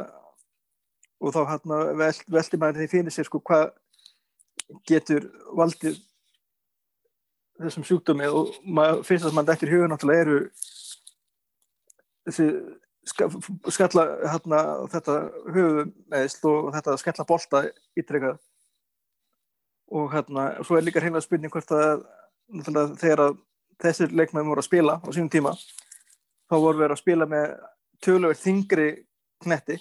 og 1.20 1.34
þá 1.36 1.40
hérna 1.50 1.80
velt, 2.00 2.26
velti 2.32 2.60
maður 2.60 2.82
því 2.84 2.90
fyrir 2.94 3.14
sér 3.16 3.28
sko 3.28 3.42
hvað 3.44 3.72
getur 4.88 5.26
valdið 5.58 5.98
þessum 7.60 7.86
sjúkdómi? 7.88 8.30
Og 8.32 8.54
maður, 8.64 9.02
fyrst 9.08 9.28
að 9.28 9.36
maður 9.36 9.56
eftir 9.58 9.74
huga 9.74 9.90
náttúrulega 9.92 10.26
eru 10.26 10.38
þessi 12.30 12.48
ska- 13.10 13.30
skalla 13.74 14.06
hérna 14.30 14.62
þetta 14.94 15.18
höfumeðsl 15.56 16.48
og 16.52 16.72
þetta 16.78 16.98
skalla 17.02 17.28
bolta 17.28 17.64
ítrekkað 18.00 18.40
og 19.90 20.12
hérna 20.14 20.52
svo 20.64 20.78
er 20.78 20.86
líka 20.86 21.02
heimlega 21.02 21.26
spurning 21.26 21.52
hvort 21.52 21.72
að 21.74 22.06
þegar 23.02 23.26
að 23.26 23.38
þessir 23.82 24.14
leikmenn 24.14 24.48
voru 24.48 24.62
að 24.62 24.70
spila 24.70 25.00
á 25.02 25.08
sínum 25.10 25.32
tíma 25.34 25.54
þá 26.50 26.56
voru 26.56 26.82
verið 26.82 26.96
að 26.96 27.02
spila 27.02 27.28
með 27.30 27.48
töluvert 28.04 28.42
þingri 28.44 28.90
knetti 29.46 29.78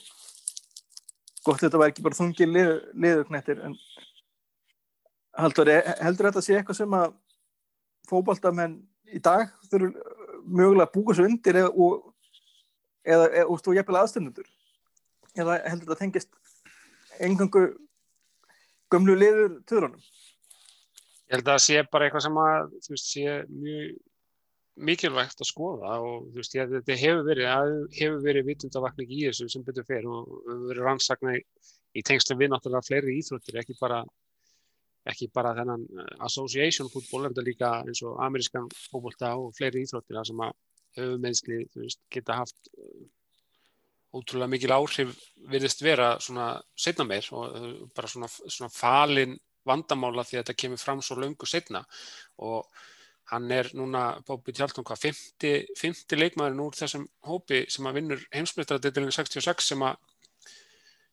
gott 1.47 1.63
þetta 1.63 1.81
var 1.81 1.93
ekki 1.93 2.05
bara 2.05 2.19
þungi 2.19 2.49
liðu, 2.49 2.77
liðu 2.95 3.25
knettir 3.31 3.63
en 3.65 3.77
heldur, 5.39 5.71
heldur 6.03 6.31
þetta 6.31 6.45
sé 6.45 6.59
eitthvað 6.59 6.81
sem 6.83 6.97
að 6.99 7.17
fótboltamenn 8.09 8.79
í 9.15 9.21
dag 9.25 9.51
þurfu 9.71 9.93
mögulega 10.49 10.87
að 10.89 10.95
búa 10.95 11.17
svo 11.17 11.27
undir 11.29 11.61
eða, 11.63 11.73
og, 11.73 12.15
eða, 13.05 13.29
eða 13.43 13.47
og 13.53 13.77
jafnvel 13.77 14.01
aðstöndur 14.03 14.49
eða 15.39 15.61
heldur 15.69 15.91
þetta 15.91 16.01
tengist 16.03 16.33
engangu 17.25 17.67
gömlu 18.93 19.17
liður 19.19 19.61
törunum 19.69 20.03
Ég 21.29 21.37
held 21.37 21.49
að 21.51 21.59
það 21.59 21.65
sé 21.67 21.81
bara 21.93 22.07
eitthvað 22.07 22.23
sem 22.25 22.39
að, 22.41 22.71
þú 22.85 22.93
veist, 22.95 23.09
sé 23.13 23.33
mjög 23.53 23.89
mikilvægt 24.79 25.43
að 25.43 25.51
skoða 25.51 25.97
og 26.05 26.29
þú 26.31 26.41
veist, 26.41 26.55
ég, 26.55 26.71
þetta 26.77 26.97
hefur 27.01 27.27
verið, 27.27 27.75
hefur 27.99 28.23
verið 28.25 28.49
vitundavakning 28.53 29.11
í 29.11 29.25
þessu 29.27 29.49
sem 29.53 29.67
betur 29.67 29.87
fer 29.89 30.07
og 30.07 30.31
verið 30.69 30.87
rannsakna 30.87 31.35
í, 31.39 31.43
í 31.99 32.05
tengslum 32.07 32.41
við 32.41 32.53
náttúrulega 32.53 32.87
fleiri 32.87 33.19
íþróttir, 33.19 33.61
ekki 33.63 33.79
bara 33.81 34.05
ekki 35.09 35.29
bara 35.35 35.55
þennan 35.57 35.85
eh, 35.89 36.15
association 36.27 36.91
fútból, 36.93 37.25
en 37.25 37.33
þetta 37.33 37.47
líka 37.47 37.71
eins 37.85 38.03
og 38.07 38.19
amerískan 38.25 38.69
fótbolta 38.91 39.35
og 39.41 39.55
fleiri 39.57 39.85
íþróttir 39.85 40.21
sem 40.27 40.43
að 40.45 40.57
höfumeðsli, 40.99 41.63
þú 41.73 41.85
veist, 41.85 42.03
geta 42.13 42.39
haft 42.41 42.71
eh, 42.75 43.07
ótrúlega 44.17 44.53
mikil 44.53 44.75
áhrif 44.75 45.17
virðist 45.53 45.83
vera 45.85 46.15
svona 46.23 46.55
setna 46.79 47.07
meir 47.09 47.29
og 47.37 47.57
eh, 47.57 47.73
bara 47.97 48.11
svona, 48.11 48.31
svona 48.31 48.73
falin 48.73 49.37
vandamála 49.69 50.25
því 50.25 50.39
að 50.39 50.45
þetta 50.45 50.61
kemur 50.63 50.81
fram 50.81 51.03
svo 51.05 51.19
löngu 51.21 51.49
setna 51.49 51.83
og 52.45 52.69
hann 53.29 53.51
er 53.53 53.69
núna, 53.77 54.05
Bóbi 54.27 54.55
Tjaldun, 54.57 54.87
hvað, 54.89 55.03
50, 55.09 55.73
50 55.77 56.21
leikmaðurinn 56.23 56.63
úr 56.65 56.77
þessum 56.79 57.05
hópi 57.29 57.65
sem 57.73 57.89
að 57.89 57.99
vinnur 57.99 58.23
heimsmyndraditilinu 58.33 59.13
66 59.15 59.73
sem 59.73 59.85
að 59.85 59.99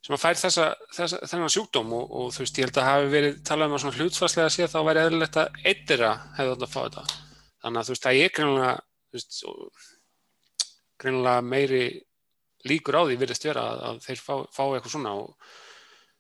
sem 0.06 0.14
að 0.14 0.22
fær 0.22 0.38
þessa, 0.38 0.66
þessa, 0.94 1.20
þennan 1.26 1.52
sjúkdóm 1.52 1.94
og, 1.98 2.12
og 2.14 2.34
þú 2.36 2.44
veist, 2.44 2.60
ég 2.60 2.68
held 2.68 2.78
að 2.78 2.90
hafi 2.92 3.08
verið 3.10 3.38
talað 3.50 3.72
um 3.72 3.78
að 3.78 3.84
svona 3.84 4.00
hlutsfarslega 4.00 4.52
sé 4.54 4.68
þá 4.70 4.78
væri 4.86 5.02
eðlilegt 5.02 5.40
að 5.42 5.56
eittira 5.66 6.12
hefði 6.38 6.52
þetta 6.52 6.68
að 6.68 6.74
fá 6.76 6.82
þetta. 6.84 7.06
Þannig 7.64 7.80
að 7.82 7.88
þú 7.88 7.96
veist, 7.96 8.06
það 8.06 8.20
er 8.22 8.36
greinlega 8.36 8.76
þú 8.76 9.18
veist, 9.18 9.88
greinilega 11.02 11.48
meiri 11.50 11.82
líkur 12.70 13.00
á 13.00 13.02
því 13.06 13.18
virðist 13.24 13.50
vera 13.50 13.66
að, 13.72 13.82
að 13.90 14.00
þeir 14.06 14.22
fá, 14.22 14.34
fá 14.54 14.64
eitthvað 14.68 14.94
svona 14.94 15.16
og 15.18 15.34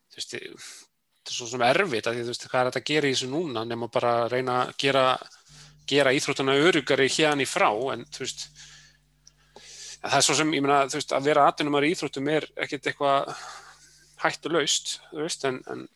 þú 0.09 0.19
veist, 0.19 0.35
þetta 0.35 1.33
er 1.33 1.37
svo 1.37 1.49
sem 1.51 1.65
erfitt 1.69 2.09
að 2.09 2.17
því 2.17 2.25
þú 2.25 2.33
veist, 2.33 2.47
hvað 2.49 2.61
er 2.61 2.71
þetta 2.71 2.81
að 2.81 2.89
gera 2.89 3.09
í 3.09 3.15
þessu 3.15 3.31
núna 3.31 3.65
nema 3.69 3.91
bara 3.93 4.15
að 4.23 4.31
reyna 4.33 4.57
að 4.63 4.73
gera 4.81 5.05
gera 5.87 6.13
íþróttuna 6.15 6.57
örugari 6.61 7.09
hérna 7.11 7.45
í 7.45 7.49
frá 7.49 7.69
en 7.93 8.05
þú 8.11 8.23
veist 8.25 8.47
en 10.05 10.11
það 10.11 10.19
er 10.19 10.25
svo 10.27 10.37
sem, 10.37 10.53
ég 10.53 10.61
meina, 10.61 10.83
þú 10.89 10.99
veist, 10.99 11.13
að 11.17 11.27
vera 11.31 11.47
atvinnumar 11.49 11.85
í 11.85 11.91
íþróttum 11.95 12.27
er 12.29 12.45
ekkert 12.61 12.91
eitthvað 12.91 13.31
hættulaust, 14.21 14.99
þú 15.11 15.23
veist, 15.23 15.45
en, 15.49 15.61
en 15.71 15.87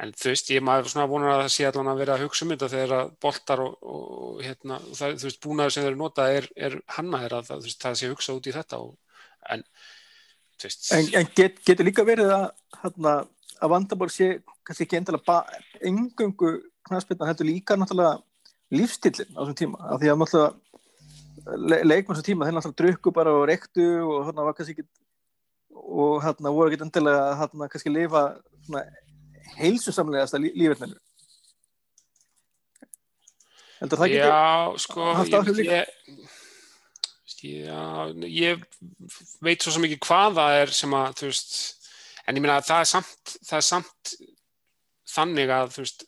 en 0.00 0.12
þú 0.16 0.32
veist, 0.32 0.50
ég 0.54 0.64
maður 0.64 0.90
svona 0.92 1.08
vonar 1.10 1.34
að 1.34 1.42
það 1.42 1.52
sé 1.54 1.66
allan 1.68 1.90
að 1.92 1.98
vera 2.00 2.14
að 2.16 2.22
hugsa 2.24 2.44
um 2.46 2.52
þetta 2.54 2.68
þegar 2.72 2.92
að 2.96 3.10
boltar 3.20 3.62
og, 3.64 3.74
og 3.84 4.38
hérna, 4.44 4.78
og 4.80 4.96
það, 4.96 5.16
þú 5.20 5.28
veist, 5.28 5.40
búnaður 5.44 5.74
sem 5.74 5.84
þeir 5.84 5.90
eru 5.90 6.00
notað 6.00 6.36
er, 6.38 6.48
er 6.68 6.76
hannaðir 6.96 7.36
að 7.36 7.50
það, 7.50 7.60
þú 7.60 7.68
veist, 7.68 7.80
það 7.84 7.98
sé 8.00 8.10
hugsað 8.12 8.38
út 8.38 8.48
í 8.48 8.54
þetta 8.54 8.80
og, 8.86 9.20
en, 9.54 9.64
þú 10.56 10.68
veist. 10.68 10.88
En, 10.96 11.10
en 11.20 11.30
get, 11.36 11.60
getur 11.68 11.88
líka 11.88 12.06
verið 12.08 12.32
að, 12.36 12.46
hérna, 12.80 13.14
að 13.60 13.74
vandamál 13.74 14.10
sé 14.14 14.30
kannski 14.64 14.86
ekki 14.86 15.00
endilega 15.00 15.38
engöngu 15.90 16.54
knastbyrna 16.88 17.28
heldur 17.28 17.50
líka 17.50 17.76
náttúrulega 17.76 18.16
lífstillin 18.74 19.34
á 19.34 19.40
þessum 19.42 19.58
tíma 19.58 19.80
af 19.90 20.00
því 20.00 20.12
að 20.12 20.20
náttúrulega 20.20 21.58
le, 21.70 21.78
leikmann 21.84 22.16
þessum 22.16 22.28
tíma 22.30 22.48
þeir 22.48 22.56
náttúrulega 22.56 22.80
drukku 22.82 23.12
bara 23.14 23.36
og 23.36 23.46
reyktu 23.50 23.86
og 24.06 24.26
hérna 24.28 24.46
var 24.46 24.56
kannski 24.58 24.76
ekki 24.76 24.88
og 25.80 26.20
hérna 26.24 26.52
voru 26.54 26.70
ekki 26.70 26.84
endilega 26.86 27.36
hérna 27.40 27.70
kannski 27.70 27.92
lifa 27.92 28.24
svona 28.66 28.84
heilsusamlegasta 29.60 30.40
lí, 30.40 30.52
líferninu. 30.54 30.98
Heldur 33.80 34.00
það 34.00 34.06
ekki 34.06 34.18
Já, 34.20 34.78
sko, 34.84 35.06
ég, 35.64 35.92
ég, 37.40 37.64
já, 37.64 37.84
ég 38.28 38.64
veit 39.40 39.64
svo 39.64 39.80
ekki 39.80 40.00
hvað 40.04 40.36
það 40.36 40.58
er 40.60 40.74
sem 40.76 40.96
að, 40.98 41.14
þú 41.20 41.30
veist, 41.30 41.56
en 42.26 42.36
ég 42.36 42.44
meina 42.44 42.58
að 42.60 42.68
það 42.68 42.84
er 42.84 42.90
samt, 42.92 43.34
það 43.48 43.56
er 43.58 43.66
samt 43.70 44.14
þannig 45.14 45.54
að, 45.56 45.72
þú 45.74 45.84
veist, 45.86 46.06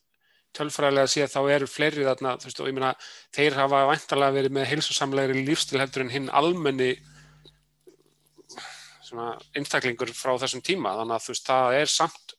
tölfræðilega 0.57 1.11
séð 1.11 1.33
þá 1.33 1.41
eru 1.55 1.69
fleiri 1.71 2.05
þarna, 2.07 2.35
þú 2.41 2.49
veist, 2.49 2.61
og 2.61 2.69
ég 2.69 2.77
meina, 2.77 2.93
þeir 3.35 3.57
hafa 3.59 3.87
væntalega 3.91 4.37
verið 4.37 4.55
með 4.59 4.69
heilsusamlegri 4.73 5.47
lífstil 5.47 5.81
heldur 5.81 6.05
en 6.05 6.13
hinn 6.13 6.29
almenni 6.43 6.93
svona 9.07 9.33
einstaklingur 9.59 10.13
frá 10.17 10.35
þessum 10.41 10.65
tíma, 10.65 10.95
þannig 11.01 11.19
að 11.19 11.27
þú 11.27 11.35
veist, 11.35 11.49
það 11.49 11.79
er 11.81 11.93
samt 11.93 12.37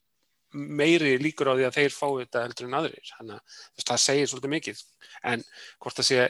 meiri 0.53 1.17
líkur 1.21 1.49
á 1.49 1.57
því 1.57 1.67
að 1.67 1.77
þeir 1.79 1.93
fái 1.97 2.09
þetta 2.21 2.43
heldur 2.45 2.69
en 2.69 2.79
aðrir, 2.79 3.13
þannig 3.17 3.37
að 3.37 3.85
það 3.89 4.01
segir 4.05 4.29
svolítið 4.29 4.53
mikið, 4.53 4.83
en 5.33 5.45
hvort 5.81 5.99
það 5.99 6.09
sé 6.09 6.27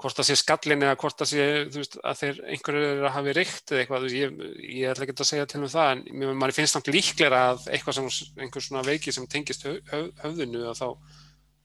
hvort 0.00 0.16
það 0.16 0.26
sé 0.30 0.36
skallin 0.40 0.82
eða 0.86 0.96
hvort 1.00 1.18
það 1.20 1.28
sé 1.30 1.46
veist, 1.74 1.96
að 2.00 2.18
þeir 2.20 2.38
einhverju 2.54 2.84
eru 2.90 3.06
að 3.08 3.14
hafi 3.18 3.34
reykt 3.36 3.72
eða 3.74 3.80
eitthvað, 3.82 4.06
ég, 4.16 4.38
ég 4.80 4.90
ætla 4.92 5.06
ekki 5.06 5.14
að 5.16 5.28
segja 5.30 5.48
til 5.50 5.60
um 5.60 5.68
það 5.72 5.90
en 5.94 6.02
mér 6.22 6.38
mann 6.40 6.54
finnst 6.56 6.76
samt 6.76 6.88
líklega 6.94 7.40
að 7.50 7.66
eitthvað 7.74 7.98
sem 7.98 8.08
einhver 8.44 8.64
svona 8.64 8.84
veiki 8.86 9.12
sem 9.12 9.26
tengist 9.30 9.66
höf, 9.68 9.80
höf, 9.92 10.08
höfðinu 10.24 10.62
og 10.70 10.78
þá, 10.78 10.86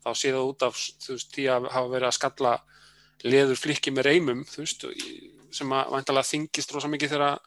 þá 0.03 0.09
sé 0.19 0.33
það 0.35 0.49
út 0.51 0.65
af 0.67 0.81
þú 1.05 1.15
veist, 1.15 1.31
því 1.37 1.47
að 1.55 1.69
hafa 1.77 1.93
verið 1.95 2.09
að 2.11 2.17
skalla 2.19 2.53
leður 3.25 3.61
flikki 3.63 3.93
með 3.95 4.09
reymum 4.11 4.43
þú 4.51 4.61
veist, 4.65 4.83
og 4.89 5.55
sem 5.55 5.71
að 5.77 5.93
vantalega 5.95 6.31
þingist 6.33 6.75
rosa 6.75 6.91
mikið 6.91 7.15
þegar 7.15 7.39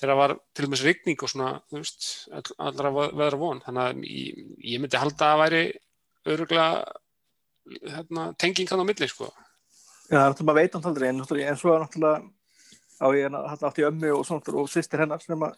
þegar 0.00 0.16
var 0.22 0.32
til 0.56 0.64
dæmis 0.64 0.82
rigning 0.86 1.20
og 1.20 1.28
svona 1.34 1.52
þú 1.68 1.82
veist, 1.82 2.08
all- 2.32 2.56
allra 2.70 2.92
veðra 2.96 3.38
von 3.42 3.60
þannig 3.66 3.84
að 3.84 4.02
ég, 4.08 4.42
ég 4.72 4.80
myndi 4.80 5.00
halda 5.02 5.32
að 5.34 5.40
væri 5.44 5.62
öruglega 6.30 6.68
hérna, 7.84 8.30
tenging 8.40 8.68
hann 8.70 8.82
á 8.82 8.86
milli 8.88 9.08
sko. 9.10 9.28
Já, 10.10 10.16
það 10.18 10.24
er 10.24 10.30
náttúrulega 10.32 10.46
maður 10.50 10.60
veit 10.60 10.86
aldrei 10.90 11.08
en, 11.08 11.18
náttúrulega- 11.20 11.50
en 11.50 11.56
svo 11.60 11.74
er 11.74 11.82
náttúrulega 11.84 12.30
á 13.00 13.06
ég 13.14 13.22
hérna 13.24 13.68
átti 13.68 13.84
ömmu 13.86 14.08
og 14.16 14.24
svona 14.26 14.54
og 14.60 14.68
sýstir 14.68 15.00
hennar 15.04 15.22
sem 15.22 15.38
að 15.38 15.54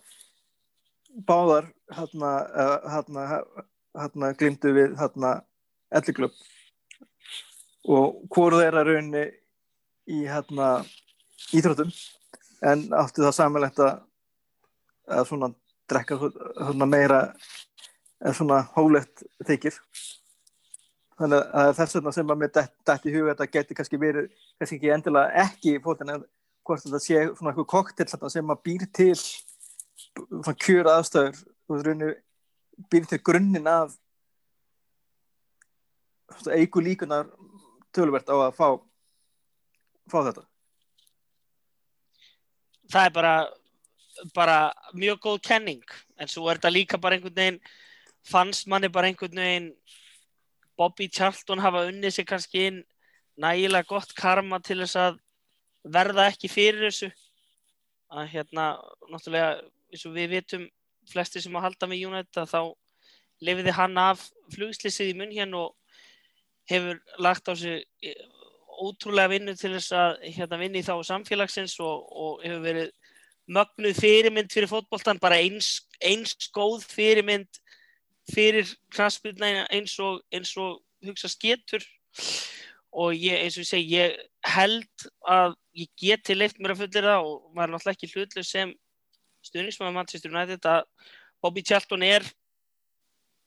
báðar 1.29 1.73
hérna 1.89 2.33
hérna 2.93 3.25
hérna 3.97 4.33
glimtu 4.37 4.73
við 4.77 4.97
hérna 5.01 5.43
elliklöp 5.93 6.33
og 7.89 8.29
hvort 8.31 8.61
þeirra 8.61 8.85
raunni 8.87 9.25
í 10.07 10.21
hérna 10.29 10.85
íþróttum 11.53 11.91
en 12.63 12.87
áttu 12.93 13.25
það 13.25 13.37
samanlegt 13.41 13.79
að 13.83 14.03
að 15.09 15.27
svona 15.29 15.49
drekka 15.91 16.19
svona 16.21 16.87
meira 16.87 17.21
en 18.23 18.35
svona 18.37 18.63
hólegt 18.77 19.25
þykir 19.49 19.75
þannig 21.23 21.49
að 21.63 21.73
þess 21.79 21.97
vegna 21.99 22.13
sem 22.17 22.33
að 22.35 22.41
mér 22.41 22.53
dætt, 22.57 23.07
í 23.07 23.15
huga 23.15 23.33
þetta 23.33 23.51
geti 23.57 23.79
kannski 23.79 24.01
verið 24.03 24.29
kannski 24.59 24.79
ekki 24.79 24.93
endilega 24.97 25.47
ekki 25.47 25.79
fótinn 25.85 26.13
en 26.17 26.25
hvort 26.67 26.85
þetta 26.85 27.01
sé 27.03 27.23
svona 27.31 27.53
eitthvað 27.53 27.71
koktel 27.73 28.31
sem 28.35 28.53
að 28.55 28.63
býr 28.67 28.87
til 28.95 29.15
svona 29.17 30.57
kjör 30.67 30.91
aðstöður 30.93 31.43
og 31.69 31.85
rauninu 31.87 32.13
býr 32.93 33.09
til 33.11 33.21
grunninn 33.25 33.71
af 33.71 33.97
eigu 36.51 36.83
líkunar 36.83 37.29
tölvert 37.95 38.31
á 38.33 38.37
að 38.49 38.55
fá 38.57 38.69
fá 40.11 40.19
þetta. 40.29 40.47
Það 42.93 43.07
er 43.07 43.15
bara 43.17 43.35
bara 44.35 44.57
mjög 44.95 45.19
góð 45.25 45.39
kenning 45.43 45.83
en 46.21 46.31
svo 46.31 46.47
er 46.49 46.61
þetta 46.61 46.73
líka 46.73 46.99
bara 47.01 47.17
einhvern 47.17 47.35
veginn 47.35 47.61
fannst 48.29 48.69
manni 48.71 48.91
bara 48.93 49.09
einhvern 49.11 49.41
veginn 49.41 49.71
Bobby 50.79 51.09
Charlton 51.13 51.63
hafa 51.63 51.87
unnið 51.89 52.17
sig 52.17 52.29
kannski 52.29 52.67
inn 52.69 52.81
nægilega 53.41 53.89
gott 53.89 54.15
karma 54.17 54.61
til 54.61 54.81
þess 54.83 54.99
að 55.01 55.19
verða 55.95 56.29
ekki 56.31 56.51
fyrir 56.53 56.89
þessu. 56.89 57.11
Að 58.13 58.31
hérna 58.35 58.67
náttúrulega 59.11 59.61
eins 59.93 60.07
og 60.09 60.17
við 60.17 60.37
vitum 60.37 60.67
flesti 61.11 61.43
sem 61.43 61.57
að 61.57 61.67
halda 61.67 61.89
með 61.91 62.07
United 62.09 62.51
þá 62.51 62.61
lefiði 63.43 63.75
hann 63.77 63.99
af 63.99 64.29
flugslýsið 64.55 65.13
í 65.13 65.17
munn 65.19 65.35
hérna 65.35 65.65
og 65.67 65.75
hefur 66.71 67.01
lagt 67.19 67.49
á 67.51 67.55
sig 67.59 67.83
ótrúlega 68.83 69.33
vinnu 69.33 69.55
til 69.59 69.73
þess 69.75 69.95
að 69.97 70.13
hérna, 70.37 70.59
vinni 70.61 70.83
þá 70.85 70.95
samfélagsins 71.07 71.75
og, 71.83 72.07
og 72.11 72.45
hefur 72.45 72.63
verið 72.65 72.93
mögnuð 73.53 73.99
fyrirmynd 73.99 74.53
fyrir 74.53 74.71
fótbolltan, 74.71 75.21
bara 75.21 75.41
eins, 75.43 75.83
eins 76.01 76.35
góð 76.55 76.87
fyrirmynd 76.91 77.62
fyrir 78.31 78.71
knastbyrna 78.95 79.67
eins 79.73 79.97
og, 80.03 80.21
eins 80.33 80.53
og 80.61 80.81
hugsa 81.03 81.31
sketur 81.31 81.83
og 82.93 83.17
ég, 83.17 83.39
eins 83.41 83.57
og 83.57 83.65
ég 83.65 83.71
segi, 83.71 83.97
ég 83.97 84.19
held 84.53 85.09
að 85.27 85.57
ég 85.79 85.91
geti 85.99 86.37
leift 86.37 86.61
mér 86.61 86.75
að 86.75 86.85
fullir 86.85 87.09
það 87.09 87.27
og 87.27 87.51
maður 87.57 87.67
er 87.67 87.75
náttúrulega 87.75 87.97
ekki 87.97 88.13
hlutlu 88.13 88.45
sem 88.47 88.75
stuðnismæður 89.43 89.97
Manchester 89.97 90.33
United 90.33 90.69
að 90.69 90.85
Bobby 91.43 91.65
Charlton 91.67 92.05
er 92.07 92.27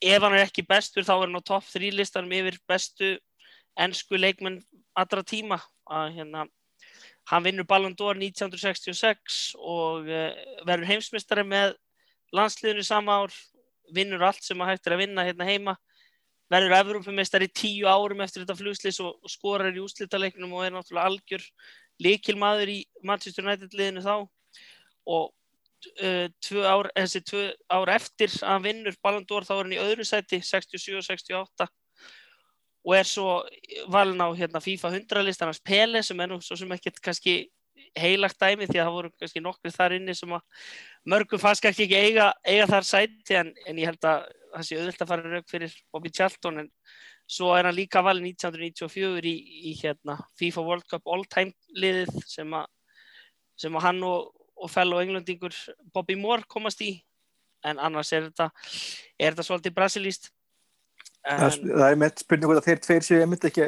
ef 0.04 0.22
hann 0.22 0.36
er 0.36 0.46
ekki 0.46 0.66
bestur 0.68 1.06
þá 1.06 1.14
er 1.16 1.24
hann 1.28 1.40
á 1.40 1.48
topp 1.48 1.68
3 1.72 1.94
listanum 1.96 2.36
yfir 2.36 2.60
bestu 2.68 3.16
ennsku 3.80 4.20
leikmenn 4.20 4.62
allra 4.96 5.24
tíma. 5.24 5.60
Að 5.86 6.16
hérna 6.18 6.46
hann 7.30 7.46
vinnur 7.46 7.68
Ballon 7.70 7.96
d'Or 7.98 8.18
1966 8.18 9.56
og 9.58 10.08
uh, 10.10 10.32
verður 10.66 10.90
heimsmystari 10.90 11.46
með 11.48 11.76
landsliðinu 12.36 12.86
sama 12.86 13.22
ár 13.24 13.36
vinnur 13.94 14.24
allt 14.26 14.44
sem 14.44 14.62
að 14.62 14.74
hægt 14.74 14.88
er 14.88 14.96
að 14.96 15.04
vinna 15.04 15.26
hérna 15.28 15.48
heima. 15.50 15.76
Verður 16.52 16.76
Evrópumestari 16.78 17.48
tíu 17.50 17.88
árum 17.90 18.22
eftir 18.22 18.44
þetta 18.44 18.58
flugslis 18.60 19.00
og, 19.02 19.16
og 19.22 19.32
skorar 19.34 19.74
í 19.74 19.82
úslítaleiknum 19.82 20.54
og 20.54 20.66
er 20.66 20.76
náttúrulega 20.76 21.10
algjör 21.10 21.48
likilmaður 22.06 22.74
í 22.76 22.78
Manchester 23.04 23.46
United 23.46 23.74
liðinu 23.74 24.04
þá. 24.06 24.16
Og 25.06 25.32
uh, 26.02 26.28
tvö 26.46 26.68
ár, 26.68 26.92
þessi 26.98 27.24
tvö 27.26 27.48
ár 27.74 27.94
eftir 27.96 28.30
að 28.42 28.54
hann 28.54 28.68
vinnur 28.68 29.00
Ballon 29.04 29.26
d'Or 29.26 29.48
þá 29.48 29.56
er 29.58 29.64
hann 29.64 29.76
í 29.76 29.82
öðru 29.82 30.06
sæti 30.08 30.42
67 30.44 31.00
og 31.00 31.08
68 31.08 31.70
og 32.86 32.94
er 32.94 33.08
svo 33.10 33.40
valin 33.90 34.22
á 34.22 34.30
hérna, 34.38 34.62
FIFA 34.62 34.92
100 34.94 35.26
listarnas 35.26 35.62
Pele 35.62 36.04
sem 36.06 36.20
er 36.22 36.30
nú 36.30 36.38
svo 36.44 36.58
sem 36.60 36.72
ekkert 36.76 37.02
kannski 37.02 37.36
heilagt 37.98 38.38
dæmi 38.40 38.68
því 38.68 38.78
að 38.78 38.84
það 38.84 38.98
voru 38.98 39.12
kannski 39.20 39.42
nokkur 39.42 39.74
þar 39.74 39.96
inni 39.98 40.16
sem 40.18 40.36
að 40.36 40.44
mörgum 41.10 41.42
fannst 41.42 41.64
kannski 41.64 41.86
ekki 41.86 42.00
eiga, 42.00 42.30
eiga 42.48 42.68
þar 42.70 42.88
sæti 42.88 43.40
en, 43.40 43.52
en 43.68 43.82
ég 43.82 43.92
held 43.92 44.08
að 44.10 44.28
það 44.56 44.68
sé 44.68 44.80
auðvilt 44.80 45.04
að 45.04 45.12
fara 45.12 45.34
rauk 45.34 45.50
fyrir 45.52 45.76
Bobby 45.94 46.12
Charlton 46.14 46.64
en 46.64 46.70
svo 47.26 47.52
er 47.58 47.68
hann 47.68 47.78
líka 47.78 48.04
valin 48.06 48.28
1994 48.30 49.30
í, 49.30 49.36
í 49.72 49.74
hérna, 49.82 50.20
FIFA 50.40 50.66
World 50.66 50.88
Cup 50.90 51.10
All 51.10 51.26
Time 51.30 51.54
liðið 51.76 52.14
sem 52.30 52.56
að, 52.56 52.70
sem 53.60 53.76
að 53.76 53.88
hann 53.88 54.02
og, 54.06 54.32
og 54.56 54.72
fellow 54.72 55.02
englendingur 55.02 55.58
Bobby 55.94 56.18
Moore 56.20 56.48
komast 56.50 56.82
í 56.86 56.94
en 57.66 57.82
annars 57.82 58.14
er 58.14 58.30
þetta, 58.30 58.52
er 59.18 59.34
þetta 59.34 59.48
svolítið 59.48 59.78
brasilíst 59.78 60.32
En... 61.26 61.50
Það 61.50 61.88
er 61.88 62.00
með 62.00 62.22
spurningu 62.22 62.56
að 62.60 62.68
þeir 62.68 62.82
tveir 62.84 63.06
séu 63.06 63.22
einmitt 63.24 63.48
ekki 63.50 63.66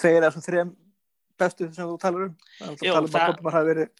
tveir 0.00 0.24
af 0.24 0.32
þessum 0.32 0.44
þrejum 0.46 0.70
bestu 1.40 1.68
sem 1.68 1.90
þú 1.90 1.96
talar 2.00 2.28
um. 2.28 2.36
Það 2.60 2.70
er 2.70 2.72
að 2.72 2.86
tala 2.86 3.02
um 3.02 3.18
að 3.20 3.26
Koppmar 3.32 3.56
hafi 3.56 3.68
verið, 3.68 3.90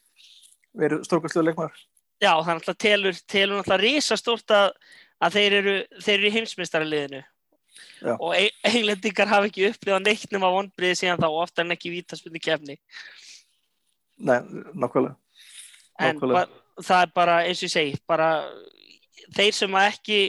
verið 0.82 1.02
stórkastluðu 1.08 1.50
leikmar. 1.50 1.82
Já, 2.22 2.32
þannig 2.46 2.68
að 2.70 2.78
telur, 2.80 3.18
telur 3.28 3.58
náttúrulega 3.58 3.82
risastórt 3.82 4.52
að, 4.56 4.70
að 5.20 5.38
þeir 5.38 5.56
eru, 5.60 5.74
þeir 6.00 6.14
eru 6.16 6.28
í 6.28 6.36
heimsmeistaraliðinu 6.36 7.22
og 8.16 8.32
eiginlendingar 8.36 9.28
hafi 9.28 9.50
ekki 9.50 9.66
upplifað 9.70 10.04
neittnum 10.04 10.44
á 10.44 10.50
vonbriði 10.52 10.98
síðan 11.00 11.20
þá 11.20 11.28
ofta 11.28 11.64
en 11.64 11.74
ekki 11.74 11.92
vítaspunni 11.92 12.40
kefni. 12.42 12.76
Nei, 14.16 14.38
nokkvæmlega. 14.72 15.16
En 16.00 16.20
ba, 16.20 16.44
það 16.80 17.02
er 17.02 17.12
bara, 17.16 17.36
eins 17.44 17.60
og 17.60 17.68
ég 17.68 17.72
segi, 17.72 18.00
bara 18.08 18.30
þeir 19.36 19.56
sem 19.56 19.76
ekki, 19.80 20.20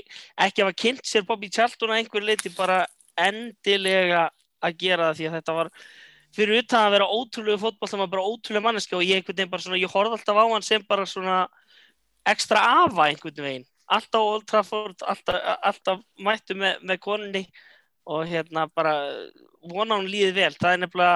ekki 0.47 0.63
hafa 0.63 0.75
kynnt 0.83 1.07
sér 1.07 1.27
Bobby 1.27 1.51
Charlton 1.53 1.91
að 1.93 2.01
einhver 2.01 2.25
leiti 2.25 2.51
bara 2.55 2.81
endilega 3.19 4.27
að 4.63 4.77
gera 4.81 5.09
það 5.09 5.19
því 5.19 5.27
að 5.27 5.37
þetta 5.37 5.55
var 5.57 5.71
fyrir 6.35 6.61
utan 6.63 6.85
að 6.85 6.95
vera 6.95 7.09
ótrúlega 7.09 7.61
fótball 7.61 7.89
það 7.91 8.03
var 8.03 8.11
bara 8.13 8.27
ótrúlega 8.27 8.65
manneski 8.65 8.97
og 8.97 9.05
ég 9.05 9.19
einhvern 9.19 9.37
veginn 9.37 9.51
bara 9.53 9.65
svona 9.65 9.81
ég 9.81 9.93
horfði 9.93 10.17
alltaf 10.17 10.39
á 10.39 10.45
hann 10.51 10.65
sem 10.65 10.85
bara 10.87 11.05
svona 11.09 11.37
ekstra 12.33 12.61
afa 12.83 13.07
einhvern 13.07 13.43
veginn. 13.45 13.67
Alltaf 13.87 14.21
Old 14.21 14.47
Trafford, 14.49 15.03
alltaf, 15.07 15.37
alltaf 15.63 16.01
mættu 16.19 16.57
með, 16.59 16.81
með 16.83 16.99
konunni 17.03 17.43
og 18.07 18.27
hérna 18.27 18.65
bara 18.75 18.95
vona 19.67 19.97
hún 19.99 20.07
líðið 20.07 20.35
vel, 20.37 20.51
það 20.55 20.73
er 20.73 20.81
nefnilega 20.83 21.15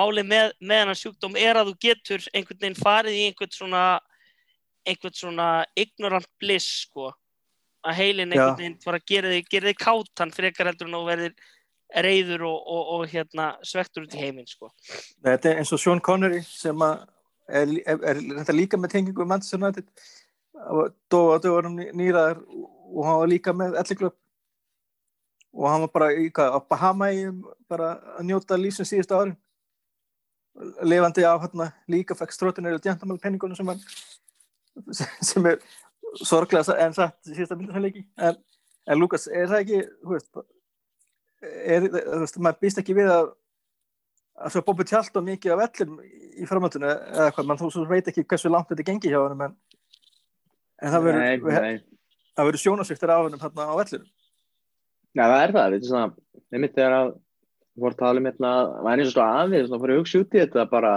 máli 0.00 0.22
með, 0.26 0.52
með 0.60 0.82
hann 0.84 0.98
sjúkdóm 0.98 1.38
er 1.38 1.58
að 1.58 1.70
þú 1.70 1.74
getur 1.82 2.26
einhvern 2.32 2.60
veginn 2.62 2.78
farið 2.78 3.18
í 3.18 3.24
einhvern 3.28 3.54
svona 3.54 3.84
einhvern 4.88 5.16
svona 5.16 5.48
ignorant 5.78 6.28
bliss 6.40 6.84
sko. 6.86 7.12
Að 7.86 8.00
heilin 8.00 8.32
einhvern 8.32 8.58
veginn 8.58 8.78
bara 8.84 9.00
gera 9.06 9.32
þig, 9.32 9.48
gera 9.52 9.70
þig 9.70 9.80
kátan 9.82 10.34
frekar 10.34 10.70
heldur 10.70 10.88
en 10.90 10.98
þú 10.98 11.04
verðir 11.08 11.36
reyður 12.04 12.44
og, 12.50 12.58
og, 12.68 12.88
og 12.94 13.04
hérna, 13.08 13.52
svektur 13.64 14.04
út 14.04 14.16
í 14.16 14.20
heiminn 14.20 14.48
sko. 14.48 14.70
Þetta 15.24 15.52
er 15.52 15.62
eins 15.62 15.72
og 15.72 15.80
Sean 15.80 16.02
Connery 16.04 16.42
sem 16.44 16.82
er, 16.84 17.04
er, 17.48 17.74
er, 17.96 18.22
er 18.44 18.56
líka 18.56 18.80
með 18.80 18.96
tengingu 18.96 19.24
um 19.24 19.30
Manchester 19.32 19.62
United 20.58 20.94
dó 21.12 21.20
að 21.34 21.44
dögurum 21.46 21.76
nýraðar 21.96 22.40
og 22.42 23.04
hann 23.06 23.20
var 23.22 23.30
líka 23.30 23.54
með 23.56 23.76
elliklöp 23.80 24.16
og 25.54 25.68
hann 25.70 25.84
var 25.86 25.92
bara 25.94 26.08
í 26.12 26.28
hvað, 26.34 26.56
Bahamægjum 26.70 27.38
bara 27.70 27.92
að 28.18 28.28
njóta 28.28 28.58
lífsins 28.58 28.92
síðustu 28.92 29.16
árin. 29.16 29.36
Levandi 30.82 31.24
af 31.26 31.42
hérna 31.44 31.70
líka 31.90 32.16
fekk 32.18 32.34
strótinir 32.34 32.76
og 32.76 32.82
djantamæl 32.82 33.20
penningunum 33.22 33.56
sem 33.56 33.68
hann 33.70 33.82
sem 35.30 35.46
er 35.46 35.60
sorglega 36.18 36.76
en 36.82 36.94
satt 36.96 37.18
síðasta 37.26 37.56
myndarleiki 37.58 38.04
en, 38.16 38.38
en 38.86 38.98
Lukas, 38.98 39.28
er 39.30 39.50
það 39.50 39.62
ekki 39.62 39.80
þú 39.86 40.14
veist, 40.14 40.40
er, 41.42 41.86
þú 41.92 42.22
veist 42.24 42.40
maður 42.42 42.64
býst 42.64 42.82
ekki 42.82 42.96
við 42.98 43.12
að 43.14 43.30
að 44.38 44.54
svo 44.54 44.62
Bobby 44.66 44.86
Tjaldó 44.86 45.22
mikið 45.24 45.54
af 45.54 45.64
ellum 45.66 45.96
í 46.02 46.46
framhaldinu 46.46 46.90
eða 46.90 47.30
hvað, 47.34 47.46
mann 47.48 47.58
þú 47.58 47.86
veit 47.90 48.10
ekki 48.10 48.22
hversu 48.22 48.50
langt 48.52 48.68
þetta 48.70 48.86
gengi 48.86 49.10
hjá 49.10 49.18
hann 49.18 49.46
en, 49.48 49.56
en 50.82 50.94
það 50.94 52.46
verður 52.46 52.62
sjónasýktir 52.62 53.12
af 53.12 53.24
hann 53.24 53.40
hérna 53.40 53.68
á 53.68 53.74
ellinu 53.82 54.06
Já, 55.16 55.24
það 55.24 55.40
er 55.42 55.52
það, 55.54 55.72
þetta 55.72 55.78
er 55.78 55.88
svona 55.88 56.54
einmitt 56.54 56.76
þegar 56.76 56.94
að 56.98 57.08
voru 57.78 57.94
að 57.94 58.02
tala 58.02 58.20
um 58.20 58.28
hérna, 58.28 58.52
það 58.74 58.90
er 58.90 59.00
eins 59.00 59.08
og 59.08 59.14
svo 59.14 59.24
aðeins, 59.24 59.68
svona 59.68 59.82
fyrir 59.84 60.00
hugsa 60.00 60.20
út 60.22 60.36
í 60.36 60.42
þetta 60.42 60.64
bara, 60.70 60.92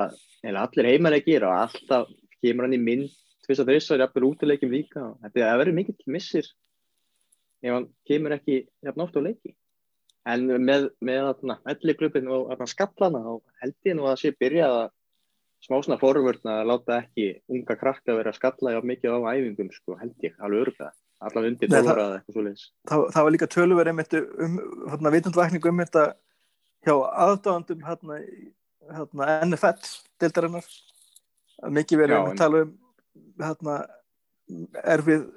allir 0.52 0.90
heimalegir 0.90 1.46
og 1.48 1.56
alltaf 1.56 2.12
kemur 2.42 2.68
hann 2.68 2.78
í 2.78 2.82
mynd 2.82 3.16
tvist 3.46 3.64
að 3.64 3.72
þessar 3.74 4.04
jafnvel 4.04 4.28
útilegjum 4.30 4.74
líka. 4.74 5.08
Þetta 5.26 5.56
verður 5.62 5.78
mikill 5.78 6.14
missir 6.14 6.48
ef 7.62 7.74
hann 7.76 7.90
kemur 8.10 8.38
ekki 8.38 8.62
jafn 8.86 9.06
oft 9.06 9.18
á 9.18 9.22
leiki. 9.26 9.54
En 10.30 10.46
með, 10.62 10.92
með 11.02 11.32
elliklubin 11.74 12.30
og 12.30 12.66
skallana 12.70 13.24
þá 13.26 13.34
held 13.64 13.90
ég 13.90 13.98
nú 13.98 14.10
að 14.10 14.20
sé 14.22 14.34
byrjað 14.38 14.78
að 14.84 14.92
smá 15.62 15.78
svona 15.78 16.00
forvörna 16.02 16.58
að 16.62 16.72
láta 16.72 16.98
ekki 17.04 17.28
unga 17.52 17.78
krakka 17.78 18.18
vera 18.18 18.34
að 18.34 18.40
skalla 18.40 18.76
já 18.76 18.82
mikið 18.82 19.16
á 19.18 19.20
æfingum 19.36 19.72
sko, 19.76 19.96
held 20.02 20.26
ég, 20.26 20.36
alveg 20.42 20.68
örgða 20.68 20.92
allaveg 21.22 21.52
undir 21.52 21.70
eða 21.70 21.94
eitthvað 22.18 22.34
svo 22.34 22.44
leiðis 22.48 22.64
það, 22.90 23.04
það 23.14 23.26
var 23.28 23.36
líka 23.36 23.50
tölverið 23.54 24.00
um, 24.02 24.04
um 24.48 24.56
hérna, 24.90 25.14
vitundvækningu 25.14 25.70
um 25.70 25.82
þetta 25.84 26.06
hjá 26.86 26.96
aðdáðandum 27.26 27.84
hérna, 27.86 28.20
hérna, 28.90 29.28
NFL 29.46 29.90
deildarinnar. 30.22 30.70
Mikið 31.62 32.02
verið 32.02 32.18
um 32.18 32.30
að 32.32 32.40
tala 32.42 32.64
um 32.66 32.72
hérna, 33.42 33.76
erfið 34.96 35.28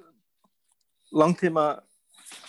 langtíma 1.14 1.66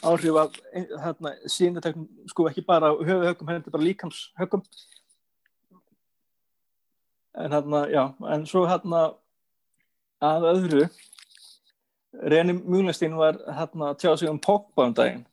áhrif 0.06 0.40
af 0.40 0.60
hérna, 1.04 1.34
sínatöknum 1.52 2.08
sko 2.32 2.48
ekki 2.50 2.64
bara 2.66 2.94
höfuhögum, 2.96 3.52
henni 3.52 3.74
bara 3.74 3.84
líkamshögum 3.84 4.64
en 7.38 7.52
hérna, 7.52 7.84
já, 7.92 8.04
en 8.32 8.46
svo 8.50 8.66
hérna 8.70 9.06
að 10.24 10.50
öðru 10.54 10.88
Reni 12.24 12.56
Múlenstein 12.56 13.16
var 13.20 13.40
hérna 13.58 13.92
að 13.92 14.04
tjá 14.04 14.12
sig 14.18 14.30
um 14.32 14.40
Pogba 14.40 14.86
um 14.88 14.94
daginn. 14.96 15.26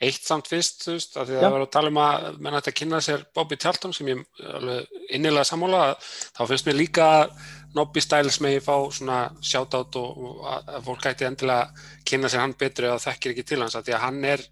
Eitt 0.00 0.24
samt 0.24 0.48
fyrst, 0.48 0.86
þú 0.86 0.94
veist, 0.94 1.16
að 1.20 1.28
því 1.28 1.34
að 1.36 1.42
það 1.44 1.54
var 1.54 1.62
að 1.62 1.72
tala 1.74 1.90
um 1.90 1.98
að 2.00 2.38
menn 2.40 2.54
ætti 2.56 2.72
að 2.72 2.76
kynna 2.78 3.00
sér 3.04 3.24
Bobby 3.36 3.58
Charlton 3.60 3.92
sem 3.92 4.08
ég 4.08 4.22
alveg 4.48 5.02
innilega 5.12 5.44
sammála 5.44 5.80
að 5.90 6.06
þá 6.38 6.40
finnst 6.48 6.70
mér 6.70 6.78
líka 6.78 7.08
að 7.18 7.34
Nobby 7.76 8.02
Styles 8.02 8.40
megi 8.40 8.62
fá 8.64 8.72
svona 8.96 9.18
shoutout 9.44 9.98
og, 10.00 10.22
og 10.24 10.46
að, 10.54 10.72
að 10.78 10.88
fólk 10.88 11.10
ætti 11.10 11.28
endilega 11.28 11.84
kynna 12.08 12.32
sér 12.32 12.44
hann 12.46 12.56
betur 12.64 12.88
eða 12.88 13.04
þekkir 13.04 13.34
ekki 13.34 13.46
til 13.52 13.60
hans 13.60 13.76
að 13.76 13.90
því 13.90 13.96
að 13.98 14.04
hann 14.06 14.24
er 14.30 14.46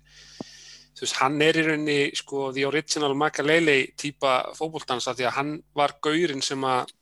þú 0.98 1.06
veist, 1.06 1.18
hann 1.22 1.42
er 1.48 1.56
í 1.56 1.64
rauninni 1.64 1.98
sko 2.20 2.50
the 2.52 2.68
original 2.68 3.16
Makalele 3.16 3.78
típa 3.96 4.36
fótboltans 4.58 5.08
að 5.08 5.22
því 5.22 5.30
að 5.30 5.36
hann 5.38 5.56
var 5.80 5.96
gaurinn 6.04 6.44
sem 6.44 6.68
að 6.68 6.92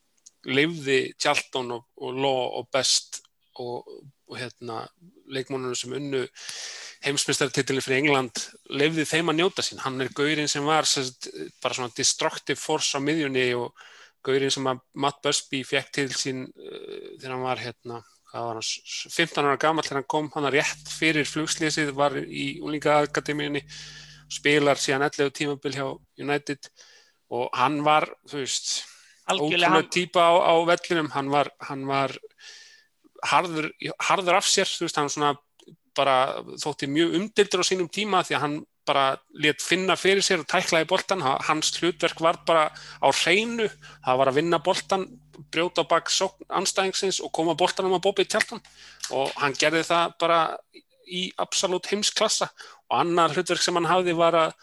leifði 0.46 1.00
Charlton 1.18 1.72
og, 1.76 1.86
og 2.02 2.20
Law 2.22 2.42
og 2.60 2.68
Best 2.72 3.20
og, 3.62 3.86
og 4.28 4.38
hérna 4.38 4.84
leikmónunum 5.32 5.74
sem 5.78 5.94
unnu 5.96 6.22
heimsmyndstartitilin 7.04 7.84
fyrir 7.84 8.02
England 8.02 8.40
leifði 8.70 9.06
þeim 9.08 9.30
að 9.32 9.38
njóta 9.40 9.64
sín. 9.64 9.82
Hann 9.82 10.00
er 10.02 10.12
gaurinn 10.16 10.50
sem 10.50 10.66
var 10.66 10.88
sérst, 10.88 11.28
bara 11.62 11.76
svona 11.76 11.94
destructive 11.96 12.58
force 12.60 12.98
á 12.98 13.00
miðjunni 13.02 13.48
og 13.58 13.74
gaurinn 14.26 14.52
sem 14.52 14.66
að 14.66 14.82
Matt 15.02 15.22
Busby 15.24 15.62
fekk 15.66 15.92
til 15.94 16.08
sín 16.14 16.46
uh, 16.46 17.12
þegar 17.18 17.36
hann 17.36 17.46
var 17.46 17.62
hérna, 17.62 18.00
var 18.32 18.58
hann, 18.58 18.66
15 18.66 19.44
ára 19.44 19.60
gamall 19.60 19.86
þegar 19.86 20.02
hann 20.02 20.10
kom, 20.16 20.32
hann 20.34 20.50
rétt 20.54 20.90
fyrir 20.90 21.28
flugslýsið, 21.28 21.94
var 21.96 22.18
í 22.24 22.56
úlinga 22.64 23.00
akademíunni, 23.06 23.62
spilar 24.32 24.80
síðan 24.82 25.06
11 25.06 25.32
tímabil 25.36 25.76
hjá 25.76 25.86
United 26.22 26.70
og 27.36 27.50
hann 27.58 27.80
var, 27.86 28.08
þú 28.26 28.42
veist, 28.42 28.72
ótrúlega 29.34 29.82
típa 29.90 30.22
á, 30.22 30.32
á 30.38 30.54
vellinum. 30.70 31.10
Hann 31.14 31.30
var, 31.32 31.50
hann 31.66 31.86
var 31.86 32.14
harður, 33.26 33.70
harður 33.98 34.38
af 34.38 34.46
sér 34.48 34.70
veist, 34.80 34.96
hann 34.96 35.10
svona 35.10 35.34
bara 35.96 36.42
þótti 36.60 36.88
mjög 36.92 37.14
umdildur 37.18 37.64
á 37.64 37.68
sínum 37.68 37.88
tíma 37.88 38.22
því 38.26 38.36
að 38.36 38.42
hann 38.44 38.56
bara 38.86 39.04
let 39.42 39.62
finna 39.64 39.96
fyrir 39.98 40.22
sér 40.22 40.44
og 40.44 40.46
tæklaði 40.46 40.86
boltan, 40.86 41.22
Ha- 41.24 41.40
hans 41.48 41.72
hlutverk 41.80 42.20
var 42.22 42.38
bara 42.46 42.68
á 43.02 43.08
hreinu, 43.10 43.66
það 44.04 44.18
var 44.20 44.30
að 44.30 44.38
vinna 44.38 44.60
boltan, 44.62 45.06
brjóta 45.50 45.82
bak 45.88 46.06
anstæðingsins 46.06 47.18
og 47.24 47.32
koma 47.32 47.56
boltanum 47.58 47.96
á 47.98 48.00
Bobby 48.00 48.24
Tjaldan 48.24 48.62
og 49.10 49.32
hann 49.40 49.56
gerði 49.58 49.82
það 49.88 50.14
bara 50.20 50.38
í 51.06 51.26
absolutt 51.42 51.86
heimsklassa. 51.90 52.48
Og 52.90 53.00
annar 53.00 53.34
hlutverk 53.34 53.62
sem 53.62 53.74
hann 53.78 53.88
hafði 53.90 54.14
var 54.18 54.36
að 54.38 54.54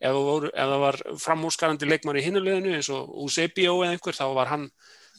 ef 0.00 0.16
það, 0.52 0.76
var 0.84 1.00
framhúsgarandi 1.22 1.88
leikmar 1.88 2.18
í 2.20 2.24
hinuleginu 2.26 2.74
eins 2.76 2.90
og 2.92 3.08
Eusebio 3.24 3.78
eða 3.84 3.94
einhver 3.96 4.16
þá 4.16 4.26
var 4.36 4.52
hann 4.52 4.70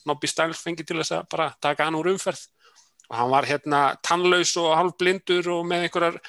Nobby 0.06 0.28
Styles 0.30 0.62
fengið 0.62 0.88
til 0.92 0.98
þess 1.02 1.14
að 1.20 1.28
bara 1.30 1.52
taka 1.62 1.86
hann 1.86 1.98
úr 2.00 2.12
umferð. 2.14 2.48
Og 3.12 3.18
hann 3.20 3.30
var 3.34 3.46
hérna 3.50 3.80
tannlaus 4.06 4.56
og 4.62 4.72
halvblindur 4.78 5.50
og 5.52 5.66
með 5.68 5.88
einhverjar 5.88 6.20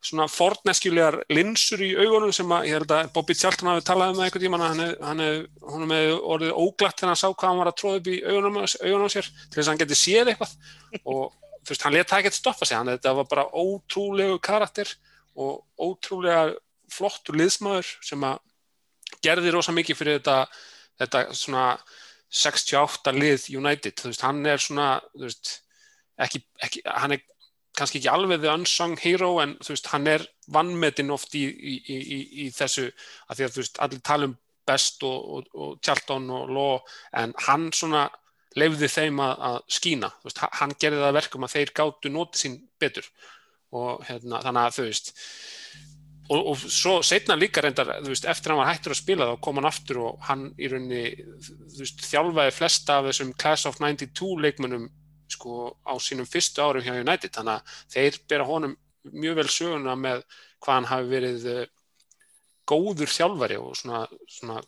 svona 0.00 0.24
forneskjulegar 0.32 1.18
linsur 1.28 1.82
í 1.84 1.90
augunum 2.00 2.30
sem 2.32 2.48
að 2.56 2.70
ég 2.70 2.78
held 2.78 2.92
að 2.96 3.10
Bobby 3.12 3.34
Charlton 3.36 3.68
hafi 3.68 3.82
talað 3.84 4.14
um 4.14 4.16
það 4.16 4.24
einhvern 4.24 4.44
tímann 4.46 4.62
að 4.64 4.70
hann 4.70 4.80
hef- 4.86 5.02
hann 5.04 5.20
hef- 5.20 5.66
hefði 5.92 6.14
orðið 6.34 6.54
óglatt 6.62 6.96
þegar 6.96 7.10
hann 7.12 7.20
sá 7.20 7.28
hvað 7.28 7.48
hann 7.50 7.60
var 7.60 7.68
að 7.68 7.76
tróða 7.82 7.98
upp 8.00 8.08
í 8.08 8.16
augunum, 8.24 8.56
á- 8.64 9.12
sér 9.12 9.28
til 9.28 9.58
þess 9.58 9.66
að 9.66 9.70
hann 9.74 9.82
geti 9.82 9.98
séð 10.00 10.30
eitthvað. 10.32 10.54
Og 11.04 11.36
þú 11.64 11.72
veist, 11.72 11.86
hann 11.86 11.96
let 11.96 12.10
það 12.10 12.22
ekkert 12.22 12.38
stoppa 12.38 12.66
sig. 12.66 12.78
Hann, 12.78 12.92
þetta 12.94 13.14
var 13.20 13.30
bara 13.30 13.48
ótrúlegu 13.52 14.38
karakter 14.42 14.90
og 15.38 15.64
ótrúlega 15.80 16.54
flottur 16.90 17.38
liðsmaður 17.38 17.90
sem 18.04 18.26
að 18.26 18.40
gerði 19.24 19.52
rosa 19.54 19.74
mikið 19.74 19.98
fyrir 19.98 20.20
þetta, 20.20 20.36
þetta 21.00 21.24
svona 21.36 21.64
68 22.30 23.14
lið 23.16 23.48
United, 23.58 23.96
þú 23.98 24.12
veist, 24.12 24.24
hann 24.26 24.44
er 24.46 24.62
svona 24.62 24.90
þú 25.14 25.26
veist, 25.26 25.54
ekki, 26.20 26.42
ekki 26.62 26.82
hann 26.86 27.16
er 27.16 27.24
kannski 27.76 28.00
ekki 28.00 28.12
alveg 28.12 28.42
the 28.42 28.52
unsung 28.52 28.98
hero 29.00 29.32
en 29.42 29.56
þú 29.62 29.74
veist, 29.74 29.90
hann 29.94 30.06
er 30.10 30.26
vannmetinn 30.50 31.10
oft 31.14 31.34
í, 31.38 31.42
í, 31.46 31.74
í, 31.80 32.20
í 32.44 32.46
þessu 32.54 32.88
að 32.90 33.40
því 33.40 33.46
að 33.46 33.56
þú 33.56 33.62
veist, 33.64 33.82
allir 33.86 34.06
tala 34.06 34.30
um 34.30 34.38
Best 34.70 35.02
og, 35.02 35.22
og, 35.34 35.46
og 35.56 35.70
Charlton 35.82 36.28
og 36.30 36.50
Law 36.54 36.74
en 37.16 37.32
hann 37.46 37.70
svona 37.74 38.04
leifði 38.58 38.88
þeim 38.90 39.20
að, 39.22 39.34
að 39.50 39.58
skína, 39.78 40.10
veist, 40.24 40.40
ha- 40.42 40.50
hann 40.60 40.74
gerði 40.80 41.02
það 41.02 41.08
að 41.12 41.18
verkum 41.20 41.46
að 41.46 41.54
þeir 41.54 41.72
gátu 41.80 42.12
notið 42.12 42.42
sín 42.42 42.56
betur. 42.82 43.06
Og 43.70 44.02
hérna, 44.08 44.40
þannig 44.42 44.64
að 44.66 44.76
þú 44.76 44.86
veist 44.88 45.12
og, 46.30 46.40
og 46.52 46.62
svo 46.62 46.96
setna 47.06 47.36
líka 47.38 47.62
reyndar, 47.62 47.90
veist, 48.06 48.26
eftir 48.30 48.52
hann 48.52 48.60
var 48.62 48.70
hættur 48.70 48.94
að 48.94 49.00
spila 49.00 49.28
þá 49.30 49.36
kom 49.44 49.58
hann 49.60 49.68
aftur 49.70 50.00
og 50.04 50.20
hann 50.28 50.48
í 50.58 50.70
rauninni, 50.70 51.02
þjálfaði 52.06 52.54
flesta 52.54 52.98
af 53.00 53.08
þessum 53.10 53.32
Class 53.38 53.66
of 53.70 53.80
92 53.82 54.36
leikmönnum 54.44 54.88
sko 55.30 55.76
á 55.86 55.94
sínum 56.02 56.26
fyrstu 56.26 56.62
árum 56.62 56.82
hjá 56.82 56.96
United, 56.98 57.30
þannig 57.34 57.58
að 57.58 57.74
þeir 57.94 58.18
bera 58.30 58.46
honum 58.48 58.76
mjög 59.10 59.38
vel 59.40 59.50
söguna 59.50 59.94
með 59.98 60.24
hvað 60.60 60.74
hann 60.76 60.90
hafi 60.90 61.10
verið 61.10 61.46
eh, 61.50 61.68
góður 62.70 63.10
þjálfari 63.10 63.58
og 63.62 63.76
svona, 63.78 64.04
svona 64.30 64.60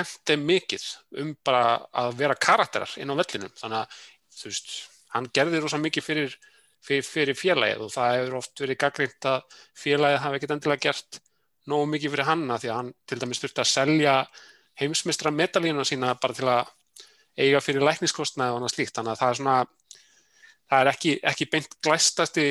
kent 0.00 0.30
þeim 0.30 0.46
mikið 0.48 0.86
um 1.22 1.34
bara 1.46 1.64
að 2.02 2.16
vera 2.20 2.38
karakterar 2.48 2.96
inn 2.98 3.12
á 3.12 3.20
vellinum, 3.20 3.52
þannig 3.60 3.82
að 3.84 4.00
þú 4.40 4.50
veist, 4.50 4.72
hann 5.14 5.30
gerði 5.34 5.60
rosa 5.62 5.80
mikið 5.80 6.06
fyrir 6.06 6.38
fyrir, 6.84 7.04
fyrir 7.06 7.38
félagið 7.38 7.84
og 7.84 7.92
það 7.94 8.14
hefur 8.16 8.38
oft 8.40 8.62
verið 8.64 8.80
gaggrind 8.80 9.28
að 9.30 9.58
félagið 9.78 10.22
hafi 10.24 10.38
ekkert 10.38 10.54
endilega 10.56 10.86
gert 10.88 11.20
nógu 11.70 11.90
mikið 11.92 12.14
fyrir 12.14 12.28
hanna 12.28 12.58
því 12.60 12.70
að 12.70 12.78
hann 12.78 12.92
til 13.06 13.20
dæmis 13.20 13.42
þurfti 13.42 13.62
að 13.62 13.70
selja 13.70 14.14
heimsmystra 14.80 15.32
medalíuna 15.34 15.84
sína 15.86 16.14
bara 16.20 16.36
til 16.36 16.48
að 16.48 16.72
eiga 17.40 17.60
fyrir 17.62 17.84
lækniskostnaði 17.84 18.54
og 18.54 18.60
annað 18.60 18.74
slíkt. 18.74 18.94
Þannig 18.96 19.12
að 19.12 19.20
það 19.20 19.30
er 19.32 19.38
svona 19.38 19.56
það 20.70 20.80
er 20.80 20.90
ekki, 20.92 21.12
ekki 21.30 21.48
beint 21.52 21.76
glæstasti 21.84 22.46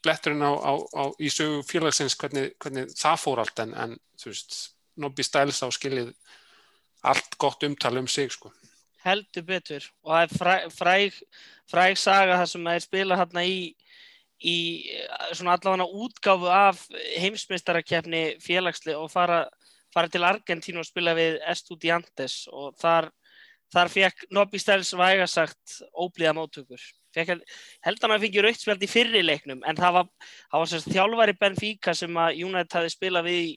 bletturinn 0.00 0.44
á, 0.44 0.52
á, 0.56 0.72
á 0.80 1.04
í 1.20 1.30
sögu 1.32 1.62
félagsins 1.68 2.16
hvernig, 2.18 2.54
hvernig 2.62 2.92
það 2.96 3.22
fór 3.22 3.42
allt 3.42 3.64
en, 3.64 3.74
en 3.76 3.96
þú 4.20 4.32
veist, 4.32 4.60
Nobby 5.00 5.24
Styles 5.24 5.60
á 5.62 5.68
skilið 5.72 6.12
allt 7.02 7.38
gott 7.38 7.62
umtali 7.62 7.98
um 7.98 8.08
sig 8.08 8.32
sko. 8.32 8.52
heldur 9.00 9.42
betur. 9.42 9.84
Og 10.04 10.12
það 10.12 10.22
er 10.22 10.38
fræg, 10.38 10.72
fræg, 10.76 11.20
fræg 11.70 11.98
saga 11.98 12.36
það 12.36 12.50
sem 12.52 12.66
er 12.66 12.82
spilað 12.84 13.22
hérna 13.22 13.44
í 13.48 13.60
í 14.40 14.88
eh, 14.88 15.32
svona 15.36 15.56
allavega 15.56 15.86
útgáfu 15.86 16.48
af 16.52 16.84
heimsmeistarakefni 17.20 18.40
félagsli 18.42 18.94
og 18.96 19.10
fara, 19.12 19.44
fara 19.94 20.08
til 20.08 20.24
Argentínu 20.24 20.80
og 20.80 20.88
spila 20.88 21.14
við 21.18 21.40
Estudiantes. 21.50 22.46
Og 22.52 22.76
þar, 22.80 23.10
þar 23.74 23.92
fekk 23.92 24.26
Nobby 24.32 24.60
Styles 24.62 24.94
vægasagt 24.96 25.80
óblíða 25.92 26.34
móttökur. 26.38 26.80
Held 27.16 28.04
hann 28.04 28.14
að 28.14 28.24
fengi 28.24 28.42
raukt 28.44 28.62
spjald 28.62 28.84
í 28.86 28.88
fyrri 28.90 29.22
leiknum 29.24 29.64
en 29.66 29.78
það 29.78 29.96
var, 29.96 30.10
það 30.52 30.60
var 30.62 30.90
þjálfari 30.94 31.32
Benfica 31.40 31.94
sem 31.98 32.20
að 32.22 32.44
United 32.46 32.76
hafi 32.78 32.92
spilað 32.94 33.26
við 33.26 33.40
í, 33.40 33.56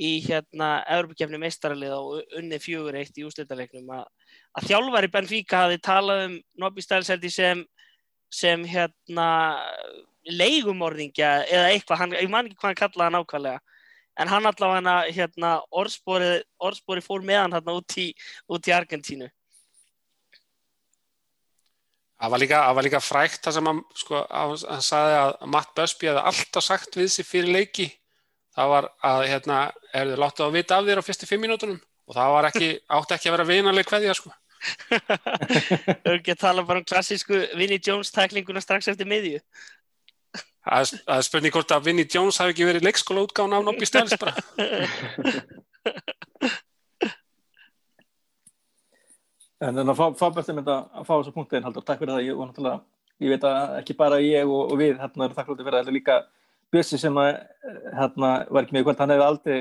í 0.00 0.12
hérna 0.24 0.70
Evropakefni 0.88 1.40
meistaralið 1.40 1.92
og 1.96 2.36
unni 2.38 2.58
fjögur 2.62 2.96
eitt 2.96 3.18
í 3.20 3.26
ústættaleiknum 3.28 3.90
að, 3.92 4.06
að 4.56 4.70
þjálfari 4.70 5.10
Benfica 5.12 5.66
hafi 5.66 5.80
talað 5.84 6.24
um 6.28 6.38
Nobby 6.62 6.84
ég 6.84 7.32
sem 7.32 7.66
sem 8.32 8.64
hérna 8.64 9.26
leigumorðingja 10.24 11.32
eða 11.44 11.68
eitthvað, 11.74 12.00
hann, 12.00 12.16
ég 12.16 12.30
man 12.32 12.48
ekki 12.48 12.56
hvað 12.56 12.70
hann 12.70 12.80
kallaði 12.80 13.10
hann 13.10 13.20
ákvæmlega 13.20 13.60
en 14.22 14.28
hann 14.28 14.48
allavega 14.48 14.96
hérna, 15.08 15.52
orðspori, 15.72 16.32
orðspori 16.60 17.04
fór 17.04 17.24
með 17.24 17.40
hann 17.42 17.56
hérna, 17.56 17.76
út, 17.80 17.96
í, 17.96 18.10
út 18.52 18.68
í 18.68 18.74
Argentínu. 18.76 19.28
Það 22.22 22.34
var 22.34 22.42
líka, 22.42 22.58
líka 22.86 23.00
frækt 23.02 23.40
það 23.42 23.56
sem 23.56 23.70
hann, 23.70 23.80
sko, 23.98 24.20
hann 24.30 24.84
sagði 24.84 25.16
að 25.18 25.32
Matt 25.50 25.72
Busby 25.74 26.10
hefði 26.10 26.26
alltaf 26.30 26.66
sagt 26.68 26.98
við 27.00 27.08
sig 27.10 27.26
fyrir 27.26 27.56
leiki 27.56 27.88
það 28.56 28.70
var 28.74 28.88
að 29.08 29.24
hérna, 29.30 29.58
er 29.92 30.12
þið 30.12 30.22
láttu 30.22 30.46
að 30.46 30.56
vita 30.58 30.78
af 30.78 30.88
þér 30.88 31.02
á 31.02 31.06
fyrstu 31.06 31.28
fimm 31.28 31.44
mínútunum 31.46 31.80
og 31.80 32.16
það 32.16 32.32
var 32.36 32.48
ekki, 32.50 32.70
átti 32.98 33.16
ekki 33.16 33.30
að 33.30 33.36
vera 33.36 33.50
vinaleg 33.50 33.88
kveðja 33.88 34.16
sko. 34.18 34.32
Þau 34.62 36.06
eru 36.06 36.18
ekki 36.20 36.34
að 36.36 36.42
tala 36.42 36.66
bara 36.66 36.82
um 36.82 36.86
klassísku 36.86 37.38
Vinnie 37.58 37.82
Jones 37.82 38.12
tæklinguna 38.14 38.62
strax 38.62 38.92
eftir 38.92 39.08
miðju 39.10 39.40
Það 40.62 40.92
er, 41.10 41.24
spurning 41.26 41.50
hvort 41.50 41.72
að 41.74 41.88
Vinnie 41.88 42.06
Jones 42.06 42.38
hafi 42.38 42.54
ekki 42.54 42.68
verið 42.68 42.86
leikskóla 42.86 43.24
útgáðan 43.26 43.56
af 43.56 43.64
Nobby 43.66 43.88
Styles 43.88 44.14
bara. 44.22 44.38
En 49.62 49.76
þannig 49.76 49.92
að 49.92 49.98
fá, 49.98 50.06
fá 50.18 50.26
bestum 50.34 50.56
þetta 50.58 50.74
að 50.90 51.04
fá 51.06 51.12
þessu 51.12 51.32
punktin 51.36 51.62
haldur, 51.62 51.84
takk 51.86 52.00
fyrir 52.00 52.16
það, 52.16 52.24
ég, 52.26 52.34
ég 53.22 53.30
veit 53.30 53.44
að 53.46 53.76
ekki 53.78 53.94
bara 53.98 54.16
ég 54.18 54.48
og, 54.50 54.72
og 54.72 54.76
við 54.80 54.96
hérna 54.98 55.26
erum 55.28 55.36
þakklútið 55.36 55.66
fyrir 55.68 55.76
það, 55.76 55.84
þetta 55.84 55.92
er 55.92 55.98
líka 55.98 56.16
Bjössi 56.72 56.98
sem 57.00 57.18
að, 57.20 57.34
hérna 57.92 58.32
var 58.48 58.64
ekki 58.64 58.80
í 58.80 58.84
kvöld, 58.84 59.00
hann 59.00 59.12
hefði 59.12 59.26
aldrei 59.26 59.56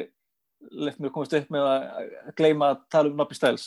lefð 0.69 1.01
mér 1.01 1.09
að 1.09 1.15
komast 1.15 1.35
upp 1.35 1.51
með 1.51 1.67
að 1.67 2.31
gleyma 2.37 2.71
að 2.71 2.81
tala 2.93 3.11
um 3.11 3.17
Nobby 3.19 3.37
Styles. 3.37 3.65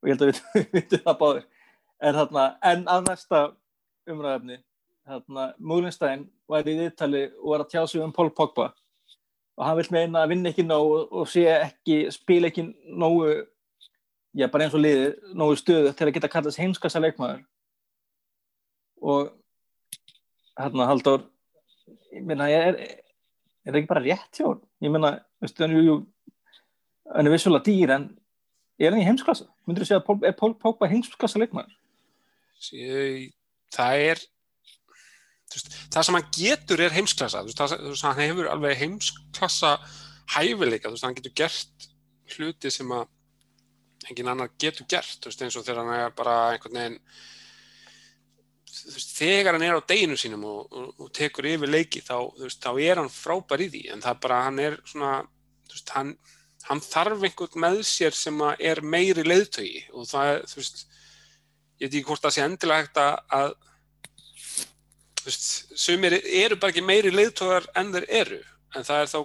Og 0.00 0.08
ég 0.08 0.16
held 0.16 0.24
að 0.24 0.30
við 0.30 0.72
vitum 0.76 1.04
það 1.04 1.18
báðir. 1.20 1.44
En 1.96 2.18
hérna, 2.20 2.46
en 2.70 2.88
að 2.92 3.06
næsta 3.10 3.42
umræðefni, 4.06 4.58
hérna 5.08 5.46
Múlinstein 5.58 6.26
var 6.48 6.66
í 6.68 6.76
viðtali 6.78 7.22
og 7.40 7.52
var 7.52 7.64
að 7.64 7.70
tjá 7.72 7.82
sig 7.90 8.04
um 8.04 8.14
Paul 8.14 8.30
Pogba. 8.30 8.70
Og 9.56 9.64
hann 9.64 9.78
vil 9.78 9.88
meina 9.94 10.22
að 10.22 10.34
vinna 10.34 10.52
ekki 10.52 10.66
nóg 10.66 10.90
og, 11.06 11.22
sé 11.32 11.46
ekki, 11.48 12.02
spila 12.12 12.50
ekki 12.50 12.66
nógu 12.92 13.30
já, 14.36 14.48
bara 14.52 14.66
eins 14.66 14.76
og 14.76 14.84
liðið 14.84 15.32
nógu 15.36 15.56
stöðu 15.60 15.94
til 15.96 16.08
að 16.08 16.16
geta 16.18 16.32
kallast 16.32 16.60
heimskassa 16.60 17.00
leikmaður. 17.00 17.40
Og 19.00 19.32
hérna 20.56 20.90
Halldór 20.90 21.24
ég 22.16 22.26
meina, 22.26 22.48
er, 22.50 22.78
er, 22.82 23.00
það 23.70 23.80
ekki 23.80 23.90
bara 23.92 24.04
rétt 24.04 24.38
hjá 24.40 24.46
hann? 24.48 24.62
Ég 24.84 24.94
meina, 24.94 25.12
veistu, 25.42 25.64
hann 25.66 25.76
er 25.76 25.82
er 27.30 27.34
vissulega 27.36 27.66
dýr 27.68 27.94
en 27.96 28.06
er 28.80 28.92
hann 28.92 29.02
í 29.02 29.08
heimsklassa? 29.08 29.48
Myndur 29.66 29.84
þú 29.84 29.90
segja 29.90 30.02
að 30.02 30.26
er 30.28 30.38
Pól 30.38 30.54
Pókba 30.60 30.88
heimsklassa 30.90 31.40
leikmaður? 31.42 31.76
Ég- 32.72 33.34
það 33.74 34.06
er 34.10 34.22
veist, 35.52 35.76
það 35.92 36.06
sem 36.08 36.18
hann 36.18 36.30
getur 36.36 36.82
er 36.84 36.96
heimsklassa 36.96 37.42
veist, 37.46 37.60
það, 37.60 37.76
veist, 37.90 38.06
hann 38.06 38.22
hefur 38.22 38.50
alveg 38.52 38.80
heimsklassa 38.82 39.76
hæfileika, 40.34 40.90
hann 40.90 41.16
getur 41.18 41.36
gert 41.42 41.88
hluti 42.36 42.72
sem 42.72 42.90
að 42.90 43.06
engin 44.10 44.30
annar 44.30 44.52
getur 44.60 44.86
gert, 44.90 45.26
eins 45.26 45.56
og 45.56 45.64
þegar 45.66 45.82
hann 45.82 45.94
er 45.96 46.14
bara 46.16 46.36
einhvern 46.54 46.78
veginn 46.78 47.00
veist, 48.84 49.12
þegar 49.16 49.56
hann 49.56 49.64
er 49.66 49.78
á 49.78 49.88
deginu 49.88 50.16
sínum 50.20 50.44
og, 50.48 50.72
og, 50.72 50.88
og 51.00 51.12
tekur 51.16 51.48
yfir 51.48 51.70
leiki 51.70 52.02
þá, 52.04 52.16
veist, 52.40 52.62
þá 52.62 52.72
er 52.82 53.00
hann 53.00 53.12
frábær 53.12 53.62
í 53.64 53.68
því. 53.72 53.84
En 53.94 54.02
það 54.04 54.12
er 54.12 54.22
bara, 54.26 54.40
hann 54.48 54.60
er 54.62 54.80
svona 54.84 55.12
veist, 55.70 55.92
hann, 55.94 56.16
hann 56.66 56.82
þarf 56.84 57.24
einhvern 57.26 57.62
með 57.66 57.80
sér 57.88 58.16
sem 58.16 58.42
er 58.58 58.82
meiri 58.82 59.24
leiðtögi 59.26 59.86
og 59.94 60.08
það 60.10 60.32
er, 60.34 60.44
þú 60.50 60.60
veist 60.60 60.84
ég 61.76 61.86
veit 61.86 61.94
ekki 61.94 62.06
hvort 62.08 62.24
það 62.24 62.36
sé 62.36 62.44
endilega 62.44 62.84
hægt 62.84 63.00
að, 63.04 63.54
þú 65.20 65.30
veist, 65.30 65.48
sumir 65.86 66.18
eru 66.20 66.60
bara 66.60 66.74
ekki 66.74 66.84
meiri 66.84 67.14
leiðtóðar 67.14 67.70
en 67.76 67.94
þeir 67.94 68.10
eru. 68.22 68.42
En 68.76 68.86
það 68.86 69.02
er 69.02 69.12
þá 69.12 69.18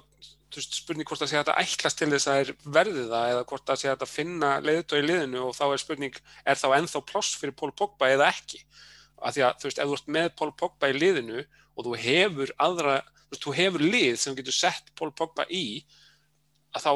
veist, 0.51 0.77
spurning 0.81 1.07
hvort 1.07 1.23
það 1.23 1.31
sé 1.31 1.41
að 1.41 1.53
ætlast 1.63 1.99
til 2.01 2.09
þess 2.11 2.29
að 2.31 2.39
þeir 2.41 2.53
verði 2.77 3.07
það 3.07 3.33
eða 3.33 3.49
hvort 3.51 3.67
það 3.69 3.81
sé 3.81 3.91
að 3.93 4.07
finna 4.11 4.53
leiðtóð 4.63 5.03
í 5.03 5.07
liðinu. 5.07 5.43
Og 5.47 5.55
þá 5.55 5.65
er 5.69 5.83
spurning, 5.83 6.23
er 6.43 6.59
þá 6.59 6.67
ennþá 6.77 7.03
pláss 7.07 7.37
fyrir 7.39 7.55
Pól 7.55 7.71
Pogba 7.71 8.11
eða 8.11 8.31
ekki 8.33 8.59
af 9.21 9.35
því 9.35 9.43
að 9.45 9.57
þú 9.61 9.69
veist, 9.69 9.81
ef 9.81 9.89
þú 9.89 9.97
ert 9.97 10.13
með 10.17 10.29
Pól 10.39 10.51
Pogba 10.57 10.91
í 10.91 10.97
liðinu 10.97 11.41
og 11.41 11.87
þú 11.87 11.97
hefur 12.01 12.53
aðra 12.65 12.99
þú 13.01 13.33
veist, 13.33 13.43
þú 13.45 13.55
hefur 13.57 13.85
lið 13.85 14.13
sem 14.21 14.37
getur 14.37 14.57
sett 14.57 14.93
Pól 14.97 15.11
Pogba 15.15 15.45
í 15.49 15.65
að 16.75 16.85
þá, 16.85 16.91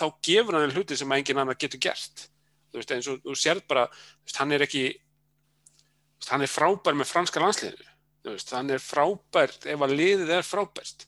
þá 0.00 0.06
gefur 0.26 0.58
hann 0.58 0.74
hluti 0.74 0.98
sem 0.98 1.14
engin 1.14 1.40
annar 1.40 1.58
getur 1.58 1.82
gert. 1.82 2.26
Þú 2.70 2.80
veist, 2.80 2.94
eins 2.94 3.10
og 3.10 3.22
þú 3.24 3.36
sérð 3.38 3.66
bara 3.70 3.86
veist, 3.90 4.38
hann 4.38 4.54
er 4.54 4.66
ekki 4.66 4.84
veist, 4.90 6.32
hann 6.32 6.44
er 6.44 6.50
frábær 6.50 6.98
með 6.98 7.10
franska 7.10 7.42
landsliðinu. 7.42 7.86
Veist, 8.30 8.52
hann 8.52 8.72
er 8.74 8.82
frábær 8.84 9.54
ef 9.54 9.86
að 9.86 9.96
liðið 9.96 10.34
er 10.36 10.46
frábært 10.46 11.06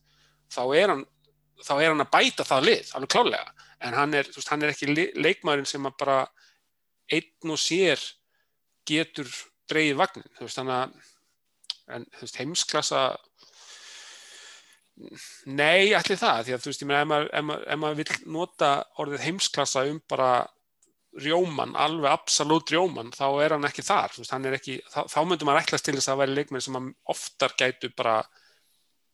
þá 0.52 0.62
er 0.76 0.94
hann, 0.94 1.04
þá 1.62 1.74
er 1.78 1.90
hann 1.90 2.04
að 2.04 2.12
bæta 2.12 2.46
það 2.46 2.66
lið, 2.68 2.92
alveg 2.96 3.12
klálega 3.12 3.68
en 3.82 3.96
hann 3.98 4.14
er, 4.14 4.28
hann 4.48 4.64
er 4.64 4.72
ekki 4.72 4.90
leikmaðurinn 5.18 5.68
sem 5.68 5.88
að 5.88 5.96
bara 6.00 6.18
einn 7.12 7.52
og 7.52 7.60
sér 7.60 8.02
getur 8.88 9.28
dreigið 9.72 10.00
vagnin, 10.00 10.30
þú 10.36 10.46
veist, 10.46 10.60
þannig 10.60 10.78
að 10.78 11.12
en, 11.96 12.08
veist, 12.20 12.40
heimsklassa 12.40 13.02
nei, 15.50 15.92
ætli 15.96 16.16
það, 16.20 16.42
því 16.46 16.56
að 16.56 16.64
þú 16.64 16.72
veist, 16.72 16.82
ég 16.82 16.90
meina 16.90 17.02
ef 17.02 17.08
maður, 17.10 17.30
maður, 17.48 17.78
maður 17.84 18.02
vill 18.02 18.34
nota 18.36 18.72
orðið 19.02 19.24
heimsklassa 19.26 19.86
um 19.90 20.02
bara 20.10 20.32
rjóman, 21.22 21.74
alveg 21.76 22.12
absolutt 22.12 22.72
rjóman, 22.72 23.10
þá 23.12 23.26
er 23.44 23.56
hann 23.56 23.68
ekki 23.68 23.84
þar, 23.84 24.14
veist, 24.16 24.32
hann 24.32 24.48
er 24.48 24.56
ekki, 24.56 24.78
þá, 24.92 25.02
þá 25.12 25.18
myndum 25.28 25.50
maður 25.50 25.66
ætlast 25.66 25.88
til 25.88 25.96
þess 25.98 26.12
að 26.12 26.22
væri 26.22 26.36
leikmenn 26.38 26.64
sem 26.64 26.78
að 26.78 26.92
oftar 27.12 27.56
gætu 27.60 27.92
bara 27.96 28.20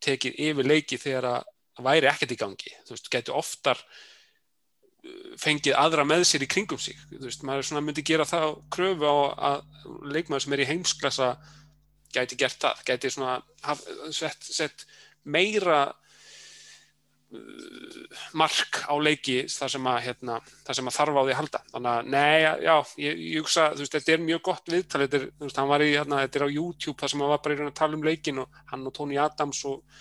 tekið 0.04 0.38
yfir 0.46 0.68
leiki 0.68 1.00
þegar 1.00 1.26
að 1.32 1.88
væri 1.88 2.10
ekkert 2.10 2.34
í 2.34 2.38
gangi, 2.38 2.74
þú 2.86 2.94
veist, 2.94 3.10
gætu 3.10 3.34
oftar 3.38 3.82
fengið 5.38 5.76
aðra 5.78 6.04
með 6.08 6.24
sér 6.28 6.44
í 6.44 6.50
kringum 6.50 6.80
sig, 6.82 6.98
þú 7.12 7.26
veist, 7.28 7.44
maður 7.46 7.68
svona 7.68 7.84
myndi 7.86 8.04
gera 8.06 8.26
það 8.28 8.58
kröfu 8.74 9.06
á 9.06 9.16
að 9.50 9.62
leikmaður 10.14 10.44
sem 10.44 10.56
er 10.56 10.64
í 10.64 10.68
heimsklassa 10.72 11.30
gæti 12.14 12.38
gert 12.40 12.60
það, 12.62 12.84
gæti 12.88 13.12
svona 13.12 13.38
haf, 13.66 13.82
sett, 14.14 14.44
sett 14.44 14.84
meira 15.28 15.80
uh, 15.88 15.96
mark 18.38 18.80
á 18.88 18.94
leiki 18.96 19.42
þar 19.52 19.74
sem 19.74 19.88
að, 19.92 19.98
hérna, 20.06 20.38
þar 20.66 20.78
sem 20.78 20.90
að 20.90 20.96
þarf 20.98 21.18
á 21.18 21.22
því 21.22 21.34
að 21.34 21.40
halda. 21.42 21.62
Þannig 21.74 21.90
að, 21.92 22.12
nei, 22.14 22.38
já, 22.64 22.76
ég, 23.04 23.24
ég 23.26 23.44
hugsa 23.44 23.66
þú 23.74 23.84
veist, 23.84 23.98
þetta 23.98 24.14
er 24.14 24.24
mjög 24.24 24.44
gott 24.48 24.72
viðtal 24.72 25.02
þetta 25.04 25.20
er, 25.20 25.26
veist, 25.44 25.60
í, 25.60 25.90
hérna, 25.92 26.22
þetta 26.24 26.40
er 26.40 26.46
á 26.48 26.56
YouTube 26.56 26.98
þar 27.02 27.12
sem 27.12 27.24
hann 27.24 27.34
var 27.34 27.44
bara 27.44 27.58
í 27.58 27.60
raun 27.60 27.72
að 27.72 27.78
tala 27.82 28.00
um 28.00 28.08
leikin 28.08 28.42
og 28.44 28.62
hann 28.72 28.88
og 28.88 28.96
Tony 28.96 29.20
Adams 29.20 29.62
og 29.68 30.00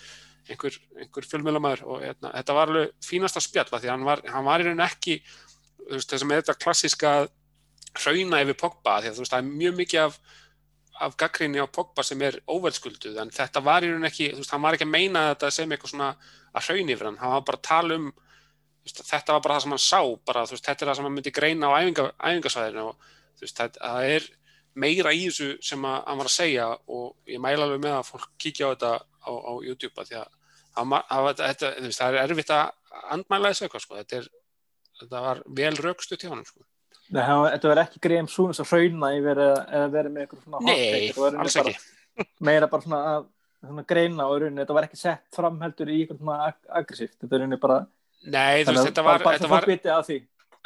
einhver, 0.52 0.78
einhver 0.98 1.28
fjölmjölamæður 1.28 1.84
og 1.86 2.02
hérna, 2.04 2.32
þetta 2.36 2.56
var 2.56 2.72
alveg 2.72 2.92
fínasta 3.04 3.42
spjalla 3.44 3.80
því 3.80 3.90
að 3.90 3.94
hann 3.94 4.08
var, 4.08 4.24
hann 4.32 4.46
var 4.48 4.64
í 4.64 4.68
raun 4.68 4.84
ekki 4.84 5.18
veist, 5.88 6.10
þessum 6.10 6.32
er 6.32 6.42
þetta 6.42 6.58
klassiska 6.64 7.14
hrauna 7.98 8.42
yfir 8.44 8.58
Pogba 8.60 8.98
því 9.02 9.12
að 9.12 9.22
veist, 9.22 9.32
það 9.32 9.40
er 9.42 9.50
mjög 9.62 9.80
mikið 9.82 10.04
af 10.06 10.20
af 10.98 11.14
gaggrinni 11.16 11.60
á 11.62 11.66
Pogba 11.70 12.02
sem 12.02 12.22
er 12.26 12.40
óverðskulduð 12.50 13.20
en 13.22 13.30
þetta 13.34 13.62
var 13.62 13.84
í 13.86 13.90
raun 13.92 14.08
ekki, 14.08 14.32
veist, 14.34 14.50
hann 14.50 14.64
var 14.64 14.74
ekki 14.74 14.86
að 14.86 14.94
meina 14.94 15.28
þetta 15.30 15.50
sem 15.54 15.74
eitthvað 15.74 15.92
svona 15.92 16.08
að 16.52 16.64
hraun 16.66 16.90
yfir 16.94 17.08
hann, 17.08 17.20
hann 17.20 17.34
var 17.36 17.44
bara 17.46 17.60
að 17.60 17.68
tala 17.68 17.98
um 18.00 18.08
þetta 18.88 19.36
var 19.36 19.44
bara 19.44 19.58
það 19.58 19.64
sem 19.64 19.74
hann 19.76 19.84
sá 19.84 20.00
bara, 20.26 20.44
þetta 20.48 20.74
er 20.74 20.90
það 20.90 20.98
sem 20.98 21.08
hann 21.08 21.14
myndi 21.14 21.34
greina 21.34 21.70
á 21.70 21.76
æfinga, 21.78 22.08
æfingasvæðinu 22.18 22.86
og 22.88 23.52
það 23.52 24.08
er 24.08 24.28
meira 24.78 25.12
í 25.14 25.26
þessu 25.26 25.50
sem 25.64 25.86
að, 25.86 26.00
hann 26.06 26.20
var 26.20 26.30
að 26.30 26.34
segja 26.34 26.66
og 26.96 27.30
ég 27.30 27.42
mæla 27.42 27.66
alveg 27.66 27.84
með 27.84 27.96
að 27.98 28.08
fólk 28.08 28.28
kíkja 28.40 28.70
á 28.70 28.72
þetta 28.72 28.92
á, 28.98 29.30
á 29.30 29.52
YouTube 29.66 30.02
að 30.02 30.10
því 30.10 30.20
að 30.22 30.34
hann, 30.78 31.28
þetta, 31.42 31.72
veist, 31.84 32.00
það 32.00 32.18
er 32.18 32.24
erfitt 32.24 32.52
að 32.54 32.66
andmæla 33.14 33.52
þessu 33.52 33.66
eitthvað, 33.66 33.84
sko, 33.84 33.98
þetta 34.02 34.20
er 34.22 34.28
þetta 34.98 35.22
var 35.24 35.40
vel 35.60 35.74
raukstu 35.84 36.18
til 36.18 36.32
honum, 36.32 36.46
sko. 36.46 36.64
Nei, 37.14 37.24
þetta 37.24 37.70
var 37.70 37.80
ekki 37.86 38.00
greið 38.04 38.22
um 38.24 38.30
svona 38.32 38.56
sem 38.56 38.68
hrauna 38.68 39.12
eða, 39.16 39.84
verið 39.92 40.12
með 40.14 40.24
eitthvað 40.24 40.42
svona 40.44 40.58
hot. 40.60 40.66
Nei, 40.68 41.12
rauninni 41.16 41.42
alls 41.44 41.56
bara- 41.56 41.72
ekki 41.72 42.26
meira 42.48 42.68
bara 42.68 42.84
svona 42.84 43.02
að 43.12 43.28
svona 43.68 43.84
greina 43.88 44.26
og 44.26 44.34
í 44.36 44.42
rauninni, 44.42 44.64
þetta 44.64 44.76
var 44.76 44.88
ekki 44.88 45.00
sett 45.00 45.38
fram 45.38 45.60
heldur 45.62 45.92
í 45.92 46.00
eitthvað 46.02 46.20
svona 46.20 46.48
ag 46.48 46.58
aggressíft. 46.80 47.16
Þetta 47.22 47.40
er 47.40 47.62
bara, 47.62 47.78
Nei, 48.26 48.64
þú 48.64 48.74
veist, 48.74 48.90
þetta 48.90 49.06
var, 49.06 49.24
bara 49.24 49.38
þetta 49.38 49.52
var, 49.54 49.68
að 49.70 50.12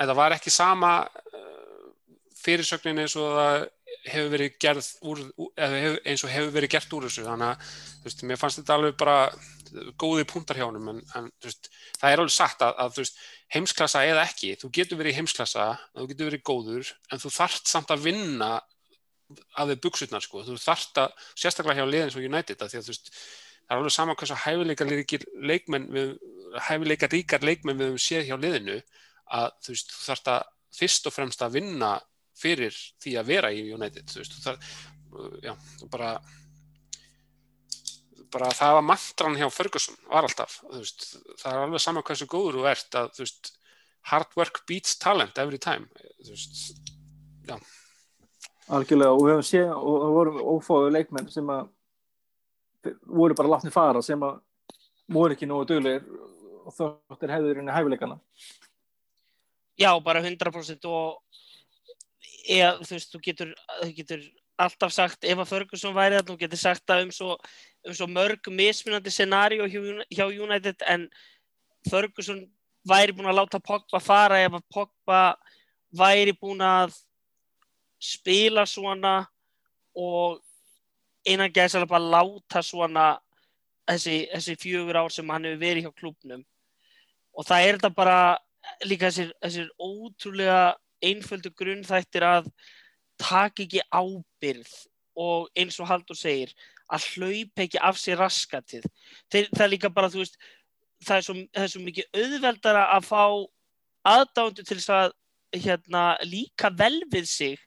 þetta 0.00 0.16
var 0.18 0.34
ekki 0.38 0.50
sama 0.50 0.92
uh, 1.04 1.86
fyrirsögnin 2.42 3.02
eins 3.04 3.16
og 3.20 3.36
það 3.36 3.68
hefur 4.08 4.30
verið 4.32 4.54
gerð 4.58 4.86
úr, 5.06 5.20
hefur, 5.60 5.98
eins 6.08 6.24
og 6.24 6.32
hefur 6.32 6.54
verið 6.56 6.72
gert 6.74 6.94
úr 6.96 7.06
þessu. 7.06 7.26
Þannig 7.28 7.52
að 7.52 7.74
þú 8.00 8.08
veist, 8.08 8.24
mér 8.30 8.40
fannst 8.40 8.62
þetta 8.62 8.78
alveg 8.78 8.96
bara 8.98 9.18
góði 10.00 10.24
punktar 10.28 10.58
hjá 10.58 10.66
honum 10.66 10.90
en, 10.92 11.00
en 11.16 11.28
veist, 11.42 11.70
það 11.98 12.14
er 12.14 12.22
alveg 12.22 12.34
sagt 12.34 12.64
að, 12.64 12.74
að 12.84 12.98
veist, 12.98 13.20
heimsklassa 13.54 14.04
eða 14.08 14.26
ekki, 14.28 14.54
þú 14.60 14.70
getur 14.78 15.00
verið 15.00 15.14
í 15.14 15.18
heimsklassa 15.20 15.68
þú 15.94 16.08
getur 16.10 16.30
verið 16.30 16.44
góður 16.48 16.92
en 17.12 17.22
þú 17.22 17.32
þarft 17.36 17.72
samt 17.72 17.94
að 17.94 18.04
vinna 18.08 18.50
af 19.56 19.70
þau 19.70 19.78
buksutnar 19.86 20.24
sko, 20.24 20.42
þú 20.44 20.58
þarft 20.60 21.00
að 21.00 21.14
sérstaklega 21.32 21.80
hjá 21.80 21.88
liðin 21.88 22.12
og 22.12 22.28
United 22.28 22.64
að 22.64 22.72
því 22.72 22.80
að 22.80 22.86
þú 22.86 22.92
veist 22.92 23.12
það 23.16 23.74
er 23.74 23.78
alveg 23.78 23.94
sama 23.96 24.16
hversu 24.18 24.38
hæfileika 26.66 27.08
ríkar 27.12 27.46
leikmenn 27.46 27.78
við 27.78 27.92
höfum 27.92 28.02
séð 28.02 28.28
hjá 28.28 28.36
liðinu 28.36 28.78
að 29.32 29.48
þú 29.64 29.74
veist, 29.74 29.94
þú 29.94 30.02
þarft 30.10 30.32
að 30.34 30.42
fyrst 30.76 31.08
og 31.08 31.14
fremst 31.14 31.44
að 31.44 31.56
vinna 31.56 31.92
fyrir 32.36 32.76
því 33.02 33.16
að 33.20 33.28
vera 33.32 33.52
í 33.54 33.64
United 33.72 34.10
þú 34.10 34.20
veist, 34.20 34.36
þú 34.36 34.44
þarf, 34.46 34.76
já, 35.44 35.52
bara 35.92 36.12
bara 38.32 38.52
það 38.56 38.78
var 38.78 38.86
mantran 38.88 39.36
hjá 39.38 39.48
Ferguson 39.52 39.98
var 40.10 40.28
alltaf, 40.28 40.60
veist, 40.72 41.10
það 41.40 41.50
er 41.52 41.66
alveg 41.66 41.84
sama 41.84 42.04
hversu 42.06 42.28
góður 42.30 42.60
þú 42.60 42.70
ert 42.72 42.98
að, 42.98 43.12
þú 43.16 43.26
veist 43.26 43.52
hard 44.12 44.34
work 44.38 44.62
beats 44.68 44.96
talent 44.98 45.38
every 45.38 45.60
time 45.62 45.86
þú 46.22 46.32
veist, 46.32 46.72
algjörlega 48.72 49.12
og 49.12 49.22
við 49.26 49.34
höfum 49.34 49.46
séð 49.46 49.72
og 49.76 50.00
það 50.02 50.16
voru 50.16 50.46
ófáðu 50.56 50.92
leikmenn 50.96 51.30
sem 51.32 51.52
að 51.52 51.70
voru 53.06 53.36
bara 53.38 53.52
látni 53.54 53.72
fara 53.74 54.02
sem 54.02 54.22
að 54.22 54.40
voru 55.12 55.36
ekki 55.36 55.48
nógu 55.48 55.68
duglegir 55.70 56.04
og 56.62 56.74
þáttir 56.76 57.32
hefur 57.34 57.58
í 57.62 57.74
hæfileikana. 57.74 58.18
Já, 59.80 59.90
bara 60.04 60.22
100% 60.22 60.86
og 60.90 61.22
eða, 62.46 62.76
þú 62.82 62.94
veist, 62.94 63.12
þú 63.12 63.20
getur, 63.24 63.52
þú 63.82 63.90
getur 63.96 64.24
alltaf 64.66 64.94
sagt 64.94 65.26
ef 65.28 65.42
að 65.42 65.50
Ferguson 65.50 65.94
væri 65.96 66.18
það, 66.18 66.26
þú 66.30 66.38
getur 66.40 66.60
sagt 66.60 66.84
það 66.88 67.04
um 67.06 67.12
svo, 67.14 67.36
um 67.86 67.96
svo 67.96 68.08
mörg 68.10 68.50
mismunandi 68.50 69.12
scenario 69.12 69.68
hjá, 69.68 70.26
United 70.26 70.84
en 70.88 71.08
Ferguson 71.90 72.44
væri 72.88 73.14
búin 73.14 73.30
að 73.30 73.40
láta 73.40 73.62
Pogba 73.62 74.00
fara 74.02 74.40
ef 74.42 74.58
að 74.58 74.68
Pogba 74.72 75.22
væri 75.94 76.34
búin 76.38 76.62
að 76.64 76.94
spila 78.02 78.64
svona 78.66 79.20
og 79.94 80.40
einan 81.26 81.52
gæðsala 81.52 81.86
bara 81.86 82.12
láta 82.16 82.62
svona 82.64 83.12
þessi, 83.86 84.26
þessi 84.32 84.56
fjögur 84.58 84.98
ár 85.04 85.12
sem 85.14 85.28
hann 85.30 85.46
hefur 85.46 85.62
verið 85.62 85.86
hjá 85.86 85.92
klubnum 86.00 86.42
og 87.32 87.46
það 87.46 87.66
er 87.66 87.78
þetta 87.78 87.94
bara 87.96 88.18
líka 88.86 89.10
þessir, 89.10 89.32
þessir 89.42 89.68
ótrúlega 89.78 90.62
einföldu 91.02 91.50
grunnþættir 91.58 92.26
að 92.26 92.50
taka 93.22 93.64
ekki 93.66 93.82
ábyrð 93.92 94.72
og 95.22 95.48
eins 95.58 95.78
og 95.80 95.88
Haldur 95.90 96.18
segir 96.18 96.52
að 96.92 97.06
hlaupa 97.14 97.64
ekki 97.64 97.80
af 97.80 97.96
sér 98.00 98.20
raskatið. 98.20 98.84
Þeir, 99.32 99.48
það 99.54 99.64
er 99.66 99.72
líka 99.72 99.90
bara 99.92 100.10
þú 100.12 100.22
veist 100.24 100.38
það 101.02 101.16
er 101.18 101.26
svo, 101.26 101.34
það 101.56 101.66
er 101.66 101.72
svo 101.72 101.82
mikið 101.86 102.22
auðveldara 102.22 102.86
að 102.96 103.06
fá 103.08 103.22
aðdándu 104.12 104.64
til 104.66 104.76
þess 104.78 104.92
að 104.96 105.12
hérna, 105.62 106.02
líka 106.24 106.70
vel 106.72 107.02
við 107.12 107.26
sig 107.28 107.58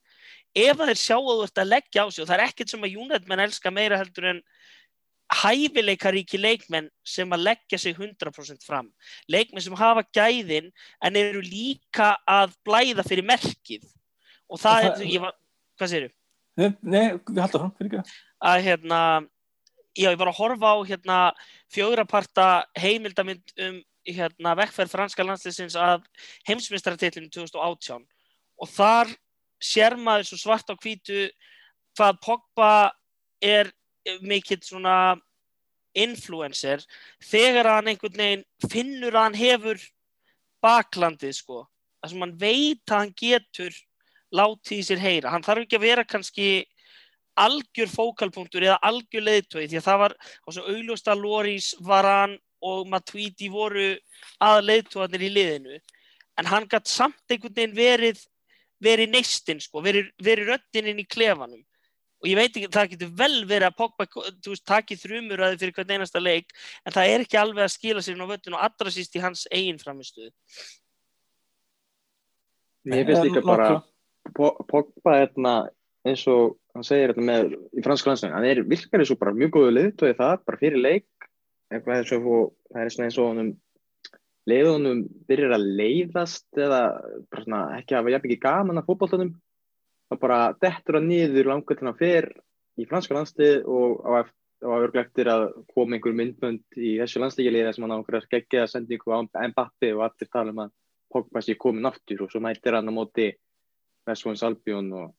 ef 0.56 0.80
að 0.80 0.92
þeir 0.94 1.00
sjá 1.02 1.18
að 1.20 1.68
leggja 1.70 2.06
á 2.06 2.08
sig. 2.10 2.22
Og 2.24 2.30
það 2.30 2.38
er 2.38 2.46
ekkert 2.48 2.72
sem 2.72 2.86
að 2.88 2.96
United 2.96 3.28
menn 3.30 3.44
elska 3.44 3.72
meira 3.76 4.00
heldur 4.00 4.30
en 4.32 4.42
hæfileikaríki 5.36 6.38
leikmenn 6.40 6.90
sem 7.06 7.32
að 7.34 7.44
leggja 7.48 7.80
sig 7.82 7.96
100% 7.98 8.66
fram. 8.66 8.92
Leikmenn 9.32 9.64
sem 9.66 9.76
hafa 9.78 10.04
gæðin 10.16 10.70
en 11.04 11.18
eru 11.20 11.42
líka 11.44 12.14
að 12.30 12.54
blæða 12.68 13.06
fyrir 13.08 13.26
merkið. 13.26 13.86
Og 14.50 14.62
það, 14.62 14.78
Og 14.78 14.86
er, 14.86 14.96
það- 15.00 15.12
ég 15.14 15.22
var, 15.26 15.34
hvað 15.80 15.92
segirðu? 15.92 16.14
Nei, 16.56 16.70
nei, 16.82 17.06
við 17.28 17.42
haldum 17.44 17.66
fram, 17.66 17.74
fyrir 17.76 17.98
ekki. 18.00 18.20
að 18.48 18.62
hérna 18.70 19.00
já, 19.96 20.10
ég 20.12 20.20
var 20.20 20.32
að 20.32 20.40
horfa 20.40 20.72
á 20.72 20.78
hérna 20.88 21.20
fjögraparta 21.74 22.48
heimildamind 22.80 23.56
um 23.60 23.82
hérna 24.06 24.54
vekkferð 24.60 24.94
franska 24.94 25.26
landsliðsins 25.26 25.76
að 25.80 26.06
heimsmyndstaratitlinu 26.48 27.32
2018 27.34 28.04
og 28.62 28.72
þar 28.72 29.12
sér 29.64 29.98
maður 29.98 30.30
svo 30.30 30.42
svart 30.44 30.70
á 30.70 30.76
hvítu 30.78 31.26
hvað 31.98 32.20
Pogba 32.24 32.74
er 33.42 33.72
mikill 34.22 34.62
svona 34.64 35.16
influencer 35.96 36.84
þegar 37.24 37.72
hann 37.78 37.90
einhvern 37.92 38.20
veginn 38.20 38.46
finnur 38.70 39.16
að 39.16 39.28
hann 39.30 39.40
hefur 39.40 39.86
baklandið 40.64 41.38
sko 41.40 41.64
þar 42.00 42.12
sem 42.12 42.26
hann 42.26 42.38
veit 42.40 42.92
að 42.92 43.00
hann 43.00 43.16
getur 43.18 43.78
látið 44.34 44.80
í 44.80 44.86
sér 44.88 45.04
heyra. 45.04 45.34
Hann 45.34 45.46
þarf 45.46 45.66
ekki 45.66 45.80
að 45.80 45.86
vera 45.86 46.06
kannski 46.08 46.50
algjör 47.36 47.92
fókalpunktur 47.92 48.64
eða 48.64 48.80
algjör 48.88 49.26
leiðtói 49.28 49.66
því 49.68 49.80
að 49.80 49.88
það 49.90 50.02
var 50.06 50.16
á 50.16 50.48
svo 50.56 50.64
augljóst 50.72 51.10
að 51.12 51.26
Loris, 51.26 51.74
Varan 51.84 52.38
og 52.66 52.88
Matuidi 52.90 53.50
voru 53.52 53.92
að 54.44 54.62
leiðtóðanir 54.70 55.28
í 55.28 55.34
liðinu. 55.36 55.82
En 56.40 56.50
hann 56.52 56.68
gætt 56.72 56.90
samt 56.92 57.32
einhvern 57.32 57.56
veginn 57.56 57.76
verið 57.78 58.24
verið 58.84 59.12
neistinn 59.14 59.62
sko, 59.64 59.82
verið, 59.84 60.12
verið 60.24 60.52
röddinn 60.52 60.92
inn 60.92 61.02
í 61.02 61.08
klefanum. 61.08 61.64
Og 62.24 62.30
ég 62.32 62.40
veit 62.40 62.56
ekki, 62.56 62.70
það 62.74 62.92
getur 62.94 63.12
vel 63.20 63.36
verið 63.48 63.68
að 63.68 63.78
Pogba 63.78 64.08
þú 64.10 64.54
veist, 64.54 64.66
taki 64.66 64.98
þrjumuraði 64.98 65.60
fyrir 65.62 65.76
hvern 65.78 65.94
einasta 65.96 66.22
leik 66.22 66.54
en 66.84 66.96
það 66.96 67.12
er 67.12 67.26
ekki 67.26 67.40
alveg 67.40 67.66
að 67.66 67.74
skila 67.76 68.02
sér 68.02 68.16
inn 68.16 68.26
á 68.26 68.32
völlin 68.32 68.56
og 68.58 68.64
allra 68.66 68.94
síst 68.96 69.18
í 69.20 69.22
hans 69.24 69.44
eigin 69.52 69.82
framistuð 69.82 70.32
Mér 72.86 73.06
finnst 73.10 73.28
líka 73.28 73.44
bara 73.46 73.68
Pogba 74.34 75.20
hérna, 75.20 75.54
eins 76.06 76.26
og 76.32 76.58
hann 76.76 76.86
segir 76.86 77.12
hérna 77.14 77.28
með 77.30 77.54
í 77.78 77.84
franska 77.86 78.10
landslæðin, 78.12 78.36
hann 78.36 78.48
er 78.50 78.64
virkar 78.68 79.04
eins 79.04 79.14
og 79.14 79.20
bara 79.22 79.36
mjög 79.36 79.54
góðu 79.56 79.76
liðtói 79.76 80.16
það, 80.18 80.36
bara 80.48 80.62
fyrir 80.62 80.82
leik. 80.82 81.30
Eitthvað 81.74 82.10
það 82.10 82.82
er 82.82 82.92
eins 83.06 83.20
og 83.20 83.30
honum 83.30 83.54
leiðunum 84.46 85.04
byrjar 85.30 85.56
að 85.58 85.68
leiðast 85.80 86.60
eða 86.62 86.82
svona 87.42 87.62
ekki 87.80 87.96
að 87.96 88.02
hafa 88.02 88.14
jafn 88.14 88.30
ekki 88.30 88.42
gaman 88.44 88.82
að 88.82 88.90
fótballtunum 88.90 89.32
þá 90.06 90.18
bara 90.22 90.40
dettur 90.62 91.00
hann 91.00 91.08
niður 91.10 91.50
langar 91.50 91.80
til 91.80 91.88
hann 91.88 91.98
fer 91.98 92.28
í 92.78 92.86
franska 92.86 93.18
landslið 93.18 93.66
og 93.66 94.04
á 94.06 94.30
á 94.66 94.72
örglega 94.72 95.06
eftir 95.06 95.30
að 95.30 95.46
koma 95.74 95.98
einhver 95.98 96.16
myndbönd 96.16 96.78
í 96.80 96.96
þessu 97.00 97.22
landsleikiliði 97.22 97.74
sem 97.76 97.86
hann 97.86 97.94
á 97.94 97.98
einhverja 98.00 98.26
skeggjaða 98.26 98.72
sendingu 98.72 99.14
á 99.14 99.20
Mbappi 99.22 99.92
og 99.94 100.06
allir 100.08 100.32
tala 100.32 100.54
um 100.54 100.66
að 100.66 100.74
Pogba 101.16 101.42
sé 101.44 101.56
komin 101.56 101.86
aftur 101.88 102.26
og 102.26 102.32
svo 102.32 102.42
mætir 102.44 102.76
hann 102.76 102.90
á 102.90 102.94
móti 102.94 103.30
Vestvons 104.06 104.44
Albion 104.46 104.92
og, 104.96 105.14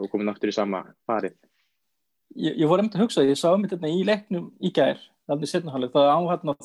og 0.00 0.10
komin 0.12 0.30
aftur 0.32 0.52
í 0.52 0.56
sama 0.56 0.84
farið. 1.08 1.36
Ég, 2.34 2.56
ég 2.58 2.68
voru 2.68 2.82
einmitt 2.82 2.96
að 2.98 3.04
hugsa, 3.04 3.24
ég 3.26 3.38
sá 3.38 3.50
einmitt 3.52 3.74
hérna 3.74 3.92
í 3.92 4.02
leiknum 4.06 4.48
í 4.64 4.72
gær, 4.74 4.98
þannig 5.30 5.50
setnaháleg, 5.50 5.92
það 5.94 6.10
á 6.10 6.18
hérna, 6.32 6.56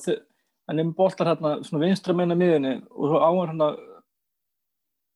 hann 0.70 0.82
er 0.82 0.88
með 0.88 0.96
boltar 0.98 1.30
hérna 1.34 1.58
svona 1.66 1.84
vinstra 1.86 2.16
meina 2.18 2.38
miðinni 2.38 2.80
og 2.90 3.12
svo 3.12 3.20
á 3.22 3.30
hann 3.30 3.52
hérna, 3.52 3.70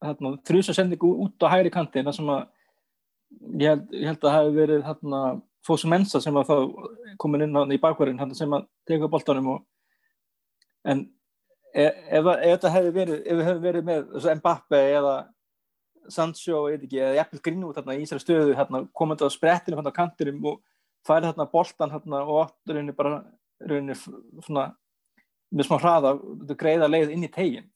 hérna 0.04 0.34
þrjusa 0.50 0.76
sendingu 0.78 1.10
út 1.26 1.48
á 1.48 1.54
hægri 1.56 1.74
kanti, 1.74 2.04
það 2.06 2.20
sem 2.20 2.32
að 2.36 2.44
ég 3.62 3.72
held, 3.72 3.90
ég 3.96 4.08
held 4.12 4.20
að 4.22 4.30
það 4.30 4.40
hefði 4.40 4.56
verið 4.60 4.88
hérna 4.88 5.24
Fósu 5.64 5.88
Mensa 5.88 6.20
sem 6.22 6.36
var 6.36 6.48
þá 6.48 6.56
komin 7.22 7.46
inn 7.46 7.56
á 7.56 7.64
í 7.72 7.80
bakverðin 7.82 8.20
hérna 8.20 8.36
sem 8.38 8.52
að 8.54 8.66
teka 8.90 9.10
boltanum 9.12 9.54
og 9.56 9.62
en 10.92 11.06
e, 11.72 11.86
ef, 11.86 11.94
ef, 12.20 12.28
ef 12.28 12.50
þetta 12.58 12.74
hefði 12.74 12.92
verið, 12.98 13.22
ef 13.24 13.40
við 13.40 13.48
hefði 13.48 13.64
verið 13.68 13.88
með 13.88 14.28
Mbappe 14.42 14.82
eða 14.98 15.14
Sancho, 16.12 16.66
ég 16.72 16.78
veit 16.80 16.88
ekki, 16.88 17.00
eða 17.02 17.18
jafnvel 17.22 17.42
Greenwood 17.46 17.78
hérna, 17.80 17.96
í 17.98 18.04
þessari 18.06 18.24
stöðu, 18.26 18.56
hérna, 18.58 18.84
komandi 18.96 19.28
á 19.28 19.30
sprettinu 19.32 19.78
hérna 19.80 19.94
á 19.94 20.00
kantinum 20.00 20.48
og 20.52 20.62
færi 21.08 21.30
hérna 21.30 21.48
boltan 21.52 21.94
hérna, 21.94 22.24
og 22.28 22.42
átt 22.48 22.74
rauninni 22.74 22.96
bara 22.98 23.22
rauninni 23.64 23.96
f- 23.96 24.10
svona 24.48 24.70
með 25.54 25.68
smá 25.70 25.78
hraða, 25.80 26.16
greiða 26.58 26.90
leið 26.90 27.14
inn 27.14 27.28
í 27.28 27.32
tegin 27.32 27.70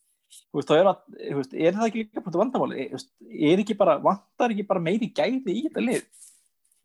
þú 0.51 0.59
veist, 0.59 0.67
þá 0.67 0.75
er, 0.75 0.87
að, 0.91 1.01
veist, 1.37 1.53
er 1.55 1.75
það 1.77 1.87
ekki 1.87 2.01
líka 2.03 2.23
bara 2.25 2.41
vandamáli, 2.41 2.87
er, 2.91 3.61
ekki 3.63 3.75
bara 3.79 3.97
vantar 4.03 4.51
ekki 4.51 4.65
bara 4.67 4.83
meiri 4.83 5.07
gæði 5.15 5.53
í 5.53 5.61
þetta 5.67 5.83
lið? 5.85 6.01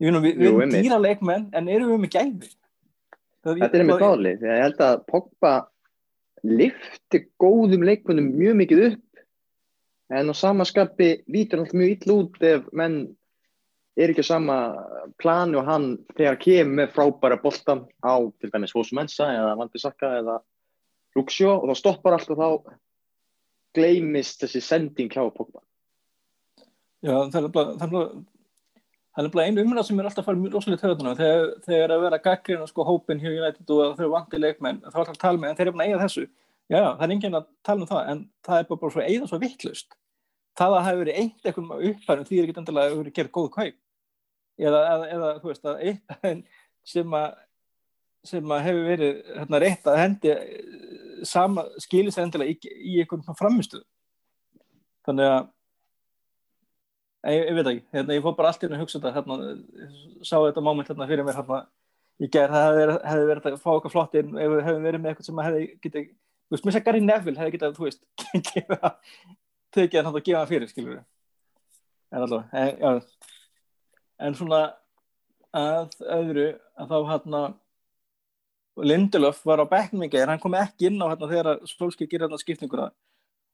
Ég 0.02 0.14
nú, 0.14 0.20
við, 0.22 0.36
við 0.38 0.50
erum 0.50 0.74
dýra 0.76 0.98
leikmenn 1.02 1.48
en 1.58 1.70
erum 1.70 1.90
við 1.94 2.02
með 2.04 2.12
gæði? 2.16 2.50
Það, 3.42 3.58
Þetta 3.64 3.78
er 3.78 3.82
einmitt 3.82 4.04
máli, 4.04 4.34
því 4.38 4.46
að 4.50 4.54
ég 4.58 4.64
held 4.68 4.82
að 4.86 5.00
Pogba 5.10 5.52
lifti 6.42 7.20
góðum 7.42 7.84
leikmennum 7.86 8.28
mjög 8.38 8.56
mikið 8.60 8.82
upp 8.88 9.11
en 10.12 10.30
á 10.30 10.34
samaskapi 10.36 11.10
lítur 11.32 11.62
hann 11.62 11.72
mjög 11.80 12.06
ill 12.06 12.14
út 12.18 12.38
ef 12.44 12.66
menn 12.76 12.96
er 13.96 14.12
ekki 14.12 14.24
á 14.24 14.30
sama 14.32 14.56
plani 15.20 15.58
og 15.60 15.66
hann 15.68 15.86
þegar 16.16 16.38
kemur 16.40 16.76
með 16.80 16.94
frábæra 16.96 17.38
boltan 17.42 17.84
á 18.04 18.14
til 18.40 18.50
dæmis 18.52 18.72
Fosu 18.72 18.96
Mensa 18.96 19.28
eða 19.32 19.56
Vandi 19.60 19.80
Sakka 19.82 20.14
eða 20.20 20.38
Luxjó 21.16 21.58
og 21.58 21.68
þá 21.68 21.76
stoppar 21.80 22.16
allt 22.16 22.30
og 22.32 22.40
þá 22.40 22.76
gleymist 23.76 24.40
þessi 24.44 24.60
sending 24.64 25.10
hjá 25.12 25.24
Pogba. 25.32 25.60
Já, 27.02 27.16
það 27.32 27.36
er 27.36 27.46
nefnilega- 27.48 27.76
það 27.78 27.86
er 27.86 28.22
það 29.12 29.24
nefnilega 29.26 29.46
einu 29.48 29.62
umræð 29.64 29.86
sem 29.88 30.00
er 30.00 30.08
alltaf 30.08 30.26
farið 30.26 30.42
mjög 30.42 30.54
rosalega 30.56 30.82
töðuna 30.82 31.14
þegar, 31.18 31.48
þegar 31.66 31.82
er 31.84 31.94
að 31.96 32.02
vera 32.06 32.18
gaggrinn 32.26 32.68
sko, 32.68 32.84
hópin 32.88 33.20
hjá 33.20 33.28
United 33.32 33.70
og 33.76 33.96
þau 33.98 34.10
vanti 34.12 34.38
leikmenn 34.40 34.80
þá 34.80 34.94
er 34.94 35.00
alltaf 35.02 35.16
að 35.16 35.24
tala 35.24 35.38
með, 35.42 35.50
en 35.50 35.56
þeir 35.56 35.66
eru 35.66 35.72
búin 35.76 35.84
að 35.84 35.90
eiga 35.90 36.02
þessu 36.04 36.24
já, 36.72 36.82
það 36.96 37.02
er 37.02 37.14
enginn 37.16 37.34
að 37.40 37.46
tala 37.62 37.80
um 37.84 37.90
það 37.92 38.08
en 38.12 38.22
það 38.46 38.58
er 38.58 38.68
bara, 38.70 38.80
bara 38.84 38.94
svo 38.94 39.02
eigða 39.04 39.28
svo 39.28 39.38
vittlust 39.42 39.96
það 40.58 40.74
að 40.74 40.76
það 40.76 40.88
hefur 40.88 41.02
verið 41.02 41.20
eitt 41.22 41.48
eitthvað 41.48 41.86
upphærum 41.90 42.28
því 42.28 42.38
er 42.38 42.48
ekki 42.48 42.60
endilega 42.62 42.82
að 42.82 42.84
það 42.84 42.92
hefur 42.92 43.02
verið 43.02 43.16
gerð 43.18 43.32
góð 43.38 43.48
kaup. 43.56 43.78
Eða, 44.62 44.80
eða, 44.92 45.06
eða 45.16 45.30
þú 45.40 45.50
veist 45.50 45.68
að 45.70 45.82
eitt 45.88 46.44
sem 46.92 47.16
að 47.16 47.30
sem 48.26 48.54
að 48.54 48.66
hefur 48.68 48.84
verið 48.86 49.16
hérna, 49.34 49.60
rétt 49.62 49.88
að 49.90 49.98
hendi 49.98 50.30
eh, 50.30 50.44
sama 51.26 51.64
skilir 51.82 52.14
sér 52.14 52.26
endilega 52.26 52.54
í, 52.54 52.74
í 52.94 53.00
einhvern 53.02 53.38
framistuð 53.38 53.82
þannig 55.06 55.26
að 55.26 55.40
ég, 57.34 57.44
ég 57.48 57.56
veit 57.58 57.70
ekki, 57.72 57.84
hérna, 57.96 58.16
ég 58.16 58.24
fór 58.24 58.36
bara 58.38 58.52
allt 58.52 58.66
inn 58.66 58.76
að 58.76 58.84
hugsa 58.84 59.00
þetta 59.00 59.14
hérna, 59.16 59.38
sá 60.22 60.36
þetta 60.36 60.64
moment 60.64 60.90
hérna 60.90 61.08
fyrir 61.10 61.26
mér 61.26 61.38
hérna, 61.40 61.60
í 62.22 62.30
gerð, 62.30 62.54
það 62.54 62.94
hefði 63.10 63.28
verið, 63.32 63.48
að 63.50 63.62
fá 63.64 63.70
okkar 63.74 63.94
flott 63.94 64.18
inn 64.20 64.36
ef 64.36 64.54
við 64.54 64.64
hefðum 64.68 64.86
verið 64.86 65.02
með 65.02 65.12
eitthvað 65.12 65.28
sem 65.28 65.44
hefði 65.48 65.64
getið, 65.86 66.08
þú 66.12 66.56
veist, 66.56 66.66
mér 66.66 66.76
sé 66.76 66.84
Gary 66.86 67.02
Neville 67.02 67.42
hefði 67.42 67.56
getið, 67.56 67.78
þú 67.78 67.88
veist, 67.88 68.02
gefa, 68.52 68.92
tekið 69.74 70.06
hann 70.06 70.14
og 70.14 70.24
gefa 70.24 70.42
hann 70.42 70.50
fyrir, 70.50 70.70
skilur 70.70 71.00
en 72.12 72.22
allavega, 72.22 72.48
en, 72.52 72.78
já. 72.78 73.28
En 74.22 74.36
svona 74.38 74.60
að 75.52 75.96
öðru, 76.18 76.48
að 76.78 76.92
þá 76.92 76.98
hérna 77.10 77.42
Lindelöf 78.88 79.42
var 79.44 79.60
á 79.60 79.68
bekknum 79.68 80.06
í 80.06 80.10
gerð, 80.12 80.30
hann 80.32 80.40
kom 80.40 80.54
ekki 80.56 80.88
inn 80.88 81.00
á 81.00 81.10
hérna 81.10 81.28
þegar 81.28 81.64
Solskjaer 81.68 82.08
gerir 82.08 82.26
hérna 82.26 82.40
skiptinguna 82.40 82.86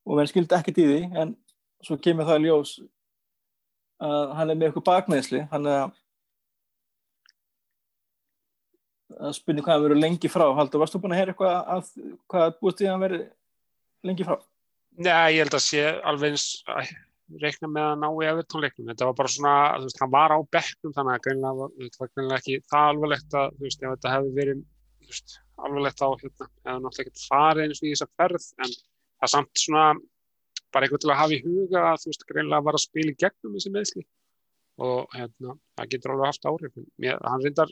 og 0.07 0.19
verður 0.19 0.31
skildi 0.31 0.59
ekki 0.59 0.74
því, 0.77 0.99
en 1.19 1.32
svo 1.82 1.99
kemur 2.03 2.28
það 2.28 2.45
ljós 2.47 2.74
að 4.03 4.36
hann 4.39 4.53
er 4.53 4.59
með 4.59 4.69
eitthvað 4.69 4.86
bakmeðsli 4.93 5.40
hann 5.51 5.66
er 5.66 5.81
að 5.86 5.97
að 9.19 9.35
spynja 9.39 9.65
hvað 9.65 9.74
hann 9.74 9.85
verður 9.86 10.01
lengi 10.03 10.31
frá. 10.31 10.45
Haldur, 10.55 10.82
varst 10.82 10.95
þú 10.95 11.01
búin 11.03 11.15
að 11.16 11.20
heyra 11.23 11.32
eitthvað 11.32 11.55
að 11.74 11.89
hvað 12.31 12.57
búist 12.61 12.78
því 12.78 12.86
að 12.86 12.93
hann 12.93 13.05
verður 13.05 13.24
lengi 14.07 14.27
frá? 14.28 14.36
Nei, 14.99 15.37
ég 15.37 15.45
held 15.45 15.55
að 15.55 15.62
sé 15.62 15.83
alveg 16.11 16.33
eins 16.35 16.45
að 16.75 16.89
reikna 17.43 17.69
með 17.70 17.85
að 17.93 17.99
ná 18.03 18.07
í 18.09 18.27
Evertón-leiknum. 18.33 18.89
Þetta 18.91 19.07
var 19.09 19.16
bara 19.20 19.31
svona, 19.31 19.53
þú 19.79 19.87
veist, 19.89 20.01
hann 20.03 20.12
var 20.15 20.33
á 20.35 20.39
bekknum 20.57 20.95
þannig 20.97 21.15
að 21.15 21.23
greinlega, 21.27 21.59
var- 21.61 21.75
þetta 21.79 22.01
var 22.03 22.11
greinlega 22.16 22.39
ekki 22.43 22.57
það 22.73 22.87
alvarlegt 22.93 23.37
að, 23.41 23.53
þú 23.59 23.66
veist, 23.66 23.83
ef 23.85 23.93
þetta 23.95 24.12
hefði 24.15 24.33
verið, 24.39 24.62
þú 24.99 25.11
veist, 25.12 25.35
alvarlegt 25.69 26.03
á, 26.03 26.09
hérna, 26.23 26.49
hefði 26.49 26.83
náttúrulega 26.87 27.05
ekkert 27.05 27.25
farið 27.29 27.62
eins 27.66 27.83
og 27.83 27.87
í 27.89 27.93
þessa 27.95 28.09
ferð, 28.19 28.49
en 28.65 28.73
það 29.23 29.33
samt 29.35 29.62
svona 29.62 29.85
bara 30.73 30.85
eitthvað 30.89 31.03
til 31.05 31.12
að 31.12 31.20
hafa 31.23 31.37
í 31.37 31.43
huga 31.47 31.85
að, 31.93 32.01
þú 32.03 32.11
veist, 32.12 32.27
greinlega 32.33 32.65
var 32.66 32.75
að 32.81 32.85
spila 32.89 33.12
í 33.15 33.19
gegnum 33.23 33.55
þessi 33.59 33.75
meðsli 33.77 34.05
og, 34.79 35.07
hérna, 35.15 35.55
það 35.79 35.89
getur 35.95 36.15
alveg 36.16 36.27
haft 36.33 36.49
áhrif. 36.51 36.75
Mér, 37.03 37.19
hann 37.29 37.43
reyndar 37.45 37.70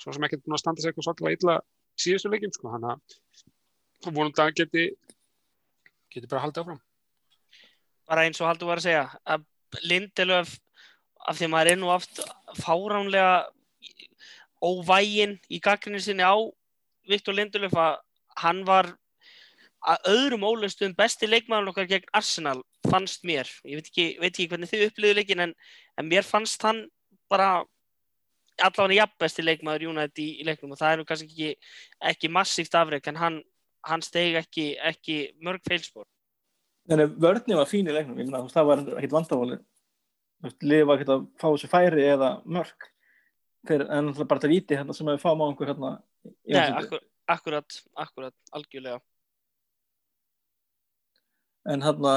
svo 0.00 0.12
sem 0.16 0.24
ekkert 0.24 0.44
búin 0.46 0.56
að 0.56 0.62
standa 0.64 0.80
sig 0.80 0.90
eitthvað 0.94 1.06
svolítið 1.10 1.36
illa 1.36 1.58
í 1.60 2.00
síðustu 2.06 2.32
leikjum, 2.32 2.52
sko, 2.56 2.72
hann 2.72 2.86
að 2.94 4.12
vonandi 4.14 4.40
að 4.40 4.46
hann 4.48 4.58
geti, 4.62 4.84
geti 6.10 6.30
bara 6.30 6.44
haldið 6.44 6.64
áfram. 6.64 6.80
bara 8.10 8.26
eins 8.26 8.40
og 8.40 8.48
Haldur 8.48 8.70
var 8.70 8.80
að 8.80 8.88
segja 8.88 9.06
að 9.24 9.46
Lindelöf 9.86 10.56
af 11.28 11.36
því 11.38 11.46
að 11.46 11.52
maður 11.52 11.70
er 11.70 11.78
nú 11.78 11.90
oft 11.94 12.20
fáránlega 12.58 13.34
óvægin 14.60 15.36
í 15.48 15.60
gaggrinni 15.62 16.00
sinni 16.02 16.26
á 16.26 16.34
Viktor 17.08 17.36
Lindelöf 17.36 17.76
að 17.78 18.00
hann 18.42 18.64
var 18.66 18.90
að 19.80 20.08
öðrum 20.12 20.44
ólustum 20.44 20.94
besti 20.96 21.28
leikmaður 21.28 21.70
okkar 21.72 21.88
gegn 21.88 22.10
Arsenal 22.12 22.58
fannst 22.90 23.24
mér, 23.24 23.48
ég 23.64 23.78
veit 23.78 23.88
ekki, 23.88 24.06
veit 24.20 24.32
ekki 24.32 24.48
hvernig 24.50 24.70
þið 24.70 24.86
upplýðu 24.88 25.16
leikin 25.16 25.44
en, 25.46 25.54
en 25.96 26.08
mér 26.08 26.26
fannst 26.26 26.62
hann 26.66 26.82
bara 27.30 27.62
allavega 28.60 29.00
jafnbesti 29.00 29.44
leikmaður 29.44 29.88
United 29.92 30.20
í, 30.20 30.28
í 30.42 30.46
leiknum 30.48 30.74
og 30.74 30.80
það 30.80 30.92
er 30.92 31.00
nú 31.00 31.06
kannski 31.08 31.30
ekki, 31.30 31.72
ekki 32.12 32.32
massíft 32.32 32.76
afreg 32.76 33.08
en 33.08 33.20
hann, 33.20 33.38
hann 33.88 34.02
steg 34.04 34.38
ekki, 34.40 34.72
ekki 34.90 35.18
mörg 35.44 35.62
feilspor. 35.66 36.06
Þannig 36.90 37.10
að 37.10 37.20
vörðni 37.24 37.58
var 37.58 37.68
fín 37.70 37.88
í 37.88 37.94
leiknum, 37.94 38.18
ég 38.18 38.28
meina 38.28 38.42
það 38.50 38.70
var 38.70 38.82
ekkert 38.96 39.14
vandamáli. 39.16 39.60
Liði 40.64 40.88
var 40.88 40.98
ekkert 40.98 41.14
að 41.14 41.28
fá 41.40 41.46
þessu 41.46 41.70
færi 41.70 42.06
eða 42.08 42.30
mörg. 42.48 42.88
Þeir, 43.68 43.84
en 43.92 44.10
það 44.14 44.24
er 44.24 44.28
bara 44.30 44.40
þetta 44.40 44.52
víti 44.54 44.78
hérna 44.78 44.96
sem 44.96 45.10
við 45.10 45.22
fáum 45.22 45.44
á 45.44 45.46
einhver 45.46 45.70
hérna. 45.70 45.92
Nei, 46.48 46.66
akkur, 46.80 47.02
akkurat, 47.28 47.80
akkurat, 48.06 48.36
algjörlega. 48.56 49.00
En 51.68 51.84
hérna... 51.84 52.14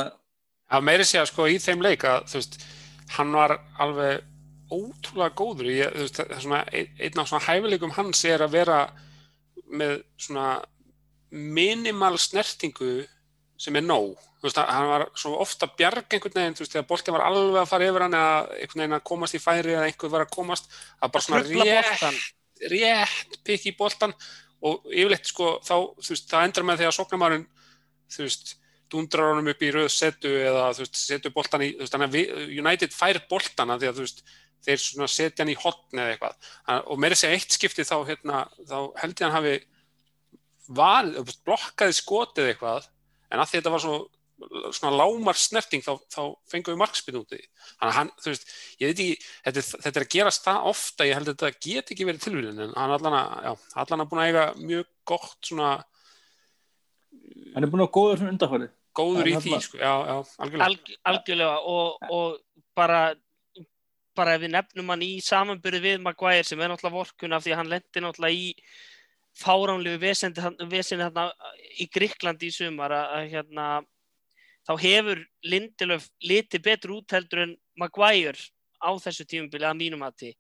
Það 0.74 0.86
meiri 0.88 1.06
sé 1.06 1.20
að 1.20 1.30
sko 1.30 1.48
í 1.52 1.58
þeim 1.62 1.84
leik 1.84 2.06
að 2.08 2.30
þú 2.32 2.40
veist, 2.40 2.56
hann 3.18 3.34
var 3.36 3.58
alveg 3.84 4.24
ótrúlega 4.74 5.36
góður 5.38 5.70
ég, 5.70 5.98
veist, 6.00 6.22
svona, 6.42 6.64
einn 6.72 7.20
af 7.22 7.30
svona 7.30 7.46
hæfileikum 7.46 7.94
hans 7.94 8.24
er 8.26 8.42
að 8.42 8.56
vera 8.56 8.80
með 9.70 10.00
svona 10.18 10.48
minimal 11.34 12.18
snertingu 12.22 13.02
sem 13.60 13.76
er 13.80 13.86
nóg. 13.86 14.16
Veist, 14.44 14.60
hann 14.60 14.90
var 14.90 15.06
svo 15.16 15.38
ofta 15.40 15.70
bjarg 15.72 16.12
einhvern 16.12 16.36
veginn 16.36 16.56
þú 16.58 16.66
veist, 16.66 16.74
þegar 16.76 16.88
boltin 16.90 17.16
var 17.16 17.26
alveg 17.30 17.62
að 17.62 17.70
fara 17.70 17.86
yfir 17.88 18.04
hann 18.04 18.18
eða 18.20 18.34
einhvern 18.58 18.82
veginn 18.82 18.98
að 18.98 19.06
komast 19.08 19.38
í 19.38 19.40
færi 19.40 19.76
eða 19.78 19.86
einhver 19.88 20.12
var 20.12 20.26
að 20.26 20.34
komast 20.34 20.68
að 21.00 21.14
bara 21.14 21.24
svona 21.24 21.44
rétt, 21.48 22.18
rétt 22.74 23.38
pikk 23.48 23.70
í 23.72 23.76
boltan 23.80 24.16
og 24.64 24.84
yfirleitt 24.92 25.32
sko 25.32 25.56
þá, 25.64 25.76
þú 25.96 26.12
veist, 26.12 26.28
það 26.28 26.50
endrar 26.50 26.68
með 26.68 26.82
því 26.82 26.90
að 26.90 26.98
soknamárin 26.98 27.48
þú 28.12 28.28
veist 28.28 28.54
dundrar 28.92 29.32
honum 29.32 29.50
upp 29.54 29.64
í 29.64 29.72
rauð 29.74 29.90
setu 29.96 30.32
eða 30.44 30.70
þú 30.76 30.84
veist, 30.84 31.00
setu 31.00 31.32
boltan 31.34 31.64
í, 31.64 31.72
þú 31.78 31.86
veist, 31.86 31.96
þannig 31.96 32.18
að 32.20 32.58
United 32.60 32.96
fær 32.96 33.22
boltana 33.32 33.80
því 33.80 33.90
að 33.90 34.02
þú 34.02 34.08
veist, 34.10 34.26
þeir 34.64 34.84
svona 34.84 35.12
setja 35.12 35.44
hann 35.44 35.52
í 35.52 35.60
hotn 35.60 36.00
eða 36.00 36.14
eitthvað. 36.14 36.52
Og 36.92 37.00
mér 37.02 37.16
er 37.16 37.24
að 37.28 37.38
eitt 37.38 37.56
skipti 37.56 37.86
þá, 37.88 37.96
hérna, 38.08 38.44
þá 38.68 38.78
held 39.02 39.16
ég 39.16 39.26
hann 39.26 39.36
hafi 39.36 39.56
var, 40.68 41.10
blokkaði 41.48 41.96
skotið 41.98 42.52
eitthvað 42.52 42.90
en 43.30 43.42
að 43.42 43.50
því 43.50 43.60
þetta 43.60 43.74
var 43.74 43.84
svo 43.84 43.96
svona 44.74 44.98
lámar 44.98 45.38
snerting 45.40 45.84
þá, 45.86 45.94
þá 46.12 46.22
fengum 46.50 46.74
við 46.74 46.82
markspinn 46.82 47.20
út 47.20 47.36
í 47.36 47.40
þannig 47.40 47.90
að 47.90 47.98
hann, 47.98 48.12
þú 48.20 48.32
veist, 48.32 48.54
ég 48.82 48.90
veit 48.90 49.02
ekki 49.04 49.28
þetta, 49.46 49.64
þetta 49.86 50.00
er 50.00 50.06
að 50.06 50.14
gerast 50.16 50.48
það 50.48 50.70
ofta, 50.74 51.08
ég 51.08 51.18
held 51.18 51.32
að 51.32 51.36
þetta 51.38 51.66
get 51.68 51.94
ekki 51.94 52.08
verið 52.10 52.26
tilvíðin 52.26 52.64
en 52.66 52.76
hann 52.76 52.96
allan 52.98 53.18
að 53.20 53.34
já, 53.48 53.52
allan 53.84 54.04
að 54.04 54.10
búin 54.12 54.24
að 54.24 54.32
eiga 54.32 54.46
mjög 54.60 54.90
gott 55.14 55.50
svona 55.50 55.70
hann 57.54 57.68
er 57.68 57.74
búin 57.74 57.86
að 57.86 57.94
góður 58.00 58.22
svona 58.22 58.34
undarfæri 58.36 58.70
góður 58.94 59.30
í 59.32 59.36
því, 59.42 59.60
sko, 59.66 59.80
já, 59.82 59.94
já, 60.10 60.16
algjörlega. 60.46 60.66
Alg, 60.68 60.96
algjörlega 61.12 61.54
og, 61.74 62.10
og 62.14 62.66
bara 62.78 63.04
bara 64.14 64.36
ef 64.38 64.44
við 64.44 64.54
nefnum 64.54 64.92
hann 64.94 65.06
í 65.06 65.14
samanbyrði 65.26 65.82
við 65.82 66.04
Maguire 66.06 66.46
sem 66.46 66.60
er 66.62 66.70
náttúrulega 66.70 67.00
vorkun 67.00 67.34
af 67.34 67.46
því 67.46 67.54
að 67.56 67.60
hann 67.62 67.72
lendi 67.72 68.04
náttúrulega 68.04 68.38
í 68.38 68.52
fáránlegu 69.38 70.00
vesendi 70.02 70.44
hérna 70.44 71.28
í 71.82 71.88
Gríklandi 71.92 72.50
í 72.50 72.54
sumar 72.54 72.94
að, 72.94 73.06
að 73.18 73.30
hérna 73.34 73.68
þá 74.68 74.74
hefur 74.84 75.24
Lindelöf 75.44 76.10
litið 76.24 76.66
betur 76.68 76.96
út 77.00 77.16
heldur 77.16 77.46
en 77.48 77.56
Maguire 77.80 78.38
á 78.80 78.92
þessu 79.02 79.26
tímubili 79.26 79.68
að 79.68 79.80
mínum 79.80 80.06
að 80.06 80.20
því 80.22 80.34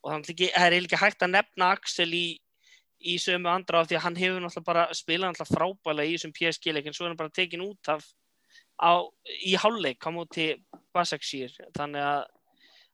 og 0.00 0.24
það 0.24 0.44
er 0.56 0.72
eiginlega 0.72 1.02
hægt 1.02 1.26
að 1.26 1.34
nefna 1.34 1.74
Axel 1.74 2.08
í, 2.16 2.26
í 3.00 3.18
sömu 3.20 3.50
andra 3.52 3.82
af 3.82 3.90
því 3.90 3.98
að 3.98 4.04
hann 4.06 4.16
hefur 4.16 4.40
náttúrulega 4.40 4.70
bara 4.70 4.86
spilað 4.96 5.34
náttúrulega 5.34 5.58
frábælega 5.58 6.08
í 6.08 6.16
þessum 6.16 6.34
PSG-leik 6.38 6.88
en 6.88 6.96
svo 6.96 7.06
er 7.06 7.12
hann 7.12 7.20
bara 7.20 7.36
tekin 7.36 7.66
út 7.66 7.92
af 7.92 8.06
á, 8.80 9.04
í 9.44 9.52
háluleik 9.60 10.00
á 10.00 10.10
móti 10.14 10.54
Basaksýr 10.96 11.52
þannig 11.76 12.00
að 12.00 12.28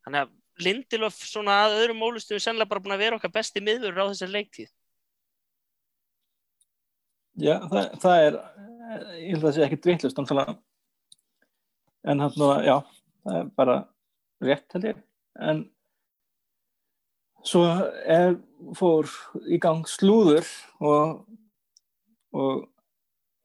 Þannig 0.06 0.23
að 0.23 0.35
Lindelöf 0.62 1.16
svona 1.27 1.55
að 1.66 1.74
öðrum 1.81 1.98
mólustum 2.01 2.39
er 2.39 2.43
sennilega 2.44 2.70
bara 2.70 2.81
búin 2.85 2.94
að 2.94 3.02
vera 3.02 3.16
okkar 3.18 3.32
besti 3.35 3.60
miður 3.60 3.98
á 3.98 4.06
þessar 4.06 4.31
leiktíð. 4.32 4.68
Já, 7.36 7.56
það, 7.68 7.88
það 8.00 8.22
er, 8.26 8.36
ég 9.20 9.34
held 9.34 9.42
að 9.42 9.46
það 9.46 9.54
sé 9.56 9.64
ekki 9.66 9.78
dveitlust, 9.84 10.20
en 12.06 12.22
hann 12.22 12.38
nú, 12.38 12.50
já, 12.64 12.76
það 13.26 13.40
er 13.40 13.50
bara 13.58 13.74
rétt 14.46 14.76
held 14.76 14.86
ég. 14.88 15.02
En 15.42 15.64
svo 17.46 17.64
er, 18.06 18.38
fór 18.78 19.10
í 19.52 19.58
gang 19.62 19.84
slúður 19.90 20.46
og, 20.80 21.26
og 22.32 22.64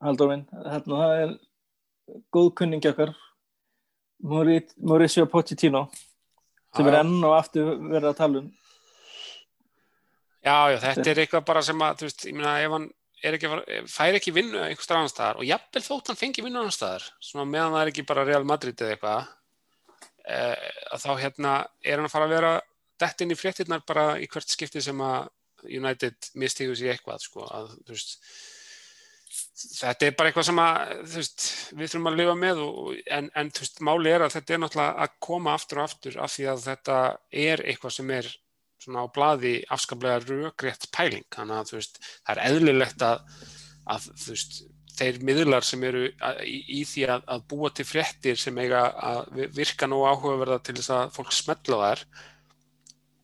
haldur 0.01 0.31
minn, 0.31 0.45
hérna 0.61 1.01
það 1.01 1.25
er 1.25 1.35
góðkunningi 2.33 2.93
okkar, 2.93 3.11
Mauricio 4.21 5.25
Pochettino 5.25 5.87
sem 6.75 6.87
er 6.87 6.99
enn 7.01 7.17
og 7.25 7.35
aftur 7.35 7.73
verið 7.81 8.11
að 8.11 8.17
tala 8.19 8.41
um. 8.43 8.49
Já, 10.41 10.55
já, 10.71 10.77
þetta 10.81 11.09
er 11.09 11.21
eitthvað 11.23 11.47
bara 11.49 11.63
sem 11.65 11.81
að, 11.85 11.97
þú 11.99 12.07
veist, 12.07 12.25
ég 12.29 12.37
meina, 12.37 12.53
ef 12.61 12.75
hann 12.75 12.87
ekki, 13.21 13.51
fær 13.91 14.17
ekki 14.17 14.33
vinnu 14.35 14.61
einhver 14.63 14.85
stað 14.85 15.01
annar 15.01 15.13
staðar 15.13 15.41
og 15.41 15.47
jafnvel 15.47 15.83
þótt 15.85 16.11
hann 16.11 16.19
fengi 16.19 16.45
vinnu 16.45 16.61
annar 16.61 16.75
staðar, 16.75 17.05
svona 17.21 17.49
meðan 17.49 17.75
það 17.75 17.83
er 17.83 17.91
ekki 17.93 18.07
bara 18.09 18.25
Real 18.27 18.47
Madrid 18.47 18.81
eða 18.81 18.95
eitthvað, 18.95 19.27
eh, 20.25 20.71
að 20.95 21.05
þá 21.05 21.11
hérna 21.21 21.53
er 21.83 21.99
hann 21.99 22.09
að 22.09 22.15
fara 22.15 22.29
að 22.29 22.35
vera 22.35 22.53
dett 23.01 23.21
inn 23.21 23.33
í 23.33 23.37
fréttinnar 23.37 23.85
bara 23.87 24.07
í 24.21 24.27
hvert 24.31 24.49
skipti 24.49 24.81
sem 24.81 25.05
að 25.05 25.29
United 25.69 26.31
mistígur 26.41 26.77
sér 26.77 26.95
eitthvað, 26.95 27.21
sko, 27.21 27.45
að, 27.45 27.75
þú 27.85 27.93
veist, 27.93 28.17
þetta 29.61 30.07
er 30.07 30.15
bara 30.17 30.31
eitthvað 30.31 30.47
sem 30.49 30.61
að, 30.61 30.93
veist, 31.13 31.47
við 31.77 31.91
þurfum 31.91 32.11
að 32.11 32.19
lifa 32.19 32.37
með 32.41 32.61
og, 32.65 32.93
en, 33.17 33.29
en 33.37 33.51
veist, 33.57 33.81
máli 33.85 34.13
er 34.13 34.25
að 34.25 34.35
þetta 34.37 34.55
er 34.55 34.63
náttúrulega 34.63 35.05
að 35.05 35.17
koma 35.27 35.55
aftur 35.57 35.81
og 35.81 35.89
aftur 35.89 36.17
af 36.23 36.33
því 36.33 36.47
að 36.51 36.63
þetta 36.65 36.97
er 37.43 37.65
eitthvað 37.67 37.95
sem 37.97 38.15
er 38.17 38.31
svona 38.81 39.05
á 39.05 39.13
bladi 39.13 39.55
afskaplega 39.71 40.21
röggrétt 40.25 40.89
pæling. 40.95 41.25
Þannig 41.33 41.57
að 41.57 41.73
veist, 41.77 42.01
það 42.25 42.35
er 42.35 42.43
eðlilegt 42.49 43.05
að, 43.05 43.23
að 43.95 44.09
þeir 44.97 45.21
miðlar 45.27 45.65
sem 45.65 45.83
eru 45.87 46.03
í, 46.09 46.57
í 46.79 46.83
því 46.87 47.07
að, 47.15 47.25
að 47.35 47.47
búa 47.53 47.71
til 47.75 47.87
fréttir 47.87 48.39
sem 48.39 48.57
eiga 48.61 48.83
að 49.11 49.41
virka 49.55 49.89
nú 49.89 50.03
áhugaverða 50.05 50.61
til 50.65 50.77
þess 50.79 50.93
að 50.97 51.15
fólk 51.17 51.33
smetla 51.35 51.81
þær 51.85 52.05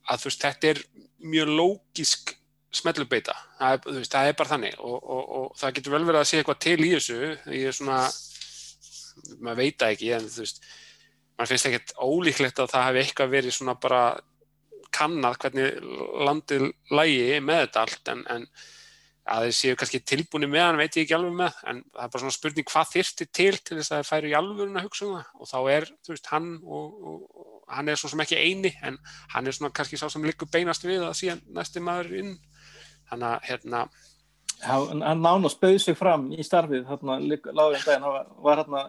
að 0.07 0.27
þetta 0.31 0.71
er 0.71 0.83
mjög 1.27 1.53
lógisk 1.57 2.37
smellubeita, 2.77 3.33
það, 3.57 3.85
það 4.05 4.29
er 4.29 4.35
bara 4.37 4.51
þannig. 4.51 4.79
Og, 4.83 4.97
og, 4.97 5.21
og 5.37 5.45
það 5.57 5.77
getur 5.77 5.93
vel 5.95 6.03
verið 6.07 6.21
að 6.21 6.27
sé 6.29 6.39
eitthvað 6.41 6.63
til 6.65 6.77
í 6.83 6.89
þessu, 6.93 7.19
ég 7.55 7.69
er 7.69 7.75
svona 7.75 8.01
maður 9.41 9.61
veit 9.63 9.85
ekki 9.87 10.11
en 10.15 10.27
þú 10.29 10.43
veist 10.43 10.65
maður 11.37 11.51
finnst 11.51 11.69
ekkert 11.69 11.93
ólíklegt 12.01 12.61
að 12.61 12.73
það 12.73 12.87
hefði 12.87 13.03
eitthvað 13.03 13.33
verið 13.33 13.55
svona 13.57 13.75
bara 13.81 14.01
kannad 14.95 15.37
hvernig 15.41 15.77
landið 16.27 16.67
lægi 16.93 17.39
með 17.43 17.63
þetta 17.65 17.85
allt 17.85 18.11
en, 18.13 18.25
en 18.33 18.49
að 19.27 19.47
þeir 19.47 19.55
séu 19.57 19.77
kannski 19.79 19.99
tilbúinu 20.07 20.47
með 20.49 20.63
hann 20.63 20.79
veit 20.79 20.95
ég 20.95 21.05
ekki 21.05 21.15
alveg 21.17 21.35
með 21.35 21.59
en 21.67 21.81
það 21.83 22.03
er 22.03 22.11
bara 22.13 22.21
svona 22.23 22.35
spurning 22.35 22.67
hvað 22.69 22.91
þyrti 22.93 23.27
til 23.27 23.53
til 23.57 23.77
þess 23.79 23.91
að 23.91 23.99
þeir 23.99 24.09
færu 24.09 24.29
í 24.29 24.35
alvörun 24.39 24.79
að 24.79 24.87
hugsa 24.87 25.07
um 25.07 25.15
það. 25.17 25.31
Og 25.35 25.49
þá 25.51 25.57
er 25.73 25.87
þú 26.05 26.13
veist 26.13 26.29
hann 26.31 26.49
og, 26.63 27.09
og 27.11 27.73
hann 27.75 27.91
er 27.91 27.99
svo 27.99 28.11
sem 28.11 28.23
ekki 28.23 28.39
eini 28.39 28.71
en 28.87 28.99
hann 29.33 29.49
er 29.49 29.57
svona 29.57 29.73
kannski 29.75 29.99
sá 29.99 30.07
sem 30.11 30.27
likur 30.27 30.51
beinast 30.51 30.87
við 30.87 31.03
að 31.03 31.17
síðan 31.19 31.43
næsti 31.57 31.83
maður 31.83 32.15
inn. 32.21 32.37
Þannig 33.11 33.33
að 33.33 33.49
hérna 33.51 33.83
hann 34.63 35.21
nána 35.21 35.51
spauð 35.51 35.77
sig 35.83 35.97
fram 35.99 36.31
í 36.33 36.45
starfið 36.45 36.87
hérna 36.87 37.19
lágum 37.19 37.83
daginn, 37.83 38.07
hann 38.07 38.31
var 38.43 38.63
hérna 38.63 38.87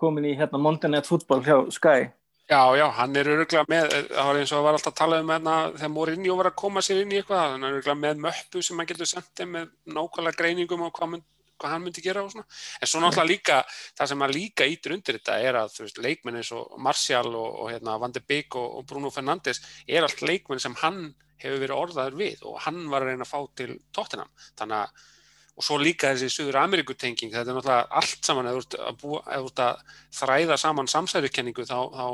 komin 0.00 0.26
í 0.26 0.34
hérna 0.38 0.58
Montanet 0.58 1.06
fútból 1.06 1.42
hjá 1.44 1.60
Sky 1.74 2.08
Já, 2.44 2.76
já, 2.76 2.84
hann 2.92 3.16
er 3.16 3.28
öruglega 3.32 3.64
með, 3.72 3.94
það 4.10 4.26
var 4.28 4.38
eins 4.38 4.50
og 4.52 4.58
það 4.58 4.64
var 4.66 4.76
alltaf 4.76 4.90
að 4.90 4.96
tala 4.98 5.20
um 5.22 5.30
hérna 5.32 5.52
þegar 5.78 5.92
Mourinho 5.94 6.34
var 6.36 6.48
að 6.50 6.58
koma 6.60 6.82
sér 6.84 6.98
inn 7.00 7.14
í 7.14 7.16
eitthvað, 7.22 7.54
hann 7.54 7.62
er 7.64 7.76
öruglega 7.78 8.00
með 8.02 8.18
möppu 8.26 8.60
sem 8.66 8.82
hann 8.82 8.90
getur 8.90 9.08
sendið 9.08 9.48
með 9.48 9.70
nákvæmlega 9.96 10.38
greiningum 10.42 10.82
og 10.84 10.92
hvað, 10.98 11.10
mynd, 11.14 11.24
hvað 11.56 11.72
hann 11.72 11.86
myndi 11.86 12.04
gera 12.04 12.26
og 12.26 12.34
svona. 12.34 12.44
En 12.84 12.90
svo 12.90 13.00
náttúrulega 13.00 13.30
líka, 13.30 13.56
það 13.96 14.10
sem 14.12 14.26
hann 14.26 14.36
líka 14.36 14.68
ítur 14.68 14.96
undir 14.98 15.18
þetta 15.18 15.38
er 15.40 15.58
að 15.62 15.80
veist, 15.80 16.02
leikmenn 16.04 16.36
eins 16.42 16.52
og 16.58 16.76
Martial 16.84 17.32
og, 17.32 17.48
og 17.64 17.72
hérna 17.72 17.96
Van 18.04 18.18
de 18.18 18.24
Beek 18.28 18.60
og, 18.60 18.68
og 18.76 18.86
Bruno 18.92 19.14
Fernandes 19.14 19.64
er 19.88 20.04
allt 20.04 20.20
leikmenn 20.20 20.60
sem 20.60 20.76
hann 20.84 21.00
hefur 21.40 21.64
verið 21.64 21.80
orðaður 21.80 22.20
við 22.20 22.44
og 22.44 22.60
hann 22.66 22.84
var 22.92 23.06
að 23.06 23.14
reyna 23.14 23.24
að 23.24 23.32
fá 23.32 23.40
til 23.56 23.78
tóttinam. 23.96 24.28
Þannig 24.60 24.84
að, 24.84 25.08
og 25.54 25.62
svo 25.62 25.76
líka 25.78 26.10
þessi 26.12 26.32
Suður 26.32 26.58
Amerikutenging, 26.64 27.30
þetta 27.32 27.52
er 27.52 27.58
náttúrulega 27.58 28.00
allt 28.00 28.26
saman, 28.26 28.48
ef 28.50 28.66
þú 29.02 29.20
ert 29.22 29.62
að 29.62 29.84
þræða 30.18 30.56
saman 30.58 30.90
samsærukenningu 30.90 31.66
þá, 31.68 31.78
þá 31.94 32.06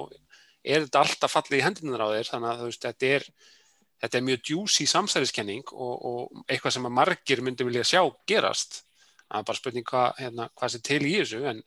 er 0.64 0.84
þetta 0.84 1.04
alltaf 1.04 1.34
fallið 1.36 1.60
í 1.60 1.64
hendunar 1.64 2.04
á 2.04 2.08
þér, 2.12 2.30
þannig 2.34 2.50
að 2.50 2.66
veist, 2.66 2.84
þetta, 2.84 3.12
er, 3.16 3.26
þetta 4.04 4.20
er 4.20 4.26
mjög 4.28 4.44
djúsi 4.50 4.86
samsæriskenning 4.90 5.72
og, 5.72 5.94
og 6.10 6.44
eitthvað 6.46 6.76
sem 6.76 6.88
að 6.90 6.96
margir 7.00 7.44
myndi 7.46 7.66
vilja 7.68 7.86
sjá 7.88 8.02
gerast. 8.28 8.82
Það 9.30 9.40
er 9.40 9.48
bara 9.48 9.60
spurning 9.60 9.88
hvað, 9.88 10.08
hérna, 10.20 10.48
hvað 10.58 10.74
sé 10.74 10.82
til 10.84 11.00
í 11.06 11.14
þessu, 11.16 11.42
en 11.48 11.64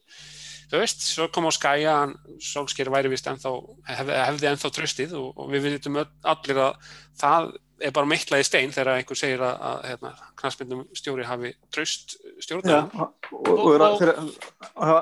þú 0.73 0.79
veist, 0.81 1.03
svo 1.05 1.27
kom 1.33 1.45
á 1.45 1.51
skæja 1.53 1.91
að 2.03 2.15
Solskjær 2.41 2.89
væri 2.93 3.11
vist 3.13 3.27
ennþá, 3.29 3.51
hef, 3.93 4.07
hefði 4.09 4.49
ennþá 4.53 4.71
tröstið 4.73 5.11
og, 5.19 5.27
og 5.37 5.51
við 5.53 5.67
vitum 5.75 5.99
allir 6.01 6.63
að 6.65 6.89
það 7.21 7.51
er 7.83 7.91
bara 7.91 8.07
meittlaði 8.07 8.45
stein 8.47 8.71
þegar 8.71 8.95
einhver 9.01 9.17
segir 9.19 9.41
að, 9.43 9.55
að 9.67 9.79
hérna, 9.89 10.11
knastmyndum 10.39 10.83
stjóri 10.95 11.25
hafi 11.27 11.49
traust 11.73 12.13
Já, 12.15 12.31
stjórnum. 12.45 12.89
og, 12.95 13.27
og, 13.33 13.49
og 13.49 13.83
Og- 13.83 13.97
þeir, 13.99 14.11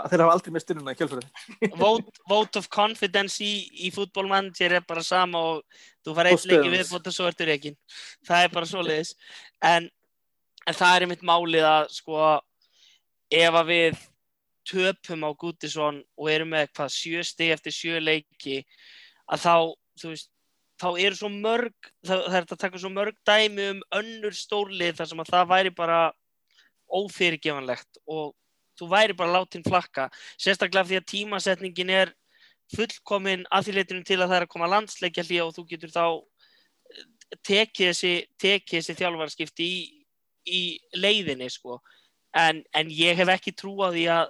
þeir 0.09 0.23
hafa 0.25 0.33
aldrei 0.33 0.53
með 0.55 0.63
styrnuna 0.65 0.95
í 0.95 0.99
kjálfæri 0.99 1.71
vote, 1.83 2.15
vote 2.31 2.59
of 2.63 2.69
confidence 2.73 3.37
í, 3.45 3.51
í 3.85 3.91
fútbólmanager 3.93 4.77
er 4.79 4.85
bara 4.87 5.03
sama 5.05 5.43
og 5.51 5.61
þú 6.01 6.15
fara 6.17 6.33
eitt 6.33 6.47
leiki 6.49 6.57
stöðugt. 6.57 6.77
viðbót 6.79 7.11
og 7.11 7.17
svo 7.19 7.29
ertu 7.29 7.47
reikin 7.51 7.77
það 8.27 8.47
er 8.47 8.55
bara 8.55 8.71
svoleiðis 8.71 9.13
en, 9.71 9.89
en 10.65 10.79
það 10.81 10.95
er 10.97 11.05
einmitt 11.07 11.27
málið 11.27 11.67
að 11.69 11.91
sko 11.99 12.17
ef 13.31 13.59
að 13.61 13.69
við 13.75 14.01
töpum 14.67 15.25
á 15.25 15.29
Gútisson 15.33 16.01
og 16.17 16.29
erum 16.31 16.53
með 16.53 16.71
hvað 16.75 16.93
sjö 16.95 17.23
stig 17.25 17.53
eftir 17.55 17.75
sjö 17.75 18.01
leiki 18.01 18.61
að 19.31 19.45
þá 19.45 19.55
þú 20.01 20.13
veist 20.13 20.29
þá 20.81 20.87
eru 20.97 21.17
svo 21.17 21.29
mörg, 21.29 21.75
það, 22.01 22.23
það 22.25 22.37
er 22.39 22.45
að 22.47 22.61
taka 22.63 22.81
svo 22.81 22.89
mörg 22.93 23.17
dæmi 23.27 23.67
um 23.75 23.81
önnur 23.99 24.35
stórlið 24.35 24.97
þar 24.97 25.09
sem 25.11 25.21
að 25.21 25.33
það 25.35 25.51
væri 25.51 25.73
bara 25.77 25.99
ófyrirgefanlegt 26.91 28.01
og 28.09 28.33
þú 28.79 28.89
væri 28.91 29.15
bara 29.17 29.35
látin 29.37 29.65
flakka 29.65 30.07
sérstaklega 30.41 30.87
því 30.89 30.99
að 30.99 31.07
tímasetningin 31.11 31.93
er 31.93 32.13
fullkomin 32.75 33.45
að 33.51 33.67
því 33.67 33.77
leitinu 33.77 34.05
til 34.07 34.19
að 34.19 34.27
það 34.27 34.37
er 34.37 34.47
að 34.47 34.53
koma 34.55 34.69
landsleikja 34.71 35.25
hlýja 35.27 35.47
og 35.47 35.55
þú 35.55 35.65
getur 35.69 35.93
þá 35.93 36.05
eh, 36.09 37.07
tekið 37.47 37.91
þessi, 37.91 38.13
þessi 38.41 38.97
þjálfarskipti 38.99 39.67
í, 39.67 39.81
í 40.47 40.61
leiðinni 40.97 41.49
sko. 41.51 41.81
en, 42.33 42.63
en 42.73 42.91
ég 42.95 43.17
hef 43.19 43.27
ekki 43.27 43.51
trú 43.51 43.75
á 43.83 43.91
því 43.91 44.05
að, 44.07 44.29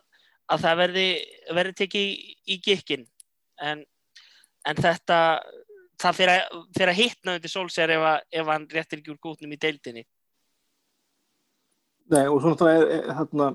að 0.52 0.66
það 0.66 0.80
verði, 0.82 1.08
verði 1.56 1.78
tekið 1.82 2.08
í, 2.08 2.36
í 2.54 2.58
gikkin 2.66 3.06
en, 3.62 3.84
en 4.68 4.82
þetta 4.82 5.20
það 6.02 6.18
fyrir 6.18 6.92
að, 6.92 6.98
hitna 6.98 7.36
undir 7.38 7.52
sólsér 7.52 7.94
ef, 7.96 8.06
ef 8.34 8.50
hann 8.50 8.68
réttir 8.72 9.02
ekki 9.02 9.14
úr 9.14 9.20
gótnum 9.22 9.54
í 9.54 9.60
deildinni. 9.62 10.06
Nei, 12.12 12.26
og 12.28 12.42
svo 12.42 12.52
náttúrulega 12.52 13.18
hérna, 13.20 13.52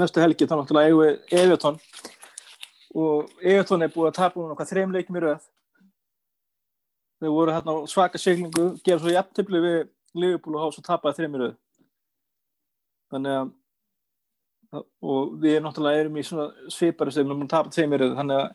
næstu 0.00 0.22
helgi 0.22 0.48
þá 0.48 0.54
náttúrulega 0.60 1.08
Evertón 1.42 1.80
og 2.96 3.32
Evertón 3.40 3.84
er 3.84 3.92
búið 3.92 4.12
að 4.12 4.20
tapa 4.20 4.40
núna 4.40 4.56
hvað 4.56 4.70
þreim 4.72 4.94
leikjum 4.94 5.18
í 5.18 5.24
röð. 5.24 5.48
Þau 7.22 7.32
voru 7.34 7.56
hérna 7.56 7.74
svaka 7.90 8.20
siglingu 8.20 8.68
gera 8.84 9.02
svo 9.02 9.12
jafntöfli 9.12 9.60
við 9.62 9.82
Liverpool 10.18 10.56
og 10.56 10.64
hafa 10.64 10.76
svo 10.76 10.86
tapað 10.86 11.18
þreim 11.18 11.36
í 11.36 11.42
röð. 11.42 11.58
Þannig 13.12 13.38
að 13.40 13.52
og 14.72 15.34
við 15.42 15.58
náttúrulega 15.60 16.04
erum 16.04 16.16
í 16.16 16.24
svona 16.26 16.48
svipari 16.72 17.12
sem 17.12 17.26
við 17.26 17.34
erum 17.34 17.44
að 17.44 17.52
tapa 17.52 17.72
tveim 17.74 17.92
í 17.92 18.00
röð 18.00 18.16
þannig 18.20 18.40
að 18.40 18.48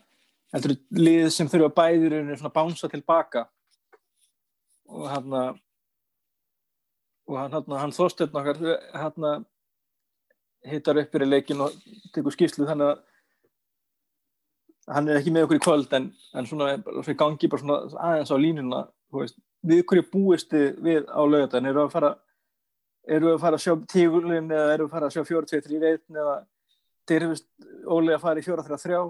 þetta 0.52 0.68
eru 0.70 1.04
lið 1.04 1.28
sem 1.34 1.50
þurfa 1.52 1.70
bæðir 1.76 2.16
svona 2.32 2.54
bánsa 2.54 2.90
tilbaka 2.90 3.44
og 4.88 5.06
hérna 5.12 5.42
og 7.28 7.36
hann, 7.36 7.52
hann, 7.52 7.78
hann 7.82 7.94
þóstöðn 7.94 8.40
okkar 8.40 8.62
hann 8.96 9.46
hittar 10.68 10.98
upp 10.98 11.12
fyrir 11.12 11.28
leikin 11.28 11.60
og 11.62 11.74
tekur 12.14 12.34
skýrslu 12.34 12.66
þannig 12.68 12.92
að 12.92 13.04
hann 14.88 15.08
er 15.08 15.20
ekki 15.20 15.32
með 15.34 15.46
okkur 15.46 15.58
í 15.58 15.64
kvöld 15.64 15.92
en, 15.98 16.08
en 16.34 16.48
svona, 16.48 16.70
svona 16.80 17.18
gangi 17.20 17.50
bara 17.52 17.62
svona 17.62 17.78
aðeins 18.08 18.32
á 18.32 18.36
línuna 18.40 18.80
við 19.68 19.84
hverju 19.90 20.06
búist 20.12 20.50
þið 20.52 20.80
við 20.84 21.10
á 21.12 21.22
lögatan 21.28 21.68
eru 21.68 21.84
að 21.84 21.92
fara 21.94 22.14
eru 23.16 23.32
að 23.34 23.40
fara 23.42 23.58
að 23.58 23.64
sjá 23.64 23.74
tígulin 23.92 24.52
eða 24.52 24.74
eru 24.74 24.88
að 24.88 24.92
fara 24.94 25.08
að 25.08 25.16
sjá 25.16 25.24
4-2-3 25.30 25.80
reitn 25.84 26.20
eða 26.20 26.36
þeir 27.08 27.24
hefist 27.26 27.48
ólega 27.88 28.18
að 28.18 28.24
fara 28.26 28.42
í 28.42 28.46
4-3-3 28.46 29.00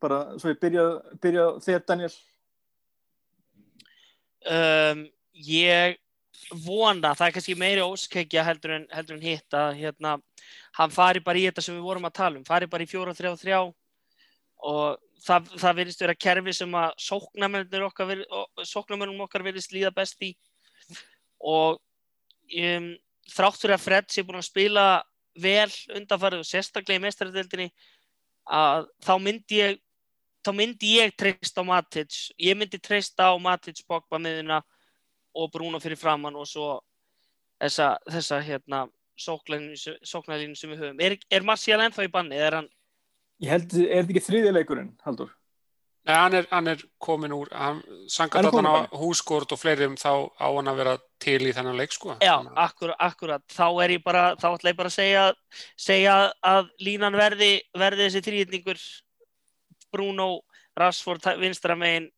bara 0.00 0.20
svo 0.40 0.52
ég 0.52 0.60
byrja, 0.60 0.84
byrja 1.20 1.46
þér 1.64 1.82
Daniel. 1.88 2.12
Um, 4.48 5.02
ég 5.36 5.98
vona, 6.64 7.12
það 7.12 7.26
er 7.26 7.34
kannski 7.36 7.56
meiri 7.58 7.84
óskækja 7.84 8.44
heldur 8.46 8.78
en, 8.78 8.86
heldur 8.94 9.18
en 9.18 9.26
hitt 9.26 9.56
að 9.56 9.74
hérna, 9.82 10.14
hann 10.78 10.94
fari 10.94 11.20
bara 11.24 11.40
í 11.40 11.44
þetta 11.48 11.64
sem 11.66 11.76
við 11.76 11.84
vorum 11.84 12.08
að 12.08 12.16
tala 12.16 12.40
um, 12.40 12.46
fari 12.48 12.68
bara 12.70 12.86
í 12.86 12.88
4-3-3 12.88 13.60
og 13.60 14.96
það, 15.24 15.52
það 15.60 15.76
virðist 15.80 16.02
vera 16.04 16.16
kerfi 16.16 16.56
sem 16.56 16.74
að 16.80 16.96
sóknarmennir 17.04 17.86
okkar, 17.86 18.24
okkar 18.64 19.44
virðist 19.44 19.76
líða 19.76 19.92
best 19.96 20.24
í. 20.24 20.32
Og 21.40 21.78
um, 22.50 22.90
þrátt 23.30 23.62
fyrir 23.62 23.76
að 23.76 23.84
Fred 23.84 24.10
sé 24.10 24.24
búin 24.26 24.40
að 24.40 24.48
spila 24.48 24.86
vel 25.40 25.70
undanfarið 25.94 26.42
og 26.42 26.48
sérstaklega 26.48 26.98
í 26.98 27.04
mestaradeildinni 27.04 27.70
að 28.50 28.88
þá 29.04 29.14
myndi 29.22 29.60
ég 29.60 29.78
þá 30.44 30.52
myndi 30.56 30.94
ég 30.96 31.14
treysta 31.18 31.62
á 31.62 31.68
Matic 31.68 32.16
ég 32.40 32.56
myndi 32.58 32.80
treysta 32.80 33.30
á 33.30 33.34
Matic 33.38 33.82
Pogba 33.86 34.18
miðuna 34.18 34.60
og 35.36 35.50
Bruno 35.52 35.80
fyrir 35.82 36.00
framann 36.00 36.38
og 36.38 36.48
svo 36.48 36.80
þessa, 37.60 37.94
þessa 38.08 38.40
hérna 38.42 38.86
sóknarlínu 39.20 40.56
sem 40.56 40.72
við 40.72 40.80
höfum 40.80 41.02
er, 41.04 41.18
er 41.30 41.44
Marcial 41.46 41.80
ennþá 41.84 42.08
í 42.08 42.12
banni 42.12 42.40
hann 42.40 42.70
ég 43.40 43.52
held, 43.52 43.76
er 43.84 44.02
þetta 44.02 44.16
ekki 44.16 44.26
þriðja 44.26 44.56
leikurinn 44.56 44.94
Haldur? 45.04 45.34
Nei, 46.08 46.14
hann 46.16 46.32
er, 46.34 46.46
hann 46.50 46.66
er 46.72 46.80
komin 46.98 47.32
úr, 47.36 47.48
hann 47.52 47.82
Hann 47.84 48.06
sangat 48.08 48.46
allan 48.48 48.64
á 48.66 48.88
húskort 48.96 49.52
og 49.52 49.58
fleirum 49.60 49.98
þá 50.00 50.32
á 50.40 50.46
hann 50.48 50.70
að 50.72 50.78
vera 50.80 50.94
til 51.20 51.40
í 51.44 51.52
þennan 51.52 51.76
leik 51.76 51.92
sko. 51.92 52.14
Já, 52.24 52.38
akkurat, 52.56 52.96
akkurat. 53.04 53.44
Þá 53.52 53.66
er 53.84 53.94
ég 53.98 54.02
bara, 54.06 54.22
þá 54.40 54.46
ætla 54.56 54.72
ég 54.72 54.78
bara 54.78 54.88
að 54.88 54.96
segja, 54.96 55.26
segja 55.76 56.14
að 56.42 56.70
línan 56.80 57.18
verði, 57.20 57.50
verði 57.76 58.06
þessi 58.08 58.24
þrýðningur 58.30 58.80
Bruno, 59.92 60.30
Rashford 60.80 61.28
vinstra 61.42 61.76
megin, 61.76 62.08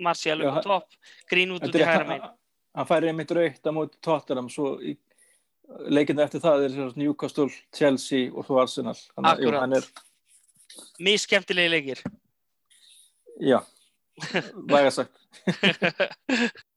Martial 0.00 0.40
Já, 0.44 0.50
upp 0.50 0.60
á 0.60 0.62
topp, 0.68 1.00
Greenwood 1.30 1.64
út 1.64 1.74
í 1.74 1.80
er 1.80 1.86
hægra 1.88 2.04
rétt, 2.04 2.08
megin. 2.08 2.22
hann- 2.28 2.36
hann 2.76 2.86
færi 2.92 3.08
einmitt 3.14 3.30
raukt 3.36 3.64
á 3.64 3.70
móti 3.72 3.96
Tottenham 4.04 4.48
svo 4.52 4.76
í 4.80 4.96
leikinda 5.88 6.24
eftir 6.28 6.40
það 6.44 6.64
er 6.68 6.92
Newcastle, 6.96 7.48
Chelsea 7.72 8.28
og 8.32 8.44
svo 8.44 8.60
Arsenal 8.60 8.94
Þannig, 8.94 9.40
jú, 9.40 9.48
Akkurat. 9.48 9.60
hann 9.60 9.72
er, 9.72 9.84
Mís 11.00 11.24
skemmtilegi 11.26 11.70
leikir. 11.72 12.02
Já, 13.40 13.60
væga 14.72 14.90
sagt. 14.90 15.16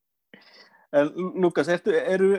En 0.94 1.10
Lukas, 1.42 1.70
eru, 1.90 2.36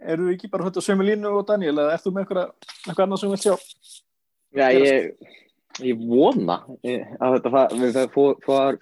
eru 0.00 0.30
ekki 0.32 0.48
bara 0.48 0.70
þetta 0.70 0.80
sömu 0.80 1.04
línu 1.04 1.28
og 1.28 1.42
Daniel 1.50 1.74
eða 1.82 1.96
ertu 1.98 2.08
með 2.08 2.22
eitthvað, 2.22 2.70
eitthvað 2.86 3.02
annað 3.04 3.20
sem 3.20 3.34
við 3.34 3.42
sjá? 3.42 3.56
Já, 4.56 4.64
ég, 4.72 5.34
ég 5.84 6.06
vona 6.08 6.56
eh, 6.80 7.04
að 7.20 7.36
þetta 7.36 7.66
við 7.74 7.98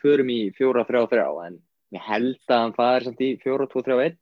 förum 0.04 0.30
í 0.30 0.38
4-3-3 0.54 1.24
en 1.48 1.58
ég 1.96 2.06
held 2.06 2.54
að 2.54 2.62
hann 2.62 2.76
fari 2.76 3.08
samt 3.08 3.24
í 3.26 3.32
4-2-3-1 3.42 4.14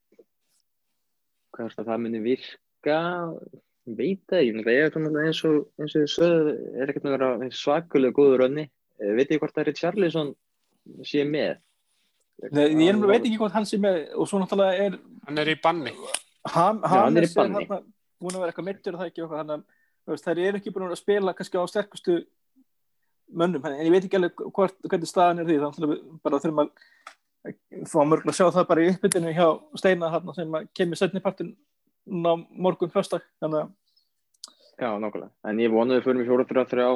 hvað 1.54 1.68
er 1.68 1.76
það 1.76 1.90
það 1.90 2.02
muni 2.06 2.22
virka? 2.24 2.98
Ég 3.84 3.98
veit 4.00 4.22
það, 4.32 4.46
ég 4.46 4.56
er 4.72 5.20
eins 5.26 5.44
og 5.44 5.60
eins 5.76 5.98
og 6.00 6.08
sögðu, 6.14 6.56
er 6.80 6.88
ekkert 6.88 7.04
með 7.04 7.18
að 7.18 7.20
vera 7.44 7.52
svakalega 7.60 8.16
góður 8.16 8.46
önni 8.48 8.66
veit 9.20 9.36
ég 9.36 9.42
hvort 9.42 9.60
er 9.60 9.68
Richarlison 9.68 10.32
sé 11.06 11.24
með 11.28 11.56
Nei, 12.50 12.64
ég 12.82 12.88
er, 12.90 12.98
veit 12.98 13.22
ekki 13.22 13.38
hvort 13.38 13.54
hann 13.54 13.66
sé 13.68 13.78
með 13.78 14.08
og 14.18 14.26
svo 14.26 14.40
náttúrulega 14.42 14.88
er 14.88 14.96
Hann 15.24 15.38
er 15.38 15.48
í 15.48 15.54
banni. 15.62 15.92
Ham, 16.50 16.80
hann 16.82 17.14
er 17.16 17.24
í 17.24 17.28
Hames 17.28 17.36
banni. 17.38 17.62
þarna 17.62 17.78
búin 18.20 18.34
að 18.34 18.42
vera 18.42 18.52
eitthvað 18.52 18.66
mittur 18.66 18.96
og 18.96 19.04
það 19.04 19.12
ekki 19.12 19.28
veist, 20.10 20.26
þær 20.26 20.40
eru 20.42 20.60
ekki 20.60 20.72
búin 20.74 20.90
að 20.90 21.00
spila 21.00 21.34
kannski 21.36 21.60
á 21.60 21.64
sterkustu 21.70 22.16
mönnum, 23.34 23.64
en 23.64 23.78
ég 23.80 23.92
veit 23.94 24.04
ekki 24.04 24.18
alveg 24.18 24.42
hvort, 24.54 24.76
hvernig 24.84 25.08
staðan 25.08 25.40
er 25.42 25.48
því, 25.48 25.60
þannig 25.62 25.86
að 25.86 25.92
við 25.94 26.02
bara 26.26 26.40
þurfum 26.42 26.60
að 26.64 27.88
fá 27.88 27.96
mörgulega 28.04 28.34
að 28.34 28.38
sjá 28.38 28.56
það 28.58 28.68
bara 28.68 28.84
í 28.84 28.90
uppbytinu 28.92 29.32
hjá 29.36 29.46
Steina 29.80 30.10
þarna 30.12 30.36
sem 30.36 30.58
að 30.58 30.68
kemur 30.76 31.00
setni 31.00 31.24
partin 31.24 31.54
á 32.04 32.32
morgun 32.36 32.92
föstak, 32.92 33.24
þannig 33.42 33.64
að 33.64 33.72
Já, 34.74 34.90
nákvæmlega. 34.98 35.30
En 35.46 35.60
ég 35.62 35.70
vonaði 35.70 36.02
fyrir 36.02 36.16
mig 36.18 36.30
4-3-3 36.50 36.86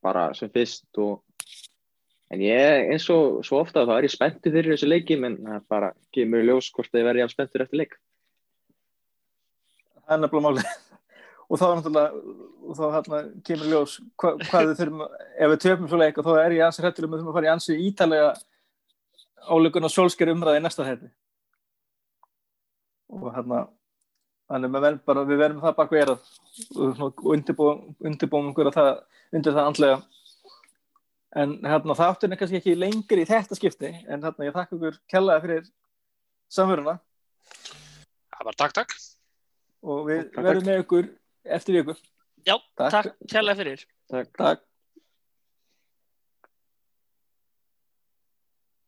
bara 0.00 0.22
sem 0.32 0.48
fyrst 0.48 1.00
og 1.02 1.18
en 2.34 2.42
ég 2.44 2.92
eins 2.92 3.06
og 3.14 3.40
svo 3.46 3.62
ofta 3.62 3.86
þá 3.88 3.94
er 3.96 4.08
ég 4.08 4.14
spenntur 4.14 4.54
fyrir 4.54 4.74
þessu 4.74 4.90
leiki 4.90 5.16
en 5.18 5.38
það 5.44 5.64
bara 5.72 5.92
kemur 6.14 6.44
í 6.44 6.48
ljós 6.48 6.68
hvort 6.74 6.98
ég 6.98 7.06
verði 7.06 7.24
jafn 7.24 7.34
spenntur 7.36 7.64
eftir 7.64 7.82
leik. 7.82 7.96
það 10.04 10.16
er 10.16 10.22
nefnilega 10.24 10.48
málið. 10.48 10.68
Og 11.48 11.56
þá 11.56 11.64
er 11.64 11.78
náttúrulega 11.78 12.76
þá 12.76 12.84
hérna 12.92 13.18
kemur 13.46 13.70
ljós 13.72 13.94
hva, 14.20 14.34
hvað 14.42 14.66
við 14.66 14.80
þurfum, 14.82 15.04
ef 15.38 15.52
við 15.52 15.62
töfum 15.64 15.88
svo 15.88 16.00
leik 16.02 16.18
og 16.20 16.26
þá 16.26 16.32
er 16.42 16.54
ég 16.58 16.66
ansi 16.66 16.84
hrættur 16.84 17.06
um 17.06 17.14
að 17.14 17.22
þurfum 17.22 17.30
að 17.32 17.38
fara 17.38 17.48
í 17.48 17.52
ansi 17.54 17.76
ítalega 17.86 18.34
álökun 19.48 19.88
og 19.88 19.94
sólsker 19.94 20.32
umræði 20.34 20.60
í 20.60 20.64
næsta 20.66 20.84
hætti 20.84 21.08
og 23.08 23.30
hérna 23.32 23.62
þannig 24.48 25.00
bara, 25.04 25.24
við 25.28 25.40
verðum 25.40 25.64
það 25.64 25.76
bak 25.78 25.92
við 25.92 26.02
erað 26.04 26.28
og 27.06 27.24
undirbúum 27.32 27.82
undirbúum 28.04 28.50
einhverja 28.50 28.74
það, 28.76 28.92
undir 29.32 29.56
það 29.56 29.70
andlega 29.70 29.98
en 31.36 31.58
hérna 31.64 31.94
þátturinn 31.98 32.32
er 32.36 32.40
kannski 32.40 32.56
ekki 32.60 32.76
lengri 32.78 33.24
í 33.24 33.28
þetta 33.28 33.56
skipti 33.58 33.90
en 34.08 34.22
hérna 34.24 34.46
ég 34.48 34.54
þakka 34.56 34.76
ykkur 34.78 34.98
kellaði 35.12 35.44
fyrir 35.44 35.66
samveruna 36.48 36.98
Það 38.38 38.46
var 38.46 38.56
takk, 38.62 38.72
takk. 38.78 38.92
og 39.82 40.06
við 40.08 40.20
Takk, 40.22 40.32
takk. 40.34 40.44
verðum 40.46 40.68
með 40.70 40.80
ykkur 40.84 41.08
eftir 41.58 41.78
viku 41.80 41.94
Já, 42.46 42.54
Takk. 42.78 42.90
takk 42.94 43.08
kærlega 43.28 43.58
fyrir. 43.58 43.80
Takk. 44.08 44.28
Takk 44.38 44.60